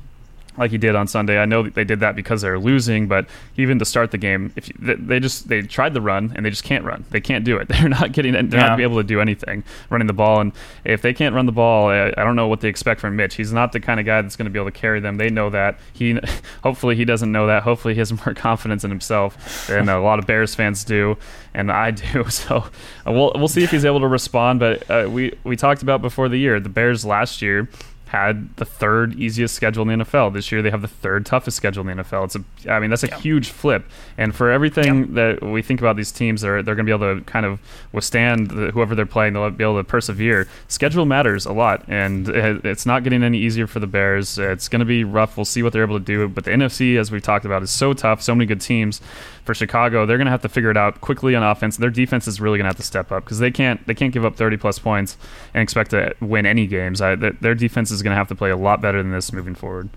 like 0.58 0.72
he 0.72 0.78
did 0.78 0.96
on 0.96 1.08
Sunday. 1.08 1.38
I 1.40 1.46
know 1.46 1.64
they 1.64 1.84
did 1.84 2.00
that 2.00 2.16
because 2.16 2.42
they're 2.42 2.60
losing, 2.60 3.08
but 3.08 3.28
even 3.58 3.80
to 3.80 3.86
start 3.86 4.12
the 4.12 4.18
game, 4.18 4.52
if 4.56 4.70
you, 4.70 4.76
they 4.80 5.20
just 5.20 5.48
they 5.48 5.62
tried 5.62 5.94
the 5.94 6.02
run 6.02 6.34
and 6.36 6.46
they 6.46 6.50
just 6.50 6.64
can't 6.64 6.84
run. 6.84 7.06
They 7.10 7.22
can't 7.22 7.46
do 7.46 7.58
it. 7.58 7.68
They're 7.76 7.90
not 7.90 8.12
getting. 8.12 8.34
They're 8.34 8.60
yeah. 8.60 8.68
not 8.68 8.78
be 8.78 8.84
able 8.84 8.98
to 8.98 9.04
do 9.04 9.22
anything 9.22 9.64
running 9.90 10.08
the 10.08 10.14
ball. 10.14 10.40
And 10.40 10.54
if 10.84 11.02
they 11.02 11.14
can't 11.14 11.36
run 11.36 11.46
the 11.46 11.52
ball, 11.52 11.90
I, 11.90 12.14
I, 12.18 12.24
don't 12.24 12.36
know 12.36 12.48
what 12.48 12.62
they 12.62 12.70
expect 12.70 13.02
from 13.02 13.16
Mitch. 13.16 13.36
He's 13.36 13.52
not 13.52 13.72
the 13.72 13.80
kind 13.80 14.00
of 14.00 14.06
guy 14.06 14.22
that's 14.22 14.36
going 14.36 14.46
to 14.46 14.52
be 14.52 14.60
able 14.60 14.72
to 14.72 14.78
carry 14.78 15.00
them. 15.00 15.18
They 15.18 15.30
know 15.30 15.50
that. 15.50 15.80
He 15.94 16.20
hopefully 16.64 16.96
he 16.96 17.06
doesn't 17.06 17.32
know 17.32 17.48
that. 17.48 17.64
Hopefully 17.64 17.94
he 17.94 18.00
has 18.00 18.12
more 18.26 18.34
confidence 18.34 18.84
in 18.84 18.90
himself 18.90 19.68
than 19.68 19.90
a 19.90 20.00
lot 20.00 20.20
of 20.20 20.26
Bears 20.26 20.56
fans 20.56 20.84
do, 20.84 21.18
and 21.54 21.72
I 21.72 21.92
do. 21.92 22.26
So 22.30 22.58
uh, 22.58 23.12
we'll 23.12 23.32
we'll 23.36 23.48
see 23.48 23.64
if 23.64 23.72
he's 23.72 23.86
able 23.86 24.02
to 24.02 24.08
respond. 24.08 24.60
But 24.60 24.90
uh, 24.90 25.08
we 25.10 25.38
we 25.44 25.56
talked 25.56 25.82
about 25.82 26.02
before 26.02 26.30
the 26.30 26.38
year 26.38 26.60
the 26.60 26.70
Bears 26.70 27.06
last 27.06 27.42
year 27.42 27.70
had 28.08 28.56
the 28.58 28.66
third 28.66 29.16
easiest 29.16 29.56
schedule 29.56 29.88
in 29.90 30.00
the 30.00 30.06
NFL. 30.06 30.34
This 30.34 30.52
year 30.52 30.62
they 30.62 30.70
have 30.70 30.82
the 30.82 30.88
third 30.88 31.26
toughest 31.26 31.58
schedule 31.58 31.88
in 31.88 31.98
the 31.98 32.04
NFL. 32.04 32.26
It's 32.26 32.36
a, 32.36 32.72
I 32.72 32.80
mean, 32.80 32.90
that's 32.90 33.04
a 33.04 33.08
yep. 33.08 33.20
huge 33.20 33.50
flip. 33.50 33.86
And 34.18 34.34
for 34.36 34.52
everything 34.52 35.00
yep. 35.00 35.40
that 35.40 35.48
we 35.48 35.62
think 35.62 35.80
about 35.80 35.96
these 35.96 36.12
teams, 36.12 36.42
they're 36.42 36.62
they're 36.62 36.76
going 36.76 36.86
to 36.86 36.98
be 36.98 37.04
able 37.04 37.20
to 37.20 37.26
kind 37.26 37.46
of 37.46 37.60
withstand 37.92 38.52
the, 38.52 38.72
whoever 38.72 38.96
they're 38.96 39.06
playing. 39.06 39.34
They'll 39.34 39.50
be 39.50 39.64
able 39.64 39.78
to 39.78 39.84
persevere. 39.84 40.48
Schedule 40.68 41.06
matters 41.06 41.46
a 41.46 41.54
lot, 41.54 41.84
and 41.88 42.28
it's 42.30 42.86
not 42.86 43.04
getting 43.04 43.24
any 43.24 43.40
easier 43.40 43.68
for 43.68 43.80
the 43.80 43.88
Bears. 43.88 44.38
It's 44.38 44.70
going 44.70 44.80
to 44.80 44.86
be 44.86 45.04
rough. 45.04 45.38
We'll 45.38 45.46
see 45.46 45.64
what 45.64 45.74
they're 45.74 45.84
able 45.84 46.00
to 46.00 46.06
do. 46.06 46.28
But 46.28 46.46
the 46.46 46.52
NFC, 46.52 46.98
as 47.00 47.12
we've 47.12 47.24
talked 47.24 47.46
about, 47.46 47.64
is 47.64 47.72
so 47.72 47.94
tough. 47.94 48.22
So 48.22 48.36
many 48.36 48.46
good 48.46 48.62
teams 48.62 49.02
for 49.46 49.54
Chicago, 49.54 50.06
they're 50.06 50.18
going 50.18 50.26
to 50.26 50.32
have 50.32 50.42
to 50.42 50.50
figure 50.50 50.72
it 50.72 50.78
out 50.78 51.02
quickly 51.02 51.36
on 51.36 51.44
offense. 51.44 51.78
Their 51.78 51.92
defense 51.92 52.28
is 52.28 52.42
really 52.42 52.58
going 52.58 52.66
to 52.66 52.70
have 52.70 52.78
to 52.78 52.84
step 52.84 53.12
up 53.12 53.24
because 53.24 53.40
they 53.40 53.52
can't 53.52 53.86
they 53.88 53.94
can't 53.94 54.14
give 54.14 54.26
up 54.26 54.36
30 54.36 54.58
plus 54.58 54.80
points 54.80 55.18
and 55.54 55.62
expect 55.62 55.92
to 55.92 56.16
win 56.20 56.46
any 56.46 56.68
games. 56.68 57.02
I, 57.02 57.16
their 57.16 57.56
defense 57.56 57.92
is 57.92 57.95
going 58.02 58.12
to 58.12 58.18
have 58.18 58.28
to 58.30 58.36
play 58.36 58.50
a 58.50 58.58
lot 58.58 58.82
better 58.82 59.02
than 59.02 59.12
this 59.12 59.32
moving 59.34 59.56
forward. 59.56 59.90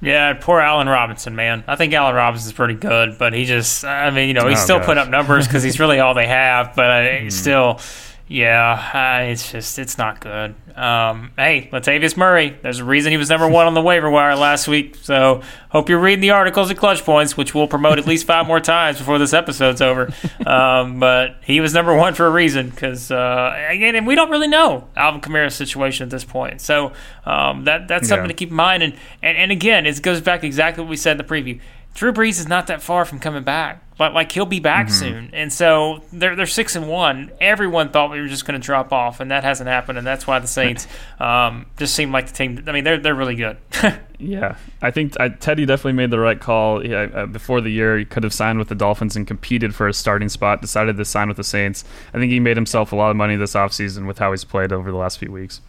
Yeah, 0.00 0.34
poor 0.34 0.60
Allen 0.60 0.88
Robinson, 0.88 1.34
man. 1.34 1.64
I 1.66 1.76
think 1.76 1.94
Allen 1.94 2.14
Robinson's 2.14 2.52
pretty 2.52 2.74
good, 2.74 3.16
but 3.18 3.32
he 3.32 3.46
just, 3.46 3.84
I 3.84 4.10
mean, 4.10 4.28
you 4.28 4.34
know, 4.34 4.46
he's 4.46 4.58
oh, 4.60 4.64
still 4.64 4.78
gosh. 4.78 4.86
putting 4.86 5.02
up 5.02 5.08
numbers 5.08 5.46
because 5.46 5.62
he's 5.62 5.80
really 5.80 6.00
all 6.00 6.12
they 6.12 6.26
have, 6.26 6.76
but 6.76 6.82
mm. 7.10 7.32
still, 7.32 7.80
yeah, 8.28 9.20
uh, 9.22 9.30
it's 9.30 9.52
just, 9.52 9.78
it's 9.78 9.98
not 9.98 10.20
good. 10.20 10.56
Um, 10.74 11.30
hey, 11.38 11.70
Latavius 11.72 12.16
Murray. 12.16 12.58
There's 12.60 12.80
a 12.80 12.84
reason 12.84 13.12
he 13.12 13.16
was 13.16 13.30
number 13.30 13.48
one 13.48 13.66
on 13.66 13.74
the 13.74 13.80
waiver 13.80 14.10
wire 14.10 14.34
last 14.34 14.66
week. 14.66 14.96
So 14.96 15.42
hope 15.68 15.88
you're 15.88 16.00
reading 16.00 16.20
the 16.20 16.30
articles 16.30 16.68
at 16.70 16.76
ClutchPoints, 16.76 17.36
which 17.36 17.54
we'll 17.54 17.68
promote 17.68 17.98
at 17.98 18.06
least 18.06 18.26
five 18.26 18.48
more 18.48 18.58
times 18.58 18.98
before 18.98 19.18
this 19.18 19.32
episode's 19.32 19.80
over. 19.80 20.12
Um, 20.44 20.98
but 21.00 21.36
he 21.44 21.60
was 21.60 21.72
number 21.72 21.94
one 21.94 22.14
for 22.14 22.26
a 22.26 22.30
reason 22.30 22.68
because 22.68 23.12
uh, 23.12 23.66
again, 23.68 23.94
and 23.94 24.08
we 24.08 24.16
don't 24.16 24.30
really 24.30 24.48
know 24.48 24.88
Alvin 24.96 25.20
Kamara's 25.20 25.54
situation 25.54 26.02
at 26.02 26.10
this 26.10 26.24
point. 26.24 26.60
So 26.60 26.92
um, 27.24 27.64
that 27.64 27.86
that's 27.86 28.08
something 28.08 28.24
yeah. 28.24 28.32
to 28.32 28.34
keep 28.34 28.50
in 28.50 28.56
mind. 28.56 28.82
And, 28.82 28.94
and 29.22 29.38
and 29.38 29.52
again, 29.52 29.86
it 29.86 30.02
goes 30.02 30.20
back 30.20 30.42
exactly 30.42 30.82
what 30.82 30.90
we 30.90 30.96
said 30.96 31.12
in 31.12 31.18
the 31.18 31.24
preview. 31.24 31.60
Drew 31.96 32.12
Brees 32.12 32.38
is 32.38 32.46
not 32.46 32.66
that 32.66 32.82
far 32.82 33.06
from 33.06 33.18
coming 33.18 33.42
back. 33.42 33.82
But 33.98 34.12
like 34.12 34.30
he'll 34.30 34.44
be 34.44 34.60
back 34.60 34.88
mm-hmm. 34.88 34.94
soon, 34.94 35.30
and 35.32 35.50
so 35.50 36.02
they're 36.12 36.36
they're 36.36 36.44
six 36.44 36.76
and 36.76 36.86
one. 36.86 37.32
Everyone 37.40 37.88
thought 37.88 38.10
we 38.10 38.20
were 38.20 38.26
just 38.26 38.44
going 38.44 38.60
to 38.60 38.62
drop 38.62 38.92
off, 38.92 39.20
and 39.20 39.30
that 39.30 39.42
hasn't 39.42 39.70
happened, 39.70 39.96
and 39.96 40.06
that's 40.06 40.26
why 40.26 40.38
the 40.38 40.46
Saints 40.46 40.86
um, 41.18 41.64
just 41.78 41.94
seem 41.94 42.12
like 42.12 42.26
the 42.26 42.34
team. 42.34 42.62
I 42.66 42.72
mean, 42.72 42.84
they're 42.84 42.98
they're 42.98 43.14
really 43.14 43.36
good. 43.36 43.56
yeah, 44.18 44.56
I 44.82 44.90
think 44.90 45.18
I, 45.18 45.30
Teddy 45.30 45.64
definitely 45.64 45.94
made 45.94 46.10
the 46.10 46.18
right 46.18 46.38
call. 46.38 46.82
Uh, 46.86 47.24
before 47.24 47.62
the 47.62 47.70
year, 47.70 47.96
he 47.96 48.04
could 48.04 48.22
have 48.22 48.34
signed 48.34 48.58
with 48.58 48.68
the 48.68 48.74
Dolphins 48.74 49.16
and 49.16 49.26
competed 49.26 49.74
for 49.74 49.88
a 49.88 49.94
starting 49.94 50.28
spot. 50.28 50.60
Decided 50.60 50.98
to 50.98 51.04
sign 51.06 51.28
with 51.28 51.38
the 51.38 51.44
Saints. 51.44 51.82
I 52.12 52.18
think 52.18 52.30
he 52.30 52.38
made 52.38 52.58
himself 52.58 52.92
a 52.92 52.96
lot 52.96 53.10
of 53.10 53.16
money 53.16 53.36
this 53.36 53.54
offseason 53.54 54.06
with 54.06 54.18
how 54.18 54.32
he's 54.32 54.44
played 54.44 54.74
over 54.74 54.90
the 54.90 54.98
last 54.98 55.18
few 55.18 55.32
weeks. 55.32 55.62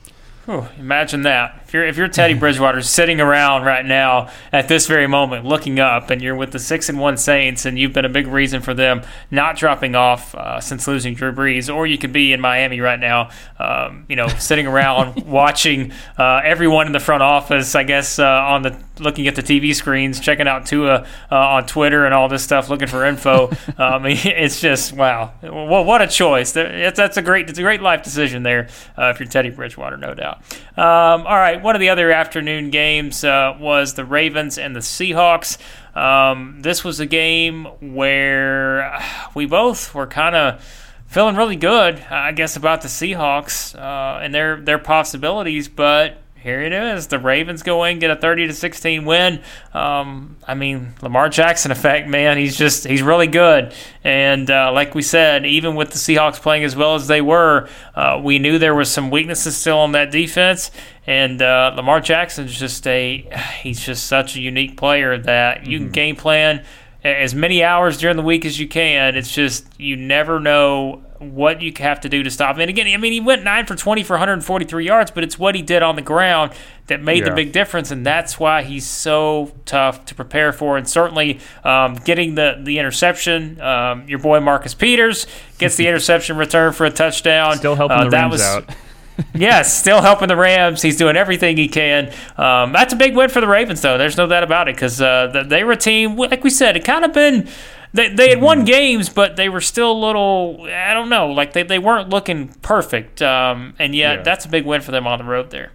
Whew, 0.48 0.66
imagine 0.80 1.24
that. 1.24 1.62
If 1.66 1.74
you're 1.74 1.86
if 1.86 1.98
you're 1.98 2.08
Teddy 2.08 2.34
Bridgewater 2.40 2.82
sitting 2.82 3.20
around 3.20 3.66
right 3.66 3.86
now 3.86 4.30
at 4.54 4.70
this 4.70 4.88
very 4.88 5.06
moment, 5.06 5.44
looking 5.44 5.78
up, 5.78 6.10
and 6.10 6.22
you're 6.22 6.38
with 6.38 6.54
the 6.54 6.60
six 6.60 6.88
and 6.88 6.98
one 6.98 7.18
Saints, 7.18 7.66
and 7.66 7.78
you've 7.78 7.92
been 7.92 8.06
a 8.06 8.10
big 8.10 8.28
reason 8.28 8.62
for 8.62 8.74
them 8.74 9.02
not 9.30 9.58
dropping 9.58 9.94
off 9.94 10.34
uh, 10.36 10.62
since 10.62 10.88
losing 10.88 11.16
Drew 11.16 11.34
Brees, 11.34 11.74
or 11.74 11.86
you 11.86 11.98
could 11.98 12.14
be 12.14 12.32
in 12.32 12.40
Miami 12.40 12.80
right 12.80 12.98
now, 12.98 13.30
um, 13.60 14.06
you 14.08 14.16
know, 14.16 14.30
sitting 14.30 14.68
around 14.68 15.26
watching 15.28 15.92
uh, 16.18 16.40
everyone 16.46 16.88
in 16.88 16.94
the 16.94 17.02
front 17.02 17.24
office. 17.24 17.76
I 17.76 17.84
guess 17.84 18.18
uh, 18.18 18.26
on 18.26 18.62
the 18.62 18.82
looking 19.00 19.28
at 19.28 19.36
the 19.36 19.44
TV 19.44 19.76
screens, 19.76 20.18
checking 20.22 20.48
out 20.48 20.66
Tua 20.66 21.06
uh, 21.30 21.36
on 21.36 21.66
Twitter 21.66 22.06
and 22.06 22.14
all 22.14 22.30
this 22.30 22.44
stuff, 22.46 22.70
looking 22.70 22.88
for 22.88 23.04
info. 23.04 23.48
um, 23.78 24.06
it's 24.06 24.62
just 24.62 24.94
wow, 24.94 25.34
well, 25.44 25.84
what 25.84 26.02
a 26.02 26.08
choice! 26.08 26.54
That's 26.54 27.18
a 27.18 27.22
great, 27.22 27.50
it's 27.50 27.60
a 27.60 27.64
great 27.64 27.82
life 27.82 28.02
decision 28.02 28.44
there 28.44 28.70
uh, 28.98 29.12
if 29.14 29.20
you're 29.20 29.28
Teddy 29.28 29.50
Bridgewater, 29.50 29.98
no 29.98 30.14
doubt. 30.14 30.37
Um, 30.76 31.26
all 31.26 31.38
right, 31.38 31.62
one 31.62 31.76
of 31.76 31.80
the 31.80 31.90
other 31.90 32.12
afternoon 32.12 32.70
games 32.70 33.24
uh, 33.24 33.58
was 33.60 33.96
the 33.96 34.06
Ravens 34.06 34.58
and 34.58 34.76
the 34.76 34.80
Seahawks. 34.80 35.58
Um, 35.96 36.60
this 36.62 36.84
was 36.84 37.00
a 37.00 37.06
game 37.06 37.66
where 37.82 39.02
we 39.34 39.46
both 39.46 39.96
were 39.96 40.08
kind 40.08 40.36
of 40.36 40.64
feeling 41.08 41.36
really 41.36 41.56
good, 41.56 42.00
I 42.12 42.32
guess, 42.32 42.56
about 42.56 42.82
the 42.82 42.88
Seahawks 42.88 43.76
uh, 43.76 44.20
and 44.20 44.34
their 44.36 44.62
their 44.62 44.78
possibilities, 44.78 45.68
but 45.68 46.18
here 46.48 46.62
it 46.62 46.72
is. 46.72 47.08
The 47.08 47.20
Ravens 47.20 47.62
go 47.62 47.84
in, 47.84 48.00
get 48.00 48.10
a 48.10 48.16
30 48.16 48.48
to 48.48 48.54
16 48.54 49.04
win. 49.04 49.42
Um, 49.74 50.38
I 50.48 50.54
mean, 50.54 50.94
Lamar 51.02 51.28
Jackson 51.28 51.72
effect, 51.72 52.08
man. 52.08 52.38
He's 52.38 52.58
just 52.58 52.88
he's 52.88 53.02
really 53.02 53.28
good. 53.28 53.74
And 54.02 54.50
uh, 54.50 54.72
like 54.72 54.96
we 54.96 55.02
said, 55.02 55.46
even 55.46 55.76
with 55.76 55.90
the 55.90 55.98
Seahawks 55.98 56.42
playing 56.42 56.64
as 56.64 56.74
well 56.74 56.96
as 56.96 57.08
they 57.08 57.20
were, 57.20 57.68
uh, 57.96 58.22
we 58.24 58.40
knew 58.40 58.58
there 58.58 58.74
was 58.74 58.90
some 58.90 59.12
weaknesses 59.12 59.58
still 59.58 59.80
on 59.80 59.92
that 59.92 60.10
defense. 60.10 60.72
And 61.06 61.42
uh, 61.42 61.74
Lamar 61.76 62.00
Jackson's 62.00 62.58
just 62.58 62.88
a 62.88 63.30
he's 63.62 63.86
just 63.86 64.08
such 64.08 64.38
a 64.38 64.40
unique 64.40 64.78
player 64.78 65.18
that 65.18 65.68
you 65.68 65.80
mm-hmm. 65.80 65.88
can 65.88 65.92
game 65.92 66.16
plan 66.16 66.64
as 67.04 67.36
many 67.36 67.62
hours 67.62 67.98
during 67.98 68.16
the 68.16 68.24
week 68.24 68.46
as 68.46 68.58
you 68.58 68.70
can. 68.70 69.18
It's 69.18 69.34
just 69.34 69.68
you 69.78 69.98
never 69.98 70.40
know 70.40 71.04
what 71.20 71.62
you 71.62 71.74
have 71.80 72.00
to 72.02 72.10
do 72.10 72.24
to 72.24 72.32
stop 72.32 72.56
him. 72.56 72.62
And 72.62 72.70
again, 72.70 72.88
I 72.88 72.98
mean, 72.98 73.14
he 73.14 73.20
went 73.20 73.44
nine 73.44 73.66
for 73.66 73.76
20 73.76 74.04
for 74.04 74.14
143 74.14 74.86
yards, 74.86 75.12
but 75.12 75.24
it's 75.24 75.38
what 75.38 75.56
he 75.56 75.62
did 75.62 75.84
on 75.84 75.96
the 75.96 76.02
ground 76.02 76.54
that 76.88 77.02
made 77.02 77.20
yeah. 77.20 77.30
the 77.30 77.36
big 77.36 77.52
difference, 77.52 77.92
and 77.92 78.06
that's 78.06 78.40
why 78.40 78.64
he's 78.64 78.86
so 78.86 79.52
tough 79.66 80.06
to 80.06 80.16
prepare 80.16 80.54
for. 80.54 80.78
And 80.78 80.88
certainly, 80.88 81.40
um, 81.64 81.96
getting 81.96 82.36
the 82.36 82.60
the 82.64 82.80
interception, 82.80 83.60
um, 83.62 84.08
your 84.08 84.20
boy 84.20 84.40
Marcus 84.40 84.74
Peters 84.74 85.28
gets 85.58 85.76
the 85.76 85.88
interception 85.90 86.38
return 86.38 86.74
for 86.74 86.86
a 86.86 86.92
touchdown. 86.92 87.58
Still 87.58 87.76
helping 87.76 87.98
uh, 87.98 88.04
the 88.06 88.10
Rams 88.10 88.32
was, 88.34 88.42
out. 88.42 88.70
yes, 89.36 89.78
still 89.78 90.02
helping 90.02 90.28
the 90.28 90.36
Rams. 90.36 90.82
He's 90.82 90.98
doing 90.98 91.16
everything 91.16 91.58
he 91.58 91.68
can. 91.68 92.14
Um, 92.38 92.72
that's 92.72 92.94
a 92.94 92.96
big 92.96 93.16
win 93.16 93.30
for 93.30 93.42
the 93.42 93.48
Ravens, 93.48 93.82
though. 93.82 93.98
There's 93.98 94.18
no 94.18 94.28
doubt 94.28 94.44
about 94.44 94.68
it 94.68 94.76
because 94.76 95.02
uh, 95.02 95.44
they 95.48 95.64
were 95.64 95.74
a 95.74 95.78
team, 95.78 96.16
like 96.16 96.44
we 96.44 96.50
said, 96.50 96.78
it 96.78 96.86
kind 96.86 97.04
of 97.04 97.14
been 97.14 97.50
they, 97.98 98.10
they 98.10 98.30
had 98.30 98.42
won 98.42 98.60
mm-hmm. 98.60 98.66
games, 98.66 99.10
but 99.10 99.36
they 99.36 99.50
were 99.50 99.62
still 99.62 99.92
a 99.92 100.00
little, 100.00 100.68
I 100.70 100.94
don't 100.94 101.10
know, 101.10 101.32
like 101.32 101.54
they, 101.54 101.64
they 101.64 101.80
weren't 101.80 102.10
looking 102.10 102.50
perfect. 102.62 103.22
Um, 103.22 103.74
and 103.80 103.96
yet, 103.96 104.18
yeah. 104.18 104.24
that's 104.24 104.46
a 104.46 104.50
big 104.50 104.66
win 104.66 104.82
for 104.82 104.92
them 104.92 105.08
on 105.08 105.20
the 105.20 105.26
road 105.26 105.50
there. 105.50 105.72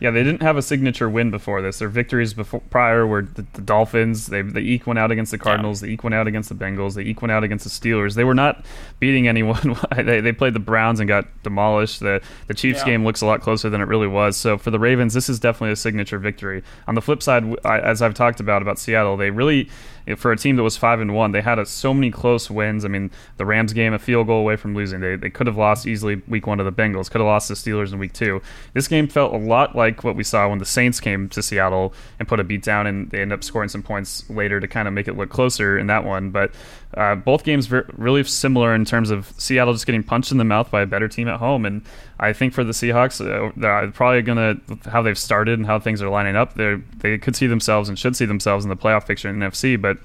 Yeah, 0.00 0.10
they 0.10 0.24
didn't 0.24 0.42
have 0.42 0.56
a 0.56 0.62
signature 0.62 1.08
win 1.08 1.30
before 1.30 1.62
this. 1.62 1.78
Their 1.78 1.88
victories 1.88 2.34
before 2.34 2.60
prior 2.68 3.06
were 3.06 3.22
the, 3.22 3.46
the 3.54 3.62
Dolphins. 3.62 4.26
They 4.26 4.42
they 4.42 4.60
eke 4.60 4.86
one 4.86 4.98
out 4.98 5.12
against 5.12 5.30
the 5.30 5.38
Cardinals. 5.38 5.80
Yeah. 5.80 5.86
They 5.86 5.92
eke 5.94 6.04
one 6.04 6.12
out 6.12 6.26
against 6.26 6.48
the 6.48 6.54
Bengals. 6.54 6.94
They 6.94 7.04
eke 7.04 7.22
one 7.22 7.30
out 7.30 7.44
against 7.44 7.64
the 7.64 7.70
Steelers. 7.70 8.14
They 8.14 8.24
were 8.24 8.34
not 8.34 8.66
beating 8.98 9.28
anyone. 9.28 9.78
they, 9.96 10.20
they 10.20 10.32
played 10.32 10.52
the 10.52 10.60
Browns 10.60 10.98
and 10.98 11.08
got 11.08 11.26
demolished. 11.42 12.00
The 12.00 12.20
the 12.48 12.54
Chiefs 12.54 12.80
yeah. 12.80 12.86
game 12.86 13.04
looks 13.04 13.22
a 13.22 13.26
lot 13.26 13.40
closer 13.40 13.70
than 13.70 13.80
it 13.80 13.84
really 13.84 14.08
was. 14.08 14.36
So 14.36 14.58
for 14.58 14.70
the 14.70 14.80
Ravens, 14.80 15.14
this 15.14 15.28
is 15.28 15.38
definitely 15.38 15.72
a 15.72 15.76
signature 15.76 16.18
victory. 16.18 16.64
On 16.88 16.96
the 16.96 17.00
flip 17.00 17.22
side, 17.22 17.44
as 17.64 18.02
I've 18.02 18.14
talked 18.14 18.40
about 18.40 18.62
about 18.62 18.80
Seattle, 18.80 19.16
they 19.16 19.30
really 19.30 19.70
for 20.16 20.32
a 20.32 20.36
team 20.36 20.56
that 20.56 20.62
was 20.62 20.76
five 20.76 21.00
and 21.00 21.14
one, 21.14 21.32
they 21.32 21.40
had 21.40 21.58
a, 21.58 21.66
so 21.66 21.94
many 21.94 22.10
close 22.10 22.50
wins. 22.50 22.84
I 22.84 22.88
mean, 22.88 23.10
the 23.36 23.46
Rams 23.46 23.72
game 23.72 23.92
a 23.94 23.98
field 23.98 24.26
goal 24.26 24.40
away 24.40 24.56
from 24.56 24.74
losing. 24.74 25.00
They, 25.00 25.16
they 25.16 25.30
could 25.30 25.46
have 25.46 25.56
lost 25.56 25.86
easily 25.86 26.16
week 26.28 26.46
one 26.46 26.58
to 26.58 26.64
the 26.64 26.72
Bengals. 26.72 27.10
Could 27.10 27.20
have 27.20 27.26
lost 27.26 27.48
the 27.48 27.54
Steelers 27.54 27.92
in 27.92 27.98
week 27.98 28.12
two. 28.12 28.42
This 28.74 28.88
game 28.88 29.08
felt 29.08 29.32
a 29.32 29.38
lot 29.38 29.74
like 29.74 30.04
what 30.04 30.16
we 30.16 30.24
saw 30.24 30.48
when 30.48 30.58
the 30.58 30.66
Saints 30.66 31.00
came 31.00 31.28
to 31.30 31.42
Seattle 31.42 31.94
and 32.18 32.28
put 32.28 32.40
a 32.40 32.44
beat 32.44 32.62
down, 32.62 32.86
and 32.86 33.10
they 33.10 33.22
end 33.22 33.32
up 33.32 33.42
scoring 33.42 33.68
some 33.68 33.82
points 33.82 34.28
later 34.28 34.60
to 34.60 34.68
kind 34.68 34.86
of 34.86 34.94
make 34.94 35.08
it 35.08 35.16
look 35.16 35.30
closer 35.30 35.78
in 35.78 35.86
that 35.86 36.04
one. 36.04 36.30
But 36.30 36.52
uh, 36.96 37.14
both 37.14 37.44
games 37.44 37.66
very, 37.66 37.84
really 37.96 38.22
similar 38.24 38.74
in 38.74 38.84
terms 38.84 39.10
of 39.10 39.32
Seattle 39.38 39.72
just 39.72 39.86
getting 39.86 40.02
punched 40.02 40.32
in 40.32 40.38
the 40.38 40.44
mouth 40.44 40.70
by 40.70 40.82
a 40.82 40.86
better 40.86 41.08
team 41.08 41.28
at 41.28 41.38
home. 41.38 41.64
And 41.66 41.82
I 42.18 42.32
think 42.32 42.52
for 42.52 42.64
the 42.64 42.72
Seahawks, 42.72 43.20
uh, 43.20 43.52
they're 43.56 43.90
probably 43.90 44.22
going 44.22 44.38
to 44.38 44.90
how 44.90 45.02
they've 45.02 45.18
started 45.18 45.58
and 45.58 45.66
how 45.66 45.78
things 45.78 46.00
are 46.02 46.08
lining 46.08 46.36
up. 46.36 46.54
They 46.54 46.76
they 46.98 47.18
could 47.18 47.36
see 47.36 47.46
themselves 47.46 47.88
and 47.88 47.98
should 47.98 48.16
see 48.16 48.26
themselves 48.26 48.64
in 48.64 48.68
the 48.68 48.76
playoff 48.76 49.06
picture 49.06 49.28
in 49.28 49.36
NFC, 49.36 49.80
but 49.80 49.98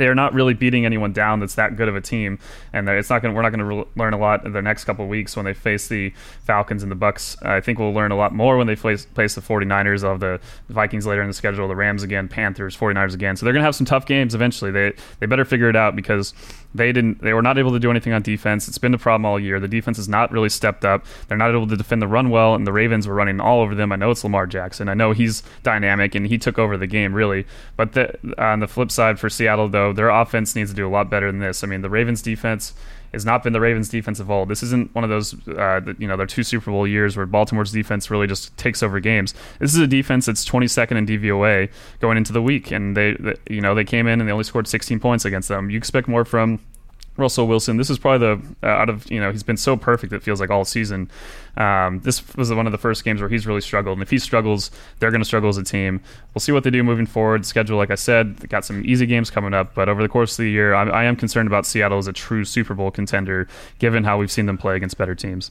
they 0.00 0.08
are 0.08 0.14
not 0.14 0.32
really 0.32 0.54
beating 0.54 0.86
anyone 0.86 1.12
down 1.12 1.40
that's 1.40 1.56
that 1.56 1.76
good 1.76 1.88
of 1.88 1.94
a 1.94 2.00
team, 2.00 2.38
and 2.72 2.88
it's 2.88 3.10
not 3.10 3.20
going. 3.20 3.34
We're 3.34 3.42
not 3.42 3.50
going 3.50 3.60
to 3.60 3.64
re- 3.64 3.84
learn 3.96 4.14
a 4.14 4.18
lot 4.18 4.46
in 4.46 4.52
the 4.52 4.62
next 4.62 4.84
couple 4.84 5.04
of 5.04 5.10
weeks 5.10 5.36
when 5.36 5.44
they 5.44 5.52
face 5.52 5.88
the 5.88 6.12
Falcons 6.44 6.82
and 6.82 6.90
the 6.90 6.96
Bucs. 6.96 7.36
I 7.44 7.60
think 7.60 7.78
we'll 7.78 7.92
learn 7.92 8.10
a 8.10 8.16
lot 8.16 8.34
more 8.34 8.56
when 8.56 8.66
they 8.66 8.76
face, 8.76 9.04
face 9.04 9.34
the 9.34 9.42
49ers 9.42 10.02
of 10.02 10.20
the 10.20 10.40
Vikings 10.70 11.06
later 11.06 11.20
in 11.20 11.28
the 11.28 11.34
schedule, 11.34 11.68
the 11.68 11.76
Rams 11.76 12.02
again, 12.02 12.28
Panthers, 12.28 12.76
49ers 12.76 13.14
again. 13.14 13.36
So 13.36 13.44
they're 13.44 13.52
going 13.52 13.60
to 13.60 13.66
have 13.66 13.76
some 13.76 13.86
tough 13.86 14.06
games 14.06 14.34
eventually. 14.34 14.70
They 14.70 14.92
they 15.18 15.26
better 15.26 15.44
figure 15.44 15.68
it 15.68 15.76
out 15.76 15.94
because 15.94 16.32
they 16.74 16.92
didn't 16.92 17.20
they 17.20 17.32
were 17.32 17.42
not 17.42 17.58
able 17.58 17.72
to 17.72 17.78
do 17.78 17.90
anything 17.90 18.12
on 18.12 18.22
defense. 18.22 18.68
It's 18.68 18.78
been 18.78 18.92
the 18.92 18.98
problem 18.98 19.24
all 19.24 19.38
year. 19.38 19.58
The 19.58 19.68
defense 19.68 19.96
has 19.96 20.08
not 20.08 20.30
really 20.30 20.48
stepped 20.48 20.84
up. 20.84 21.04
They're 21.28 21.36
not 21.36 21.50
able 21.50 21.66
to 21.66 21.76
defend 21.76 22.00
the 22.00 22.08
run 22.08 22.30
well, 22.30 22.54
and 22.54 22.66
the 22.66 22.72
Ravens 22.72 23.06
were 23.06 23.14
running 23.14 23.40
all 23.40 23.60
over 23.60 23.74
them. 23.74 23.92
I 23.92 23.96
know 23.96 24.10
it's 24.10 24.24
Lamar 24.24 24.46
Jackson. 24.46 24.88
I 24.88 24.94
know 24.94 25.12
he's 25.12 25.42
dynamic 25.62 26.14
and 26.14 26.26
he 26.26 26.38
took 26.38 26.58
over 26.58 26.76
the 26.76 26.86
game 26.86 27.12
really. 27.12 27.46
But 27.76 27.92
the, 27.92 28.16
on 28.38 28.60
the 28.60 28.68
flip 28.68 28.90
side 28.90 29.18
for 29.18 29.28
Seattle 29.28 29.68
though, 29.68 29.92
their 29.92 30.10
offense 30.10 30.54
needs 30.54 30.70
to 30.70 30.76
do 30.76 30.86
a 30.86 30.90
lot 30.90 31.10
better 31.10 31.30
than 31.30 31.40
this. 31.40 31.64
I 31.64 31.66
mean, 31.66 31.82
the 31.82 31.90
Ravens 31.90 32.22
defense 32.22 32.74
has 33.12 33.24
not 33.24 33.42
been 33.42 33.52
the 33.52 33.60
Ravens' 33.60 33.88
defense 33.88 34.20
of 34.20 34.30
old. 34.30 34.48
This 34.48 34.62
isn't 34.62 34.94
one 34.94 35.04
of 35.04 35.10
those, 35.10 35.34
uh, 35.48 35.80
you 35.98 36.06
know, 36.06 36.16
their 36.16 36.26
two 36.26 36.42
Super 36.42 36.70
Bowl 36.70 36.86
years 36.86 37.16
where 37.16 37.26
Baltimore's 37.26 37.72
defense 37.72 38.10
really 38.10 38.26
just 38.26 38.56
takes 38.56 38.82
over 38.82 39.00
games. 39.00 39.34
This 39.58 39.74
is 39.74 39.80
a 39.80 39.86
defense 39.86 40.26
that's 40.26 40.44
22nd 40.44 40.96
in 40.96 41.06
DVOA 41.06 41.70
going 42.00 42.16
into 42.16 42.32
the 42.32 42.42
week, 42.42 42.70
and 42.70 42.96
they, 42.96 43.14
they, 43.14 43.34
you 43.48 43.60
know, 43.60 43.74
they 43.74 43.84
came 43.84 44.06
in 44.06 44.20
and 44.20 44.28
they 44.28 44.32
only 44.32 44.44
scored 44.44 44.68
16 44.68 45.00
points 45.00 45.24
against 45.24 45.48
them. 45.48 45.70
You 45.70 45.78
expect 45.78 46.08
more 46.08 46.24
from 46.24 46.60
Russell 47.20 47.46
Wilson. 47.46 47.76
This 47.76 47.90
is 47.90 47.98
probably 47.98 48.26
the 48.26 48.66
uh, 48.66 48.70
out 48.70 48.88
of 48.88 49.10
you 49.10 49.20
know 49.20 49.30
he's 49.30 49.42
been 49.42 49.56
so 49.56 49.76
perfect 49.76 50.12
it 50.12 50.22
feels 50.22 50.40
like 50.40 50.50
all 50.50 50.64
season. 50.64 51.10
Um, 51.56 52.00
this 52.00 52.34
was 52.36 52.52
one 52.52 52.66
of 52.66 52.72
the 52.72 52.78
first 52.78 53.04
games 53.04 53.20
where 53.20 53.28
he's 53.28 53.46
really 53.46 53.60
struggled, 53.60 53.98
and 53.98 54.02
if 54.02 54.10
he 54.10 54.18
struggles, 54.18 54.70
they're 54.98 55.10
going 55.10 55.20
to 55.20 55.26
struggle 55.26 55.48
as 55.48 55.56
a 55.56 55.64
team. 55.64 56.00
We'll 56.34 56.40
see 56.40 56.52
what 56.52 56.64
they 56.64 56.70
do 56.70 56.82
moving 56.82 57.06
forward. 57.06 57.44
Schedule, 57.44 57.76
like 57.76 57.90
I 57.90 57.96
said, 57.96 58.48
got 58.48 58.64
some 58.64 58.84
easy 58.84 59.06
games 59.06 59.30
coming 59.30 59.54
up, 59.54 59.74
but 59.74 59.88
over 59.88 60.02
the 60.02 60.08
course 60.08 60.32
of 60.32 60.44
the 60.44 60.50
year, 60.50 60.74
I, 60.74 60.88
I 60.88 61.04
am 61.04 61.16
concerned 61.16 61.48
about 61.48 61.66
Seattle 61.66 61.98
as 61.98 62.06
a 62.06 62.12
true 62.12 62.44
Super 62.44 62.74
Bowl 62.74 62.90
contender, 62.90 63.48
given 63.78 64.04
how 64.04 64.18
we've 64.18 64.30
seen 64.30 64.46
them 64.46 64.58
play 64.58 64.76
against 64.76 64.96
better 64.96 65.14
teams. 65.14 65.50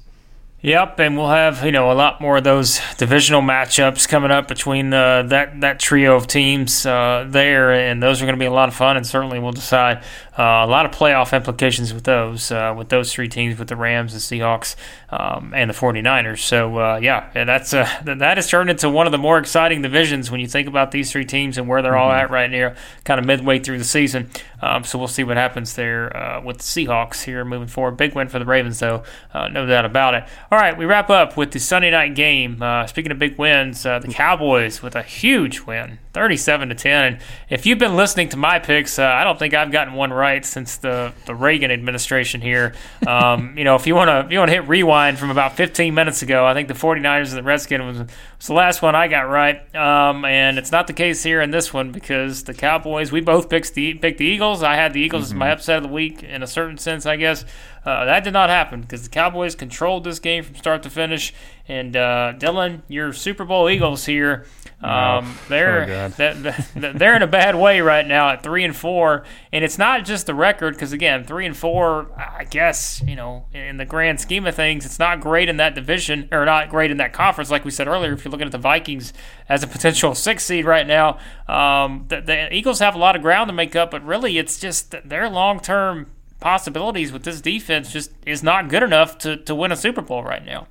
Yep, 0.62 1.00
and 1.00 1.16
we'll 1.16 1.30
have 1.30 1.64
you 1.64 1.72
know 1.72 1.90
a 1.90 1.94
lot 1.94 2.20
more 2.20 2.38
of 2.38 2.44
those 2.44 2.82
divisional 2.98 3.42
matchups 3.42 4.10
coming 4.10 4.30
up 4.30 4.50
between 4.50 4.94
uh, 4.94 5.24
that 5.24 5.62
that 5.62 5.80
trio 5.80 6.18
of 6.18 6.28
teams 6.28 6.86
uh, 6.86 7.26
there, 7.30 7.72
and 7.72 8.04
those 8.04 8.22
are 8.22 8.26
going 8.26 8.36
to 8.36 8.40
be 8.40 8.46
a 8.46 8.52
lot 8.52 8.68
of 8.68 8.76
fun. 8.76 8.98
And 8.98 9.08
certainly, 9.08 9.40
we'll 9.40 9.54
decide 9.54 10.04
uh, 10.40 10.66
a 10.66 10.68
lot 10.68 10.86
of 10.86 10.92
playoff 10.92 11.36
implications 11.36 11.94
with 11.94 12.06
those 12.06 12.52
uh, 12.52 12.74
with 12.76 12.88
those 12.88 13.14
three 13.14 13.28
teams, 13.28 13.60
with 13.60 13.68
the 13.68 13.76
Rams, 13.76 14.14
the 14.14 14.20
Seahawks, 14.20 14.76
um, 15.10 15.54
and 15.54 15.70
the 15.70 15.74
49ers. 15.74 16.40
So 16.40 16.78
uh, 16.78 17.00
yeah, 17.02 17.30
that's 17.34 17.74
uh, 17.74 17.90
that 18.06 18.38
has 18.38 18.50
turned 18.50 18.70
into 18.70 18.90
one 18.90 19.06
of 19.06 19.12
the 19.12 19.18
more 19.18 19.38
exciting 19.38 19.82
divisions 19.82 20.32
when 20.32 20.40
you 20.40 20.48
think 20.48 20.68
about 20.68 20.92
these 20.92 21.12
three 21.12 21.26
teams 21.26 21.58
and 21.58 21.68
where 21.68 21.82
they're 21.82 21.92
mm-hmm. 21.92 22.02
all 22.02 22.12
at 22.12 22.32
right 22.32 22.50
now, 22.50 22.74
kind 23.04 23.20
of 23.20 23.26
midway 23.26 23.60
through 23.60 23.80
the 23.80 23.84
season. 23.84 24.30
Um, 24.62 24.84
so 24.84 24.98
we'll 24.98 25.08
see 25.08 25.24
what 25.24 25.38
happens 25.38 25.76
there 25.76 26.42
with 26.44 26.58
the 26.58 26.64
Seahawks 26.64 27.24
here 27.24 27.44
moving 27.44 27.68
forward. 27.68 27.98
Big 27.98 28.16
win 28.16 28.28
for 28.28 28.40
the 28.40 28.46
Ravens, 28.46 28.80
though, 28.80 29.04
no 29.34 29.66
doubt 29.66 29.86
about 29.86 30.16
it. 30.16 30.24
All 30.52 30.58
right, 30.58 30.78
we 30.78 30.86
wrap 30.86 31.10
up 31.10 31.38
with 31.38 31.52
the 31.52 31.60
Sunday 31.60 31.92
night 31.92 32.16
game. 32.16 32.62
Uh, 32.62 32.88
speaking 32.88 33.12
of 33.12 33.20
big 33.20 33.38
wins, 33.38 33.86
uh, 33.86 34.00
the 34.00 34.08
Cowboys 34.08 34.82
with 34.82 34.96
a 34.96 35.04
huge 35.04 35.62
win, 35.62 36.00
37 36.20 36.68
to 36.68 36.76
10. 36.76 37.04
And 37.06 37.22
if 37.50 37.66
you've 37.66 37.80
been 37.80 37.96
listening 37.96 38.28
to 38.30 38.38
my 38.38 38.60
picks, 38.60 39.00
uh, 39.00 39.06
I 39.06 39.24
don't 39.24 39.40
think 39.40 39.54
I've 39.54 39.72
gotten 39.72 39.94
one 39.94 40.12
right 40.12 40.46
since 40.46 40.76
the, 40.76 41.14
the 41.26 41.34
Reagan 41.34 41.72
administration 41.72 42.42
here. 42.42 42.74
Um, 43.08 43.54
you 43.58 43.64
know, 43.64 43.76
if 43.76 43.88
you 43.88 43.96
want 43.96 44.10
to 44.10 44.26
if 44.26 44.32
you 44.34 44.40
want 44.40 44.50
to 44.50 44.56
hit 44.56 44.68
rewind 44.68 45.18
from 45.18 45.30
about 45.30 45.56
15 45.56 45.94
minutes 45.94 46.22
ago, 46.22 46.46
I 46.46 46.54
think 46.54 46.68
the 46.68 46.74
49ers 46.74 47.30
and 47.30 47.38
the 47.38 47.44
Redskins 47.44 47.84
was, 47.86 48.00
was 48.38 48.48
the 48.48 48.54
last 48.54 48.82
one 48.82 48.96
I 48.96 49.08
got 49.08 49.30
right. 49.30 49.74
Um, 49.74 50.26
and 50.26 50.58
it's 50.58 50.74
not 50.74 50.88
the 50.88 50.94
case 50.94 51.24
here 51.24 51.40
in 51.40 51.52
this 51.52 51.74
one 51.74 51.94
because 51.94 52.44
the 52.44 52.54
Cowboys, 52.54 53.14
we 53.14 53.22
both 53.22 53.50
picked 53.50 53.74
the 53.74 53.94
picked 53.94 54.18
the 54.18 54.26
Eagles. 54.26 54.62
I 54.62 54.76
had 54.76 54.92
the 54.92 55.00
Eagles 55.00 55.28
mm-hmm. 55.28 55.36
as 55.36 55.40
my 55.40 55.52
upset 55.52 55.78
of 55.78 55.84
the 55.84 55.90
week 55.90 56.22
in 56.22 56.44
a 56.44 56.48
certain 56.48 56.78
sense, 56.78 57.06
I 57.06 57.16
guess. 57.16 57.46
Uh, 57.86 58.06
that 58.06 58.26
did 58.26 58.34
not 58.34 58.50
happen 58.50 58.82
because 58.82 59.04
the 59.04 59.10
Cowboys 59.10 59.56
controlled 59.56 60.04
this 60.04 60.20
game 60.20 60.44
from 60.44 60.56
start 60.56 60.84
to 60.84 60.90
finish. 60.90 61.34
And 61.68 61.96
uh, 61.96 62.34
Dillon, 62.34 62.84
your 62.88 63.14
Super 63.14 63.46
Bowl 63.46 63.70
Eagles 63.70 64.06
here, 64.06 64.46
um, 64.82 65.26
oh, 65.26 65.42
they're 65.50 66.10
they're, 66.10 66.94
they're 66.94 67.16
in 67.16 67.22
a 67.22 67.28
bad 67.28 67.56
way 67.56 67.82
right 67.82 68.08
now 68.08 68.30
at 68.30 68.44
three 68.44 68.64
and 68.64 68.76
four. 68.76 69.24
And 69.52 69.66
it's 69.66 69.78
not 69.78 70.06
just 70.06 70.26
the 70.26 70.34
record 70.34 70.74
because 70.76 70.94
again, 70.94 71.26
three 71.26 71.46
and 71.46 71.56
four, 71.56 72.08
I 72.18 72.46
guess 72.46 73.04
you 73.06 73.16
know, 73.16 73.46
in 73.54 73.78
the 73.78 73.86
grand 73.86 74.22
scheme 74.22 74.46
of 74.48 74.56
things, 74.56 74.86
it's 74.86 75.00
not 75.00 75.20
great 75.20 75.50
in 75.50 75.58
that 75.58 75.76
division 75.76 76.30
or 76.32 76.46
not 76.46 76.70
great 76.70 76.92
in 76.92 76.98
that 76.98 77.12
conference. 77.12 77.52
Like 77.52 77.66
we 77.66 77.72
said 77.72 77.88
earlier, 77.90 78.14
if 78.14 78.24
you're 78.24 78.32
looking 78.32 78.46
at 78.46 78.54
the 78.54 78.58
Vikings 78.58 79.12
as 79.50 79.64
a 79.64 79.68
potential 79.68 80.16
six 80.16 80.46
seed 80.46 80.64
right 80.64 80.88
now, 80.88 81.20
um, 81.48 82.06
the, 82.08 82.22
the 82.22 82.54
Eagles 82.54 82.80
have 82.80 82.96
a 82.96 83.00
lot 83.00 83.18
of 83.18 83.22
ground 83.22 83.50
to 83.50 83.54
make 83.54 83.76
up, 83.76 83.92
but 83.92 84.04
really, 84.06 84.38
it's 84.38 84.60
just 84.60 84.96
their 85.04 85.30
long 85.30 85.60
term 85.60 86.08
possibilities 86.40 87.12
with 87.12 87.24
this 87.24 87.42
defense 87.42 87.92
just 87.92 88.12
is 88.26 88.42
not 88.42 88.70
good 88.70 88.84
enough 88.84 89.18
to, 89.18 89.36
to 89.36 89.54
win 89.54 89.72
a 89.74 89.76
Super 89.76 90.02
Bowl 90.02 90.24
right 90.24 90.46
now. 90.46 90.68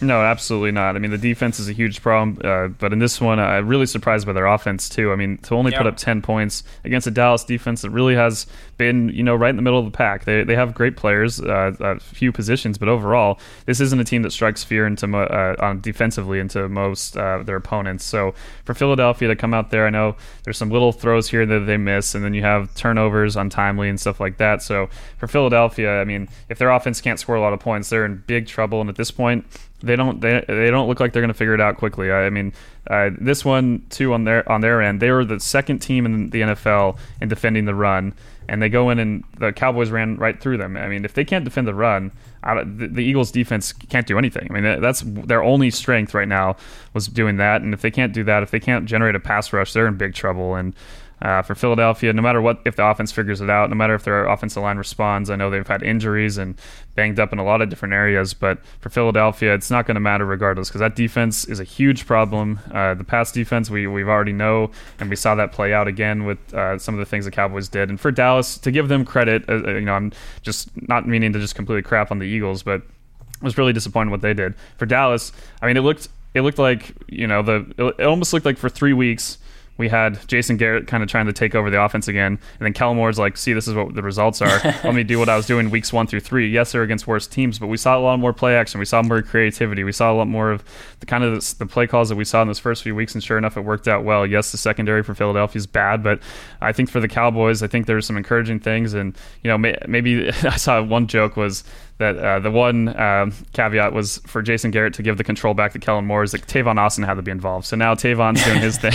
No, 0.00 0.22
absolutely 0.22 0.72
not. 0.72 0.96
I 0.96 0.98
mean, 0.98 1.10
the 1.10 1.18
defense 1.18 1.58
is 1.58 1.68
a 1.68 1.72
huge 1.72 2.02
problem, 2.02 2.38
uh, 2.44 2.68
but 2.68 2.92
in 2.92 2.98
this 2.98 3.20
one, 3.20 3.40
I'm 3.40 3.66
really 3.66 3.86
surprised 3.86 4.26
by 4.26 4.32
their 4.32 4.46
offense 4.46 4.88
too. 4.88 5.12
I 5.12 5.16
mean, 5.16 5.38
to 5.38 5.54
only 5.54 5.72
yep. 5.72 5.80
put 5.80 5.86
up 5.86 5.96
10 5.96 6.22
points 6.22 6.62
against 6.84 7.06
a 7.06 7.10
Dallas 7.10 7.44
defense 7.44 7.82
that 7.82 7.90
really 7.90 8.14
has 8.14 8.46
been 8.76 9.08
you 9.08 9.22
know 9.22 9.34
right 9.34 9.50
in 9.50 9.56
the 9.56 9.62
middle 9.62 9.78
of 9.78 9.84
the 9.84 9.90
pack. 9.90 10.24
They 10.24 10.44
they 10.44 10.54
have 10.54 10.74
great 10.74 10.96
players, 10.96 11.40
uh, 11.40 11.72
a 11.80 12.00
few 12.00 12.32
positions, 12.32 12.78
but 12.78 12.88
overall, 12.88 13.38
this 13.66 13.80
isn't 13.80 14.00
a 14.00 14.04
team 14.04 14.22
that 14.22 14.32
strikes 14.32 14.62
fear 14.64 14.86
into 14.86 15.06
mo- 15.06 15.24
uh, 15.24 15.56
on 15.60 15.80
defensively 15.80 16.38
into 16.38 16.68
most 16.68 17.16
uh, 17.16 17.42
their 17.42 17.56
opponents. 17.56 18.04
So 18.04 18.34
for 18.64 18.74
Philadelphia 18.74 19.28
to 19.28 19.36
come 19.36 19.54
out 19.54 19.70
there, 19.70 19.86
I 19.86 19.90
know 19.90 20.16
there's 20.44 20.58
some 20.58 20.70
little 20.70 20.92
throws 20.92 21.30
here 21.30 21.46
that 21.46 21.60
they 21.60 21.76
miss, 21.76 22.14
and 22.14 22.24
then 22.24 22.34
you 22.34 22.42
have 22.42 22.74
turnovers 22.74 23.36
untimely 23.36 23.88
and 23.88 24.00
stuff 24.00 24.20
like 24.20 24.38
that. 24.38 24.62
So 24.62 24.88
for 25.18 25.26
Philadelphia, 25.26 26.00
I 26.00 26.04
mean, 26.04 26.28
if 26.48 26.58
their 26.58 26.70
offense 26.70 27.00
can't 27.00 27.18
score 27.18 27.36
a 27.36 27.40
lot 27.40 27.52
of 27.52 27.60
points, 27.60 27.88
they're 27.88 28.04
in 28.04 28.22
big 28.26 28.46
trouble. 28.46 28.80
And 28.80 28.90
at 28.90 28.96
this 28.96 29.10
point, 29.10 29.46
they 29.82 29.96
don't 29.96 30.20
they, 30.20 30.44
they 30.46 30.70
don't 30.70 30.88
look 30.88 31.00
like 31.00 31.12
they're 31.12 31.22
going 31.22 31.28
to 31.28 31.34
figure 31.34 31.54
it 31.54 31.60
out 31.60 31.76
quickly. 31.76 32.10
I, 32.10 32.26
I 32.26 32.30
mean, 32.30 32.52
uh, 32.88 33.10
this 33.18 33.44
one 33.44 33.84
too 33.90 34.12
on 34.12 34.24
their 34.24 34.48
on 34.50 34.60
their 34.60 34.80
end, 34.82 35.00
they 35.00 35.10
were 35.10 35.24
the 35.24 35.40
second 35.40 35.80
team 35.80 36.06
in 36.06 36.30
the 36.30 36.42
NFL 36.42 36.98
in 37.20 37.28
defending 37.28 37.64
the 37.64 37.74
run, 37.74 38.14
and 38.48 38.62
they 38.62 38.68
go 38.68 38.90
in 38.90 38.98
and 38.98 39.24
the 39.38 39.52
Cowboys 39.52 39.90
ran 39.90 40.16
right 40.16 40.40
through 40.40 40.58
them. 40.58 40.76
I 40.76 40.88
mean, 40.88 41.04
if 41.04 41.14
they 41.14 41.24
can't 41.24 41.44
defend 41.44 41.66
the 41.66 41.74
run, 41.74 42.12
the, 42.42 42.88
the, 42.90 43.02
Eagles 43.02 43.32
defense 43.32 43.72
can't 43.72 44.06
do 44.06 44.18
anything. 44.18 44.46
I 44.50 44.60
mean, 44.60 44.80
that's 44.80 45.02
their 45.04 45.42
only 45.42 45.70
strength 45.70 46.14
right 46.14 46.28
now 46.28 46.56
was 46.94 47.08
doing 47.08 47.38
that, 47.38 47.62
and 47.62 47.74
if 47.74 47.82
they 47.82 47.90
can't 47.90 48.12
do 48.12 48.22
that, 48.24 48.42
if 48.42 48.50
they 48.50 48.60
can't 48.60 48.86
generate 48.86 49.14
a 49.14 49.20
pass 49.20 49.52
rush, 49.52 49.72
they're 49.72 49.88
in 49.88 49.96
big 49.96 50.14
trouble. 50.14 50.54
And 50.54 50.74
uh, 51.22 51.40
for 51.40 51.54
Philadelphia, 51.54 52.12
no 52.12 52.20
matter 52.20 52.42
what, 52.42 52.60
if 52.66 52.76
the 52.76 52.84
offense 52.84 53.10
figures 53.10 53.40
it 53.40 53.48
out, 53.48 53.70
no 53.70 53.76
matter 53.76 53.94
if 53.94 54.04
their 54.04 54.26
offensive 54.26 54.62
line 54.62 54.76
responds, 54.76 55.30
I 55.30 55.36
know 55.36 55.48
they've 55.48 55.66
had 55.66 55.82
injuries 55.82 56.36
and 56.36 56.56
banged 56.94 57.18
up 57.18 57.32
in 57.32 57.38
a 57.38 57.44
lot 57.44 57.62
of 57.62 57.70
different 57.70 57.94
areas, 57.94 58.34
but 58.34 58.58
for 58.80 58.90
Philadelphia, 58.90 59.54
it's 59.54 59.70
not 59.70 59.86
going 59.86 59.94
to 59.94 60.00
matter 60.00 60.26
regardless 60.26 60.68
because 60.68 60.80
that 60.80 60.94
defense 60.94 61.46
is 61.46 61.58
a 61.58 61.64
huge 61.64 62.06
problem. 62.06 62.60
Uh, 62.70 62.92
the 62.94 63.04
pass 63.04 63.32
defense, 63.32 63.70
we 63.70 63.86
we've 63.86 64.08
already 64.08 64.32
know, 64.32 64.70
and 65.00 65.08
we 65.08 65.16
saw 65.16 65.34
that 65.34 65.52
play 65.52 65.72
out 65.72 65.88
again 65.88 66.24
with 66.24 66.52
uh, 66.52 66.78
some 66.78 66.94
of 66.94 66.98
the 66.98 67.06
things 67.06 67.24
the 67.24 67.30
Cowboys 67.30 67.68
did. 67.68 67.88
And 67.88 67.98
for 67.98 68.10
Dallas, 68.10 68.58
to 68.58 68.70
give 68.70 68.88
them 68.88 69.04
credit, 69.04 69.48
uh, 69.48 69.54
uh, 69.54 69.74
you 69.74 69.80
know, 69.82 69.94
I'm 69.94 70.12
just 70.42 70.70
not 70.86 71.08
meaning 71.08 71.32
to 71.32 71.38
just 71.38 71.54
completely 71.54 71.82
crap 71.82 72.10
on 72.10 72.18
the 72.18 72.26
Eagles, 72.26 72.62
but 72.62 72.82
I 73.40 73.44
was 73.44 73.56
really 73.56 73.72
disappointed 73.72 74.10
what 74.10 74.20
they 74.20 74.34
did. 74.34 74.54
For 74.76 74.84
Dallas, 74.84 75.32
I 75.62 75.66
mean, 75.66 75.78
it 75.78 75.82
looked 75.82 76.08
it 76.34 76.42
looked 76.42 76.58
like 76.58 76.92
you 77.08 77.26
know 77.26 77.42
the 77.42 77.94
it 77.98 78.04
almost 78.04 78.34
looked 78.34 78.44
like 78.44 78.58
for 78.58 78.68
three 78.68 78.92
weeks 78.92 79.38
we 79.78 79.88
had 79.88 80.26
Jason 80.28 80.56
Garrett 80.56 80.86
kind 80.86 81.02
of 81.02 81.08
trying 81.08 81.26
to 81.26 81.32
take 81.32 81.54
over 81.54 81.70
the 81.70 81.82
offense 81.82 82.08
again, 82.08 82.32
and 82.58 82.60
then 82.60 82.72
Kellen 82.72 82.96
Moore's 82.96 83.18
like, 83.18 83.36
"See, 83.36 83.52
this 83.52 83.68
is 83.68 83.74
what 83.74 83.94
the 83.94 84.02
results 84.02 84.40
are. 84.40 84.58
Let 84.84 84.94
me 84.94 85.04
do 85.04 85.18
what 85.18 85.28
I 85.28 85.36
was 85.36 85.46
doing 85.46 85.70
weeks 85.70 85.92
one 85.92 86.06
through 86.06 86.20
three. 86.20 86.48
Yes, 86.48 86.72
they're 86.72 86.82
against 86.82 87.06
worse 87.06 87.26
teams, 87.26 87.58
but 87.58 87.66
we 87.66 87.76
saw 87.76 87.98
a 87.98 88.00
lot 88.00 88.18
more 88.18 88.32
play 88.32 88.56
action. 88.56 88.78
We 88.78 88.86
saw 88.86 89.02
more 89.02 89.22
creativity. 89.22 89.84
We 89.84 89.92
saw 89.92 90.12
a 90.12 90.14
lot 90.14 90.28
more 90.28 90.50
of 90.50 90.64
the 91.00 91.06
kind 91.06 91.24
of 91.24 91.34
the, 91.34 91.54
the 91.58 91.66
play 91.66 91.86
calls 91.86 92.08
that 92.08 92.16
we 92.16 92.24
saw 92.24 92.42
in 92.42 92.48
those 92.48 92.58
first 92.58 92.82
few 92.82 92.94
weeks, 92.94 93.14
and 93.14 93.22
sure 93.22 93.38
enough, 93.38 93.56
it 93.56 93.62
worked 93.62 93.88
out 93.88 94.04
well. 94.04 94.26
Yes, 94.26 94.52
the 94.52 94.58
secondary 94.58 95.02
for 95.02 95.14
Philadelphia 95.14 95.58
is 95.58 95.66
bad, 95.66 96.02
but 96.02 96.20
I 96.60 96.72
think 96.72 96.90
for 96.90 97.00
the 97.00 97.08
Cowboys, 97.08 97.62
I 97.62 97.66
think 97.66 97.86
there's 97.86 98.06
some 98.06 98.16
encouraging 98.16 98.60
things, 98.60 98.94
and 98.94 99.16
you 99.42 99.50
know, 99.50 99.58
may, 99.58 99.76
maybe 99.86 100.30
I 100.42 100.56
saw 100.56 100.82
one 100.82 101.06
joke 101.06 101.36
was 101.36 101.64
that 101.98 102.18
uh, 102.18 102.38
the 102.40 102.50
one 102.50 102.88
um, 103.00 103.32
caveat 103.54 103.92
was 103.92 104.18
for 104.18 104.42
Jason 104.42 104.70
Garrett 104.70 104.94
to 104.94 105.02
give 105.02 105.16
the 105.16 105.24
control 105.24 105.54
back 105.54 105.72
to 105.72 105.78
Kellen 105.78 106.04
Moore 106.04 106.22
is 106.22 106.32
that 106.32 106.42
Tavon 106.42 106.76
Austin 106.78 107.04
had 107.04 107.14
to 107.14 107.22
be 107.22 107.30
involved. 107.30 107.66
So 107.66 107.74
now 107.76 107.94
Tavon's 107.94 108.44
doing 108.44 108.60
his 108.60 108.76
thing. 108.78 108.92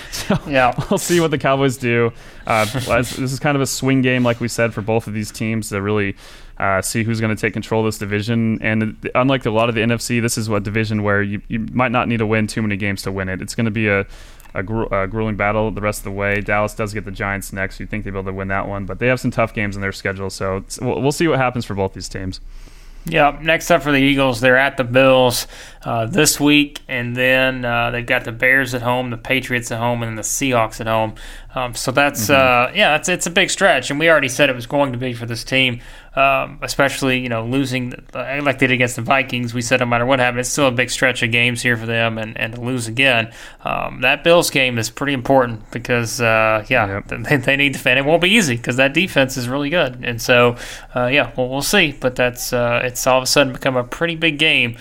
so 0.10 0.38
yeah, 0.48 0.74
we'll 0.90 0.98
see 0.98 1.20
what 1.20 1.30
the 1.30 1.38
Cowboys 1.38 1.76
do. 1.76 2.12
Uh, 2.46 2.64
this 2.64 3.18
is 3.18 3.38
kind 3.38 3.56
of 3.56 3.60
a 3.60 3.66
swing 3.66 4.00
game, 4.00 4.22
like 4.22 4.40
we 4.40 4.48
said, 4.48 4.72
for 4.72 4.80
both 4.80 5.06
of 5.06 5.12
these 5.12 5.30
teams 5.30 5.68
to 5.68 5.82
really 5.82 6.16
uh, 6.58 6.80
see 6.80 7.02
who's 7.02 7.20
going 7.20 7.34
to 7.34 7.40
take 7.40 7.52
control 7.52 7.80
of 7.80 7.86
this 7.88 7.98
division. 7.98 8.58
And 8.62 8.96
unlike 9.14 9.44
a 9.44 9.50
lot 9.50 9.68
of 9.68 9.74
the 9.74 9.82
NFC, 9.82 10.22
this 10.22 10.38
is 10.38 10.48
a 10.48 10.60
division 10.60 11.02
where 11.02 11.22
you, 11.22 11.42
you 11.48 11.60
might 11.72 11.92
not 11.92 12.08
need 12.08 12.18
to 12.18 12.26
win 12.26 12.46
too 12.46 12.62
many 12.62 12.76
games 12.76 13.02
to 13.02 13.12
win 13.12 13.28
it. 13.28 13.42
It's 13.42 13.54
going 13.54 13.66
to 13.66 13.70
be 13.70 13.88
a 13.88 14.06
a, 14.54 14.62
gru- 14.62 14.88
a, 14.88 15.06
grueling 15.06 15.36
battle 15.36 15.70
the 15.70 15.80
rest 15.80 16.00
of 16.00 16.04
the 16.04 16.10
way. 16.12 16.40
Dallas 16.40 16.74
does 16.74 16.94
get 16.94 17.04
the 17.04 17.10
Giants 17.10 17.52
next. 17.52 17.80
You'd 17.80 17.90
think 17.90 18.04
they'd 18.04 18.10
be 18.10 18.18
able 18.18 18.30
to 18.30 18.36
win 18.36 18.48
that 18.48 18.68
one, 18.68 18.86
but 18.86 18.98
they 18.98 19.06
have 19.08 19.20
some 19.20 19.30
tough 19.30 19.54
games 19.54 19.76
in 19.76 19.82
their 19.82 19.92
schedule. 19.92 20.30
So 20.30 20.64
we'll, 20.80 21.00
we'll 21.00 21.12
see 21.12 21.28
what 21.28 21.38
happens 21.38 21.64
for 21.64 21.74
both 21.74 21.94
these 21.94 22.08
teams. 22.08 22.40
Yeah, 23.06 23.38
next 23.40 23.70
up 23.70 23.82
for 23.82 23.92
the 23.92 23.98
Eagles, 23.98 24.40
they're 24.40 24.58
at 24.58 24.76
the 24.76 24.84
Bills 24.84 25.46
uh, 25.84 26.04
this 26.04 26.38
week, 26.38 26.80
and 26.86 27.16
then 27.16 27.64
uh, 27.64 27.90
they've 27.90 28.04
got 28.04 28.24
the 28.24 28.32
Bears 28.32 28.74
at 28.74 28.82
home, 28.82 29.08
the 29.08 29.16
Patriots 29.16 29.72
at 29.72 29.78
home, 29.78 30.02
and 30.02 30.10
then 30.10 30.16
the 30.16 30.22
Seahawks 30.22 30.82
at 30.82 30.86
home. 30.86 31.14
Um, 31.54 31.74
so 31.74 31.92
that's 31.92 32.28
mm-hmm. 32.28 32.32
uh, 32.32 32.76
yeah, 32.76 32.96
it's 32.96 33.08
it's 33.08 33.26
a 33.26 33.30
big 33.30 33.48
stretch, 33.48 33.90
and 33.90 33.98
we 33.98 34.10
already 34.10 34.28
said 34.28 34.50
it 34.50 34.54
was 34.54 34.66
going 34.66 34.92
to 34.92 34.98
be 34.98 35.14
for 35.14 35.24
this 35.24 35.44
team, 35.44 35.80
um, 36.16 36.58
especially 36.62 37.20
you 37.20 37.28
know 37.28 37.44
losing 37.44 37.94
uh, 38.14 38.40
like 38.42 38.58
they 38.58 38.66
did 38.66 38.74
against 38.74 38.96
the 38.96 39.02
Vikings. 39.02 39.54
We 39.54 39.62
said 39.62 39.80
no 39.80 39.86
matter 39.86 40.06
what 40.06 40.18
happened, 40.18 40.40
it's 40.40 40.48
still 40.48 40.66
a 40.66 40.72
big 40.72 40.90
stretch 40.90 41.22
of 41.22 41.30
games 41.30 41.62
here 41.62 41.76
for 41.76 41.86
them, 41.86 42.18
and, 42.18 42.36
and 42.38 42.54
to 42.54 42.60
lose 42.60 42.88
again, 42.88 43.32
um, 43.64 44.00
that 44.00 44.24
Bills 44.24 44.50
game 44.50 44.78
is 44.78 44.90
pretty 44.90 45.12
important 45.12 45.70
because 45.70 46.20
uh, 46.20 46.64
yeah, 46.68 47.02
yep. 47.08 47.08
they, 47.28 47.36
they 47.36 47.56
need 47.56 47.72
to 47.72 47.78
defend. 47.78 47.98
It 47.98 48.04
won't 48.04 48.22
be 48.22 48.30
easy 48.30 48.56
because 48.56 48.76
that 48.76 48.94
defense 48.94 49.36
is 49.36 49.48
really 49.48 49.70
good, 49.70 50.00
and 50.02 50.20
so 50.20 50.56
uh, 50.94 51.06
yeah, 51.06 51.32
well 51.36 51.48
we'll 51.48 51.62
see, 51.62 51.92
but 51.92 52.16
that's 52.16 52.52
uh, 52.52 52.80
it's 52.84 53.06
all 53.06 53.18
of 53.18 53.24
a 53.24 53.26
sudden 53.26 53.52
become 53.52 53.76
a 53.76 53.84
pretty 53.84 54.16
big 54.16 54.38
game 54.38 54.76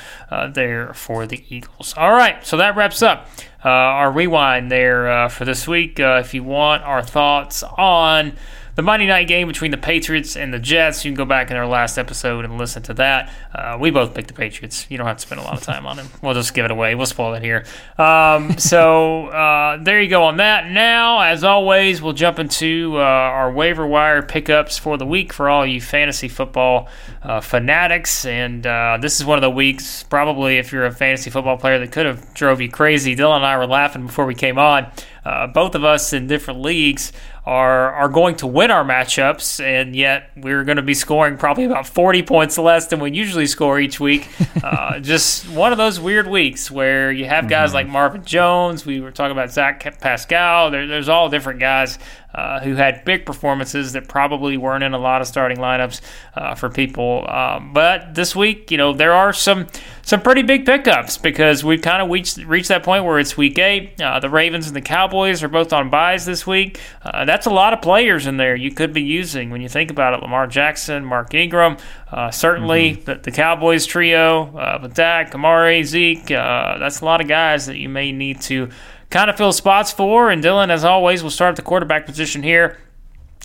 there 0.54 0.94
for 0.94 1.26
the 1.26 1.44
Eagles. 1.50 1.94
All 1.98 2.12
right, 2.12 2.46
so 2.46 2.58
that 2.58 2.76
wraps 2.76 3.02
up 3.02 3.28
uh, 3.64 3.70
our 3.70 4.12
rewind 4.12 4.72
there 4.72 5.10
uh, 5.10 5.30
for 5.30 5.46
this 5.46 5.68
week. 5.68 6.00
Uh, 6.00 6.22
if 6.24 6.34
you 6.34 6.44
want 6.44 6.84
our 6.84 7.02
thoughts 7.02 7.64
on 7.64 8.34
the 8.80 8.84
Monday 8.84 9.08
night 9.08 9.28
game 9.28 9.50
between 9.50 9.72
the 9.72 9.78
Patriots 9.78 10.38
and 10.38 10.54
the 10.54 10.58
Jets. 10.58 11.04
You 11.04 11.12
can 11.12 11.18
go 11.18 11.26
back 11.26 11.52
in 11.52 11.58
our 11.58 11.68
last 11.68 11.98
episode 11.98 12.46
and 12.46 12.58
listen 12.58 12.82
to 12.84 12.94
that. 12.94 13.30
Uh, 13.54 13.78
we 13.78 13.92
both 13.92 14.14
picked 14.14 14.30
the 14.30 14.34
Patriots. 14.34 14.88
You 14.90 14.98
don't 14.98 15.06
have 15.06 15.18
to 15.18 15.22
spend 15.22 15.42
a 15.42 15.44
lot 15.44 15.56
of 15.56 15.64
time 15.64 15.86
on 15.86 15.98
them. 15.98 16.08
We'll 16.22 16.34
just 16.34 16.54
give 16.54 16.64
it 16.64 16.72
away. 16.72 16.96
We'll 16.96 17.06
spoil 17.06 17.34
it 17.34 17.44
here. 17.44 17.66
Um, 17.98 18.58
so 18.58 19.26
uh, 19.32 19.84
there 19.84 20.02
you 20.02 20.10
go 20.10 20.24
on 20.24 20.38
that. 20.38 20.72
Now, 20.72 21.20
as 21.20 21.44
always, 21.44 22.02
we'll 22.02 22.14
jump 22.14 22.40
into 22.40 22.94
uh, 22.96 23.02
our 23.02 23.52
waiver 23.52 23.86
wire 23.86 24.22
pickups 24.22 24.78
for 24.78 24.96
the 24.96 25.06
week 25.06 25.34
for 25.34 25.50
all 25.50 25.66
you 25.66 25.82
fantasy 25.82 26.30
football 26.30 26.88
uh, 27.22 27.42
fanatics. 27.42 28.24
And 28.24 28.66
uh, 28.66 28.98
this 29.02 29.20
is 29.20 29.26
one 29.26 29.38
of 29.38 29.42
the 29.42 29.50
weeks, 29.50 30.04
probably 30.04 30.58
if 30.58 30.72
you're 30.72 30.86
a 30.86 30.92
fantasy 30.94 31.30
football 31.30 31.58
player 31.58 31.80
that 31.80 31.92
could 31.92 32.06
have 32.06 32.34
drove 32.34 32.62
you 32.62 32.70
crazy. 32.70 33.14
Dillon 33.14 33.38
and 33.42 33.46
I 33.46 33.58
were 33.58 33.68
laughing 33.68 34.06
before 34.06 34.26
we 34.26 34.36
came 34.36 34.58
on. 34.58 34.90
Uh, 35.26 35.48
both 35.48 35.76
of 35.76 35.84
us 35.84 36.14
in 36.14 36.28
different 36.28 36.62
leagues 36.62 37.12
are 37.46 37.94
are 37.94 38.10
going 38.10 38.36
to 38.38 38.48
win 38.48 38.72
our 38.72 38.84
matchups, 38.84 39.64
and 39.64 39.96
yet 39.96 40.30
we're 40.36 40.64
going 40.64 40.78
to 40.78 40.84
be 40.84 40.94
scoring 40.94 41.38
probably 41.38 41.66
about 41.66 41.88
40 41.88 42.24
points 42.24 42.58
less 42.58 42.88
than 42.88 43.00
we 43.00 43.12
usually 43.12 43.48
score 43.48 43.80
each 43.80 44.00
week. 44.00 44.28
Uh, 44.62 45.00
just 45.00 45.48
one 45.50 45.72
of 45.72 45.78
those 45.78 46.02
weird 46.02 46.28
weeks 46.28 46.70
where 46.70 47.12
you 47.12 47.24
have 47.24 47.48
guys 47.48 47.70
mm-hmm. 47.70 47.76
like 47.76 47.88
Marvin 47.88 48.26
Jones. 48.26 48.86
We 48.86 49.00
were 49.00 49.12
talking 49.12 49.32
about 49.32 49.52
Zach 49.52 50.00
Pascal. 50.02 50.70
There, 50.70 50.86
there's 50.86 51.08
all 51.08 51.30
different 51.30 51.62
guys 51.62 51.98
uh, 52.34 52.60
who 52.60 52.76
had 52.76 53.04
big 53.06 53.26
performances 53.26 53.94
that 53.94 54.08
probably 54.08 54.56
weren't 54.56 54.84
in 54.84 54.94
a 54.94 55.00
lot 55.00 55.20
of 55.20 55.28
starting 55.28 55.58
lineups 55.58 56.00
uh, 56.36 56.54
for 56.54 56.70
people. 56.70 57.26
Um, 57.28 57.74
but 57.74 58.14
this 58.14 58.36
week, 58.36 58.70
you 58.70 58.78
know, 58.78 58.94
there 58.94 59.14
are 59.14 59.34
some 59.34 59.68
some 60.04 60.22
pretty 60.22 60.44
big 60.44 60.66
pickups 60.66 61.18
because 61.18 61.64
we've 61.64 61.82
kind 61.82 62.02
of 62.04 62.10
reached 62.10 62.38
reached 62.38 62.68
that 62.68 62.84
point 62.84 63.04
where 63.04 63.18
it's 63.18 63.36
week 63.36 63.58
eight. 63.58 64.00
Uh, 64.00 64.20
the 64.20 64.30
Ravens 64.30 64.68
and 64.68 64.76
the 64.76 64.82
Cowboys 64.82 65.42
are 65.42 65.48
both 65.48 65.74
on 65.74 65.90
byes 65.90 66.26
this 66.26 66.46
week. 66.46 66.80
Uh, 67.02 67.26
that's 67.26 67.48
a 67.48 67.50
lot 67.50 67.74
of 67.74 67.82
players 67.82 68.28
in 68.28 68.38
there 68.38 68.56
you 68.56 68.72
could 68.72 68.94
be 68.94 69.02
using 69.02 69.50
when 69.50 69.62
you 69.62 69.70
think 69.70 69.90
about 69.90 70.14
it. 70.14 70.22
Lamar 70.22 70.46
Jackson, 70.46 71.04
Mark 71.04 71.34
Ingram, 71.34 71.78
uh, 72.12 72.30
certainly 72.30 72.92
mm-hmm. 72.92 73.06
the, 73.06 73.16
the, 73.16 73.32
Cowboys 73.32 73.86
trio 73.86 74.80
with 74.82 74.94
Dak, 74.94 75.34
Amari, 75.34 75.84
Zeke. 75.84 76.28
that's 76.28 77.02
a 77.02 77.06
lot 77.06 77.22
of 77.22 77.28
guys 77.28 77.66
that 77.66 77.78
you 77.78 77.90
may 77.90 78.12
need 78.12 78.42
to 78.42 78.70
kind 79.10 79.30
of 79.30 79.38
fill 79.38 79.54
spots 79.54 79.92
for. 79.92 80.30
And 80.30 80.42
Dillon, 80.42 80.72
as 80.72 80.84
always, 80.84 81.24
will 81.24 81.30
start 81.30 81.52
at 81.52 81.56
the 81.56 81.62
quarterback 81.62 82.06
position 82.06 82.44
here. 82.44 82.78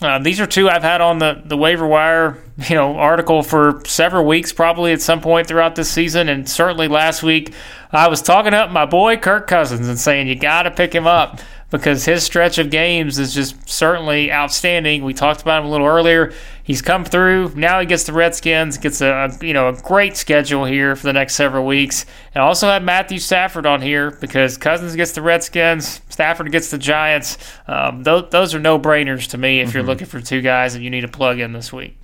Uh, 0.03 0.19
these 0.19 0.41
are 0.41 0.47
two 0.47 0.69
I've 0.69 0.83
had 0.83 1.01
on 1.01 1.19
the, 1.19 1.41
the 1.45 1.57
waiver 1.57 1.87
wire, 1.87 2.39
you 2.69 2.75
know, 2.75 2.97
article 2.97 3.43
for 3.43 3.81
several 3.87 4.27
weeks, 4.27 4.53
probably 4.53 4.93
at 4.93 5.01
some 5.01 5.21
point 5.21 5.47
throughout 5.47 5.77
this 5.77 5.91
season, 5.91 6.29
and 6.29 6.49
certainly 6.49 6.89
last 6.89 7.23
week. 7.23 7.55
I 7.95 8.09
was 8.09 8.20
talking 8.20 8.55
up 8.55 8.70
my 8.70 8.86
boy 8.86 9.16
Kirk 9.16 9.47
Cousins 9.47 9.88
and 9.88 9.99
saying 9.99 10.26
you 10.26 10.34
got 10.34 10.64
to 10.64 10.70
pick 10.70 10.92
him 10.92 11.07
up 11.07 11.38
because 11.70 12.05
his 12.05 12.24
stretch 12.24 12.59
of 12.59 12.70
games 12.70 13.18
is 13.18 13.34
just 13.34 13.68
certainly 13.68 14.32
outstanding. 14.32 15.05
We 15.05 15.14
talked 15.14 15.42
about 15.42 15.61
him 15.61 15.66
a 15.66 15.70
little 15.70 15.86
earlier. 15.86 16.32
He's 16.62 16.82
come 16.82 17.05
through. 17.05 17.53
Now 17.55 17.80
he 17.80 17.86
gets 17.86 18.05
the 18.05 18.12
Redskins, 18.12 18.78
gets 18.78 19.01
a, 19.01 19.36
you 19.40 19.53
know 19.53 19.68
a 19.68 19.72
great 19.72 20.16
schedule 20.16 20.64
here 20.64 20.97
for 20.97 21.07
the 21.07 21.12
next 21.12 21.34
several 21.34 21.66
weeks, 21.66 22.05
and 22.34 22.42
also 22.42 22.68
have 22.68 22.82
Matthew 22.82 23.18
Stafford 23.18 23.66
on 23.66 23.80
here 23.80 24.11
because 24.11 24.57
Cousins 24.57 24.97
gets 24.97 25.12
the 25.12 25.22
Redskins, 25.22 26.01
Stafford 26.09 26.51
gets 26.51 26.70
the 26.70 26.78
Giants. 26.78 27.38
Um, 27.68 28.03
those, 28.03 28.28
those 28.30 28.55
are 28.55 28.61
no 28.61 28.78
brainers 28.78 29.28
to 29.30 29.38
me 29.38 29.61
if 29.61 29.68
mm-hmm. 29.68 29.78
you're 29.78 29.86
looking 29.86 30.07
for 30.07 30.20
two 30.20 30.40
guys 30.40 30.74
and 30.74 30.82
you 30.82 30.90
need 30.90 31.03
to 31.03 31.09
plug 31.09 31.38
in 31.38 31.53
this 31.53 31.72
week. 31.72 31.97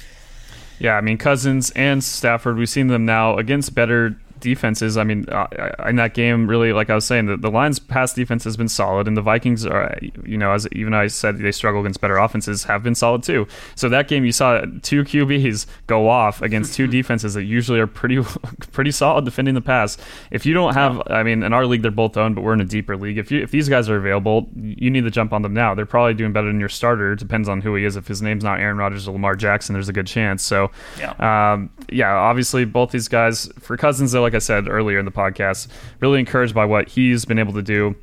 Yeah, 0.79 0.95
I 0.95 1.01
mean 1.01 1.19
Cousins 1.19 1.71
and 1.73 2.03
Stafford. 2.03 2.57
We've 2.57 2.69
seen 2.69 2.87
them 2.87 3.05
now 3.05 3.39
against 3.39 3.75
better 3.75 4.17
defenses. 4.41 4.97
I 4.97 5.05
mean, 5.05 5.27
uh, 5.29 5.47
in 5.87 5.97
that 5.97 6.15
game, 6.15 6.47
really, 6.47 6.73
like 6.73 6.91
I 6.91 6.95
was 6.95 7.05
saying, 7.05 7.27
the, 7.27 7.37
the 7.37 7.51
Lions' 7.51 7.79
pass 7.79 8.13
defense 8.13 8.45
has 8.45 8.57
been 8.57 8.69
solid, 8.69 9.07
and 9.07 9.17
the 9.17 9.23
Vikings 9.23 9.67
are, 9.67 9.97
you 10.25 10.37
know, 10.37 10.53
as 10.53 10.67
even 10.73 10.95
I 10.95 11.07
said, 11.09 11.39
they 11.39 11.53
struggle 11.53 11.81
against 11.81 12.01
better 12.01 12.17
offenses, 12.17 12.65
have 12.65 12.83
been 12.83 12.95
solid 12.95 13.23
too. 13.23 13.47
So 13.75 13.89
that 13.89 14.09
game, 14.09 14.25
you 14.25 14.33
saw 14.33 14.61
two 14.83 15.05
QBs 15.05 15.67
go 15.87 16.09
off 16.09 16.43
against 16.43 16.75
two 16.75 16.87
defenses 17.01 17.35
that 17.35 17.45
usually 17.45 17.81
are 17.81 17.87
pretty 17.87 18.23
pretty 18.73 18.91
solid 18.91 19.25
defending 19.25 19.55
the 19.55 19.61
pass. 19.61 19.99
If 20.31 20.47
you 20.47 20.55
don't 20.55 20.75
have, 20.75 21.03
I 21.07 21.23
mean, 21.23 21.43
in 21.43 21.53
our 21.53 21.67
league, 21.67 21.83
they're 21.83 21.91
both 21.91 22.17
owned, 22.17 22.35
but 22.35 22.43
we're 22.43 22.55
in 22.55 22.61
a 22.61 22.65
deeper 22.65 22.97
league. 22.97 23.19
If 23.19 23.31
you 23.31 23.43
if 23.43 23.51
these 23.51 23.69
guys 23.69 23.89
are 23.89 23.97
available, 23.97 24.49
you 24.57 24.91
need 24.91 25.03
to 25.03 25.11
jump 25.11 25.33
on 25.33 25.43
them 25.43 25.55
now. 25.55 25.75
They're 25.75 25.87
probably 25.87 26.15
doing 26.15 26.33
better 26.33 26.47
than 26.47 26.61
your 26.61 26.69
starter. 26.69 27.15
Depends 27.15 27.49
on 27.49 27.61
who 27.61 27.75
he 27.75 27.85
is. 27.85 27.97
If 27.97 28.07
his 28.07 28.23
name's 28.23 28.45
not 28.45 28.61
Aaron 28.61 28.77
Rodgers 28.77 29.07
or 29.07 29.13
Lamar 29.13 29.37
Jackson, 29.37 29.73
there's 29.73 29.89
a 29.89 29.93
good 29.93 30.07
chance. 30.07 30.43
So, 30.43 30.71
yeah, 30.99 31.53
um, 31.53 31.71
yeah 31.91 32.11
obviously 32.13 32.65
both 32.65 32.91
these 32.91 33.09
guys 33.09 33.51
for 33.59 33.77
Cousins, 33.77 34.13
they're 34.13 34.21
like 34.21 34.30
I 34.35 34.39
said 34.39 34.69
earlier 34.69 34.99
in 34.99 35.05
the 35.05 35.11
podcast, 35.13 35.69
really 36.01 36.19
encouraged 36.21 36.55
by 36.55 36.65
what 36.65 36.89
he's 36.89 37.25
been 37.25 37.39
able 37.39 37.55
to 37.55 37.63
do 37.63 37.95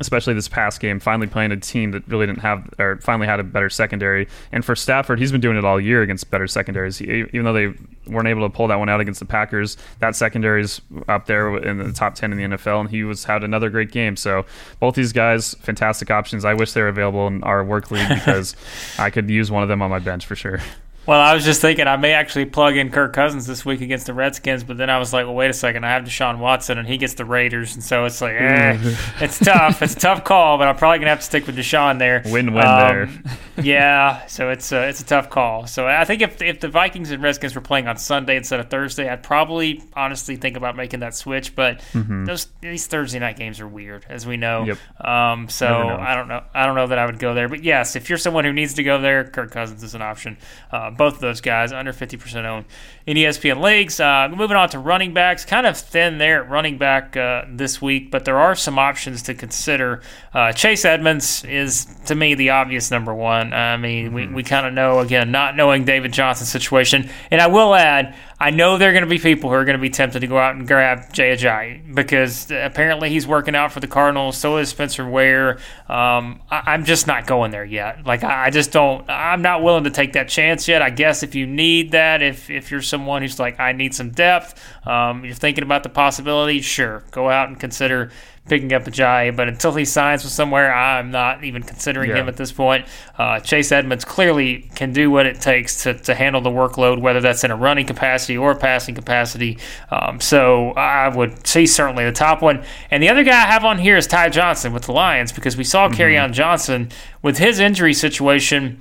especially 0.00 0.34
this 0.34 0.48
past 0.48 0.80
game, 0.80 1.00
finally 1.00 1.26
playing 1.26 1.52
a 1.52 1.56
team 1.56 1.90
that 1.92 2.06
really 2.08 2.26
didn't 2.26 2.40
have, 2.40 2.68
or 2.78 2.98
finally 2.98 3.26
had 3.26 3.40
a 3.40 3.42
better 3.42 3.70
secondary. 3.70 4.28
And 4.52 4.64
for 4.64 4.76
Stafford, 4.76 5.18
he's 5.18 5.32
been 5.32 5.40
doing 5.40 5.56
it 5.56 5.64
all 5.64 5.80
year 5.80 6.02
against 6.02 6.30
better 6.30 6.46
secondaries. 6.46 6.98
He, 6.98 7.04
even 7.04 7.44
though 7.44 7.52
they 7.52 7.74
weren't 8.06 8.28
able 8.28 8.48
to 8.48 8.54
pull 8.54 8.68
that 8.68 8.78
one 8.78 8.88
out 8.88 9.00
against 9.00 9.20
the 9.20 9.26
Packers, 9.26 9.76
that 9.98 10.16
secondary 10.16 10.62
is 10.62 10.80
up 11.08 11.26
there 11.26 11.56
in 11.58 11.78
the 11.78 11.92
top 11.92 12.14
10 12.14 12.32
in 12.32 12.38
the 12.38 12.56
NFL, 12.56 12.80
and 12.80 12.90
he 12.90 13.04
was 13.04 13.24
had 13.24 13.44
another 13.44 13.70
great 13.70 13.90
game. 13.90 14.16
So 14.16 14.44
both 14.80 14.94
these 14.94 15.12
guys, 15.12 15.54
fantastic 15.54 16.10
options. 16.10 16.44
I 16.44 16.54
wish 16.54 16.72
they 16.72 16.82
were 16.82 16.88
available 16.88 17.26
in 17.26 17.42
our 17.42 17.64
work 17.64 17.90
league 17.90 18.08
because 18.14 18.56
I 18.98 19.10
could 19.10 19.28
use 19.28 19.50
one 19.50 19.62
of 19.62 19.68
them 19.68 19.82
on 19.82 19.90
my 19.90 19.98
bench 19.98 20.26
for 20.26 20.36
sure. 20.36 20.60
Well, 21.08 21.18
I 21.18 21.32
was 21.32 21.42
just 21.42 21.62
thinking 21.62 21.86
I 21.86 21.96
may 21.96 22.12
actually 22.12 22.44
plug 22.44 22.76
in 22.76 22.90
Kirk 22.90 23.14
Cousins 23.14 23.46
this 23.46 23.64
week 23.64 23.80
against 23.80 24.04
the 24.04 24.12
Redskins, 24.12 24.62
but 24.62 24.76
then 24.76 24.90
I 24.90 24.98
was 24.98 25.10
like, 25.10 25.24
well, 25.24 25.34
wait 25.34 25.48
a 25.48 25.54
second, 25.54 25.86
I 25.86 25.88
have 25.88 26.04
Deshaun 26.04 26.38
Watson 26.38 26.76
and 26.76 26.86
he 26.86 26.98
gets 26.98 27.14
the 27.14 27.24
Raiders, 27.24 27.74
and 27.74 27.82
so 27.82 28.04
it's 28.04 28.20
like, 28.20 28.34
eh, 28.34 28.76
it's 29.20 29.38
tough. 29.38 29.80
It's 29.80 29.94
a 29.94 29.98
tough 29.98 30.24
call, 30.24 30.58
but 30.58 30.68
I'm 30.68 30.76
probably 30.76 30.98
gonna 30.98 31.08
have 31.08 31.20
to 31.20 31.24
stick 31.24 31.46
with 31.46 31.56
Deshaun 31.56 31.98
there. 31.98 32.20
Win-win 32.26 32.62
um, 32.62 32.78
there. 32.78 33.10
yeah, 33.64 34.26
so 34.26 34.50
it's 34.50 34.70
a, 34.70 34.86
it's 34.86 35.00
a 35.00 35.04
tough 35.06 35.30
call. 35.30 35.66
So 35.66 35.86
I 35.86 36.04
think 36.04 36.20
if 36.20 36.42
if 36.42 36.60
the 36.60 36.68
Vikings 36.68 37.10
and 37.10 37.22
Redskins 37.22 37.54
were 37.54 37.62
playing 37.62 37.88
on 37.88 37.96
Sunday 37.96 38.36
instead 38.36 38.60
of 38.60 38.68
Thursday, 38.68 39.08
I'd 39.08 39.22
probably 39.22 39.82
honestly 39.94 40.36
think 40.36 40.58
about 40.58 40.76
making 40.76 41.00
that 41.00 41.14
switch. 41.14 41.56
But 41.56 41.78
mm-hmm. 41.94 42.26
those 42.26 42.48
these 42.60 42.86
Thursday 42.86 43.18
night 43.18 43.38
games 43.38 43.60
are 43.60 43.68
weird, 43.68 44.04
as 44.10 44.26
we 44.26 44.36
know. 44.36 44.64
Yep. 44.64 45.06
Um, 45.08 45.48
so 45.48 45.68
I 45.68 46.14
don't 46.14 46.28
know. 46.28 46.44
I 46.52 46.66
don't 46.66 46.74
know 46.74 46.88
that 46.88 46.98
I 46.98 47.06
would 47.06 47.18
go 47.18 47.32
there. 47.32 47.48
But 47.48 47.64
yes, 47.64 47.96
if 47.96 48.10
you're 48.10 48.18
someone 48.18 48.44
who 48.44 48.52
needs 48.52 48.74
to 48.74 48.82
go 48.82 49.00
there, 49.00 49.24
Kirk 49.24 49.52
Cousins 49.52 49.82
is 49.82 49.94
an 49.94 50.02
option. 50.02 50.36
Uh, 50.70 50.90
both 50.98 51.14
of 51.14 51.20
those 51.20 51.40
guys 51.40 51.72
under 51.72 51.92
50% 51.92 52.44
owned 52.44 52.66
in 53.08 53.16
ESPN 53.16 53.62
leagues. 53.62 54.00
Uh, 54.00 54.28
moving 54.30 54.54
on 54.54 54.68
to 54.68 54.78
running 54.78 55.14
backs, 55.14 55.46
kind 55.46 55.66
of 55.66 55.78
thin 55.78 56.18
there 56.18 56.44
at 56.44 56.50
running 56.50 56.76
back 56.76 57.16
uh, 57.16 57.42
this 57.48 57.80
week, 57.80 58.10
but 58.10 58.26
there 58.26 58.38
are 58.38 58.54
some 58.54 58.78
options 58.78 59.22
to 59.22 59.32
consider. 59.32 60.02
Uh, 60.34 60.52
Chase 60.52 60.84
Edmonds 60.84 61.42
is, 61.44 61.86
to 62.04 62.14
me, 62.14 62.34
the 62.34 62.50
obvious 62.50 62.90
number 62.90 63.14
one. 63.14 63.54
I 63.54 63.78
mean, 63.78 64.08
mm-hmm. 64.08 64.14
we, 64.14 64.26
we 64.26 64.42
kind 64.42 64.66
of 64.66 64.74
know, 64.74 64.98
again, 64.98 65.32
not 65.32 65.56
knowing 65.56 65.86
David 65.86 66.12
Johnson's 66.12 66.50
situation. 66.50 67.08
And 67.30 67.40
I 67.40 67.46
will 67.46 67.74
add, 67.74 68.14
I 68.40 68.50
know 68.50 68.78
there 68.78 68.90
are 68.90 68.92
going 68.92 69.02
to 69.04 69.10
be 69.10 69.18
people 69.18 69.50
who 69.50 69.56
are 69.56 69.64
going 69.64 69.76
to 69.76 69.82
be 69.82 69.90
tempted 69.90 70.20
to 70.20 70.28
go 70.28 70.38
out 70.38 70.54
and 70.54 70.66
grab 70.68 71.12
Jay 71.12 71.34
Ajayi 71.34 71.92
because 71.92 72.48
apparently 72.52 73.10
he's 73.10 73.26
working 73.26 73.56
out 73.56 73.72
for 73.72 73.80
the 73.80 73.88
Cardinals. 73.88 74.36
So 74.36 74.58
is 74.58 74.68
Spencer 74.68 75.08
Ware. 75.08 75.58
Um, 75.88 76.40
I, 76.48 76.74
am 76.74 76.84
just 76.84 77.08
not 77.08 77.26
going 77.26 77.50
there 77.50 77.64
yet. 77.64 78.06
Like 78.06 78.22
I, 78.22 78.46
I, 78.46 78.50
just 78.50 78.70
don't. 78.70 79.08
I'm 79.10 79.42
not 79.42 79.64
willing 79.64 79.84
to 79.84 79.90
take 79.90 80.12
that 80.12 80.28
chance 80.28 80.68
yet. 80.68 80.82
I 80.82 80.90
guess 80.90 81.24
if 81.24 81.34
you 81.34 81.48
need 81.48 81.90
that, 81.92 82.22
if 82.22 82.48
if 82.48 82.70
you're 82.70 82.80
someone 82.98 83.22
who's 83.22 83.38
like 83.38 83.60
I 83.60 83.72
need 83.72 83.94
some 83.94 84.10
depth, 84.10 84.60
um, 84.86 85.24
you're 85.24 85.34
thinking 85.34 85.62
about 85.62 85.84
the 85.84 85.88
possibility. 85.88 86.60
Sure, 86.60 87.04
go 87.12 87.30
out 87.30 87.48
and 87.48 87.58
consider 87.58 88.10
picking 88.48 88.72
up 88.72 88.86
a 88.86 88.90
Ajayi, 88.90 89.36
but 89.36 89.46
until 89.46 89.74
he 89.74 89.84
signs 89.84 90.24
with 90.24 90.32
somewhere, 90.32 90.72
I'm 90.72 91.10
not 91.10 91.44
even 91.44 91.62
considering 91.62 92.08
yeah. 92.08 92.16
him 92.16 92.28
at 92.28 92.38
this 92.38 92.50
point. 92.50 92.86
Uh, 93.18 93.40
Chase 93.40 93.70
Edmonds 93.70 94.06
clearly 94.06 94.70
can 94.74 94.92
do 94.92 95.10
what 95.10 95.26
it 95.26 95.38
takes 95.38 95.82
to, 95.82 95.92
to 95.92 96.14
handle 96.14 96.40
the 96.40 96.50
workload, 96.50 96.98
whether 96.98 97.20
that's 97.20 97.44
in 97.44 97.50
a 97.50 97.56
running 97.56 97.86
capacity 97.86 98.38
or 98.38 98.52
a 98.52 98.56
passing 98.56 98.94
capacity. 98.94 99.58
Um, 99.90 100.18
so 100.18 100.70
I 100.70 101.14
would 101.14 101.46
say 101.46 101.66
certainly 101.66 102.06
the 102.06 102.12
top 102.12 102.40
one. 102.40 102.64
And 102.90 103.02
the 103.02 103.10
other 103.10 103.22
guy 103.22 103.36
I 103.36 103.46
have 103.46 103.66
on 103.66 103.78
here 103.78 103.98
is 103.98 104.06
Ty 104.06 104.30
Johnson 104.30 104.72
with 104.72 104.84
the 104.84 104.92
Lions 104.92 105.30
because 105.30 105.56
we 105.56 105.64
saw 105.64 105.88
mm-hmm. 105.88 106.24
on 106.24 106.32
Johnson 106.32 106.90
with 107.20 107.36
his 107.36 107.60
injury 107.60 107.92
situation 107.92 108.78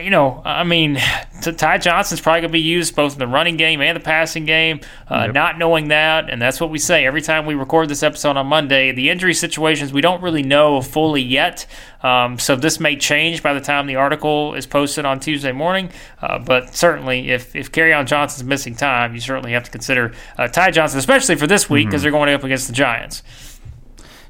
you 0.00 0.10
know, 0.10 0.42
I 0.44 0.64
mean, 0.64 0.98
Ty 1.40 1.78
Johnson's 1.78 2.20
probably 2.20 2.42
going 2.42 2.50
to 2.50 2.52
be 2.52 2.60
used 2.60 2.94
both 2.94 3.14
in 3.14 3.18
the 3.18 3.26
running 3.26 3.56
game 3.56 3.80
and 3.80 3.96
the 3.96 4.00
passing 4.00 4.44
game. 4.44 4.80
Uh, 5.10 5.24
yep. 5.26 5.34
Not 5.34 5.58
knowing 5.58 5.88
that, 5.88 6.30
and 6.30 6.40
that's 6.40 6.60
what 6.60 6.70
we 6.70 6.78
say 6.78 7.06
every 7.06 7.22
time 7.22 7.46
we 7.46 7.54
record 7.54 7.88
this 7.88 8.02
episode 8.02 8.36
on 8.36 8.46
Monday. 8.46 8.92
The 8.92 9.10
injury 9.10 9.34
situations 9.34 9.92
we 9.92 10.00
don't 10.00 10.22
really 10.22 10.42
know 10.42 10.80
fully 10.80 11.22
yet, 11.22 11.66
um, 12.02 12.38
so 12.38 12.56
this 12.56 12.80
may 12.80 12.96
change 12.96 13.42
by 13.42 13.54
the 13.54 13.60
time 13.60 13.86
the 13.86 13.96
article 13.96 14.54
is 14.54 14.66
posted 14.66 15.04
on 15.04 15.20
Tuesday 15.20 15.52
morning. 15.52 15.90
Uh, 16.20 16.38
but 16.38 16.74
certainly, 16.74 17.30
if 17.30 17.54
if 17.54 17.76
on 17.78 18.06
Johnson's 18.06 18.48
missing 18.48 18.74
time, 18.74 19.14
you 19.14 19.20
certainly 19.20 19.52
have 19.52 19.64
to 19.64 19.70
consider 19.70 20.12
uh, 20.36 20.48
Ty 20.48 20.72
Johnson, 20.72 20.98
especially 20.98 21.36
for 21.36 21.46
this 21.46 21.70
week 21.70 21.86
because 21.86 22.00
mm-hmm. 22.00 22.04
they're 22.04 22.12
going 22.12 22.34
up 22.34 22.44
against 22.44 22.66
the 22.66 22.72
Giants 22.72 23.22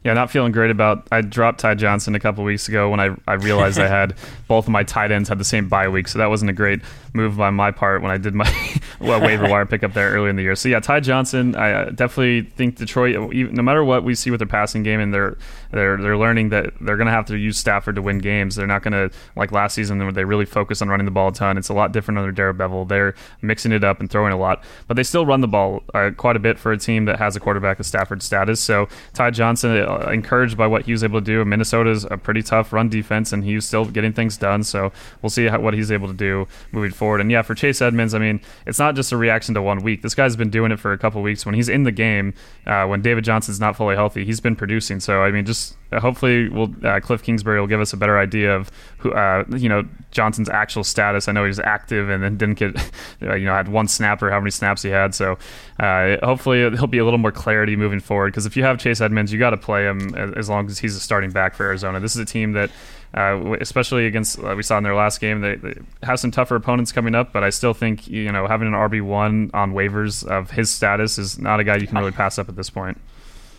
yeah, 0.04 0.12
not 0.14 0.30
feeling 0.30 0.52
great 0.52 0.70
about. 0.70 1.06
I 1.10 1.20
dropped 1.20 1.60
Ty 1.60 1.74
Johnson 1.74 2.14
a 2.14 2.20
couple 2.20 2.44
weeks 2.44 2.68
ago 2.68 2.90
when 2.90 3.00
I, 3.00 3.14
I 3.26 3.34
realized 3.34 3.78
I 3.78 3.88
had 3.88 4.14
both 4.48 4.66
of 4.66 4.70
my 4.70 4.84
tight 4.84 5.10
ends 5.10 5.28
had 5.28 5.38
the 5.38 5.44
same 5.44 5.68
bye 5.68 5.88
week, 5.88 6.08
so 6.08 6.18
that 6.18 6.28
wasn't 6.28 6.50
a 6.50 6.54
great 6.54 6.80
move 7.12 7.40
on 7.40 7.54
my 7.54 7.70
part 7.70 8.02
when 8.02 8.10
I 8.10 8.18
did 8.18 8.34
my 8.34 8.50
well, 9.00 9.20
waiver 9.20 9.48
wire 9.48 9.66
pickup 9.66 9.92
there 9.92 10.10
earlier 10.10 10.30
in 10.30 10.36
the 10.36 10.42
year. 10.42 10.56
So 10.56 10.68
yeah, 10.68 10.80
Ty 10.80 11.00
Johnson, 11.00 11.54
I 11.54 11.72
uh, 11.72 11.90
definitely 11.90 12.42
think 12.42 12.76
Detroit. 12.76 13.32
No 13.32 13.62
matter 13.62 13.84
what 13.84 14.04
we 14.04 14.14
see 14.14 14.30
with 14.30 14.40
their 14.40 14.46
passing 14.46 14.82
game, 14.82 15.00
and 15.00 15.12
they're 15.12 15.36
they're 15.70 15.96
they're 15.96 16.16
learning 16.16 16.50
that 16.50 16.72
they're 16.80 16.96
going 16.96 17.06
to 17.06 17.12
have 17.12 17.26
to 17.26 17.36
use 17.36 17.58
Stafford 17.58 17.96
to 17.96 18.02
win 18.02 18.18
games. 18.18 18.56
They're 18.56 18.66
not 18.66 18.82
going 18.82 18.92
to 18.92 19.14
like 19.36 19.52
last 19.52 19.74
season 19.74 19.98
where 19.98 20.12
they 20.12 20.24
really 20.24 20.46
focus 20.46 20.82
on 20.82 20.88
running 20.88 21.04
the 21.04 21.10
ball 21.10 21.28
a 21.28 21.32
ton. 21.32 21.58
It's 21.58 21.68
a 21.68 21.74
lot 21.74 21.92
different 21.92 22.18
under 22.18 22.32
Darrell 22.32 22.54
Bevell. 22.54 22.88
They're 22.88 23.14
mixing 23.42 23.72
it 23.72 23.84
up 23.84 24.00
and 24.00 24.10
throwing 24.10 24.32
a 24.32 24.38
lot, 24.38 24.62
but 24.86 24.96
they 24.96 25.02
still 25.02 25.26
run 25.26 25.40
the 25.40 25.48
ball 25.48 25.82
uh, 25.94 26.10
quite 26.16 26.36
a 26.36 26.40
bit 26.40 26.58
for 26.58 26.72
a 26.72 26.78
team 26.78 27.04
that 27.06 27.18
has 27.18 27.36
a 27.36 27.40
quarterback 27.40 27.80
of 27.80 27.86
Stafford 27.86 28.22
status. 28.22 28.60
So 28.60 28.88
Ty 29.14 29.30
Johnson, 29.30 29.76
uh, 29.76 30.10
encouraged 30.12 30.56
by 30.56 30.66
what 30.66 30.84
he 30.84 30.92
was 30.92 31.04
able 31.04 31.20
to 31.20 31.24
do. 31.24 31.44
Minnesota's 31.44 32.04
a 32.04 32.16
pretty 32.16 32.42
tough 32.42 32.72
run 32.72 32.88
defense, 32.88 33.32
and 33.32 33.44
he's 33.44 33.64
still 33.64 33.84
getting 33.84 34.12
things 34.12 34.36
done. 34.36 34.62
So 34.62 34.92
we'll 35.22 35.30
see 35.30 35.46
how, 35.46 35.60
what 35.60 35.74
he's 35.74 35.90
able 35.90 36.08
to 36.08 36.14
do 36.14 36.46
moving 36.72 36.92
forward. 36.92 37.07
And 37.16 37.30
yeah, 37.30 37.42
for 37.42 37.54
Chase 37.54 37.80
Edmonds, 37.80 38.14
I 38.14 38.18
mean, 38.18 38.40
it's 38.66 38.78
not 38.78 38.94
just 38.94 39.12
a 39.12 39.16
reaction 39.16 39.54
to 39.54 39.62
one 39.62 39.82
week. 39.82 40.02
This 40.02 40.14
guy's 40.14 40.36
been 40.36 40.50
doing 40.50 40.72
it 40.72 40.78
for 40.78 40.92
a 40.92 40.98
couple 40.98 41.22
weeks. 41.22 41.46
When 41.46 41.54
he's 41.54 41.68
in 41.68 41.84
the 41.84 41.92
game, 41.92 42.34
uh, 42.66 42.86
when 42.86 43.02
David 43.02 43.24
Johnson's 43.24 43.60
not 43.60 43.76
fully 43.76 43.96
healthy, 43.96 44.24
he's 44.24 44.40
been 44.40 44.56
producing. 44.56 45.00
So 45.00 45.22
I 45.22 45.30
mean, 45.30 45.44
just 45.44 45.76
uh, 45.90 46.00
hopefully, 46.00 46.48
we'll, 46.48 46.74
uh, 46.84 47.00
Cliff 47.00 47.22
Kingsbury 47.22 47.58
will 47.60 47.66
give 47.66 47.80
us 47.80 47.92
a 47.92 47.96
better 47.96 48.18
idea 48.18 48.54
of 48.54 48.70
who, 48.98 49.12
uh, 49.12 49.44
you 49.56 49.68
know, 49.68 49.84
Johnson's 50.10 50.48
actual 50.48 50.84
status. 50.84 51.28
I 51.28 51.32
know 51.32 51.44
he 51.44 51.48
was 51.48 51.60
active 51.60 52.10
and 52.10 52.22
then 52.22 52.36
didn't 52.36 52.58
get, 52.58 52.76
uh, 53.22 53.34
you 53.34 53.46
know, 53.46 53.54
had 53.54 53.68
one 53.68 53.88
snap 53.88 54.22
or 54.22 54.30
how 54.30 54.38
many 54.38 54.50
snaps 54.50 54.82
he 54.82 54.90
had. 54.90 55.14
So 55.14 55.38
uh, 55.80 56.16
hopefully, 56.22 56.68
there'll 56.68 56.86
be 56.86 56.98
a 56.98 57.04
little 57.04 57.18
more 57.18 57.32
clarity 57.32 57.76
moving 57.76 58.00
forward. 58.00 58.32
Because 58.32 58.46
if 58.46 58.56
you 58.56 58.64
have 58.64 58.78
Chase 58.78 59.00
Edmonds, 59.00 59.32
you 59.32 59.38
got 59.38 59.50
to 59.50 59.56
play 59.56 59.84
him 59.84 60.14
as 60.14 60.48
long 60.48 60.66
as 60.66 60.78
he's 60.78 60.94
a 60.94 61.00
starting 61.00 61.30
back 61.30 61.54
for 61.54 61.64
Arizona. 61.64 62.00
This 62.00 62.14
is 62.14 62.20
a 62.20 62.26
team 62.26 62.52
that. 62.52 62.70
Uh, 63.14 63.56
especially 63.60 64.06
against 64.06 64.38
uh, 64.38 64.54
we 64.54 64.62
saw 64.62 64.76
in 64.76 64.84
their 64.84 64.94
last 64.94 65.20
game, 65.20 65.40
they, 65.40 65.56
they, 65.56 65.74
have 66.02 66.20
some 66.20 66.30
tougher 66.30 66.56
opponents 66.56 66.92
coming 66.92 67.14
up. 67.14 67.32
But 67.32 67.42
I 67.42 67.50
still 67.50 67.72
think 67.72 68.06
you 68.06 68.30
know 68.30 68.46
having 68.46 68.68
an 68.68 68.74
RB 68.74 69.02
one 69.02 69.50
on 69.54 69.72
waivers 69.72 70.26
of 70.26 70.50
his 70.50 70.70
status 70.70 71.18
is 71.18 71.38
not 71.38 71.58
a 71.58 71.64
guy 71.64 71.76
you 71.76 71.86
can 71.86 71.96
really 71.96 72.12
pass 72.12 72.38
up 72.38 72.48
at 72.48 72.56
this 72.56 72.68
point. 72.68 72.98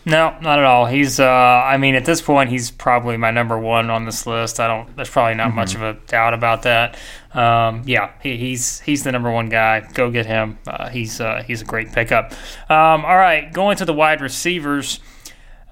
No, 0.06 0.34
not 0.40 0.58
at 0.58 0.64
all. 0.64 0.86
He's, 0.86 1.20
uh, 1.20 1.26
I 1.26 1.76
mean, 1.76 1.94
at 1.94 2.06
this 2.06 2.22
point, 2.22 2.48
he's 2.48 2.70
probably 2.70 3.18
my 3.18 3.30
number 3.30 3.58
one 3.58 3.90
on 3.90 4.06
this 4.06 4.26
list. 4.26 4.58
I 4.58 4.66
don't. 4.66 4.96
There's 4.96 5.10
probably 5.10 5.34
not 5.34 5.48
mm-hmm. 5.48 5.56
much 5.56 5.74
of 5.74 5.82
a 5.82 5.94
doubt 6.06 6.32
about 6.32 6.62
that. 6.62 6.96
Um, 7.34 7.82
yeah, 7.84 8.12
he, 8.22 8.36
he's 8.38 8.80
he's 8.80 9.04
the 9.04 9.12
number 9.12 9.30
one 9.30 9.50
guy. 9.50 9.80
Go 9.92 10.10
get 10.10 10.24
him. 10.24 10.58
Uh, 10.66 10.88
he's 10.88 11.20
uh, 11.20 11.42
he's 11.46 11.60
a 11.60 11.66
great 11.66 11.92
pickup. 11.92 12.32
Um, 12.70 13.04
all 13.04 13.16
right, 13.16 13.52
going 13.52 13.76
to 13.76 13.84
the 13.84 13.92
wide 13.92 14.22
receivers. 14.22 15.00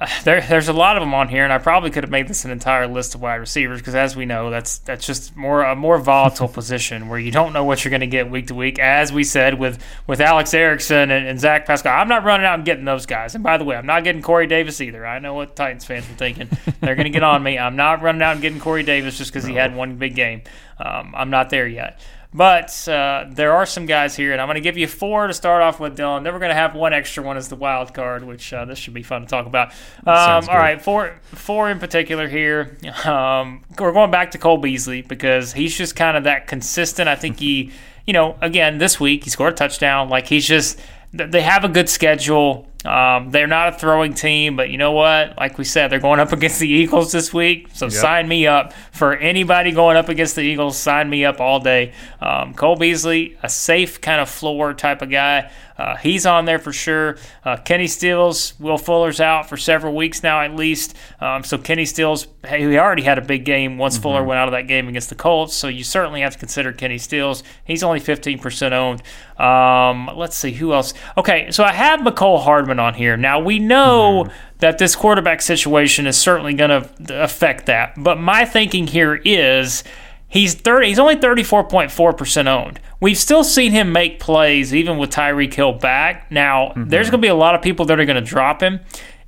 there, 0.25 0.41
there's 0.41 0.69
a 0.69 0.73
lot 0.73 0.97
of 0.97 1.01
them 1.01 1.13
on 1.15 1.29
here, 1.29 1.45
and 1.45 1.53
I 1.53 1.59
probably 1.59 1.91
could 1.91 2.05
have 2.05 2.11
made 2.11 2.29
this 2.29 2.45
an 2.45 2.51
entire 2.51 2.87
list 2.87 3.15
of 3.15 3.21
wide 3.21 3.37
receivers 3.37 3.81
because, 3.81 3.95
as 3.95 4.15
we 4.15 4.27
know, 4.27 4.51
that's 4.51 4.79
that's 4.79 5.05
just 5.05 5.37
more 5.37 5.63
a 5.63 5.75
more 5.75 5.99
volatile 5.99 6.49
position 6.59 7.09
where 7.09 7.19
you 7.19 7.31
don't 7.31 7.53
know 7.53 7.65
what 7.65 7.85
you're 7.85 7.91
going 7.91 8.01
to 8.01 8.07
get 8.07 8.31
week 8.31 8.47
to 8.49 8.55
week. 8.55 8.79
As 8.79 9.13
we 9.13 9.25
said 9.25 9.59
with 9.59 9.83
with 10.07 10.21
Alex 10.21 10.55
Erickson 10.55 11.11
and, 11.11 11.27
and, 11.27 11.41
Zach 11.41 11.67
Pascal, 11.67 11.99
I'm 11.99 12.09
not 12.09 12.25
running 12.25 12.47
out 12.47 12.55
and 12.55 12.65
getting 12.65 12.85
those 12.85 13.07
guys. 13.07 13.35
And 13.35 13.43
by 13.43 13.59
the 13.59 13.65
way, 13.65 13.77
I'm 13.77 13.87
not 13.87 14.05
getting 14.05 14.23
Corey 14.23 14.47
Davis 14.47 14.81
either. 14.81 15.05
I 15.05 15.19
know 15.19 15.35
what 15.35 15.57
Titans 15.57 15.85
fans 15.85 16.09
are 16.09 16.15
thinking; 16.15 16.49
they're 16.81 16.95
going 16.95 17.05
to 17.05 17.11
get 17.11 17.25
on 17.25 17.43
me. 17.43 17.59
I'm 17.59 17.77
not 17.77 18.03
running 18.03 18.23
out 18.23 18.33
and 18.33 18.43
getting 18.43 18.61
Corey 18.61 18.85
Davis 18.85 19.19
just 19.19 19.33
because 19.33 19.47
he 19.47 19.55
had 19.55 19.75
one 19.75 19.97
big 19.97 20.15
game. 20.15 20.43
Um, 20.79 21.13
I'm 21.17 21.31
not 21.31 21.51
there 21.51 21.67
yet. 21.67 22.01
But 22.33 22.87
uh, 22.87 23.25
there 23.31 23.53
are 23.53 23.65
some 23.65 23.87
guys 23.87 24.15
here, 24.15 24.33
and 24.33 24.41
I'm 24.41 24.49
going 24.49 24.57
to 24.57 24.61
give 24.61 24.77
you 24.77 24.87
four 24.87 25.27
to 25.27 25.33
start 25.33 25.63
off 25.63 25.81
with, 25.81 25.97
Dillon. 25.97 26.25
Then 26.25 26.35
we're 26.35 26.39
going 26.41 26.51
to 26.51 26.55
have 26.55 26.75
one 26.75 26.93
extra 26.93 27.23
one 27.23 27.39
as 27.39 27.49
the 27.49 27.57
wild 27.57 27.95
card, 27.95 28.23
which 28.23 28.53
uh, 28.53 28.67
this 28.67 28.79
should 28.79 28.93
be 28.93 29.03
fun 29.03 29.23
to 29.23 29.27
talk 29.27 29.47
about. 29.47 29.73
Um, 30.07 30.47
all 30.49 30.59
right, 30.59 30.81
four, 30.81 31.19
four 31.23 31.71
in 31.71 31.79
particular 31.79 32.29
here. 32.29 32.77
Um, 33.07 33.65
we're 33.79 33.93
going 33.93 34.11
back 34.11 34.33
to 34.33 34.39
Cole 34.39 34.59
Beasley 34.59 35.01
because 35.01 35.55
he's 35.55 35.77
just 35.77 35.97
kind 35.97 36.19
of 36.19 36.25
that 36.25 36.47
consistent. 36.47 37.09
I 37.09 37.15
think 37.15 37.39
he, 37.41 37.73
you 38.07 38.13
know, 38.13 38.37
again 38.43 38.77
this 38.77 39.01
week 39.01 39.25
he 39.25 39.31
scored 39.31 39.55
a 39.55 39.57
touchdown. 39.57 40.11
Like 40.11 40.27
he's 40.27 40.47
just 40.47 40.79
they 41.13 41.41
have 41.41 41.65
a 41.65 41.69
good 41.69 41.89
schedule 41.89 42.68
Um, 42.85 43.33
they're 43.33 43.49
not 43.49 43.75
a 43.75 43.79
throwing 43.79 44.15
team, 44.15 44.55
but 44.55 44.71
you 44.71 44.79
know 44.79 44.93
what? 44.93 45.37
Like 45.37 45.59
we 45.59 45.65
said, 45.65 45.89
they're 45.89 45.99
going 45.99 46.21
up 46.21 46.33
against 46.33 46.61
the 46.61 46.69
Eagles 46.69 47.11
this 47.11 47.35
week. 47.35 47.69
So 47.73 47.87
yep. 47.87 47.93
sign 47.93 48.29
me 48.29 48.47
up 48.47 48.73
for 48.93 49.17
anybody 49.17 49.73
going 49.73 49.97
up 49.97 50.09
against 50.09 50.37
the 50.37 50.43
Eagles. 50.43 50.79
Sign 50.79 51.11
me 51.11 51.25
up 51.25 51.41
all 51.41 51.59
day. 51.59 51.93
Um, 52.21 52.55
Cole 52.55 52.77
Beasley, 52.77 53.37
a 53.43 53.49
safe 53.49 54.01
kind 54.01 54.21
of 54.21 54.29
floor 54.29 54.75
type 54.75 55.03
of 55.03 55.11
guy. 55.11 55.51
Uh, 55.79 55.97
he's 55.97 56.27
on 56.27 56.45
there 56.45 56.59
for 56.59 56.73
sure. 56.73 57.17
Uh, 57.45 57.57
Kenny 57.57 57.87
Stills, 57.87 58.59
Will 58.59 58.79
Fuller's 58.79 59.21
out 59.21 59.49
for 59.49 59.57
several 59.57 59.95
weeks 59.95 60.23
now 60.23 60.41
at 60.41 60.55
least. 60.57 60.97
Um, 61.21 61.45
so 61.45 61.57
Kenny 61.57 61.85
Stills, 61.85 62.27
hey, 62.45 62.69
he 62.69 62.79
already 62.79 63.03
had 63.03 63.17
a 63.17 63.23
big 63.23 63.45
game 63.45 63.79
once 63.79 63.95
mm-hmm. 63.95 64.03
Fuller 64.03 64.25
went 64.25 64.39
out 64.39 64.49
of 64.49 64.53
that 64.53 64.67
game 64.67 64.89
against 64.89 65.09
the 65.09 65.15
Colts. 65.15 65.55
So 65.55 65.69
you 65.69 65.85
certainly 65.85 66.21
have 66.23 66.33
to 66.33 66.39
consider 66.39 66.73
Kenny 66.73 66.99
Stills. 66.99 67.45
He's 67.65 67.83
only 67.83 68.01
15% 68.01 68.73
owned. 68.73 69.03
Um, 69.39 70.11
let's 70.17 70.37
see 70.37 70.51
who 70.51 70.73
else. 70.73 70.95
Okay, 71.17 71.51
so 71.53 71.63
I 71.63 71.73
have 71.73 72.01
Mecole 72.01 72.43
Hardman 72.43 72.81
on 72.81 72.95
here. 72.95 73.17
Now 73.17 73.39
we 73.39 73.61
know 73.61 74.25
mm-hmm. 74.25 74.37
that 74.59 74.79
this 74.79 74.97
quarterback 74.97 75.41
situation 75.43 76.09
is 76.09 76.19
certainly 76.19 76.55
going 76.55 76.71
to 76.71 77.23
affect 77.23 77.67
that. 77.67 77.95
But 77.97 78.19
my 78.19 78.45
thinking 78.45 78.89
here 78.89 79.15
is 79.15 79.85
He's 80.29 80.55
30. 80.55 80.89
He's 80.89 80.99
only 80.99 81.17
34.4% 81.17 82.47
owned. 82.47 82.81
We've 83.01 83.17
still 83.17 83.45
seen 83.45 83.73
him 83.73 83.93
make 83.93 84.21
plays 84.21 84.75
even 84.75 84.99
with 84.99 85.11
Tyreek 85.11 85.55
Hill 85.55 85.73
back. 85.73 86.31
Now, 86.31 86.69
mm-hmm. 86.69 86.89
there's 86.89 87.11
going 87.11 87.21
to 87.21 87.25
be 87.25 87.31
a 87.31 87.35
lot 87.35 87.55
of 87.55 87.63
people 87.63 87.87
that 87.87 87.99
are 87.99 88.05
going 88.05 88.23
to 88.23 88.31
drop 88.31 88.61
him. 88.61 88.81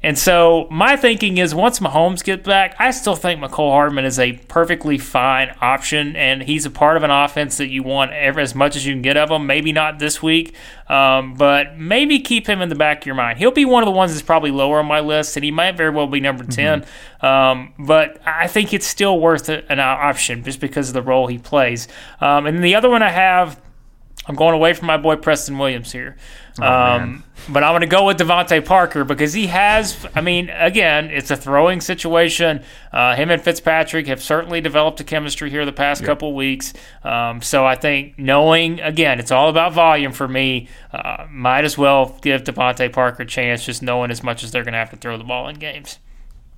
And 0.02 0.18
so 0.18 0.66
my 0.70 0.96
thinking 0.96 1.36
is 1.36 1.54
once 1.54 1.78
Mahomes 1.78 2.24
gets 2.24 2.46
back, 2.46 2.74
I 2.78 2.90
still 2.90 3.16
think 3.16 3.40
Mecole 3.40 3.70
Hardman 3.70 4.06
is 4.06 4.18
a 4.18 4.32
perfectly 4.48 4.96
fine 4.96 5.54
option, 5.60 6.16
and 6.16 6.42
he's 6.42 6.64
a 6.64 6.70
part 6.70 6.96
of 6.96 7.02
an 7.02 7.10
offense 7.10 7.58
that 7.58 7.68
you 7.68 7.82
want 7.82 8.12
ever, 8.12 8.40
as 8.40 8.54
much 8.54 8.76
as 8.76 8.86
you 8.86 8.94
can 8.94 9.02
get 9.02 9.18
of 9.18 9.30
him. 9.30 9.46
Maybe 9.46 9.72
not 9.72 9.98
this 9.98 10.22
week, 10.22 10.54
um, 10.88 11.34
but 11.34 11.78
maybe 11.78 12.18
keep 12.18 12.46
him 12.46 12.62
in 12.62 12.70
the 12.70 12.74
back 12.74 13.02
of 13.02 13.06
your 13.06 13.14
mind. 13.14 13.38
He'll 13.38 13.50
be 13.50 13.66
one 13.66 13.82
of 13.82 13.86
the 13.86 13.92
ones 13.92 14.12
that's 14.12 14.22
probably 14.22 14.50
lower 14.50 14.78
on 14.78 14.86
my 14.86 15.00
list, 15.00 15.36
and 15.36 15.44
he 15.44 15.50
might 15.50 15.76
very 15.76 15.90
well 15.90 16.06
be 16.06 16.20
number 16.20 16.44
mm-hmm. 16.44 16.82
10. 16.82 16.86
Um, 17.20 17.74
but 17.78 18.20
I 18.24 18.46
think 18.46 18.72
it's 18.72 18.86
still 18.86 19.20
worth 19.20 19.50
an 19.50 19.80
option 19.80 20.42
just 20.44 20.60
because 20.60 20.88
of 20.88 20.94
the 20.94 21.02
role 21.02 21.26
he 21.26 21.36
plays. 21.36 21.88
Um, 22.22 22.46
and 22.46 22.64
the 22.64 22.74
other 22.74 22.88
one 22.88 23.02
I 23.02 23.10
have, 23.10 23.60
I'm 24.30 24.36
going 24.36 24.54
away 24.54 24.74
from 24.74 24.86
my 24.86 24.96
boy 24.96 25.16
Preston 25.16 25.58
Williams 25.58 25.90
here. 25.90 26.16
Oh, 26.60 26.64
um, 26.64 27.24
but 27.48 27.64
I'm 27.64 27.72
going 27.72 27.80
to 27.80 27.88
go 27.88 28.06
with 28.06 28.16
DeVante 28.16 28.64
Parker 28.64 29.02
because 29.02 29.32
he 29.32 29.48
has, 29.48 30.06
I 30.14 30.20
mean, 30.20 30.50
again, 30.50 31.10
it's 31.10 31.32
a 31.32 31.36
throwing 31.36 31.80
situation. 31.80 32.62
Uh, 32.92 33.16
him 33.16 33.32
and 33.32 33.42
Fitzpatrick 33.42 34.06
have 34.06 34.22
certainly 34.22 34.60
developed 34.60 35.00
a 35.00 35.04
chemistry 35.04 35.50
here 35.50 35.66
the 35.66 35.72
past 35.72 36.02
yep. 36.02 36.06
couple 36.06 36.32
weeks. 36.32 36.72
Um, 37.02 37.42
so 37.42 37.66
I 37.66 37.74
think 37.74 38.20
knowing, 38.20 38.78
again, 38.80 39.18
it's 39.18 39.32
all 39.32 39.48
about 39.48 39.72
volume 39.72 40.12
for 40.12 40.28
me. 40.28 40.68
Uh, 40.92 41.26
might 41.28 41.64
as 41.64 41.76
well 41.76 42.16
give 42.22 42.44
DeVante 42.44 42.92
Parker 42.92 43.24
a 43.24 43.26
chance 43.26 43.66
just 43.66 43.82
knowing 43.82 44.12
as 44.12 44.22
much 44.22 44.44
as 44.44 44.52
they're 44.52 44.62
going 44.62 44.74
to 44.74 44.78
have 44.78 44.90
to 44.90 44.96
throw 44.96 45.18
the 45.18 45.24
ball 45.24 45.48
in 45.48 45.56
games. 45.56 45.98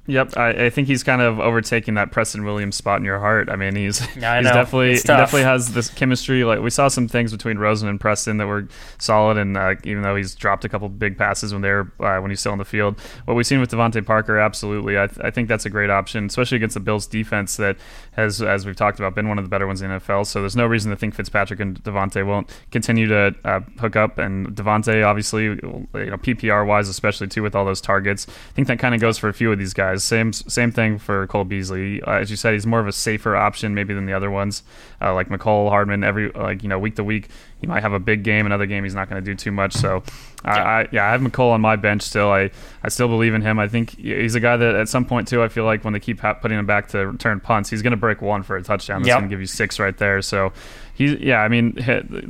Yep, 0.08 0.36
I, 0.36 0.48
I, 0.64 0.70
think 0.70 0.88
he's 0.88 1.04
kind 1.04 1.22
of 1.22 1.38
overtaking 1.38 1.94
that 1.94 2.10
Preston 2.10 2.44
Williams 2.44 2.74
spot 2.74 2.98
in 2.98 3.04
your 3.04 3.20
heart. 3.20 3.48
I 3.48 3.54
mean, 3.54 3.76
he's 3.76 4.00
yeah, 4.16 4.40
he's 4.40 4.50
definitely 4.50 4.96
he 4.96 5.00
definitely 5.00 5.44
has 5.44 5.74
this 5.74 5.90
chemistry. 5.90 6.42
Like 6.42 6.58
we 6.58 6.70
saw 6.70 6.88
some 6.88 7.06
things 7.06 7.30
between 7.30 7.56
Rosen 7.56 7.88
and 7.88 8.00
Preston 8.00 8.38
that 8.38 8.48
were 8.48 8.66
solid, 8.98 9.36
and 9.36 9.56
uh, 9.56 9.76
even 9.84 10.02
though 10.02 10.16
he's 10.16 10.34
dropped 10.34 10.64
a 10.64 10.68
couple 10.68 10.88
big 10.88 11.16
passes 11.16 11.52
when 11.52 11.62
they're 11.62 11.92
uh, 12.00 12.18
when 12.18 12.32
he's 12.32 12.40
still 12.40 12.50
on 12.50 12.58
the 12.58 12.64
field, 12.64 12.98
what 13.26 13.34
we've 13.34 13.46
seen 13.46 13.60
with 13.60 13.70
DeVante 13.70 14.04
Parker, 14.04 14.38
absolutely, 14.38 14.98
I, 14.98 15.06
th- 15.06 15.20
I 15.22 15.30
think 15.30 15.46
that's 15.46 15.66
a 15.66 15.70
great 15.70 15.88
option, 15.88 16.26
especially 16.26 16.56
against 16.56 16.74
the 16.74 16.80
Bills 16.80 17.06
defense 17.06 17.56
that 17.58 17.76
has, 18.12 18.42
as 18.42 18.66
we've 18.66 18.74
talked 18.74 18.98
about, 18.98 19.14
been 19.14 19.28
one 19.28 19.38
of 19.38 19.44
the 19.44 19.50
better 19.50 19.68
ones 19.68 19.82
in 19.82 19.90
the 19.90 20.00
NFL. 20.00 20.26
So 20.26 20.40
there's 20.40 20.56
no 20.56 20.66
reason 20.66 20.90
to 20.90 20.96
think 20.96 21.14
Fitzpatrick 21.14 21.60
and 21.60 21.80
DeVante 21.84 22.26
won't 22.26 22.50
continue 22.72 23.06
to 23.06 23.36
uh, 23.44 23.60
hook 23.78 23.94
up, 23.94 24.18
and 24.18 24.48
DeVante 24.48 25.06
obviously, 25.06 25.44
you 25.44 25.86
know, 25.92 26.16
PPR 26.16 26.66
wise, 26.66 26.88
especially 26.88 27.28
too 27.28 27.44
with 27.44 27.54
all 27.54 27.64
those 27.64 27.80
targets. 27.80 28.26
I 28.28 28.52
think 28.54 28.66
that 28.66 28.80
kind 28.80 28.96
of 28.96 29.00
goes 29.00 29.16
for 29.16 29.28
a 29.28 29.32
few 29.32 29.52
of 29.52 29.60
these 29.60 29.72
guys. 29.72 29.91
Same 29.96 30.32
same 30.32 30.72
thing 30.72 30.98
for 30.98 31.26
Cole 31.26 31.44
Beasley. 31.44 32.02
Uh, 32.02 32.12
as 32.12 32.30
you 32.30 32.36
said, 32.36 32.52
he's 32.52 32.66
more 32.66 32.80
of 32.80 32.86
a 32.86 32.92
safer 32.92 33.36
option 33.36 33.74
maybe 33.74 33.94
than 33.94 34.06
the 34.06 34.12
other 34.12 34.30
ones, 34.30 34.62
uh, 35.00 35.14
like 35.14 35.28
Mecole 35.28 35.68
Hardman. 35.68 36.04
Every 36.04 36.30
like 36.32 36.62
you 36.62 36.68
know 36.68 36.78
week 36.78 36.96
to 36.96 37.04
week, 37.04 37.28
he 37.60 37.66
might 37.66 37.82
have 37.82 37.92
a 37.92 38.00
big 38.00 38.22
game. 38.22 38.46
Another 38.46 38.66
game, 38.66 38.84
he's 38.84 38.94
not 38.94 39.08
going 39.08 39.22
to 39.22 39.30
do 39.30 39.34
too 39.34 39.52
much. 39.52 39.74
So. 39.74 40.02
I, 40.44 40.58
I, 40.58 40.88
yeah, 40.90 41.06
I 41.06 41.12
have 41.12 41.20
Mecole 41.20 41.52
on 41.52 41.60
my 41.60 41.76
bench 41.76 42.02
still. 42.02 42.32
I, 42.32 42.50
I 42.82 42.88
still 42.88 43.06
believe 43.06 43.32
in 43.32 43.42
him. 43.42 43.60
I 43.60 43.68
think 43.68 43.96
he's 43.96 44.34
a 44.34 44.40
guy 44.40 44.56
that 44.56 44.74
at 44.74 44.88
some 44.88 45.04
point 45.04 45.28
too. 45.28 45.40
I 45.40 45.46
feel 45.46 45.64
like 45.64 45.84
when 45.84 45.92
they 45.92 46.00
keep 46.00 46.20
putting 46.20 46.58
him 46.58 46.66
back 46.66 46.88
to 46.88 47.06
return 47.06 47.38
punts, 47.38 47.70
he's 47.70 47.80
going 47.80 47.92
to 47.92 47.96
break 47.96 48.20
one 48.20 48.42
for 48.42 48.56
a 48.56 48.62
touchdown. 48.62 49.02
That's 49.02 49.08
yep. 49.08 49.18
going 49.18 49.30
to 49.30 49.32
give 49.32 49.40
you 49.40 49.46
six 49.46 49.78
right 49.78 49.96
there. 49.96 50.20
So 50.20 50.52
he's 50.94 51.18
yeah. 51.20 51.40
I 51.40 51.48
mean, 51.48 51.72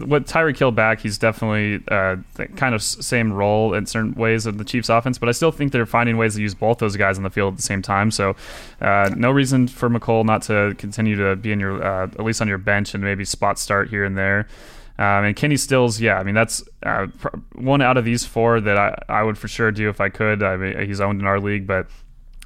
what 0.07 0.27
Tyreek 0.27 0.59
Hill 0.59 0.73
back, 0.73 1.01
he's 1.01 1.19
definitely 1.19 1.83
uh, 1.89 2.17
kind 2.57 2.75
of 2.75 2.83
same 2.83 3.33
role 3.33 3.75
in 3.75 3.87
certain 3.87 4.15
ways 4.15 4.47
of 4.47 4.59
the 4.59 4.65
Chiefs' 4.65 4.89
offense. 4.89 5.19
But 5.19 5.29
I 5.29 5.33
still 5.33 5.53
think 5.53 5.73
they're 5.73 5.87
finding 5.87 6.17
ways 6.17 6.35
to 6.37 6.43
use 6.43 6.55
both 6.55 6.79
those 6.79 6.97
guys 6.97 7.17
on 7.17 7.25
the 7.25 7.31
field 7.31 7.55
at 7.55 7.57
the 7.57 7.63
same 7.63 7.83
time. 7.83 8.11
So 8.11 8.37
uh, 8.81 9.11
no 9.17 9.31
reason 9.31 9.69
for 9.69 9.89
Mecole 9.89 10.25
not 10.25 10.43
to 10.43 10.75
continue 10.79 11.17
to 11.17 11.37
be 11.37 11.53
in 11.53 11.61
your 11.61 11.83
uh, 11.83 12.05
at 12.05 12.25
least 12.25 12.41
on 12.41 12.49
your 12.49 12.59
bench 12.59 12.95
and 12.95 13.03
maybe 13.03 13.25
spot 13.25 13.59
start 13.59 13.89
here 13.89 14.05
and 14.05 14.17
there. 14.17 14.49
Um, 14.99 15.25
and 15.25 15.35
Kenny 15.35 15.57
Stills, 15.57 16.01
yeah, 16.01 16.19
I 16.19 16.23
mean 16.23 16.35
that's 16.35 16.63
uh, 16.83 17.07
one 17.55 17.83
out 17.83 17.97
of 17.97 18.05
these 18.05 18.25
four 18.25 18.61
that 18.61 18.77
I, 18.77 18.97
I 19.09 19.23
would 19.23 19.39
for 19.39 19.49
sure 19.49 19.73
do 19.73 19.89
if 19.89 20.01
I 20.01 20.11
could. 20.11 20.43
I 20.43 20.57
mean, 20.57 20.87
he's 20.87 21.01
owned 21.01 21.21
in 21.21 21.27
our 21.27 21.41
league, 21.41 21.67
but 21.67 21.89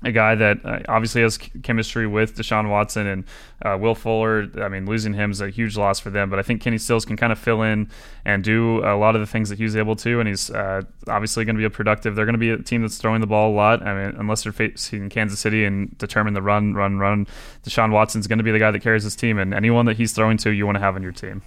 a 0.07 0.13
guy 0.13 0.37
that 0.37 0.65
uh, 0.65 0.79
obviously 0.89 1.21
has 1.21 1.37
chemistry 1.37 2.07
with 2.07 2.37
Deshaun 2.37 2.71
Watson 2.71 3.07
and 3.07 3.25
uh, 3.63 3.77
Will 3.79 3.95
Fuller. 3.95 4.49
I 4.63 4.69
mean, 4.69 4.87
losing 4.87 5.13
him 5.13 5.33
is 5.33 5.41
a 5.41 5.51
huge 5.51 5.77
loss 5.77 5.99
for 5.99 6.11
them, 6.11 6.31
but 6.31 6.39
I 6.39 6.43
think 6.43 6.63
Kenny 6.63 6.79
Stills 6.79 7.05
can 7.05 7.17
kind 7.17 7.33
of 7.33 7.39
fill 7.39 7.63
in 7.63 7.91
and 8.25 8.45
do 8.45 8.79
a 8.85 8.97
lot 8.97 9.17
of 9.17 9.21
the 9.21 9.27
things 9.27 9.49
that 9.49 9.59
he 9.59 9.65
was 9.65 9.77
able 9.77 9.97
to, 9.97 10.21
and 10.21 10.29
he's 10.29 10.49
uh, 10.51 10.83
obviously 11.09 11.45
going 11.45 11.57
to 11.57 11.61
be 11.61 11.65
a 11.65 11.71
productive. 11.71 12.15
They're 12.15 12.25
going 12.25 12.35
to 12.35 12.39
be 12.39 12.51
a 12.51 12.59
team 12.59 12.83
that's 12.83 12.99
throwing 12.99 13.21
the 13.21 13.27
ball 13.27 13.51
a 13.51 13.55
lot. 13.55 13.83
I 13.83 14.07
mean, 14.07 14.17
unless 14.17 14.45
they're 14.45 14.53
facing 14.53 15.09
Kansas 15.09 15.41
City 15.41 15.65
and 15.65 15.97
determine 15.99 16.35
the 16.35 16.43
run, 16.43 16.75
run, 16.75 16.99
run, 16.99 17.27
Deshaun 17.65 17.91
Watson's 17.91 18.29
going 18.29 18.39
to 18.39 18.45
be 18.45 18.53
the 18.53 18.61
guy 18.61 18.71
that 18.71 18.81
carries 18.81 19.03
his 19.03 19.17
team, 19.17 19.39
and 19.39 19.53
anyone 19.53 19.87
that 19.87 19.97
he's 19.97 20.13
throwing 20.13 20.37
to, 20.39 20.51
you 20.51 20.67
want 20.67 20.77
to 20.77 20.81
have 20.81 20.95
on 20.95 21.03
your 21.03 21.13
team. 21.13 21.43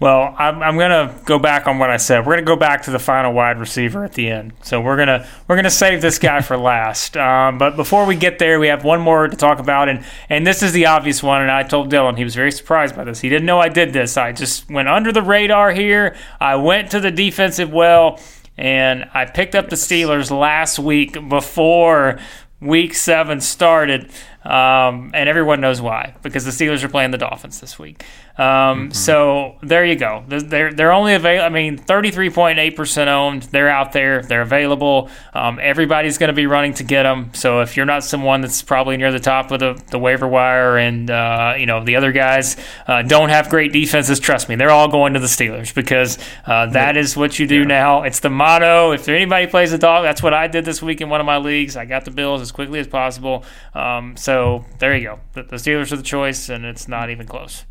Well, 0.00 0.34
I'm, 0.38 0.62
I'm 0.62 0.76
going 0.76 0.90
to 0.90 1.14
go 1.24 1.38
back 1.38 1.66
on 1.66 1.78
what 1.78 1.88
I 1.88 1.96
said. 1.96 2.20
We're 2.20 2.34
going 2.34 2.44
to 2.44 2.50
go 2.52 2.56
back 2.56 2.82
to 2.82 2.90
the 2.90 2.98
final 2.98 3.32
wide 3.32 3.58
receiver 3.58 4.04
at 4.04 4.12
the 4.12 4.28
end. 4.28 4.52
So 4.62 4.80
we're 4.80 4.96
going 4.96 5.08
to 5.08 5.26
we're 5.46 5.54
going 5.54 5.64
to 5.64 5.70
save 5.70 6.02
this 6.02 6.18
guy 6.18 6.40
for 6.40 6.56
last. 6.58 7.16
Um, 7.16 7.58
but 7.58 7.76
before 7.76 8.04
we 8.04 8.16
get 8.16 8.38
there, 8.38 8.58
we 8.58 8.66
have 8.66 8.84
one 8.84 9.00
more 9.00 9.28
to 9.28 9.36
talk 9.36 9.60
about, 9.60 9.88
and 9.88 10.04
and 10.28 10.46
this 10.46 10.62
is 10.62 10.72
the 10.72 10.86
obvious 10.86 11.22
one. 11.22 11.42
And 11.42 11.50
I 11.50 11.62
told 11.62 11.92
Dylan 11.92 12.18
he 12.18 12.24
was 12.24 12.34
very 12.34 12.52
surprised 12.52 12.96
by 12.96 13.04
this. 13.04 13.20
He 13.20 13.28
didn't 13.28 13.46
know 13.46 13.60
I 13.60 13.68
did 13.68 13.92
this. 13.92 14.16
I 14.16 14.32
just 14.32 14.68
went 14.70 14.88
under 14.88 15.12
the 15.12 15.22
radar 15.22 15.72
here. 15.72 16.16
I 16.40 16.56
went 16.56 16.90
to 16.90 17.00
the 17.00 17.10
defensive 17.10 17.72
well, 17.72 18.20
and 18.58 19.08
I 19.14 19.26
picked 19.26 19.54
up 19.54 19.70
the 19.70 19.76
Steelers 19.76 20.30
last 20.30 20.78
week 20.78 21.16
before 21.28 22.18
Week 22.60 22.94
Seven 22.94 23.40
started. 23.40 24.10
Um, 24.44 25.10
and 25.14 25.26
everyone 25.26 25.62
knows 25.62 25.80
why 25.80 26.16
because 26.22 26.44
the 26.44 26.50
Steelers 26.50 26.84
are 26.84 26.88
playing 26.88 27.12
the 27.12 27.18
Dolphins 27.18 27.60
this 27.60 27.78
week. 27.78 28.04
Um, 28.36 28.44
mm-hmm. 28.44 28.90
So 28.92 29.56
there 29.62 29.84
you 29.84 29.94
go. 29.94 30.24
They're 30.26 30.72
they're 30.72 30.92
only 30.92 31.14
available. 31.14 31.44
I 31.44 31.48
mean, 31.50 31.78
thirty 31.78 32.10
three 32.10 32.30
point 32.30 32.58
eight 32.58 32.74
percent 32.74 33.08
owned. 33.08 33.44
They're 33.44 33.68
out 33.68 33.92
there. 33.92 34.22
They're 34.22 34.42
available. 34.42 35.08
Um, 35.34 35.60
everybody's 35.62 36.18
going 36.18 36.28
to 36.28 36.34
be 36.34 36.46
running 36.46 36.74
to 36.74 36.84
get 36.84 37.04
them. 37.04 37.30
So 37.34 37.60
if 37.60 37.76
you're 37.76 37.86
not 37.86 38.02
someone 38.02 38.40
that's 38.40 38.60
probably 38.62 38.96
near 38.96 39.12
the 39.12 39.20
top 39.20 39.52
of 39.52 39.60
the, 39.60 39.80
the 39.90 39.98
waiver 40.00 40.26
wire, 40.26 40.78
and 40.78 41.10
uh, 41.10 41.54
you 41.56 41.66
know 41.66 41.84
the 41.84 41.94
other 41.94 42.10
guys 42.10 42.56
uh, 42.88 43.02
don't 43.02 43.28
have 43.28 43.48
great 43.48 43.72
defenses, 43.72 44.18
trust 44.18 44.48
me, 44.48 44.56
they're 44.56 44.70
all 44.70 44.88
going 44.88 45.14
to 45.14 45.20
the 45.20 45.26
Steelers 45.26 45.72
because 45.72 46.18
uh, 46.46 46.66
that 46.66 46.96
is 46.96 47.16
what 47.16 47.38
you 47.38 47.46
do 47.46 47.60
yeah. 47.60 47.64
now. 47.64 48.02
It's 48.02 48.18
the 48.18 48.30
motto. 48.30 48.90
If 48.90 49.08
anybody 49.08 49.46
plays 49.46 49.72
a 49.72 49.78
dog, 49.78 50.02
that's 50.02 50.22
what 50.24 50.34
I 50.34 50.48
did 50.48 50.64
this 50.64 50.82
week 50.82 51.00
in 51.00 51.08
one 51.08 51.20
of 51.20 51.26
my 51.26 51.36
leagues. 51.36 51.76
I 51.76 51.84
got 51.84 52.04
the 52.04 52.10
Bills 52.10 52.40
as 52.40 52.50
quickly 52.50 52.80
as 52.80 52.88
possible. 52.88 53.44
Um, 53.74 54.16
so 54.16 54.64
there 54.80 54.96
you 54.96 55.04
go. 55.04 55.20
The, 55.34 55.44
the 55.44 55.56
Steelers 55.56 55.92
are 55.92 55.96
the 55.96 56.02
choice, 56.02 56.48
and 56.48 56.64
it's 56.64 56.88
not 56.88 57.10
even 57.10 57.26
close. 57.26 57.64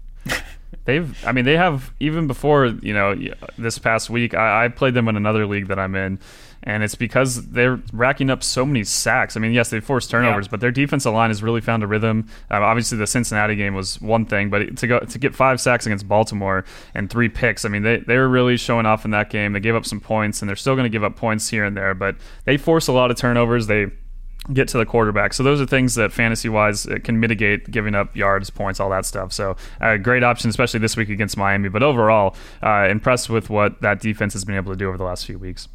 They've, 0.86 1.26
I 1.26 1.32
mean, 1.32 1.46
they 1.46 1.56
have 1.56 1.94
even 2.00 2.28
before 2.28 2.66
you 2.66 2.94
know 2.94 3.16
this 3.58 3.80
past 3.80 4.10
week. 4.10 4.34
I, 4.34 4.66
I, 4.66 4.68
played 4.68 4.94
them 4.94 5.08
in 5.08 5.16
another 5.16 5.46
league 5.46 5.68
that 5.68 5.80
I'm 5.80 5.96
in, 5.96 6.20
and 6.64 6.84
it's 6.84 6.96
because 6.96 7.48
they're 7.48 7.82
racking 7.94 8.30
up 8.30 8.44
so 8.44 8.66
many 8.66 8.84
sacks. 8.84 9.38
I 9.38 9.40
mean, 9.40 9.54
yes, 9.54 9.70
they 9.70 9.80
forced 9.80 10.10
turnovers, 10.10 10.48
yeah. 10.48 10.52
but 10.52 10.60
their 10.60 10.72
defensive 10.72 11.14
line 11.14 11.30
has 11.30 11.42
really 11.42 11.62
found 11.62 11.84
a 11.84 11.88
rhythm. 11.88 12.28
Uh, 12.52 12.60
obviously, 12.62 12.98
the 12.98 13.08
Cincinnati 13.08 13.56
game 13.56 13.76
was 13.76 14.02
one 14.02 14.26
thing, 14.26 14.50
but 14.50 14.76
to 14.78 14.88
go 14.88 15.00
to 15.00 15.20
get 15.20 15.34
five 15.34 15.62
sacks 15.62 15.86
against 15.86 16.06
Baltimore 16.06 16.66
and 16.94 17.10
three 17.10 17.30
picks, 17.30 17.64
I 17.64 17.70
mean, 17.70 17.84
they 17.84 17.98
they 18.00 18.18
were 18.18 18.28
really 18.30 18.58
showing 18.58 18.86
off 18.86 19.06
in 19.06 19.12
that 19.12 19.30
game. 19.30 19.54
They 19.54 19.62
gave 19.62 19.76
up 19.76 19.86
some 19.86 20.02
points, 20.02 20.42
and 20.42 20.50
they're 20.50 20.58
still 20.58 20.76
going 20.76 20.86
to 20.86 20.90
give 20.90 21.04
up 21.04 21.16
points 21.16 21.48
here 21.48 21.64
and 21.64 21.78
there, 21.78 21.94
but 21.94 22.18
they 22.44 22.58
force 22.58 22.88
a 22.88 22.94
lot 22.94 23.10
of 23.10 23.16
turnovers. 23.16 23.68
They 23.68 23.88
get 24.52 24.68
to 24.70 24.78
the 24.78 24.86
quarterback. 24.86 25.34
So 25.34 25.44
those 25.44 25.62
are 25.62 25.66
things 25.66 25.96
that 25.96 26.12
fantasy 26.12 26.50
wise 26.50 26.88
can 27.04 27.20
mitigate 27.20 27.72
giving 27.72 27.96
up 27.96 28.16
yards, 28.16 28.50
points, 28.50 28.80
all 28.80 28.90
that 28.90 29.06
stuff. 29.06 29.32
So 29.32 29.56
uh, 29.80 29.98
great 29.98 30.24
option, 30.24 30.50
especially 30.50 30.80
this 30.80 30.98
week 30.98 31.10
against 31.10 31.38
Miami. 31.38 31.70
But 31.70 31.84
overall, 31.84 32.36
uh, 32.62 32.88
impressed 32.90 33.30
with 33.30 33.50
what 33.50 33.82
that 33.82 34.02
defense 34.02 34.34
has 34.34 34.44
been 34.44 34.56
able 34.56 34.72
to 34.72 34.78
do 34.78 34.88
over 34.88 34.98
the 34.98 35.06
last 35.06 35.26
few 35.26 35.40
weeks. 35.40 35.68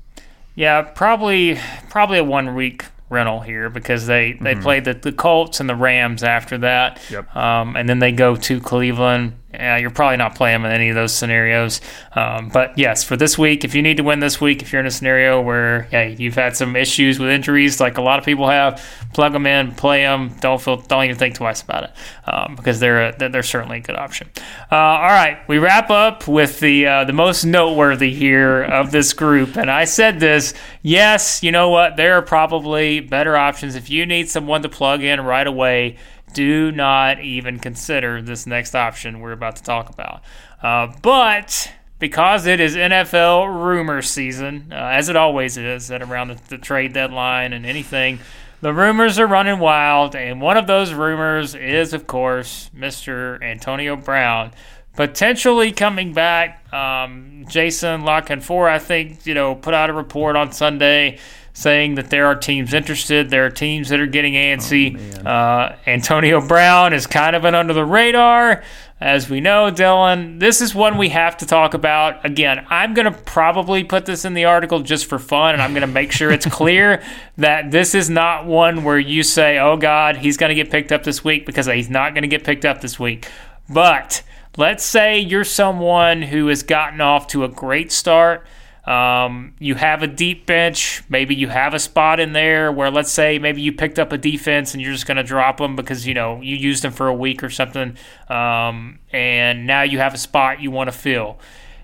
Yeah, 0.55 0.83
probably 0.83 1.59
probably 1.89 2.19
a 2.19 2.25
one 2.25 2.55
week 2.55 2.85
rental 3.11 3.41
here 3.41 3.71
because 3.71 4.07
they, 4.07 4.33
they 4.33 4.53
mm-hmm. 4.53 4.63
played 4.63 4.85
the, 4.85 4.95
the 4.95 5.13
Colts 5.13 5.61
and 5.61 5.69
the 5.69 5.75
Rams 5.75 6.23
after 6.23 6.59
that. 6.59 7.01
Yep. 7.11 7.35
Um, 7.35 7.77
and 7.77 7.89
then 7.89 8.01
they 8.01 8.13
go 8.13 8.37
to 8.37 8.61
Cleveland 8.61 9.35
yeah, 9.53 9.79
you're 9.79 9.91
probably 9.91 10.19
not 10.19 10.35
playing 10.35 10.57
him 10.57 10.65
in 10.67 10.73
any 10.73 10.91
of 10.91 10.95
those 10.95 11.15
scenarios. 11.15 11.81
Um, 12.13 12.51
but 12.51 12.77
yes, 12.77 13.03
for 13.03 13.17
this 13.17 13.39
week, 13.39 13.65
if 13.65 13.75
you 13.75 13.81
need 13.81 13.97
to 13.97 14.03
win 14.03 14.21
this 14.21 14.43
week, 14.43 14.61
if 14.61 14.73
you're 14.73 14.81
in 14.81 14.87
a 14.87 14.91
scenario 14.91 15.41
where 15.41 15.89
yeah, 15.91 16.05
you've 16.05 16.35
had 16.35 16.55
some 16.55 16.77
issues 16.77 17.19
with 17.19 17.31
injuries, 17.31 17.81
like 17.81 17.97
a 17.97 18.03
lot 18.03 18.19
of 18.19 18.27
people 18.27 18.47
have, 18.47 18.85
plug 19.15 19.33
them 19.33 19.47
in, 19.47 19.73
play 19.75 20.03
them. 20.03 20.35
Don't 20.41 20.61
feel, 20.61 20.77
don't 20.77 21.05
even 21.05 21.17
think 21.17 21.37
twice 21.37 21.63
about 21.63 21.85
it 21.85 21.91
um, 22.27 22.57
because 22.57 22.79
they're 22.79 23.09
a, 23.09 23.31
they're 23.31 23.43
certainly 23.43 23.79
a 23.79 23.81
good 23.81 23.97
option. 23.97 24.29
Uh, 24.71 24.77
all 24.77 25.09
right, 25.09 25.39
we 25.49 25.57
wrap 25.57 25.89
up 25.89 26.29
with 26.29 26.61
the 26.61 26.87
uh, 26.87 27.05
the 27.05 27.15
most 27.15 27.45
noteworthy 27.45 28.13
here 28.13 28.63
of 28.63 28.91
this 28.91 29.15
group, 29.15 29.57
and 29.57 29.71
I 29.71 29.87
said 29.87 30.21
this. 30.21 30.53
Yes, 30.83 31.43
you 31.43 31.53
know 31.53 31.71
what? 31.71 31.97
There 31.97 32.15
are 32.15 32.23
probably 32.23 33.01
better 33.01 33.35
options 33.35 33.77
if 33.77 33.89
you 33.89 34.05
need 34.05 34.29
someone 34.29 34.63
to 34.63 34.69
plug 34.69 35.03
in 35.03 35.23
right 35.23 35.47
away 35.47 35.97
do 36.33 36.73
not 36.73 37.21
even 37.21 37.59
consider 37.59 38.23
this 38.23 38.47
next 38.47 38.75
option 38.75 39.21
we're 39.21 39.33
about 39.33 39.57
to 39.57 39.63
talk 39.63 39.91
about. 39.91 40.23
Uh, 40.63 40.93
but 41.03 41.73
because 41.99 42.47
it 42.47 42.61
is 42.61 42.77
NFL 42.77 43.63
rumor 43.63 44.03
season, 44.03 44.69
uh, 44.71 44.75
as 44.75 45.09
it 45.09 45.17
always 45.17 45.57
is 45.57 45.91
at 45.91 46.03
around 46.03 46.29
the, 46.29 46.41
the, 46.49 46.59
trade 46.59 46.93
deadline 46.93 47.53
and 47.53 47.67
anything, 47.67 48.19
the 48.61 48.73
rumors 48.73 49.19
are 49.19 49.27
running 49.27 49.59
wild. 49.59 50.15
And 50.15 50.41
one 50.41 50.57
of 50.57 50.67
those 50.67 50.93
rumors 50.93 51.55
is, 51.55 51.93
of 51.93 52.07
course, 52.07 52.71
Mr. 52.77 53.43
Antonio 53.43 53.97
Brown 53.97 54.53
potentially 54.95 55.71
coming 55.71 56.13
back. 56.13 56.73
Um, 56.73 57.45
Jason 57.49 58.03
La 58.03 58.21
Canfora, 58.21 58.71
I 58.71 58.79
think, 58.81 59.27
you 59.27 59.35
know, 59.35 59.55
put 59.55 59.73
out 59.73 59.91
a 59.91 59.93
report 59.93 60.35
on 60.35 60.51
Sunday 60.51 61.19
saying 61.59 61.97
that 61.97 62.09
there 62.09 62.27
are 62.27 62.37
teams 62.37 62.73
interested. 62.73 63.31
There 63.31 63.45
are 63.45 63.51
teams 63.51 63.89
that 63.89 63.99
are 63.99 64.07
getting 64.07 64.35
antsy. 64.35 64.97
Oh, 65.27 65.29
uh, 65.29 65.77
Antonio 65.89 66.41
Brown 66.47 66.93
is 66.93 67.09
kind 67.09 67.35
of 67.35 67.45
an 67.45 67.57
under 67.57 67.75
the 67.75 67.85
radar. 67.85 68.63
As 69.01 69.29
we 69.29 69.41
know, 69.41 69.69
Dillon, 69.71 70.39
this 70.39 70.61
is 70.61 70.73
one 70.73 70.99
we 70.99 71.09
have 71.09 71.37
to 71.39 71.47
talk 71.47 71.75
about. 71.75 72.25
Again, 72.25 72.65
I'm 72.69 72.95
going 72.95 73.13
to 73.13 73.19
probably 73.23 73.83
put 73.83 74.07
this 74.07 74.25
in 74.25 74.35
the 74.35 74.45
article 74.45 74.81
just 74.81 75.07
for 75.07 75.19
fun, 75.19 75.55
and 75.55 75.63
I'm 75.63 75.73
going 75.73 75.83
to 75.83 75.89
make 75.89 76.13
sure 76.13 76.31
it's 76.31 76.47
clear 76.47 77.03
that 77.39 77.73
this 77.73 77.93
is 77.93 78.09
not 78.09 78.47
one 78.47 78.85
where 78.85 78.99
you 78.99 79.25
say, 79.25 79.59
oh, 79.59 79.77
God, 79.77 80.17
he's 80.17 80.37
going 80.37 80.51
to 80.51 80.55
get 80.55 80.71
picked 80.71 80.93
up 80.93 81.03
this 81.03 81.25
week 81.25 81.45
because 81.45 81.67
he's 81.67 81.91
not 81.91 82.15
going 82.15 82.23
to 82.23 82.29
get 82.29 82.45
picked 82.45 82.65
up 82.65 82.81
this 82.81 83.01
week. 83.01 83.29
But 83.69 84.23
let's 84.57 84.85
say 84.85 85.19
you're 85.19 85.45
someone 85.45 86.23
who 86.23 86.47
has 86.47 86.63
gotten 86.63 87.01
off 87.01 87.27
to 87.29 87.43
a 87.43 87.49
great 87.49 87.91
start 87.91 88.47
um, 88.89 89.53
you 89.59 89.75
have 89.75 90.03
a 90.03 90.07
deep 90.07 90.47
bench. 90.47 91.03
Maybe 91.11 91.35
you 91.35 91.49
have 91.49 91.75
a 91.75 91.79
spot 91.79 92.21
in 92.21 92.33
there 92.33 92.73
where, 92.73 92.91
let's 92.91 93.13
say, 93.13 93.39
maybe 93.39 93.61
you 93.61 93.71
picked 93.71 93.99
up 93.99 94.13
a 94.13 94.19
defense 94.19 94.73
and 94.73 94.83
you're 94.83 94.95
just 94.95 95.07
going 95.07 95.19
to 95.19 95.23
drop 95.23 95.59
them 95.59 95.77
because 95.77 96.07
you 96.07 96.15
know 96.15 96.41
you 96.41 96.57
used 96.57 96.83
them 96.83 96.93
for 96.93 97.07
a 97.07 97.15
week 97.15 97.45
or 97.45 97.51
something, 97.51 97.99
um, 98.31 98.99
and 99.13 99.67
now 99.67 99.83
you 99.83 99.99
have 99.99 100.15
a 100.15 100.19
spot 100.19 100.63
you 100.63 100.71
want 100.71 100.91
to 100.91 100.97
fill. 100.97 101.39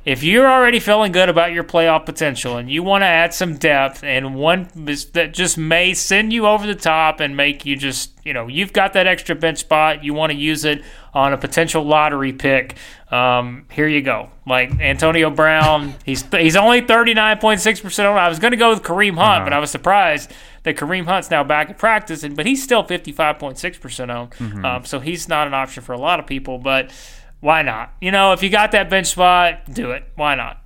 If 0.05 0.23
you're 0.23 0.47
already 0.47 0.81
feeling 0.81 1.13
good 1.13 1.31
about 1.31 1.53
your 1.53 1.65
playoff 1.65 2.05
potential 2.05 2.59
and 2.59 2.71
you 2.71 2.83
want 2.83 3.03
to 3.03 3.07
add 3.07 3.33
some 3.33 3.57
depth 3.57 4.05
and 4.05 4.35
one 4.35 4.69
that 4.75 5.33
just 5.33 5.57
may 5.57 5.95
send 5.95 6.31
you 6.31 6.47
over 6.47 6.67
the 6.67 6.75
top 6.75 7.21
and 7.21 7.35
make 7.35 7.65
you 7.65 7.75
just, 7.75 8.11
you 8.23 8.35
know, 8.35 8.47
you've 8.47 8.75
got 8.75 8.93
that 8.93 9.07
extra 9.07 9.35
bench 9.35 9.61
spot, 9.61 10.05
you 10.05 10.13
want 10.13 10.31
to 10.31 10.37
use 10.37 10.67
it 10.67 10.83
on 11.15 11.33
a 11.33 11.39
potential 11.39 11.83
lottery 11.83 12.35
pick, 12.35 12.77
um, 13.11 13.65
here 13.71 13.87
you 13.87 14.03
go. 14.03 14.29
Like 14.47 14.79
Antonio 14.81 15.31
Brown, 15.31 15.95
he's 16.05 16.23
he's 16.33 16.57
only 16.57 16.83
39.6% 16.83 18.11
on. 18.11 18.19
I 18.19 18.29
was 18.29 18.39
going 18.39 18.51
to 18.51 18.57
go 18.59 18.71
with 18.71 18.83
Kareem 18.83 19.15
Hunt, 19.15 19.21
uh-huh. 19.21 19.45
but 19.45 19.53
I 19.53 19.59
was 19.59 19.71
surprised 19.71 20.33
that 20.65 20.77
Kareem 20.77 21.07
Hunt's 21.07 21.31
now 21.31 21.45
back 21.45 21.69
in 21.71 21.77
practice, 21.77 22.27
but 22.27 22.45
he's 22.45 22.63
still 22.63 22.83
55.6% 22.83 24.15
on. 24.15 24.29
Mm-hmm. 24.29 24.65
Um, 24.65 24.85
so 24.85 25.01
he's 25.01 25.29
not 25.29 25.47
an 25.47 25.55
option 25.55 25.83
for 25.83 25.93
a 25.93 25.99
lot 25.99 26.19
of 26.19 26.27
people, 26.27 26.59
but 26.59 26.91
why 27.45 27.61
not? 27.61 27.93
You 28.01 28.11
know, 28.11 28.33
if 28.33 28.43
you 28.43 28.49
got 28.49 28.73
that 28.73 28.89
bench 28.89 29.09
spot, 29.09 29.71
do 29.71 29.91
it. 29.91 30.03
Why 30.17 30.35
not? 30.35 30.63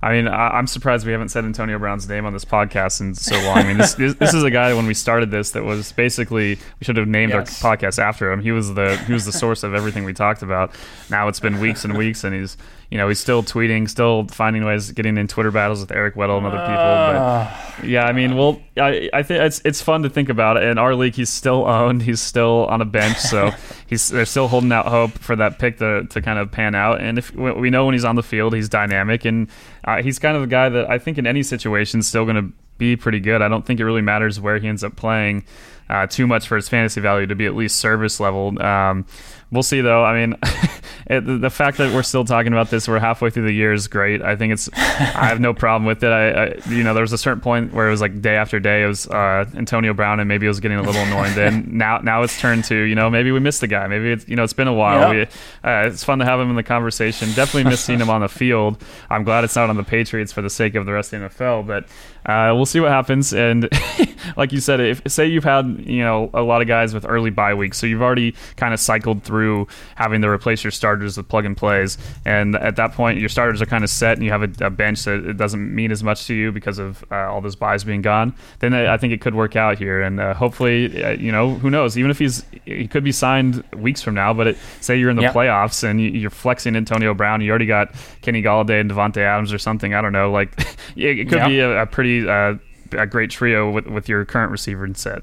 I 0.00 0.12
mean, 0.12 0.26
I, 0.26 0.58
am 0.58 0.66
surprised 0.66 1.04
we 1.04 1.12
haven't 1.12 1.28
said 1.28 1.44
Antonio 1.44 1.78
Brown's 1.78 2.08
name 2.08 2.24
on 2.24 2.32
this 2.32 2.46
podcast 2.46 3.02
in 3.02 3.14
so 3.14 3.36
long. 3.42 3.58
I 3.58 3.64
mean, 3.64 3.76
this, 3.76 3.92
this 3.94 4.32
is 4.32 4.42
a 4.42 4.50
guy 4.50 4.72
when 4.72 4.86
we 4.86 4.94
started 4.94 5.30
this 5.30 5.50
that 5.50 5.64
was 5.64 5.92
basically 5.92 6.54
we 6.54 6.84
should 6.84 6.96
have 6.96 7.08
named 7.08 7.32
yes. 7.32 7.62
our 7.62 7.76
podcast 7.76 7.98
after 7.98 8.32
him. 8.32 8.40
He 8.40 8.52
was 8.52 8.72
the 8.72 8.96
he 9.06 9.12
was 9.12 9.26
the 9.26 9.32
source 9.32 9.62
of 9.62 9.74
everything 9.74 10.04
we 10.04 10.14
talked 10.14 10.40
about. 10.40 10.70
Now 11.10 11.28
it's 11.28 11.40
been 11.40 11.60
weeks 11.60 11.84
and 11.84 11.94
weeks, 11.94 12.24
and 12.24 12.34
he's 12.34 12.56
you 12.90 12.96
know, 12.96 13.08
he's 13.08 13.18
still 13.18 13.42
tweeting, 13.42 13.88
still 13.88 14.26
finding 14.28 14.64
ways, 14.64 14.90
getting 14.92 15.18
in 15.18 15.28
Twitter 15.28 15.50
battles 15.50 15.80
with 15.80 15.92
Eric 15.92 16.14
Weddle 16.14 16.38
and 16.38 16.46
other 16.46 16.56
people. 16.56 16.74
But 16.74 17.16
ah. 17.16 17.82
yeah, 17.84 18.04
I 18.06 18.12
mean, 18.12 18.34
well, 18.34 18.62
I, 18.78 19.10
I 19.12 19.22
think 19.22 19.42
it's 19.42 19.60
it's 19.62 19.82
fun 19.82 20.04
to 20.04 20.10
think 20.10 20.30
about 20.30 20.56
it. 20.56 20.62
In 20.62 20.78
our 20.78 20.94
league, 20.94 21.14
he's 21.14 21.28
still 21.28 21.66
owned. 21.66 22.02
He's 22.02 22.22
still 22.22 22.64
on 22.66 22.80
a 22.80 22.86
bench, 22.86 23.18
so 23.18 23.50
he's 23.86 24.08
they're 24.08 24.24
still 24.24 24.48
holding 24.48 24.72
out 24.72 24.86
hope 24.86 25.10
for 25.10 25.36
that 25.36 25.58
pick 25.58 25.78
to, 25.78 26.06
to 26.06 26.22
kind 26.22 26.38
of 26.38 26.50
pan 26.50 26.74
out. 26.74 27.02
And 27.02 27.18
if 27.18 27.34
we 27.34 27.68
know 27.68 27.84
when 27.84 27.94
he's 27.94 28.06
on 28.06 28.16
the 28.16 28.22
field, 28.22 28.54
he's 28.54 28.70
dynamic, 28.70 29.26
and 29.26 29.48
uh, 29.84 30.02
he's 30.02 30.18
kind 30.18 30.34
of 30.34 30.42
the 30.42 30.48
guy 30.48 30.70
that 30.70 30.88
I 30.88 30.98
think 30.98 31.18
in 31.18 31.26
any 31.26 31.42
situation 31.42 32.00
is 32.00 32.06
still 32.06 32.24
going 32.24 32.36
to 32.36 32.52
be 32.78 32.96
pretty 32.96 33.20
good. 33.20 33.42
I 33.42 33.48
don't 33.48 33.66
think 33.66 33.80
it 33.80 33.84
really 33.84 34.02
matters 34.02 34.40
where 34.40 34.58
he 34.58 34.66
ends 34.66 34.82
up 34.82 34.96
playing 34.96 35.44
uh, 35.90 36.06
too 36.06 36.26
much 36.26 36.46
for 36.46 36.56
his 36.56 36.68
fantasy 36.68 37.00
value 37.00 37.26
to 37.26 37.34
be 37.34 37.46
at 37.46 37.54
least 37.54 37.78
service 37.78 38.20
level. 38.20 38.60
Um, 38.62 39.04
we'll 39.50 39.62
see 39.62 39.80
though. 39.80 40.04
I 40.04 40.14
mean, 40.18 40.36
it, 41.08 41.20
the 41.20 41.50
fact 41.50 41.78
that 41.78 41.94
we're 41.94 42.02
still 42.02 42.24
talking 42.24 42.52
about 42.52 42.70
this, 42.70 42.86
we're 42.86 42.98
halfway 42.98 43.30
through 43.30 43.46
the 43.46 43.52
year 43.52 43.72
is 43.72 43.88
great. 43.88 44.20
I 44.20 44.36
think 44.36 44.52
it's, 44.52 44.68
I 44.74 45.26
have 45.26 45.40
no 45.40 45.54
problem 45.54 45.86
with 45.86 46.02
it. 46.02 46.10
I, 46.10 46.28
I, 46.28 46.54
you 46.68 46.82
know, 46.82 46.92
there 46.92 47.02
was 47.02 47.12
a 47.12 47.18
certain 47.18 47.40
point 47.40 47.72
where 47.72 47.88
it 47.88 47.90
was 47.90 48.00
like 48.00 48.20
day 48.20 48.36
after 48.36 48.60
day, 48.60 48.82
it 48.82 48.86
was 48.86 49.06
uh, 49.06 49.46
Antonio 49.54 49.94
Brown, 49.94 50.20
and 50.20 50.28
maybe 50.28 50.46
it 50.46 50.50
was 50.50 50.60
getting 50.60 50.78
a 50.78 50.82
little 50.82 51.00
annoying. 51.00 51.34
then 51.34 51.66
now, 51.72 51.98
now 51.98 52.22
it's 52.22 52.38
turned 52.38 52.64
to, 52.64 52.76
you 52.76 52.94
know, 52.94 53.08
maybe 53.08 53.32
we 53.32 53.40
missed 53.40 53.60
the 53.60 53.66
guy. 53.66 53.86
Maybe 53.86 54.12
it's, 54.12 54.28
you 54.28 54.36
know, 54.36 54.44
it's 54.44 54.52
been 54.52 54.68
a 54.68 54.74
while. 54.74 55.14
Yep. 55.14 55.32
We, 55.64 55.70
uh, 55.70 55.86
it's 55.86 56.04
fun 56.04 56.18
to 56.18 56.26
have 56.26 56.40
him 56.40 56.50
in 56.50 56.56
the 56.56 56.62
conversation. 56.62 57.28
Definitely 57.32 57.70
miss 57.70 57.80
seeing 57.80 58.00
him 58.00 58.10
on 58.10 58.20
the 58.20 58.28
field. 58.28 58.82
I'm 59.08 59.24
glad 59.24 59.44
it's 59.44 59.56
not 59.56 59.70
on 59.70 59.76
the 59.76 59.84
Patriots 59.84 60.32
for 60.32 60.42
the 60.42 60.50
sake 60.50 60.74
of 60.74 60.84
the 60.84 60.92
rest 60.92 61.12
of 61.12 61.20
the 61.20 61.28
NFL, 61.28 61.66
but 61.66 61.84
uh, 62.26 62.54
we'll 62.54 62.66
see 62.66 62.80
what 62.80 62.90
happens. 62.90 63.32
And 63.32 63.68
like 64.36 64.52
you 64.52 64.60
said, 64.60 64.80
if 64.80 65.02
say 65.06 65.26
you've 65.26 65.44
had, 65.44 65.84
you 65.86 66.00
know, 66.00 66.28
a 66.34 66.42
lot 66.42 66.60
of 66.60 66.68
guys 66.68 66.92
with 66.92 67.06
early 67.08 67.30
bye 67.30 67.54
weeks, 67.54 67.78
so 67.78 67.86
you've 67.86 68.02
already 68.02 68.34
kind 68.56 68.74
of 68.74 68.80
cycled 68.80 69.22
through 69.22 69.37
through 69.38 69.68
having 69.94 70.20
to 70.20 70.28
replace 70.28 70.64
your 70.64 70.72
starters 70.72 71.16
with 71.16 71.28
plug 71.28 71.44
and 71.44 71.56
plays. 71.56 71.96
And 72.24 72.56
at 72.56 72.74
that 72.74 72.92
point, 72.92 73.20
your 73.20 73.28
starters 73.28 73.62
are 73.62 73.66
kind 73.66 73.84
of 73.84 73.90
set, 73.90 74.16
and 74.16 74.24
you 74.24 74.32
have 74.32 74.42
a, 74.42 74.66
a 74.66 74.70
bench 74.70 75.04
that 75.04 75.24
it 75.24 75.36
doesn't 75.36 75.74
mean 75.74 75.92
as 75.92 76.02
much 76.02 76.26
to 76.26 76.34
you 76.34 76.50
because 76.50 76.80
of 76.80 77.04
uh, 77.12 77.30
all 77.30 77.40
those 77.40 77.54
byes 77.54 77.84
being 77.84 78.02
gone. 78.02 78.34
Then 78.58 78.74
I, 78.74 78.94
I 78.94 78.96
think 78.96 79.12
it 79.12 79.20
could 79.20 79.36
work 79.36 79.54
out 79.54 79.78
here, 79.78 80.02
and 80.02 80.18
uh, 80.18 80.34
hopefully, 80.34 81.04
uh, 81.04 81.10
you 81.10 81.30
know, 81.30 81.54
who 81.54 81.70
knows? 81.70 81.96
Even 81.96 82.10
if 82.10 82.18
he's 82.18 82.44
he 82.64 82.88
could 82.88 83.04
be 83.04 83.12
signed 83.12 83.62
weeks 83.76 84.02
from 84.02 84.14
now, 84.14 84.34
but 84.34 84.48
it, 84.48 84.56
say 84.80 84.98
you're 84.98 85.10
in 85.10 85.16
the 85.16 85.22
yep. 85.22 85.34
playoffs 85.34 85.84
and 85.88 86.00
you, 86.00 86.26
are 86.26 86.30
flexing 86.30 86.74
Antonio 86.74 87.14
Brown, 87.14 87.40
you 87.40 87.50
already 87.50 87.66
got 87.66 87.94
Kenny 88.22 88.42
Golladay 88.42 88.80
and 88.80 88.90
Davante 88.90 89.18
Adams 89.18 89.52
or 89.52 89.58
something. 89.58 89.94
I 89.94 90.00
don't 90.00 90.12
know. 90.12 90.32
Like 90.32 90.50
it, 90.96 91.28
could 91.28 91.38
yep. 91.38 91.48
be 91.48 91.60
a, 91.60 91.82
a 91.82 91.86
pretty 91.86 92.28
uh, 92.28 92.54
a 92.92 93.06
great 93.06 93.30
trio 93.30 93.70
with 93.70 93.86
with 93.86 94.08
your 94.08 94.24
current 94.24 94.50
receiver 94.50 94.84
and 94.84 94.96
set. 94.96 95.22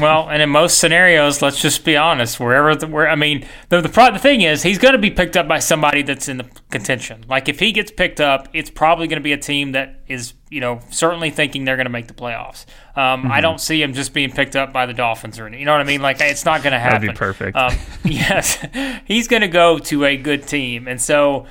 Well, 0.00 0.28
and 0.28 0.42
in 0.42 0.50
most 0.50 0.78
scenarios, 0.78 1.40
let's 1.40 1.60
just 1.60 1.84
be 1.84 1.96
honest. 1.96 2.40
Wherever, 2.40 2.74
the, 2.74 2.86
where 2.86 3.08
I 3.08 3.14
mean, 3.14 3.46
the 3.68 3.80
the, 3.80 3.88
pro, 3.88 4.10
the 4.10 4.18
thing 4.18 4.40
is, 4.40 4.62
he's 4.62 4.78
going 4.78 4.92
to 4.92 4.98
be 4.98 5.10
picked 5.10 5.36
up 5.36 5.46
by 5.46 5.60
somebody 5.60 6.02
that's 6.02 6.28
in 6.28 6.38
the 6.38 6.46
contention. 6.70 7.24
Like 7.28 7.48
if 7.48 7.60
he 7.60 7.72
gets 7.72 7.90
picked 7.90 8.20
up, 8.20 8.48
it's 8.52 8.70
probably 8.70 9.06
going 9.06 9.20
to 9.20 9.24
be 9.24 9.32
a 9.32 9.38
team 9.38 9.72
that 9.72 10.00
is, 10.08 10.34
you 10.50 10.60
know, 10.60 10.80
certainly 10.90 11.30
thinking 11.30 11.64
they're 11.64 11.76
going 11.76 11.86
to 11.86 11.92
make 11.92 12.08
the 12.08 12.14
playoffs. 12.14 12.66
Um, 12.96 13.22
mm-hmm. 13.22 13.32
I 13.32 13.40
don't 13.40 13.60
see 13.60 13.80
him 13.80 13.94
just 13.94 14.12
being 14.12 14.32
picked 14.32 14.56
up 14.56 14.72
by 14.72 14.86
the 14.86 14.94
Dolphins 14.94 15.38
or 15.38 15.46
anything. 15.46 15.60
You 15.60 15.66
know 15.66 15.72
what 15.72 15.80
I 15.80 15.84
mean? 15.84 16.02
Like 16.02 16.20
it's 16.20 16.44
not 16.44 16.62
going 16.62 16.72
to 16.72 16.78
happen. 16.78 17.00
That'd 17.02 17.14
be 17.14 17.18
perfect. 17.18 17.56
Um, 17.56 17.76
yes, 18.04 18.64
he's 19.04 19.28
going 19.28 19.42
to 19.42 19.48
go 19.48 19.78
to 19.78 20.04
a 20.04 20.16
good 20.16 20.46
team, 20.46 20.88
and 20.88 21.00
so 21.00 21.46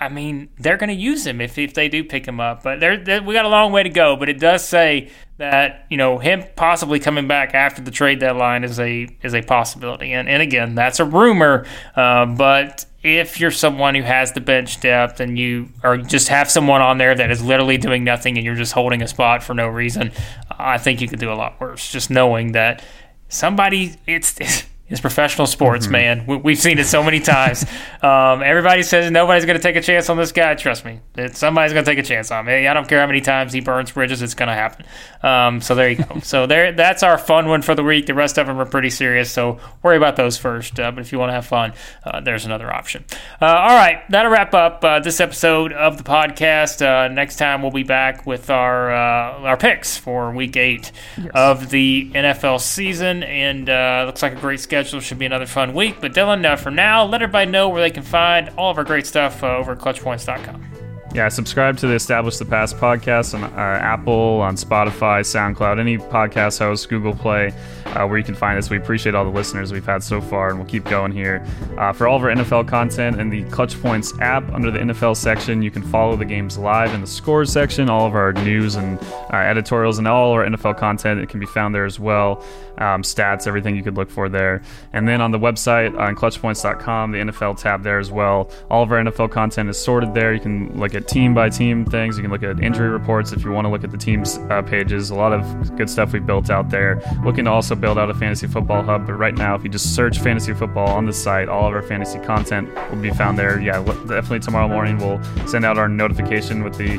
I 0.00 0.08
mean, 0.08 0.48
they're 0.58 0.76
going 0.76 0.88
to 0.88 0.94
use 0.94 1.26
him 1.26 1.40
if, 1.40 1.58
if 1.58 1.74
they 1.74 1.88
do 1.88 2.04
pick 2.04 2.26
him 2.26 2.40
up. 2.40 2.62
But 2.62 2.80
we 2.80 3.34
got 3.34 3.44
a 3.44 3.48
long 3.48 3.72
way 3.72 3.82
to 3.82 3.88
go. 3.88 4.16
But 4.16 4.28
it 4.28 4.38
does 4.38 4.66
say 4.66 5.10
that 5.38 5.86
you 5.90 5.96
know 5.96 6.18
him 6.18 6.44
possibly 6.56 6.98
coming 6.98 7.28
back 7.28 7.54
after 7.54 7.82
the 7.82 7.90
trade 7.90 8.20
deadline 8.20 8.64
is 8.64 8.80
a 8.80 9.08
is 9.22 9.34
a 9.34 9.42
possibility. 9.42 10.12
And 10.12 10.28
and 10.28 10.42
again, 10.42 10.74
that's 10.74 11.00
a 11.00 11.04
rumor. 11.04 11.66
Uh, 11.94 12.26
but 12.26 12.86
if 13.02 13.38
you're 13.38 13.50
someone 13.50 13.94
who 13.94 14.02
has 14.02 14.32
the 14.32 14.40
bench 14.40 14.80
depth 14.80 15.20
and 15.20 15.38
you 15.38 15.68
or 15.84 15.98
just 15.98 16.28
have 16.28 16.50
someone 16.50 16.80
on 16.80 16.98
there 16.98 17.14
that 17.14 17.30
is 17.30 17.42
literally 17.42 17.78
doing 17.78 18.02
nothing 18.02 18.36
and 18.36 18.44
you're 18.44 18.56
just 18.56 18.72
holding 18.72 19.02
a 19.02 19.08
spot 19.08 19.42
for 19.42 19.54
no 19.54 19.68
reason, 19.68 20.10
I 20.50 20.78
think 20.78 21.00
you 21.00 21.08
could 21.08 21.20
do 21.20 21.30
a 21.30 21.34
lot 21.34 21.60
worse. 21.60 21.90
Just 21.90 22.10
knowing 22.10 22.52
that 22.52 22.82
somebody 23.28 23.94
it's, 24.06 24.40
it's 24.40 24.64
is 24.88 25.00
professional 25.00 25.46
sports, 25.46 25.86
mm-hmm. 25.86 25.92
man. 25.92 26.42
We, 26.42 26.52
have 26.52 26.62
seen 26.62 26.78
it 26.78 26.86
so 26.86 27.02
many 27.02 27.20
times. 27.20 27.64
Um, 27.96 28.42
everybody 28.42 28.84
says 28.84 29.10
nobody's 29.10 29.46
going 29.46 29.56
to 29.56 29.62
take 29.62 29.74
a 29.74 29.80
chance 29.80 30.08
on 30.10 30.16
this 30.16 30.30
guy. 30.30 30.54
Trust 30.54 30.84
me, 30.84 31.00
it, 31.16 31.36
somebody's 31.36 31.72
going 31.72 31.84
to 31.84 31.90
take 31.90 31.98
a 31.98 32.06
chance 32.06 32.30
on 32.30 32.44
me. 32.44 32.68
I 32.68 32.74
don't 32.74 32.86
care 32.86 33.00
how 33.00 33.06
many 33.06 33.20
times 33.20 33.52
he 33.52 33.60
burns 33.60 33.90
bridges; 33.90 34.22
it's 34.22 34.34
going 34.34 34.48
to 34.48 34.54
happen. 34.54 34.86
Um, 35.24 35.60
so 35.60 35.74
there 35.74 35.88
you 35.88 36.04
go. 36.04 36.20
so 36.22 36.46
there, 36.46 36.70
that's 36.72 37.02
our 37.02 37.18
fun 37.18 37.48
one 37.48 37.62
for 37.62 37.74
the 37.74 37.82
week. 37.82 38.06
The 38.06 38.14
rest 38.14 38.38
of 38.38 38.46
them 38.46 38.60
are 38.60 38.66
pretty 38.66 38.90
serious, 38.90 39.30
so 39.30 39.58
worry 39.82 39.96
about 39.96 40.14
those 40.14 40.36
first. 40.36 40.78
Uh, 40.78 40.92
but 40.92 41.00
if 41.00 41.10
you 41.10 41.18
want 41.18 41.30
to 41.30 41.32
have 41.32 41.46
fun, 41.46 41.72
uh, 42.04 42.20
there's 42.20 42.44
another 42.44 42.72
option. 42.72 43.04
Uh, 43.40 43.46
all 43.46 43.76
right, 43.76 44.08
that'll 44.10 44.30
wrap 44.30 44.54
up 44.54 44.84
uh, 44.84 45.00
this 45.00 45.18
episode 45.18 45.72
of 45.72 45.96
the 45.96 46.04
podcast. 46.04 46.84
Uh, 46.84 47.08
next 47.08 47.36
time 47.36 47.62
we'll 47.62 47.72
be 47.72 47.82
back 47.82 48.24
with 48.24 48.50
our 48.50 48.92
uh, 48.92 49.40
our 49.40 49.56
picks 49.56 49.96
for 49.96 50.30
Week 50.30 50.56
Eight 50.56 50.92
yes. 51.16 51.30
of 51.34 51.70
the 51.70 52.08
NFL 52.14 52.60
season, 52.60 53.24
and 53.24 53.66
looks 54.06 54.22
like 54.22 54.34
a 54.34 54.40
great 54.40 54.60
schedule 54.60 54.75
schedule. 54.84 55.00
Should 55.00 55.18
be 55.18 55.26
another 55.26 55.46
fun 55.46 55.74
week. 55.74 55.96
But 56.00 56.12
Dillon, 56.12 56.44
uh, 56.44 56.56
for 56.56 56.70
now, 56.70 57.04
let 57.04 57.22
everybody 57.22 57.50
know 57.50 57.68
where 57.68 57.80
they 57.80 57.90
can 57.90 58.02
find 58.02 58.50
all 58.56 58.70
of 58.70 58.78
our 58.78 58.84
great 58.84 59.06
stuff 59.06 59.42
uh, 59.42 59.56
over 59.56 59.72
at 59.72 59.78
clutchpoints.com. 59.78 60.85
Yeah, 61.14 61.28
subscribe 61.28 61.78
to 61.78 61.86
the 61.86 61.94
Establish 61.94 62.36
the 62.36 62.44
Pass 62.44 62.74
podcast 62.74 63.32
on 63.32 63.44
uh, 63.44 63.56
Apple, 63.56 64.40
on 64.42 64.56
Spotify, 64.56 65.20
SoundCloud, 65.20 65.78
any 65.78 65.96
podcast 65.96 66.58
host, 66.58 66.90
Google 66.90 67.14
Play, 67.14 67.54
uh, 67.86 68.06
where 68.06 68.18
you 68.18 68.24
can 68.24 68.34
find 68.34 68.58
us. 68.58 68.68
We 68.68 68.76
appreciate 68.76 69.14
all 69.14 69.24
the 69.24 69.30
listeners 69.30 69.72
we've 69.72 69.86
had 69.86 70.02
so 70.02 70.20
far, 70.20 70.50
and 70.50 70.58
we'll 70.58 70.68
keep 70.68 70.84
going 70.84 71.12
here. 71.12 71.46
Uh, 71.78 71.92
for 71.94 72.06
all 72.06 72.16
of 72.16 72.22
our 72.22 72.28
NFL 72.28 72.68
content 72.68 73.18
in 73.18 73.30
the 73.30 73.44
ClutchPoints 73.44 74.20
app, 74.20 74.52
under 74.52 74.70
the 74.70 74.78
NFL 74.78 75.16
section, 75.16 75.62
you 75.62 75.70
can 75.70 75.82
follow 75.82 76.16
the 76.16 76.24
games 76.24 76.58
live 76.58 76.92
in 76.92 77.00
the 77.00 77.06
scores 77.06 77.50
section. 77.50 77.88
All 77.88 78.06
of 78.06 78.14
our 78.14 78.34
news 78.34 78.74
and 78.74 78.98
uh, 79.32 79.36
editorials 79.36 79.98
and 79.98 80.06
all 80.06 80.32
our 80.32 80.44
NFL 80.44 80.76
content 80.76 81.20
it 81.20 81.30
can 81.30 81.40
be 81.40 81.46
found 81.46 81.74
there 81.74 81.86
as 81.86 81.98
well. 81.98 82.44
Um, 82.78 83.00
stats, 83.00 83.46
everything 83.46 83.74
you 83.74 83.82
could 83.82 83.96
look 83.96 84.10
for 84.10 84.28
there. 84.28 84.60
And 84.92 85.08
then 85.08 85.22
on 85.22 85.30
the 85.30 85.38
website 85.38 85.98
on 85.98 86.14
clutchpoints.com, 86.14 87.12
the 87.12 87.18
NFL 87.18 87.58
tab 87.58 87.82
there 87.82 87.98
as 87.98 88.10
well. 88.10 88.50
All 88.70 88.82
of 88.82 88.92
our 88.92 88.98
NFL 88.98 89.30
content 89.30 89.70
is 89.70 89.78
sorted 89.78 90.12
there. 90.12 90.34
You 90.34 90.40
can 90.40 90.78
look 90.78 90.94
at 90.96 91.06
team 91.06 91.34
by 91.34 91.48
team 91.48 91.84
things. 91.84 92.16
You 92.16 92.22
can 92.22 92.30
look 92.32 92.42
at 92.42 92.60
injury 92.60 92.88
reports 92.88 93.32
if 93.32 93.44
you 93.44 93.52
want 93.52 93.66
to 93.66 93.70
look 93.70 93.84
at 93.84 93.90
the 93.90 93.98
team's 93.98 94.38
uh, 94.50 94.62
pages. 94.62 95.10
A 95.10 95.14
lot 95.14 95.32
of 95.32 95.76
good 95.76 95.88
stuff 95.88 96.12
we 96.12 96.18
built 96.18 96.50
out 96.50 96.70
there. 96.70 97.00
Looking 97.24 97.44
to 97.44 97.50
also 97.52 97.74
build 97.74 97.98
out 97.98 98.10
a 98.10 98.14
fantasy 98.14 98.46
football 98.46 98.82
hub, 98.82 99.06
but 99.06 99.14
right 99.14 99.34
now, 99.34 99.54
if 99.54 99.62
you 99.62 99.70
just 99.70 99.94
search 99.94 100.18
fantasy 100.18 100.52
football 100.54 100.88
on 100.88 101.06
the 101.06 101.12
site, 101.12 101.48
all 101.48 101.68
of 101.68 101.74
our 101.74 101.82
fantasy 101.82 102.18
content 102.20 102.68
will 102.90 103.00
be 103.00 103.10
found 103.10 103.38
there. 103.38 103.60
Yeah, 103.60 103.82
definitely 103.84 104.40
tomorrow 104.40 104.68
morning 104.68 104.98
we'll 104.98 105.22
send 105.46 105.64
out 105.64 105.78
our 105.78 105.88
notification 105.88 106.64
with 106.64 106.76
the 106.76 106.96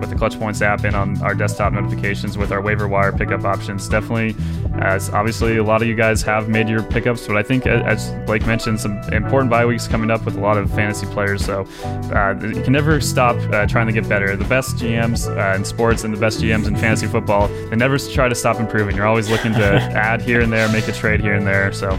with 0.00 0.10
the 0.10 0.16
ClutchPoints 0.16 0.62
app 0.62 0.84
and 0.84 0.94
on 0.94 1.20
our 1.22 1.34
desktop 1.34 1.72
notifications 1.72 2.38
with 2.38 2.52
our 2.52 2.60
waiver 2.60 2.88
wire 2.88 3.12
pickup 3.12 3.44
options. 3.44 3.88
Definitely, 3.88 4.36
as 4.80 5.10
obviously 5.10 5.56
a 5.56 5.64
lot 5.64 5.82
of 5.82 5.88
you 5.88 5.94
guys 5.94 6.22
have 6.22 6.48
made 6.48 6.68
your 6.68 6.82
pickups, 6.82 7.26
but 7.26 7.36
I 7.36 7.42
think 7.42 7.66
as 7.66 8.10
Blake 8.26 8.46
mentioned, 8.46 8.80
some 8.80 8.98
important 9.12 9.50
bye 9.50 9.66
weeks 9.66 9.88
coming 9.88 10.10
up 10.10 10.24
with 10.24 10.36
a 10.36 10.40
lot 10.40 10.56
of 10.56 10.70
fantasy 10.70 11.06
players. 11.06 11.44
So 11.44 11.66
uh, 12.14 12.38
you 12.40 12.62
can 12.62 12.72
never 12.72 13.00
stop 13.00 13.36
uh, 13.52 13.66
trying 13.66 13.86
to 13.86 13.92
get 13.92 14.08
better. 14.08 14.36
The 14.36 14.44
best 14.44 14.76
GMs 14.76 15.28
uh, 15.28 15.56
in 15.56 15.64
sports 15.64 16.04
and 16.04 16.14
the 16.14 16.20
best 16.20 16.40
GMs 16.40 16.66
in 16.66 16.76
fantasy 16.76 17.06
football, 17.06 17.48
they 17.48 17.76
never 17.76 17.98
try 17.98 18.28
to 18.28 18.34
stop 18.34 18.60
improving. 18.60 18.96
You're 18.96 19.06
always 19.06 19.30
looking 19.30 19.52
to 19.54 19.74
add 19.94 20.22
here 20.22 20.40
and 20.40 20.52
there, 20.52 20.68
make 20.70 20.88
a 20.88 20.92
trade 20.92 21.20
here 21.20 21.34
and 21.34 21.46
there. 21.46 21.72
So 21.72 21.90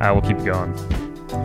uh, 0.00 0.10
we'll 0.12 0.22
keep 0.22 0.44
going 0.44 0.74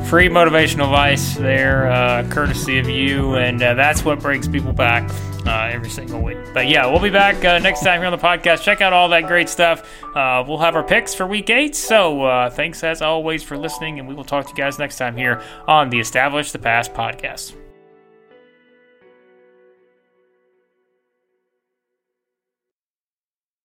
free 0.05 0.29
motivational 0.29 0.85
advice 0.85 1.35
there, 1.35 1.91
uh, 1.91 2.27
courtesy 2.29 2.77
of 2.79 2.87
you, 2.87 3.35
and 3.35 3.61
uh, 3.61 3.73
that's 3.73 4.05
what 4.05 4.19
brings 4.19 4.47
people 4.47 4.71
back 4.71 5.09
uh, 5.45 5.69
every 5.71 5.89
single 5.89 6.21
week. 6.21 6.37
But 6.53 6.67
yeah, 6.67 6.85
we'll 6.87 7.01
be 7.01 7.09
back 7.09 7.43
uh, 7.43 7.59
next 7.59 7.81
time 7.81 7.99
here 7.99 8.07
on 8.07 8.17
the 8.17 8.23
podcast. 8.23 8.61
Check 8.61 8.81
out 8.81 8.93
all 8.93 9.09
that 9.09 9.27
great 9.27 9.49
stuff. 9.49 9.87
Uh, 10.15 10.43
we'll 10.47 10.59
have 10.59 10.75
our 10.75 10.83
picks 10.83 11.13
for 11.13 11.25
week 11.25 11.49
eight. 11.49 11.75
So 11.75 12.23
uh, 12.23 12.49
thanks 12.49 12.83
as 12.83 13.01
always 13.01 13.43
for 13.43 13.57
listening, 13.57 13.99
and 13.99 14.07
we 14.07 14.13
will 14.13 14.23
talk 14.23 14.45
to 14.45 14.51
you 14.51 14.57
guys 14.57 14.79
next 14.79 14.97
time 14.97 15.15
here 15.15 15.41
on 15.67 15.89
the 15.89 15.99
Establish 15.99 16.51
the 16.51 16.59
Pass 16.59 16.87
podcast. 16.87 17.64